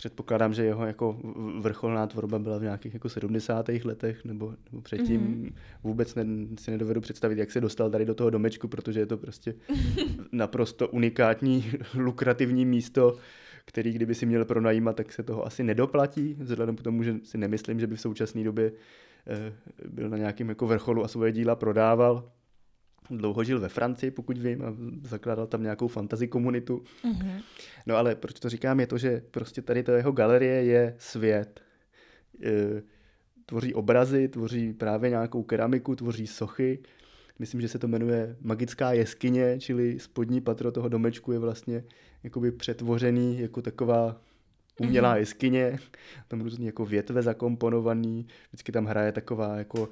předpokládám, 0.00 0.54
že 0.54 0.64
jeho 0.64 0.86
jako 0.86 1.16
vrcholná 1.60 2.06
tvorba 2.06 2.38
byla 2.38 2.58
v 2.58 2.62
nějakých 2.62 2.94
jako 2.94 3.08
70. 3.08 3.68
letech 3.68 4.24
nebo, 4.24 4.54
nebo 4.72 4.82
předtím. 4.82 5.20
Mm-hmm. 5.20 5.52
Vůbec 5.84 6.14
ne, 6.14 6.24
si 6.60 6.70
nedovedu 6.70 7.00
představit, 7.00 7.38
jak 7.38 7.50
se 7.50 7.60
dostal 7.60 7.90
tady 7.90 8.04
do 8.04 8.14
toho 8.14 8.30
domečku, 8.30 8.68
protože 8.68 9.00
je 9.00 9.06
to 9.06 9.16
prostě 9.16 9.54
naprosto 10.32 10.88
unikátní, 10.88 11.72
lukrativní 11.94 12.64
místo, 12.64 13.16
který 13.64 13.92
kdyby 13.92 14.14
si 14.14 14.26
měl 14.26 14.44
pronajímat, 14.44 14.96
tak 14.96 15.12
se 15.12 15.22
toho 15.22 15.46
asi 15.46 15.62
nedoplatí, 15.62 16.36
vzhledem 16.38 16.76
k 16.76 16.82
tomu, 16.82 17.02
že 17.02 17.14
si 17.22 17.38
nemyslím, 17.38 17.80
že 17.80 17.86
by 17.86 17.96
v 17.96 18.00
současné 18.00 18.44
době 18.44 18.72
eh, 19.26 19.52
byl 19.88 20.08
na 20.08 20.16
nějakém 20.16 20.48
jako 20.48 20.66
vrcholu 20.66 21.04
a 21.04 21.08
svoje 21.08 21.32
díla 21.32 21.56
prodával 21.56 22.30
dlouho 23.10 23.44
žil 23.44 23.60
ve 23.60 23.68
Francii, 23.68 24.10
pokud 24.10 24.38
vím, 24.38 24.62
a 24.62 24.74
zakládal 25.08 25.46
tam 25.46 25.62
nějakou 25.62 25.88
fantasy 25.88 26.28
komunitu. 26.28 26.84
Mm-hmm. 27.04 27.42
No 27.86 27.96
ale 27.96 28.14
proč 28.14 28.40
to 28.40 28.48
říkám, 28.48 28.80
je 28.80 28.86
to, 28.86 28.98
že 28.98 29.22
prostě 29.30 29.62
tady 29.62 29.82
to 29.82 29.92
jeho 29.92 30.12
galerie 30.12 30.64
je 30.64 30.94
svět. 30.98 31.60
E, 32.44 32.82
tvoří 33.46 33.74
obrazy, 33.74 34.28
tvoří 34.28 34.72
právě 34.72 35.10
nějakou 35.10 35.42
keramiku, 35.42 35.96
tvoří 35.96 36.26
sochy. 36.26 36.78
Myslím, 37.38 37.60
že 37.60 37.68
se 37.68 37.78
to 37.78 37.88
jmenuje 37.88 38.36
Magická 38.40 38.92
jeskyně, 38.92 39.56
čili 39.60 39.98
spodní 39.98 40.40
patro 40.40 40.72
toho 40.72 40.88
domečku 40.88 41.32
je 41.32 41.38
vlastně 41.38 41.84
jakoby 42.22 42.52
přetvořený 42.52 43.40
jako 43.40 43.62
taková 43.62 44.20
umělá 44.80 45.14
mm-hmm. 45.14 45.18
jeskyně, 45.18 45.78
tam 46.28 46.40
různě 46.40 46.66
jako 46.66 46.84
větve 46.84 47.22
zakomponovaný, 47.22 48.26
vždycky 48.48 48.72
tam 48.72 48.84
hraje 48.84 49.12
taková 49.12 49.56
jako 49.56 49.80
uh, 49.82 49.88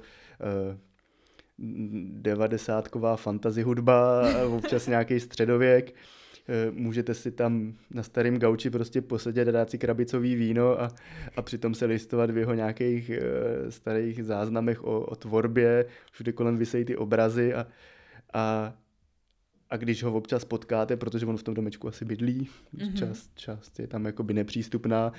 devadesátková 2.11 3.15
fantasy 3.15 3.61
hudba, 3.61 4.23
občas 4.47 4.87
nějaký 4.87 5.19
středověk. 5.19 5.93
Eh, 6.49 6.71
můžete 6.71 7.13
si 7.13 7.31
tam 7.31 7.73
na 7.91 8.03
starém 8.03 8.37
gauči 8.39 8.69
prostě 8.69 9.01
posedět 9.01 9.47
a 9.47 9.51
dát 9.51 9.69
si 9.69 9.77
krabicový 9.77 10.35
víno 10.35 10.81
a, 10.81 10.91
a 11.35 11.41
přitom 11.41 11.75
se 11.75 11.85
listovat 11.85 12.31
v 12.31 12.37
jeho 12.37 12.53
nějakých 12.53 13.09
uh, 13.09 13.69
starých 13.69 14.23
záznamech 14.23 14.83
o, 14.83 14.99
o 15.01 15.15
tvorbě. 15.15 15.85
Všude 16.11 16.31
kolem 16.31 16.57
vysejí 16.57 16.85
ty 16.85 16.97
obrazy 16.97 17.53
a, 17.53 17.67
a, 18.33 18.73
a 19.69 19.77
když 19.77 20.03
ho 20.03 20.13
občas 20.13 20.45
potkáte, 20.45 20.97
protože 20.97 21.25
on 21.25 21.37
v 21.37 21.43
tom 21.43 21.53
domečku 21.53 21.87
asi 21.87 22.05
bydlí, 22.05 22.49
mm-hmm. 22.77 22.93
část, 22.93 23.31
část 23.35 23.79
je 23.79 23.87
tam 23.87 24.05
jakoby 24.05 24.33
nepřístupná 24.33 25.11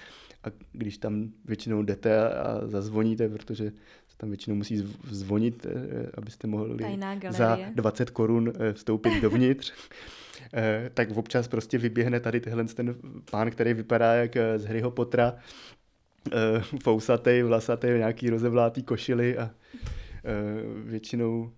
a 0.44 0.46
když 0.72 0.98
tam 0.98 1.30
většinou 1.44 1.82
jdete 1.82 2.34
a 2.34 2.66
zazvoníte, 2.66 3.28
protože 3.28 3.72
tam 4.20 4.30
většinou 4.30 4.56
musí 4.56 4.96
zvonit, 5.10 5.66
eh, 5.66 6.10
abyste 6.14 6.46
mohli 6.46 6.98
za 7.30 7.58
20 7.74 8.10
korun 8.10 8.52
eh, 8.58 8.72
vstoupit 8.72 9.20
dovnitř. 9.22 9.72
Eh, 10.54 10.90
tak 10.94 11.10
občas 11.10 11.48
prostě 11.48 11.78
vyběhne 11.78 12.20
tady 12.20 12.40
tenhle 12.40 12.64
ten 12.64 12.94
pán, 13.30 13.50
který 13.50 13.74
vypadá 13.74 14.14
jak 14.14 14.36
z 14.56 14.64
Harryho 14.64 14.90
Pottera, 14.90 15.34
fousatej, 16.82 17.42
vlasatej, 17.42 17.98
nějaký 17.98 18.30
rozevlátý 18.30 18.82
košily 18.82 19.38
a 19.38 19.50
většinou 20.84 21.52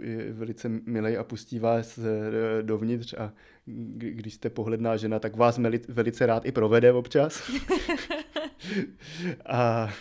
je 0.00 0.32
velice 0.32 0.68
milej 0.68 1.18
a 1.18 1.24
pustí 1.24 1.58
vás 1.58 1.98
dovnitř 2.62 3.14
a 3.14 3.32
když 3.66 4.34
jste 4.34 4.50
pohledná 4.50 4.96
žena, 4.96 5.18
tak 5.18 5.36
vás 5.36 5.60
velice 5.88 6.26
rád 6.26 6.46
i 6.46 6.52
provede 6.52 6.92
občas. 6.92 7.50
a 9.46 9.92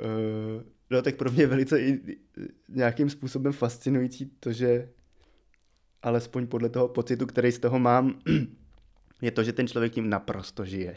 Uh, 0.00 0.62
no 0.90 1.02
tak 1.02 1.16
pro 1.16 1.30
mě 1.30 1.42
je 1.42 1.46
velice 1.46 1.80
i 1.80 2.00
nějakým 2.68 3.10
způsobem 3.10 3.52
fascinující 3.52 4.26
to, 4.40 4.52
že 4.52 4.88
alespoň 6.02 6.46
podle 6.46 6.68
toho 6.68 6.88
pocitu, 6.88 7.26
který 7.26 7.52
z 7.52 7.58
toho 7.58 7.78
mám, 7.78 8.18
je 9.22 9.30
to, 9.30 9.42
že 9.42 9.52
ten 9.52 9.68
člověk 9.68 9.92
tím 9.92 10.10
naprosto 10.10 10.64
žije. 10.64 10.96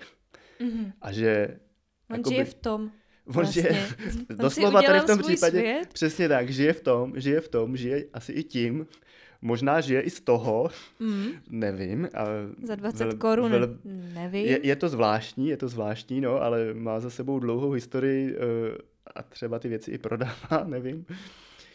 Mm-hmm. 0.60 0.93
A 1.02 1.11
že... 1.11 1.60
On 2.10 2.18
jakoby, 2.18 2.35
žije 2.35 2.45
v 2.45 2.53
tom. 2.53 2.91
On 3.27 3.34
vlastně. 3.34 3.61
žije, 3.61 3.88
doslova 4.35 4.81
tady 4.81 4.99
v 4.99 5.06
tom 5.06 5.19
případě, 5.19 5.60
svět. 5.60 5.93
přesně 5.93 6.30
tak, 6.30 6.49
žije 6.49 6.73
v 6.73 6.81
tom, 6.81 7.14
žije 7.15 7.41
v 7.41 7.48
tom, 7.48 7.77
žije 7.77 8.06
asi 8.14 8.31
i 8.31 8.43
tím, 8.43 8.88
možná 9.41 9.81
žije 9.81 10.02
i 10.02 10.10
z 10.10 10.22
toho, 10.22 10.69
mm. 10.99 11.27
nevím. 11.49 12.10
A 12.14 12.26
za 12.64 12.76
20 12.76 13.03
vel, 13.03 13.18
korun, 13.18 13.52
vel, 13.52 13.77
nevím. 14.14 14.45
Je, 14.45 14.60
je 14.64 14.76
to 14.76 14.89
zvláštní, 14.89 15.48
je 15.48 15.57
to 15.57 15.68
zvláštní, 15.68 16.22
no, 16.22 16.41
ale 16.41 16.73
má 16.73 16.99
za 16.99 17.10
sebou 17.10 17.39
dlouhou 17.39 17.72
historii 17.72 18.35
uh, 18.35 18.41
a 19.15 19.23
třeba 19.23 19.60
ty 19.60 19.68
věci 19.68 19.91
i 19.91 19.98
prodává, 19.98 20.64
nevím. 20.65 21.06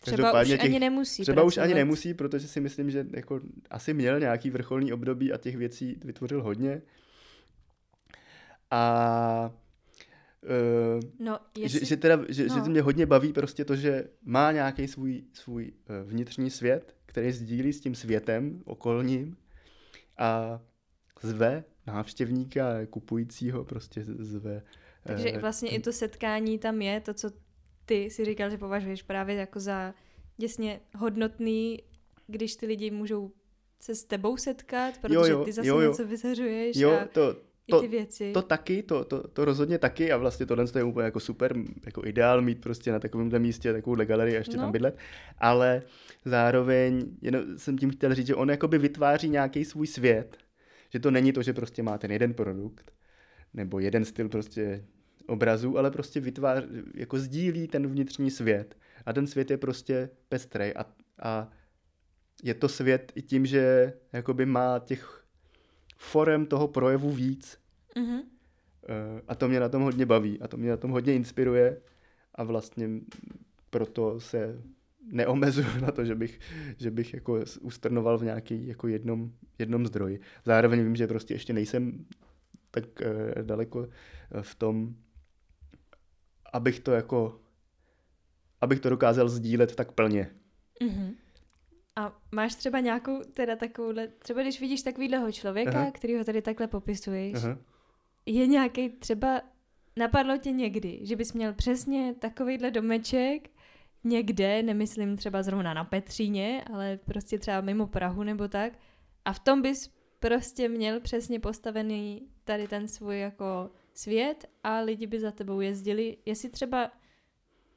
Třeba 0.00 0.42
už 0.42 0.48
těch, 0.48 0.64
ani 0.64 0.78
nemusí 0.78 1.22
Třeba 1.22 1.34
pracovat. 1.34 1.46
už 1.46 1.58
ani 1.58 1.74
nemusí, 1.74 2.14
protože 2.14 2.48
si 2.48 2.60
myslím, 2.60 2.90
že 2.90 3.06
jako 3.10 3.40
asi 3.70 3.94
měl 3.94 4.20
nějaký 4.20 4.50
vrcholný 4.50 4.92
období 4.92 5.32
a 5.32 5.36
těch 5.36 5.56
věcí 5.56 5.96
vytvořil 6.04 6.42
hodně. 6.42 6.82
A 8.70 9.50
Uh, 10.46 11.00
no, 11.26 11.38
jestli... 11.58 11.80
že, 11.80 11.86
že, 11.86 11.96
teda, 11.96 12.18
že, 12.28 12.46
no. 12.46 12.54
že 12.54 12.70
mě 12.70 12.82
hodně 12.82 13.06
baví 13.06 13.32
prostě 13.32 13.64
to, 13.64 13.76
že 13.76 14.04
má 14.24 14.52
nějaký 14.52 14.88
svůj, 14.88 15.24
svůj 15.32 15.72
uh, 15.90 16.10
vnitřní 16.10 16.50
svět, 16.50 16.94
který 17.06 17.32
sdílí 17.32 17.72
s 17.72 17.80
tím 17.80 17.94
světem 17.94 18.62
okolním 18.64 19.36
a 20.18 20.60
zve 21.22 21.64
návštěvníka, 21.86 22.86
kupujícího, 22.90 23.64
prostě 23.64 24.04
zve 24.04 24.62
takže 25.06 25.32
uh, 25.32 25.38
vlastně 25.38 25.70
i 25.70 25.80
to 25.80 25.92
setkání 25.92 26.58
tam 26.58 26.82
je, 26.82 27.00
to, 27.00 27.14
co 27.14 27.30
ty 27.84 28.10
si 28.10 28.24
říkal, 28.24 28.50
že 28.50 28.58
považuješ 28.58 29.02
právě 29.02 29.36
jako 29.36 29.60
za 29.60 29.94
děsně 30.36 30.80
hodnotný, 30.96 31.82
když 32.26 32.56
ty 32.56 32.66
lidi 32.66 32.90
můžou 32.90 33.32
se 33.80 33.94
s 33.94 34.04
tebou 34.04 34.36
setkat, 34.36 34.98
protože 34.98 35.14
jo, 35.14 35.26
jo, 35.26 35.44
ty 35.44 35.52
zase 35.52 35.68
jo, 35.68 35.80
jo. 35.80 35.90
něco 35.90 36.06
vyzařuješ 36.06 36.76
jo, 36.76 36.90
a 36.90 37.04
to, 37.04 37.36
to, 37.70 37.80
ty 37.80 37.88
věci. 37.88 38.32
To 38.32 38.42
taky, 38.42 38.82
to, 38.82 39.04
to, 39.04 39.28
to 39.28 39.44
rozhodně 39.44 39.78
taky 39.78 40.12
a 40.12 40.16
vlastně 40.16 40.46
tohle 40.46 40.64
je 40.76 40.84
úplně 40.84 41.04
jako 41.04 41.20
super, 41.20 41.56
jako 41.86 42.06
ideál 42.06 42.42
mít 42.42 42.60
prostě 42.60 42.92
na 42.92 42.98
takovémhle 42.98 43.38
místě 43.38 43.72
takovou 43.72 43.96
galerii 44.04 44.34
a 44.34 44.38
ještě 44.38 44.56
no. 44.56 44.62
tam 44.62 44.72
bydlet, 44.72 44.98
ale 45.38 45.82
zároveň 46.24 47.06
jenom 47.22 47.42
jsem 47.56 47.78
tím 47.78 47.90
chtěl 47.90 48.14
říct, 48.14 48.26
že 48.26 48.34
on 48.34 48.50
jakoby 48.50 48.78
vytváří 48.78 49.28
nějaký 49.28 49.64
svůj 49.64 49.86
svět, 49.86 50.36
že 50.90 50.98
to 50.98 51.10
není 51.10 51.32
to, 51.32 51.42
že 51.42 51.52
prostě 51.52 51.82
má 51.82 51.98
ten 51.98 52.12
jeden 52.12 52.34
produkt, 52.34 52.92
nebo 53.54 53.78
jeden 53.78 54.04
styl 54.04 54.28
prostě 54.28 54.84
obrazů, 55.26 55.78
ale 55.78 55.90
prostě 55.90 56.20
vytvář, 56.20 56.64
jako 56.94 57.18
sdílí 57.18 57.68
ten 57.68 57.86
vnitřní 57.86 58.30
svět. 58.30 58.76
A 59.06 59.12
ten 59.12 59.26
svět 59.26 59.50
je 59.50 59.56
prostě 59.56 60.10
pestrej 60.28 60.74
a, 60.76 60.84
a 61.22 61.50
je 62.42 62.54
to 62.54 62.68
svět 62.68 63.12
i 63.14 63.22
tím, 63.22 63.46
že 63.46 63.92
jakoby 64.12 64.46
má 64.46 64.78
těch 64.78 65.25
forem 65.96 66.46
toho 66.46 66.68
projevu 66.68 67.10
víc. 67.10 67.58
Mm-hmm. 67.96 68.22
A 69.28 69.34
to 69.34 69.48
mě 69.48 69.60
na 69.60 69.68
tom 69.68 69.82
hodně 69.82 70.06
baví 70.06 70.40
a 70.40 70.48
to 70.48 70.56
mě 70.56 70.70
na 70.70 70.76
tom 70.76 70.90
hodně 70.90 71.14
inspiruje 71.14 71.80
a 72.34 72.44
vlastně 72.44 72.88
proto 73.70 74.20
se 74.20 74.62
neomezuju 75.12 75.68
na 75.80 75.92
to, 75.92 76.04
že 76.04 76.14
bych, 76.14 76.40
že 76.76 76.90
bych 76.90 77.14
jako 77.14 77.40
ustrnoval 77.60 78.18
v 78.18 78.24
nějaký 78.24 78.66
jako 78.66 78.88
jednom, 78.88 79.32
jednom 79.58 79.86
zdroji. 79.86 80.20
Zároveň 80.44 80.82
vím, 80.82 80.96
že 80.96 81.06
prostě 81.06 81.34
ještě 81.34 81.52
nejsem 81.52 82.06
tak 82.70 82.84
uh, 83.00 83.42
daleko 83.42 83.88
v 84.40 84.54
tom, 84.54 84.94
abych 86.52 86.80
to 86.80 86.92
jako, 86.92 87.40
abych 88.60 88.80
to 88.80 88.90
dokázal 88.90 89.28
sdílet 89.28 89.76
tak 89.76 89.92
plně. 89.92 90.30
Mm-hmm. 90.80 91.14
A 91.96 92.12
máš 92.32 92.54
třeba 92.54 92.80
nějakou, 92.80 93.22
teda 93.22 93.56
takovouhle, 93.56 94.08
třeba 94.08 94.42
když 94.42 94.60
vidíš 94.60 94.82
takovýhleho 94.82 95.32
člověka, 95.32 95.80
Aha. 95.80 95.90
který 95.90 96.16
ho 96.16 96.24
tady 96.24 96.42
takhle 96.42 96.66
popisuješ, 96.66 97.34
Aha. 97.34 97.58
je 98.26 98.46
nějaký 98.46 98.88
třeba, 98.88 99.40
napadlo 99.96 100.38
tě 100.38 100.50
někdy, 100.50 100.98
že 101.02 101.16
bys 101.16 101.32
měl 101.32 101.52
přesně 101.52 102.14
takovýhle 102.14 102.70
domeček 102.70 103.50
někde, 104.04 104.62
nemyslím 104.62 105.16
třeba 105.16 105.42
zrovna 105.42 105.74
na 105.74 105.84
Petříně, 105.84 106.64
ale 106.72 106.98
prostě 107.04 107.38
třeba 107.38 107.60
mimo 107.60 107.86
Prahu 107.86 108.22
nebo 108.22 108.48
tak, 108.48 108.72
a 109.24 109.32
v 109.32 109.38
tom 109.38 109.62
bys 109.62 109.90
prostě 110.18 110.68
měl 110.68 111.00
přesně 111.00 111.40
postavený 111.40 112.28
tady 112.44 112.68
ten 112.68 112.88
svůj 112.88 113.20
jako 113.20 113.70
svět 113.94 114.48
a 114.64 114.78
lidi 114.78 115.06
by 115.06 115.20
za 115.20 115.30
tebou 115.30 115.60
jezdili. 115.60 116.16
Jestli 116.26 116.48
třeba 116.48 116.90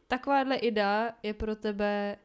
takováhle 0.07 0.55
idea 0.55 1.13
je 1.23 1.33
pro 1.33 1.55
tebe 1.55 2.17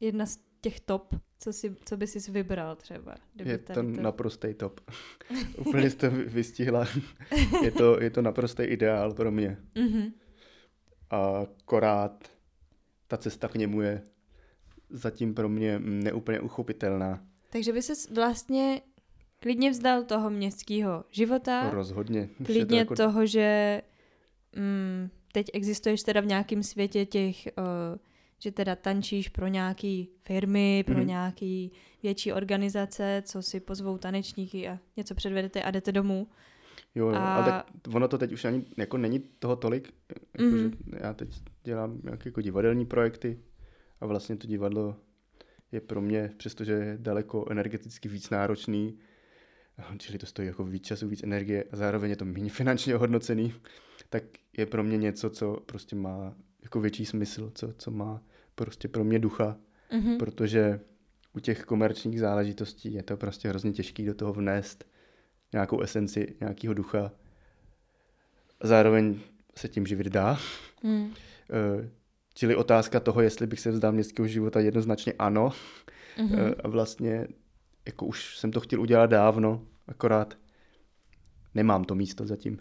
jedna 0.00 0.26
z 0.26 0.38
těch 0.60 0.80
top, 0.80 1.14
co, 1.38 1.52
si, 1.52 1.76
co 1.84 1.96
by 1.96 2.06
si 2.06 2.30
vybral 2.30 2.76
třeba? 2.76 3.14
Je 3.44 3.58
to, 3.58 3.72
to 3.72 3.82
naprostý 3.82 4.54
top. 4.54 4.80
Úplně 5.58 5.90
jste 5.90 6.08
vystihla. 6.08 6.86
je, 7.62 7.70
to, 7.70 8.02
je 8.02 8.10
to 8.10 8.22
naprostý 8.22 8.62
ideál 8.62 9.14
pro 9.14 9.30
mě. 9.30 9.58
Mm-hmm. 9.74 10.12
A 11.10 11.46
korát 11.64 12.30
ta 13.08 13.16
cesta 13.16 13.48
k 13.48 13.54
němu 13.54 13.80
je 13.80 14.02
zatím 14.90 15.34
pro 15.34 15.48
mě 15.48 15.78
neúplně 15.78 16.40
uchopitelná. 16.40 17.26
Takže 17.50 17.72
by 17.72 17.82
se 17.82 17.92
vlastně 18.14 18.80
klidně 19.40 19.70
vzdal 19.70 20.04
toho 20.04 20.30
městského 20.30 21.04
života. 21.10 21.70
Rozhodně. 21.70 22.28
Klidně 22.44 22.78
jako... 22.78 22.94
toho, 22.94 23.26
že 23.26 23.82
mm, 24.56 25.10
teď 25.32 25.46
existuješ 25.52 26.02
teda 26.02 26.20
v 26.20 26.26
nějakém 26.26 26.62
světě 26.62 27.06
těch, 27.06 27.48
uh, 27.58 27.98
že 28.38 28.52
teda 28.52 28.76
tančíš 28.76 29.28
pro 29.28 29.46
nějaký 29.46 30.08
firmy, 30.22 30.84
pro 30.86 30.94
Mhm. 30.98 31.06
nějaký 31.06 31.72
větší 32.02 32.32
organizace, 32.32 33.22
co 33.26 33.42
si 33.42 33.60
pozvou 33.60 33.98
tanečníky 33.98 34.68
a 34.68 34.78
něco 34.96 35.14
předvedete 35.14 35.62
a 35.62 35.70
jdete 35.70 35.92
domů. 35.92 36.26
Jo, 36.94 37.08
jo, 37.08 37.14
A- 37.14 37.34
ale 37.34 37.44
tak 37.52 37.66
ono 37.94 38.08
to 38.08 38.18
teď 38.18 38.32
už 38.32 38.44
ani 38.44 38.64
jako 38.76 38.96
není 38.98 39.18
toho 39.38 39.56
tolik, 39.56 39.92
jako 40.38 40.56
Mhm. 40.56 40.58
že 40.58 40.70
já 41.00 41.14
teď 41.14 41.28
dělám 41.64 42.00
nějaké 42.04 42.28
jako 42.28 42.40
divadelní 42.40 42.86
projekty 42.86 43.40
a 44.00 44.06
vlastně 44.06 44.36
to 44.36 44.46
divadlo 44.46 44.96
je 45.72 45.80
pro 45.80 46.00
mě, 46.00 46.32
přestože 46.36 46.72
je 46.72 46.96
daleko 47.00 47.46
energeticky 47.50 48.08
víc 48.08 48.30
náročný, 48.30 48.98
čili 49.98 50.18
to 50.18 50.26
stojí 50.26 50.48
jako 50.48 50.64
víc 50.64 50.86
času, 50.86 51.08
víc 51.08 51.22
energie 51.22 51.64
a 51.70 51.76
zároveň 51.76 52.10
je 52.10 52.16
to 52.16 52.24
méně 52.24 52.50
finančně 52.50 52.94
ohodnocený, 52.96 53.54
tak 54.10 54.22
je 54.58 54.66
pro 54.66 54.82
mě 54.84 54.96
něco, 54.96 55.30
co 55.30 55.60
prostě 55.66 55.96
má 55.96 56.34
jako 56.66 56.80
větší 56.80 57.06
smysl, 57.06 57.50
co, 57.54 57.72
co 57.78 57.90
má 57.90 58.22
prostě 58.54 58.88
pro 58.88 59.04
mě 59.04 59.18
ducha, 59.18 59.56
Mhm. 59.92 60.18
protože 60.18 60.80
u 61.32 61.40
těch 61.40 61.64
komerčních 61.64 62.20
záležitostí 62.20 62.92
je 62.94 63.02
to 63.02 63.16
prostě 63.16 63.48
hrozně 63.48 63.72
těžký 63.72 64.06
do 64.06 64.14
toho 64.14 64.32
vnést 64.32 64.84
nějakou 65.52 65.80
esenci, 65.80 66.36
nějakého 66.40 66.74
ducha. 66.74 67.12
Zároveň 68.62 69.20
se 69.56 69.68
tím 69.68 69.86
živit 69.86 70.06
dá. 70.06 70.38
Mm. 70.82 71.12
Čili 72.34 72.56
otázka 72.56 73.00
toho, 73.00 73.20
jestli 73.20 73.46
bych 73.46 73.60
se 73.60 73.70
vzdal 73.70 73.92
městského 73.92 74.28
života, 74.28 74.60
jednoznačně 74.60 75.12
ano. 75.18 75.52
Mhm. 76.18 76.38
Eh, 76.38 76.54
A 76.64 76.68
vlastně 76.68 77.26
jako 77.86 78.06
už 78.06 78.38
jsem 78.38 78.50
to 78.50 78.60
chtěl 78.60 78.80
udělat 78.80 79.10
dávno, 79.10 79.66
akorát 79.88 80.38
nemám 81.54 81.84
to 81.84 81.94
místo 81.94 82.26
zatím. 82.26 82.58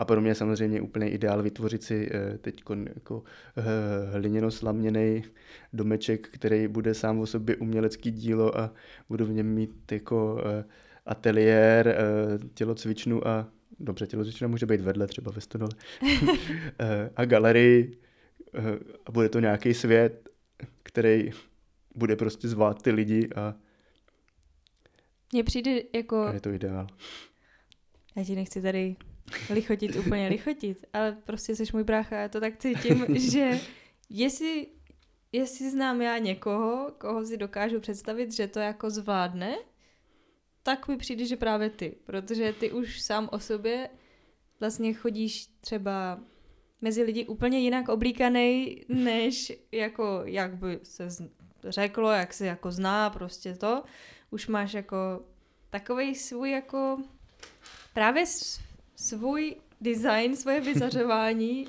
A 0.00 0.04
pro 0.04 0.20
mě 0.20 0.30
je 0.30 0.34
samozřejmě 0.34 0.80
úplně 0.80 1.10
ideál 1.10 1.42
vytvořit 1.42 1.82
si 1.82 2.10
teď 2.40 2.62
jako 2.94 3.22
eh, 3.56 3.62
hliněno-slaměný 4.18 5.22
domeček, 5.72 6.28
který 6.28 6.68
bude 6.68 6.94
sám 6.94 7.18
o 7.18 7.26
sobě 7.26 7.56
umělecký 7.56 8.10
dílo 8.10 8.58
a 8.58 8.72
budu 9.08 9.24
v 9.24 9.32
něm 9.32 9.46
mít 9.46 9.92
jako 9.92 10.42
eh, 10.46 10.64
ateliér, 11.06 11.88
eh, 11.88 11.98
tělocvičnu 12.54 13.28
a 13.28 13.48
dobře, 13.80 14.06
tělocvična 14.06 14.48
může 14.48 14.66
být 14.66 14.80
vedle 14.80 15.06
třeba 15.06 15.32
ve 15.32 15.40
stodole 15.40 15.70
Eh, 16.78 17.10
a 17.16 17.24
galerii 17.24 17.98
eh, 18.54 18.60
a 19.06 19.12
bude 19.12 19.28
to 19.28 19.40
nějaký 19.40 19.74
svět, 19.74 20.28
který 20.82 21.30
bude 21.94 22.16
prostě 22.16 22.48
zvát 22.48 22.82
ty 22.82 22.90
lidi 22.90 23.28
a, 23.36 23.54
Mně 25.32 25.44
přijde 25.44 25.82
jako, 25.94 26.22
a 26.22 26.32
je 26.32 26.40
to 26.40 26.50
ideál. 26.50 26.86
já 28.16 28.24
ti 28.24 28.34
nechci 28.34 28.62
tady 28.62 28.96
lichotit, 29.50 29.96
úplně 29.96 30.28
lichotit, 30.28 30.84
ale 30.92 31.16
prostě 31.24 31.56
jsi 31.56 31.64
můj 31.72 31.84
brácha, 31.84 32.16
já 32.16 32.28
to 32.28 32.40
tak 32.40 32.58
cítím, 32.58 33.06
že 33.30 33.60
jestli, 34.10 34.66
jestli 35.32 35.70
znám 35.70 36.02
já 36.02 36.18
někoho, 36.18 36.92
koho 36.98 37.26
si 37.26 37.36
dokážu 37.36 37.80
představit, 37.80 38.32
že 38.32 38.46
to 38.46 38.58
jako 38.58 38.90
zvládne, 38.90 39.56
tak 40.62 40.88
mi 40.88 40.96
přijde, 40.96 41.24
že 41.26 41.36
právě 41.36 41.70
ty, 41.70 41.96
protože 42.04 42.52
ty 42.52 42.72
už 42.72 43.02
sám 43.02 43.28
o 43.32 43.38
sobě 43.38 43.90
vlastně 44.60 44.94
chodíš 44.94 45.46
třeba 45.60 46.20
mezi 46.80 47.02
lidi 47.02 47.26
úplně 47.26 47.60
jinak 47.60 47.88
oblíkaný, 47.88 48.80
než 48.88 49.52
jako, 49.72 50.22
jak 50.24 50.56
by 50.56 50.80
se 50.82 51.08
řeklo, 51.64 52.10
jak 52.10 52.34
se 52.34 52.46
jako 52.46 52.70
zná 52.70 53.10
prostě 53.10 53.54
to. 53.54 53.82
Už 54.30 54.46
máš 54.46 54.74
jako 54.74 54.96
takový 55.70 56.14
svůj 56.14 56.50
jako 56.50 56.98
právě 57.94 58.24
svůj 59.00 59.56
design, 59.80 60.36
svoje 60.36 60.60
vyzařování, 60.70 61.68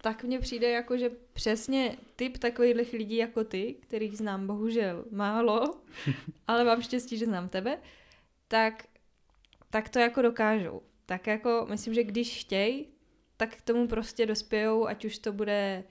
tak 0.00 0.24
mně 0.24 0.38
přijde 0.38 0.70
jako, 0.70 0.98
že 0.98 1.10
přesně 1.32 1.96
typ 2.16 2.38
takových 2.38 2.92
lidí 2.92 3.16
jako 3.16 3.44
ty, 3.44 3.74
kterých 3.80 4.16
znám 4.16 4.46
bohužel 4.46 5.04
málo, 5.10 5.80
ale 6.48 6.64
mám 6.64 6.82
štěstí, 6.82 7.18
že 7.18 7.26
znám 7.26 7.48
tebe, 7.48 7.78
tak, 8.48 8.84
tak 9.70 9.88
to 9.88 9.98
jako 9.98 10.22
dokážou. 10.22 10.82
Tak 11.06 11.26
jako 11.26 11.66
myslím, 11.70 11.94
že 11.94 12.04
když 12.04 12.40
chtějí, 12.40 12.88
tak 13.36 13.56
k 13.56 13.62
tomu 13.62 13.88
prostě 13.88 14.26
dospějou, 14.26 14.86
ať 14.86 15.04
už 15.04 15.18
to 15.18 15.32
bude 15.32 15.84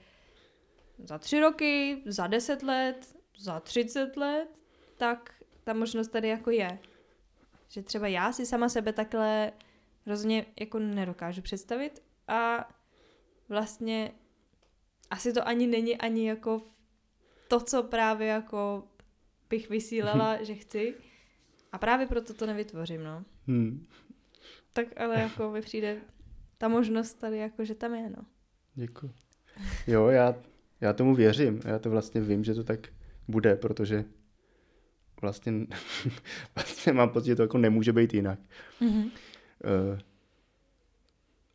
za 0.98 1.18
tři 1.18 1.40
roky, 1.40 2.02
za 2.06 2.26
deset 2.26 2.62
let, 2.62 3.16
za 3.38 3.60
třicet 3.60 4.16
let, 4.16 4.48
tak 4.96 5.34
ta 5.64 5.72
možnost 5.72 6.08
tady 6.08 6.28
jako 6.28 6.50
je. 6.50 6.78
Že 7.68 7.82
třeba 7.82 8.08
já 8.08 8.32
si 8.32 8.46
sama 8.46 8.68
sebe 8.68 8.92
takhle 8.92 9.52
hrozně 10.06 10.46
jako 10.60 10.78
nedokážu 10.78 11.42
představit 11.42 12.02
a 12.28 12.68
vlastně 13.48 14.12
asi 15.10 15.32
to 15.32 15.48
ani 15.48 15.66
není 15.66 15.96
ani 15.96 16.28
jako 16.28 16.62
to, 17.48 17.60
co 17.60 17.82
právě 17.82 18.28
jako 18.28 18.84
bych 19.50 19.68
vysílala, 19.70 20.42
že 20.42 20.54
chci. 20.54 20.94
A 21.72 21.78
právě 21.78 22.06
proto 22.06 22.34
to 22.34 22.46
nevytvořím, 22.46 23.04
no. 23.04 23.24
Hmm, 23.46 23.86
Tak 24.72 25.00
ale 25.00 25.20
jako 25.20 25.50
mi 25.50 25.60
přijde 25.60 26.00
ta 26.58 26.68
možnost 26.68 27.14
tady 27.14 27.38
jako, 27.38 27.64
že 27.64 27.74
tam 27.74 27.94
je, 27.94 28.10
no. 28.10 28.22
děkuji. 28.74 29.10
Jo, 29.86 30.06
já, 30.08 30.34
já 30.80 30.92
tomu 30.92 31.14
věřím. 31.14 31.60
Já 31.64 31.78
to 31.78 31.90
vlastně 31.90 32.20
vím, 32.20 32.44
že 32.44 32.54
to 32.54 32.64
tak 32.64 32.88
bude, 33.28 33.56
protože 33.56 34.04
vlastně, 35.22 35.52
vlastně 36.54 36.92
mám 36.92 37.08
pocit, 37.08 37.26
že 37.26 37.36
to 37.36 37.42
jako 37.42 37.58
nemůže 37.58 37.92
být 37.92 38.14
jinak. 38.14 38.38
Mhm. 38.80 39.10
Eh, 39.66 39.98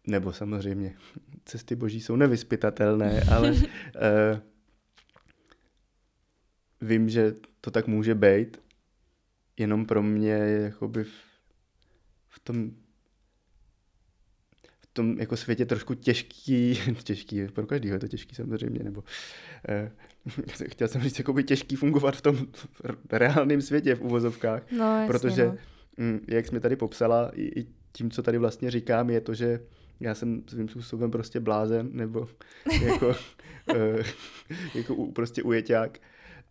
nebo 0.08 0.34
samozřejmě, 0.34 0.96
cesty 1.46 1.76
boží 1.76 2.02
jsou 2.02 2.16
nevyspytatelné, 2.16 3.22
ale 3.22 3.56
eh, 3.96 4.42
vím, 6.82 7.10
že 7.10 7.36
to 7.62 7.72
tak 7.72 7.88
může 7.88 8.16
být, 8.16 8.62
jenom 9.58 9.86
pro 9.86 10.04
mě 10.04 10.32
je 10.32 10.62
jakoby 10.62 11.04
v, 11.04 11.12
v 12.30 12.40
tom 12.40 12.72
v 14.80 14.94
tom 14.94 15.20
jako 15.20 15.38
světě 15.38 15.66
trošku 15.66 15.94
těžký, 15.94 16.80
těžký, 17.04 17.48
pro 17.48 17.68
každého 17.68 17.96
je 17.96 18.00
to 18.00 18.08
těžký 18.08 18.36
samozřejmě, 18.36 18.84
nebo 18.84 19.04
eh, 19.70 19.92
chtěl 20.68 20.88
jsem 20.88 21.02
říct, 21.02 21.20
jakoby 21.20 21.44
těžký 21.44 21.76
fungovat 21.76 22.16
v 22.16 22.22
tom 22.22 22.48
reálném 23.12 23.62
světě 23.62 23.96
v 23.96 24.02
uvozovkách, 24.02 24.72
No, 24.72 24.86
jasně, 24.86 25.08
protože 25.08 25.46
no. 25.46 25.58
Mm, 25.98 26.20
jak 26.28 26.48
jsi 26.48 26.54
mi 26.54 26.60
tady 26.60 26.76
popsala, 26.76 27.32
i, 27.34 27.60
i 27.60 27.68
tím, 27.92 28.12
co 28.12 28.24
tady 28.24 28.38
vlastně 28.38 28.72
říkám, 28.72 29.10
je 29.10 29.22
to, 29.22 29.34
že 29.34 29.60
já 30.00 30.16
jsem 30.16 30.44
svým 30.48 30.70
způsobem 30.70 31.12
prostě 31.12 31.40
blázen, 31.40 31.90
nebo 31.92 32.28
jako, 32.82 33.16
eh, 33.76 34.04
jako 34.76 34.96
u, 34.96 35.12
prostě 35.12 35.44
ujeťák, 35.44 36.00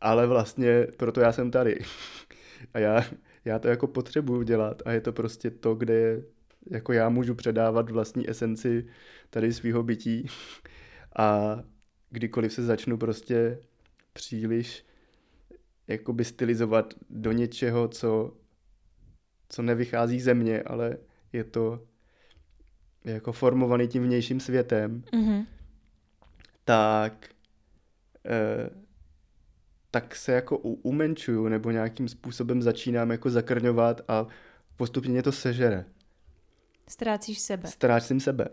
ale 0.00 0.26
vlastně 0.26 0.86
proto 0.96 1.20
já 1.20 1.32
jsem 1.32 1.50
tady. 1.50 1.78
A 2.74 2.78
já, 2.78 3.04
já 3.44 3.58
to 3.58 3.68
jako 3.68 3.86
potřebuju 3.86 4.42
dělat 4.42 4.82
a 4.84 4.92
je 4.92 5.00
to 5.00 5.12
prostě 5.12 5.50
to, 5.50 5.74
kde 5.74 6.22
jako 6.70 6.92
já 6.92 7.08
můžu 7.08 7.34
předávat 7.34 7.90
vlastní 7.90 8.30
esenci 8.30 8.86
tady 9.30 9.52
svého 9.52 9.82
bytí 9.82 10.26
a 11.16 11.58
kdykoliv 12.10 12.52
se 12.52 12.62
začnu 12.62 12.98
prostě 12.98 13.58
příliš 14.12 14.84
jakoby 15.88 16.24
stylizovat 16.24 16.94
do 17.10 17.32
něčeho, 17.32 17.88
co 17.88 18.36
co 19.50 19.62
nevychází 19.62 20.20
ze 20.20 20.34
mě, 20.34 20.62
ale 20.62 20.96
je 21.32 21.44
to 21.44 21.80
jako 23.04 23.32
formovaný 23.32 23.88
tím 23.88 24.02
vnějším 24.04 24.40
světem, 24.40 25.04
Mhm. 25.14 25.46
tak 26.64 27.28
eh, 28.26 28.70
tak 29.90 30.14
se 30.16 30.32
jako 30.32 30.58
umenčuju 30.58 31.48
nebo 31.48 31.70
nějakým 31.70 32.08
způsobem 32.08 32.62
začínám 32.62 33.10
jako 33.10 33.30
zakrňovat 33.30 34.00
a 34.08 34.26
postupně 34.76 35.10
mě 35.10 35.22
to 35.22 35.32
sežere. 35.32 35.84
Ztrácíš 36.88 37.38
sebe. 37.38 37.68
Ztrácím 37.68 38.20
sebe. 38.20 38.48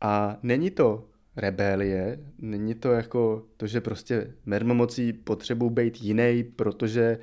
A 0.00 0.38
není 0.42 0.70
to 0.70 1.08
rebelie, 1.36 2.18
není 2.38 2.74
to 2.74 2.92
jako 2.92 3.46
to, 3.56 3.66
že 3.66 3.80
prostě 3.80 4.34
mermomocí 4.46 5.12
potřebuji 5.12 5.70
být 5.70 6.00
jiný, 6.02 6.44
protože 6.56 7.18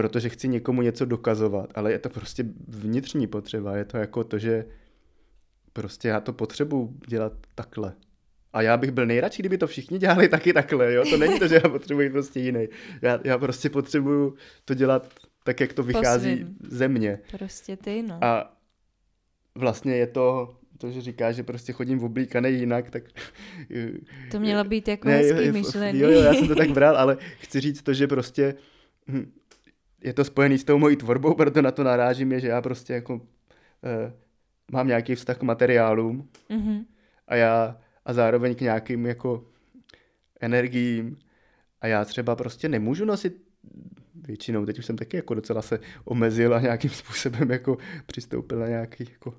protože 0.00 0.28
chci 0.28 0.48
někomu 0.48 0.82
něco 0.82 1.04
dokazovat, 1.04 1.72
ale 1.74 1.92
je 1.92 1.98
to 1.98 2.08
prostě 2.08 2.44
vnitřní 2.68 3.26
potřeba, 3.26 3.76
je 3.76 3.84
to 3.84 3.96
jako 3.96 4.24
to, 4.24 4.38
že 4.38 4.64
prostě 5.72 6.08
já 6.08 6.20
to 6.20 6.32
potřebuji 6.32 6.94
dělat 7.08 7.32
takhle. 7.54 7.92
A 8.52 8.62
já 8.62 8.76
bych 8.76 8.90
byl 8.90 9.06
nejradši, 9.06 9.42
kdyby 9.42 9.58
to 9.58 9.66
všichni 9.66 9.98
dělali 9.98 10.28
taky 10.28 10.52
takhle, 10.52 10.94
jo? 10.94 11.04
To 11.10 11.16
není 11.16 11.38
to, 11.38 11.48
že 11.48 11.60
já 11.64 11.70
potřebuji 11.70 12.10
prostě 12.10 12.40
jiný. 12.40 12.68
Já, 13.02 13.18
já 13.24 13.38
prostě 13.38 13.70
potřebuju 13.70 14.34
to 14.64 14.74
dělat 14.74 15.08
tak, 15.44 15.60
jak 15.60 15.72
to 15.72 15.82
vychází 15.82 16.34
svým. 16.34 16.56
ze 16.68 16.88
mě. 16.88 17.18
Prostě 17.30 17.76
ty, 17.76 18.02
no. 18.02 18.18
A 18.24 18.56
vlastně 19.54 19.96
je 19.96 20.06
to, 20.06 20.56
to, 20.78 20.90
že 20.90 21.00
říká, 21.00 21.32
že 21.32 21.42
prostě 21.42 21.72
chodím 21.72 22.04
oblíkaný 22.04 22.50
jinak, 22.50 22.90
tak... 22.90 23.02
To 24.30 24.40
mělo 24.40 24.64
být 24.64 24.88
jako 24.88 25.08
Ne, 25.08 25.16
hezký 25.16 25.52
myšlení. 25.52 26.00
Jo, 26.00 26.10
jo, 26.10 26.20
já 26.20 26.34
jsem 26.34 26.48
to 26.48 26.54
tak 26.54 26.70
bral, 26.70 26.96
ale 26.96 27.16
chci 27.38 27.60
říct 27.60 27.82
to, 27.82 27.94
že 27.94 28.06
prostě 28.06 28.54
hm, 29.08 29.32
je 30.04 30.12
to 30.12 30.24
spojený 30.24 30.58
s 30.58 30.64
tou 30.64 30.78
mojí 30.78 30.96
tvorbou, 30.96 31.34
proto 31.40 31.62
na 31.62 31.70
to 31.70 31.84
narážím, 31.84 32.32
je, 32.32 32.40
že 32.40 32.48
já 32.48 32.62
prostě 32.62 32.92
jako 32.92 33.14
uh, 33.14 33.20
mám 34.72 34.86
nějaký 34.88 35.14
vztah 35.14 35.38
k 35.38 35.42
materiálům 35.42 36.28
Mhm. 36.48 36.84
a 37.28 37.36
já 37.36 37.80
a 38.04 38.12
zároveň 38.12 38.54
k 38.54 38.60
nějakým 38.60 39.06
jako 39.06 39.44
energiím 40.40 41.18
a 41.80 41.86
já 41.86 42.04
třeba 42.04 42.36
prostě 42.36 42.68
nemůžu 42.68 43.04
nosit 43.04 43.42
většinou, 44.14 44.66
teď 44.66 44.78
už 44.78 44.86
jsem 44.86 44.96
taky 44.96 45.16
jako 45.16 45.34
docela 45.34 45.62
se 45.62 45.80
omezil 46.04 46.54
a 46.54 46.60
nějakým 46.60 46.90
způsobem 47.00 47.50
jako 47.50 47.78
přistoupil 48.06 48.58
na 48.58 48.68
nějaký 48.68 49.04
jako 49.12 49.34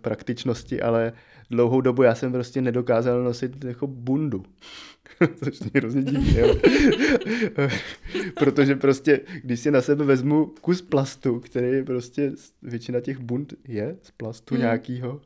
praktičnosti, 0.00 0.82
ale 0.82 1.12
dlouhou 1.50 1.80
dobu 1.80 2.02
já 2.02 2.14
jsem 2.14 2.32
prostě 2.32 2.62
nedokázal 2.62 3.22
nosit 3.24 3.64
jako 3.64 3.86
bundu. 3.86 4.42
Což 5.44 5.60
mě 5.60 5.70
hrozně 5.74 6.02
diví, 6.02 6.38
jo. 6.38 6.54
Protože 8.34 8.76
prostě, 8.76 9.20
když 9.42 9.60
si 9.60 9.70
na 9.70 9.82
sebe 9.82 10.04
vezmu 10.04 10.46
kus 10.60 10.82
plastu, 10.82 11.40
který 11.40 11.84
prostě, 11.84 12.32
většina 12.62 13.00
těch 13.00 13.18
bund 13.18 13.54
je 13.68 13.96
z 14.02 14.10
plastu 14.10 14.54
Hmm. 14.54 14.62
hmm. 14.62 14.66
nějakýho, 14.66 15.20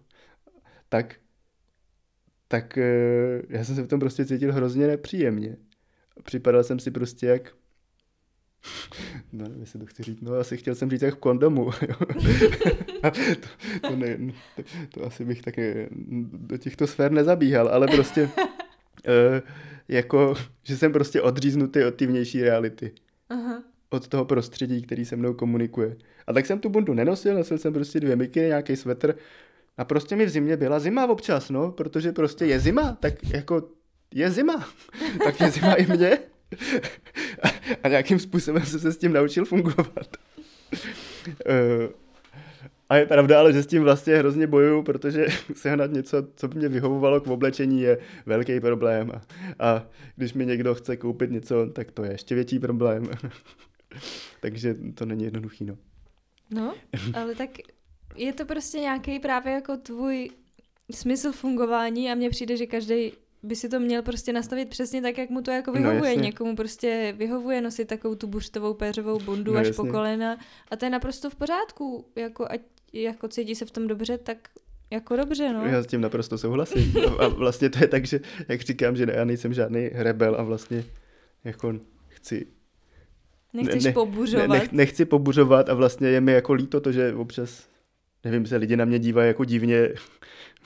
tak 0.89 1.15
tak 2.49 2.79
eh, 2.79 3.43
já 3.49 3.65
jsem 3.65 3.77
se 3.77 3.83
v 3.83 3.87
tom 3.87 4.01
prostě 4.01 4.25
cítil 4.25 4.53
hrozně 4.53 4.87
nepříjemně. 4.87 5.57
Připadal 6.23 6.65
jsem 6.65 6.79
si 6.79 6.91
prostě 6.91 7.27
jak 7.27 7.55
No, 9.33 9.45
nevím, 9.45 9.61
jestli 9.61 9.79
to 9.79 9.87
chci 9.87 10.03
říct. 10.03 10.21
No, 10.21 10.35
asi 10.35 10.57
chtěl 10.57 10.75
jsem 10.75 10.91
říct 10.91 11.03
jak 11.03 11.15
v 11.15 11.19
kondomu. 11.19 11.71
to, 13.03 13.89
to, 13.89 13.97
ne, 13.97 14.19
to, 14.57 14.63
to, 14.89 15.07
asi 15.07 15.25
bych 15.25 15.43
tak 15.43 15.59
eh, 15.59 15.89
do 16.33 16.57
těchto 16.57 16.87
sfér 16.87 17.13
nezabíhal, 17.13 17.69
ale 17.69 17.87
prostě 17.87 18.31
eh, 19.07 19.43
jako, 19.89 20.35
že 20.63 20.77
jsem 20.77 20.93
prostě 20.93 21.23
odříznutý 21.23 21.85
od 21.85 21.95
té 21.95 22.07
vnější 22.07 22.43
reality. 22.43 22.93
Aha. 23.29 23.63
Od 23.91 24.09
toho 24.09 24.25
prostředí, 24.25 24.83
který 24.83 25.05
se 25.05 25.17
mnou 25.17 25.35
komunikuje. 25.35 25.97
A 26.27 26.33
tak 26.33 26.47
jsem 26.47 26.59
tu 26.59 26.69
bundu 26.69 26.95
nenosil, 26.95 27.35
nosil 27.35 27.59
jsem 27.59 27.73
prostě 27.73 28.01
dvě 28.01 28.17
mikiny, 28.17 28.47
nějaký 28.47 28.77
svetr 28.77 29.15
a 29.79 29.85
prostě 29.85 30.17
mi 30.17 30.27
v 30.27 30.29
zimě 30.29 30.57
byla 30.57 30.81
zima 30.81 31.07
občas, 31.07 31.51
no, 31.51 31.73
protože 31.73 32.13
prostě 32.13 32.45
je 32.45 32.61
zima, 32.61 32.97
tak 33.01 33.15
jako 33.33 33.69
je 34.15 34.31
zima, 34.31 34.69
tak 35.25 35.41
je 35.41 35.51
zima 35.51 35.75
i 35.75 35.87
mě. 35.87 36.19
A, 37.83 37.89
nějakým 37.89 38.19
způsobem 38.19 38.67
jsem 38.67 38.81
se 38.81 38.93
s 38.93 38.99
tím 38.99 39.13
naučil 39.13 39.45
fungovat. 39.45 40.17
Eh, 41.47 41.89
A 42.89 42.97
je 42.97 43.07
pravda, 43.07 43.39
ale 43.39 43.53
že 43.53 43.63
s 43.63 43.67
tím 43.67 43.83
vlastně 43.83 44.17
hrozně 44.17 44.47
bojuju, 44.47 44.83
protože 44.83 45.27
sehnat 45.55 45.91
něco, 45.93 46.27
co 46.37 46.49
by 46.49 46.59
mě 46.59 46.69
vyhovovalo 46.69 47.21
k 47.21 47.27
oblečení, 47.27 47.81
je 47.81 47.99
velký 48.27 48.61
problém. 48.61 49.11
A, 49.11 49.23
a 49.69 49.87
když 50.17 50.33
mi 50.33 50.47
někdo 50.47 50.75
chce 50.75 50.97
koupit 50.97 51.31
něco, 51.31 51.67
tak 51.73 51.91
to 51.91 52.05
je 52.05 52.13
ještě 52.13 52.35
větší 52.35 52.59
problém. 52.59 53.11
Takže 54.41 54.77
to 54.95 55.05
není 55.07 55.25
jednoduchý, 55.25 55.65
no. 55.65 55.77
No, 56.51 56.75
ale 57.15 57.35
tak 57.35 57.51
je 58.17 58.33
to 58.33 58.45
prostě 58.45 58.79
nějaký 58.79 59.19
právě 59.19 59.53
jako 59.53 59.77
tvůj 59.77 60.31
smysl 60.91 61.33
fungování 61.33 62.11
a 62.11 62.15
mně 62.15 62.31
přijde, 62.31 62.57
že 62.57 62.67
každý 62.67 63.13
by 63.43 63.57
si 63.57 63.69
to 63.69 63.81
měl 63.81 64.03
prostě 64.03 64.33
nastavit 64.33 64.69
přesně 64.69 65.03
tak, 65.03 65.19
jak 65.19 65.31
mu 65.31 65.43
to 65.43 65.51
jako 65.51 65.71
No, 65.71 65.77
vyhovuje. 65.77 66.11
jasně. 66.11 66.23
Někomu 66.23 66.57
prostě 66.57 67.15
vyhovuje 67.19 67.61
nosit 67.61 67.85
takovou 67.89 68.15
tu 68.15 68.27
buštovou 68.27 68.75
péřovou 68.75 69.19
bundu 69.19 69.53
No, 69.53 69.59
až 69.61 69.67
jasně. 69.67 69.85
po 69.85 69.91
kolena 69.91 70.39
a 70.71 70.77
to 70.77 70.85
je 70.85 70.91
naprosto 70.91 71.31
v 71.31 71.35
pořádku. 71.35 72.05
Jako 72.17 72.47
ať 72.51 72.61
jako 72.93 73.29
cítí 73.29 73.55
se 73.55 73.65
v 73.65 73.71
tom 73.71 73.87
dobře, 73.87 74.19
tak 74.19 74.39
jako 74.91 75.17
dobře, 75.17 75.53
no. 75.53 75.67
Já 75.67 75.83
s 75.83 75.87
tím 75.87 76.01
naprosto 76.01 76.39
souhlasím. 76.39 76.95
A- 77.19 77.29
vlastně 77.29 77.71
to 77.71 77.79
je 77.79 77.89
tak, 77.89 78.07
že 78.07 78.21
jak 78.49 78.61
říkám, 78.61 78.97
že 78.97 79.07
já 79.13 79.25
nejsem 79.25 79.55
žádný 79.55 79.89
rebel 79.93 80.35
a 80.39 80.43
vlastně 80.43 80.85
jako 81.45 81.75
chci 82.09 82.47
Nechceš 83.53 83.85
ne- 83.85 83.93
pobuřovat. 83.93 84.49
Ne, 84.49 84.59
nech, 84.59 84.73
nechci 84.73 85.05
pobuřovat 85.05 85.69
a 85.69 85.75
vlastně 85.75 86.09
je 86.09 86.21
mi 86.21 86.33
jako 86.33 86.53
líto 86.53 86.81
to, 86.81 86.93
že 86.93 87.15
občas, 87.15 87.69
nevím, 88.25 88.47
se 88.47 88.57
lidi 88.57 88.77
na 88.77 88.85
mě 88.85 88.99
dívají 88.99 89.29
jako 89.29 89.45
divně, 89.45 89.89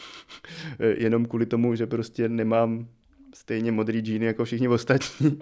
jenom 0.98 1.26
kvůli 1.26 1.46
tomu, 1.46 1.74
že 1.74 1.86
prostě 1.86 2.28
nemám 2.28 2.88
stejně 3.34 3.72
modrý 3.72 4.00
džíny 4.00 4.26
jako 4.26 4.44
všichni 4.44 4.68
ostatní. 4.68 5.38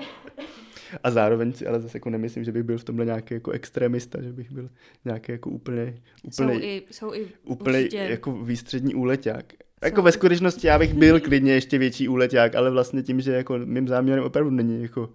A 1.02 1.10
zároveň 1.10 1.52
si 1.52 1.66
ale 1.66 1.81
zase 1.81 1.97
jako 1.97 2.10
nemyslím, 2.10 2.44
že 2.44 2.52
bych 2.52 2.62
byl 2.62 2.78
v 2.78 2.85
tomhle 2.85 3.05
nějaký 3.05 3.35
jako 3.35 3.51
extremista, 3.51 4.22
že 4.22 4.32
bych 4.32 4.52
byl 4.52 4.68
nějaký 5.05 5.32
jako 5.32 5.51
úplně, 5.51 5.94
jsou 6.31 6.44
úplně, 6.44 6.60
i, 6.60 6.82
jsou 6.90 7.14
i 7.14 7.27
úplně 7.44 7.78
určitě. 7.78 7.97
jako 7.97 8.32
výstřední 8.32 8.94
úleťák. 8.94 9.52
Jsou 9.52 9.86
Jako 9.86 10.02
ve 10.02 10.12
skutečnosti 10.12 10.66
já 10.66 10.78
bych 10.78 10.94
byl 10.94 11.20
klidně 11.20 11.52
ještě 11.52 11.78
větší 11.78 12.09
úleťák, 12.09 12.55
ale 12.55 12.70
vlastně 12.70 13.02
tím, 13.02 13.20
že 13.20 13.32
jako 13.32 13.59
mým 13.64 13.89
záměrem 13.89 14.24
opravdu 14.24 14.51
není 14.51 14.82
jako 14.82 15.10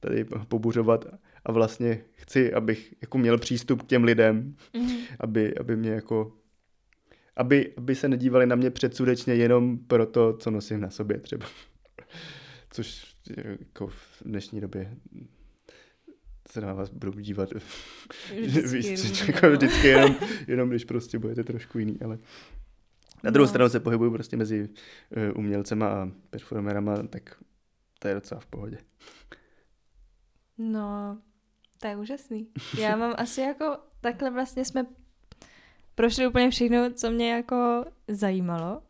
tady 0.00 0.24
pobuřovat 0.48 1.04
a 1.44 1.52
vlastně 1.52 2.00
chci, 2.14 2.52
abych 2.52 2.94
jako 3.02 3.18
měl 3.18 3.38
přístup 3.38 3.82
k 3.82 3.86
těm 3.86 4.04
lidem, 4.04 4.54
Mhm. 4.74 4.96
aby, 5.20 5.54
aby 5.58 5.76
mě 5.76 5.90
jako 5.90 6.32
aby, 7.36 7.72
aby 7.76 7.94
se 7.94 8.08
nedívali 8.08 8.46
na 8.46 8.56
mě 8.56 8.70
předsudečně 8.70 9.34
jenom 9.34 9.78
pro 9.78 10.06
to, 10.06 10.36
co 10.36 10.50
nosím 10.50 10.80
na 10.80 10.90
sobě 10.90 11.18
třeba. 11.18 11.46
Což 12.70 13.14
jako 13.58 13.86
v 13.86 14.22
dnešní 14.24 14.60
době 14.60 14.96
se 16.50 16.60
na 16.60 16.72
vás 16.72 16.90
budou 16.90 17.12
dívat 17.20 17.48
Vždycky 18.46 19.26
jako 19.32 19.46
no. 19.46 19.52
vždycky 19.52 19.86
jenom, 19.88 20.16
jenom 20.46 20.68
když 20.70 20.84
prostě 20.84 21.18
budete 21.18 21.44
trošku 21.44 21.78
jiný, 21.78 22.00
ale 22.04 22.18
na 23.24 23.30
druhou 23.30 23.44
No. 23.44 23.48
stranu 23.48 23.70
se 23.70 23.80
pohybuju 23.80 24.10
prostě 24.10 24.36
mezi 24.36 24.68
uh, 24.68 25.38
umělcema 25.38 25.88
a 25.88 26.10
performerama, 26.30 27.02
tak 27.02 27.42
to 27.98 28.08
je 28.08 28.14
docela 28.14 28.40
v 28.40 28.46
pohodě. 28.46 28.78
No, 30.58 31.18
to 31.80 31.86
je 31.86 31.96
úžasný. 31.96 32.48
Já 32.78 32.96
mám 32.96 33.14
asi 33.18 33.40
jako, 33.40 33.78
takhle 34.00 34.30
vlastně 34.30 34.64
jsme 34.64 34.86
prošli 35.96 36.26
úplně 36.26 36.50
všechno, 36.50 36.90
co 36.92 37.10
mě 37.10 37.32
jako 37.32 37.84
zajímalo. 38.08 38.80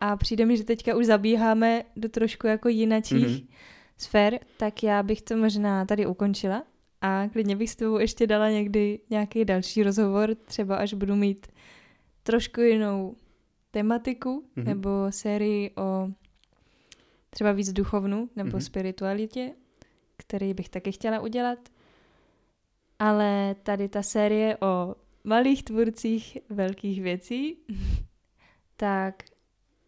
A 0.00 0.16
přijde 0.16 0.46
mi, 0.46 0.56
že 0.56 0.64
teďka 0.64 0.96
už 0.96 1.06
zabíháme 1.06 1.84
do 1.96 2.08
trošku 2.08 2.46
jako 2.46 2.68
jinačích 2.68 3.26
Mhm. 3.26 3.34
mm-hmm. 3.34 3.46
sfér, 3.98 4.38
tak 4.56 4.82
já 4.82 5.02
bych 5.02 5.22
to 5.22 5.36
možná 5.36 5.84
tady 5.84 6.06
ukončila 6.06 6.62
a 7.00 7.28
klidně 7.32 7.56
bych 7.56 7.70
s 7.70 7.76
tebou 7.76 7.98
ještě 7.98 8.26
dala 8.26 8.50
někdy 8.50 9.00
nějaký 9.10 9.44
další 9.44 9.82
rozhovor, 9.82 10.34
třeba 10.34 10.76
až 10.76 10.94
budu 10.94 11.16
mít 11.16 11.46
trošku 12.22 12.60
jinou 12.60 13.16
tematiku 13.70 14.30
Mhm. 14.30 14.42
mm-hmm. 14.64 14.68
nebo 14.68 14.90
sérii 15.10 15.70
o 15.76 16.08
třeba 17.30 17.52
víc 17.52 17.72
duchovnu 17.72 18.28
nebo 18.36 18.48
Mhm. 18.48 18.58
mm-hmm. 18.58 18.62
spiritualitě, 18.66 19.50
který 20.16 20.54
bych 20.54 20.68
taky 20.68 20.92
chtěla 20.92 21.20
udělat. 21.20 21.58
Ale 22.98 23.56
tady 23.62 23.88
ta 23.88 24.02
série 24.02 24.56
o 24.56 24.94
malých 25.24 25.62
tvůrcích 25.64 26.38
velkých 26.48 27.02
věcí, 27.02 27.56
tak 28.76 29.22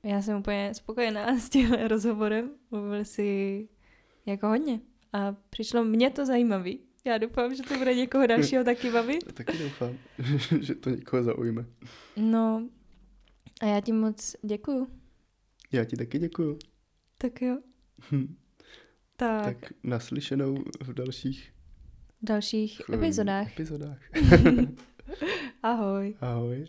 já 0.03 0.23
jsem 0.23 0.39
úplně 0.39 0.75
spokojená 0.75 1.39
s 1.41 1.49
tím 1.49 1.73
rozhovorem. 1.73 2.51
Mluvil 2.71 3.05
si 3.05 3.69
jako 4.27 4.47
hodně. 4.49 4.81
A 5.13 5.33
přišlo 5.51 5.85
mně 5.85 6.11
to 6.11 6.27
zajímavý. 6.27 6.81
Já 7.05 7.19
doufám, 7.19 7.55
že 7.55 7.63
to 7.63 7.79
bude 7.79 7.95
někoho 7.95 8.27
dalšího 8.27 8.65
taky 8.71 8.91
bavit. 8.91 9.33
Taky 9.33 9.59
doufám, 9.59 9.99
že 10.61 10.75
to 10.75 10.91
někoho 10.91 11.23
zaujme. 11.25 11.65
No 12.17 12.69
a 13.61 13.67
já 13.67 13.81
ti 13.81 13.93
moc 13.93 14.37
děkuju. 14.43 14.89
Já 15.73 15.85
ti 15.85 15.97
taky 15.97 16.19
děkuju. 16.19 16.59
Tak 17.19 17.43
jo. 17.43 17.59
Hm, 18.13 18.37
Tak, 19.17 19.45
tak. 19.61 19.73
Naslyšenou 19.85 20.65
v 20.85 20.93
dalších 20.95 21.53
v 22.23 22.27
dalších 22.27 22.81
epizodách. 22.93 23.53
epizodách. 23.53 23.99
Ahoj. 25.62 26.15
Ahoj. 26.20 26.66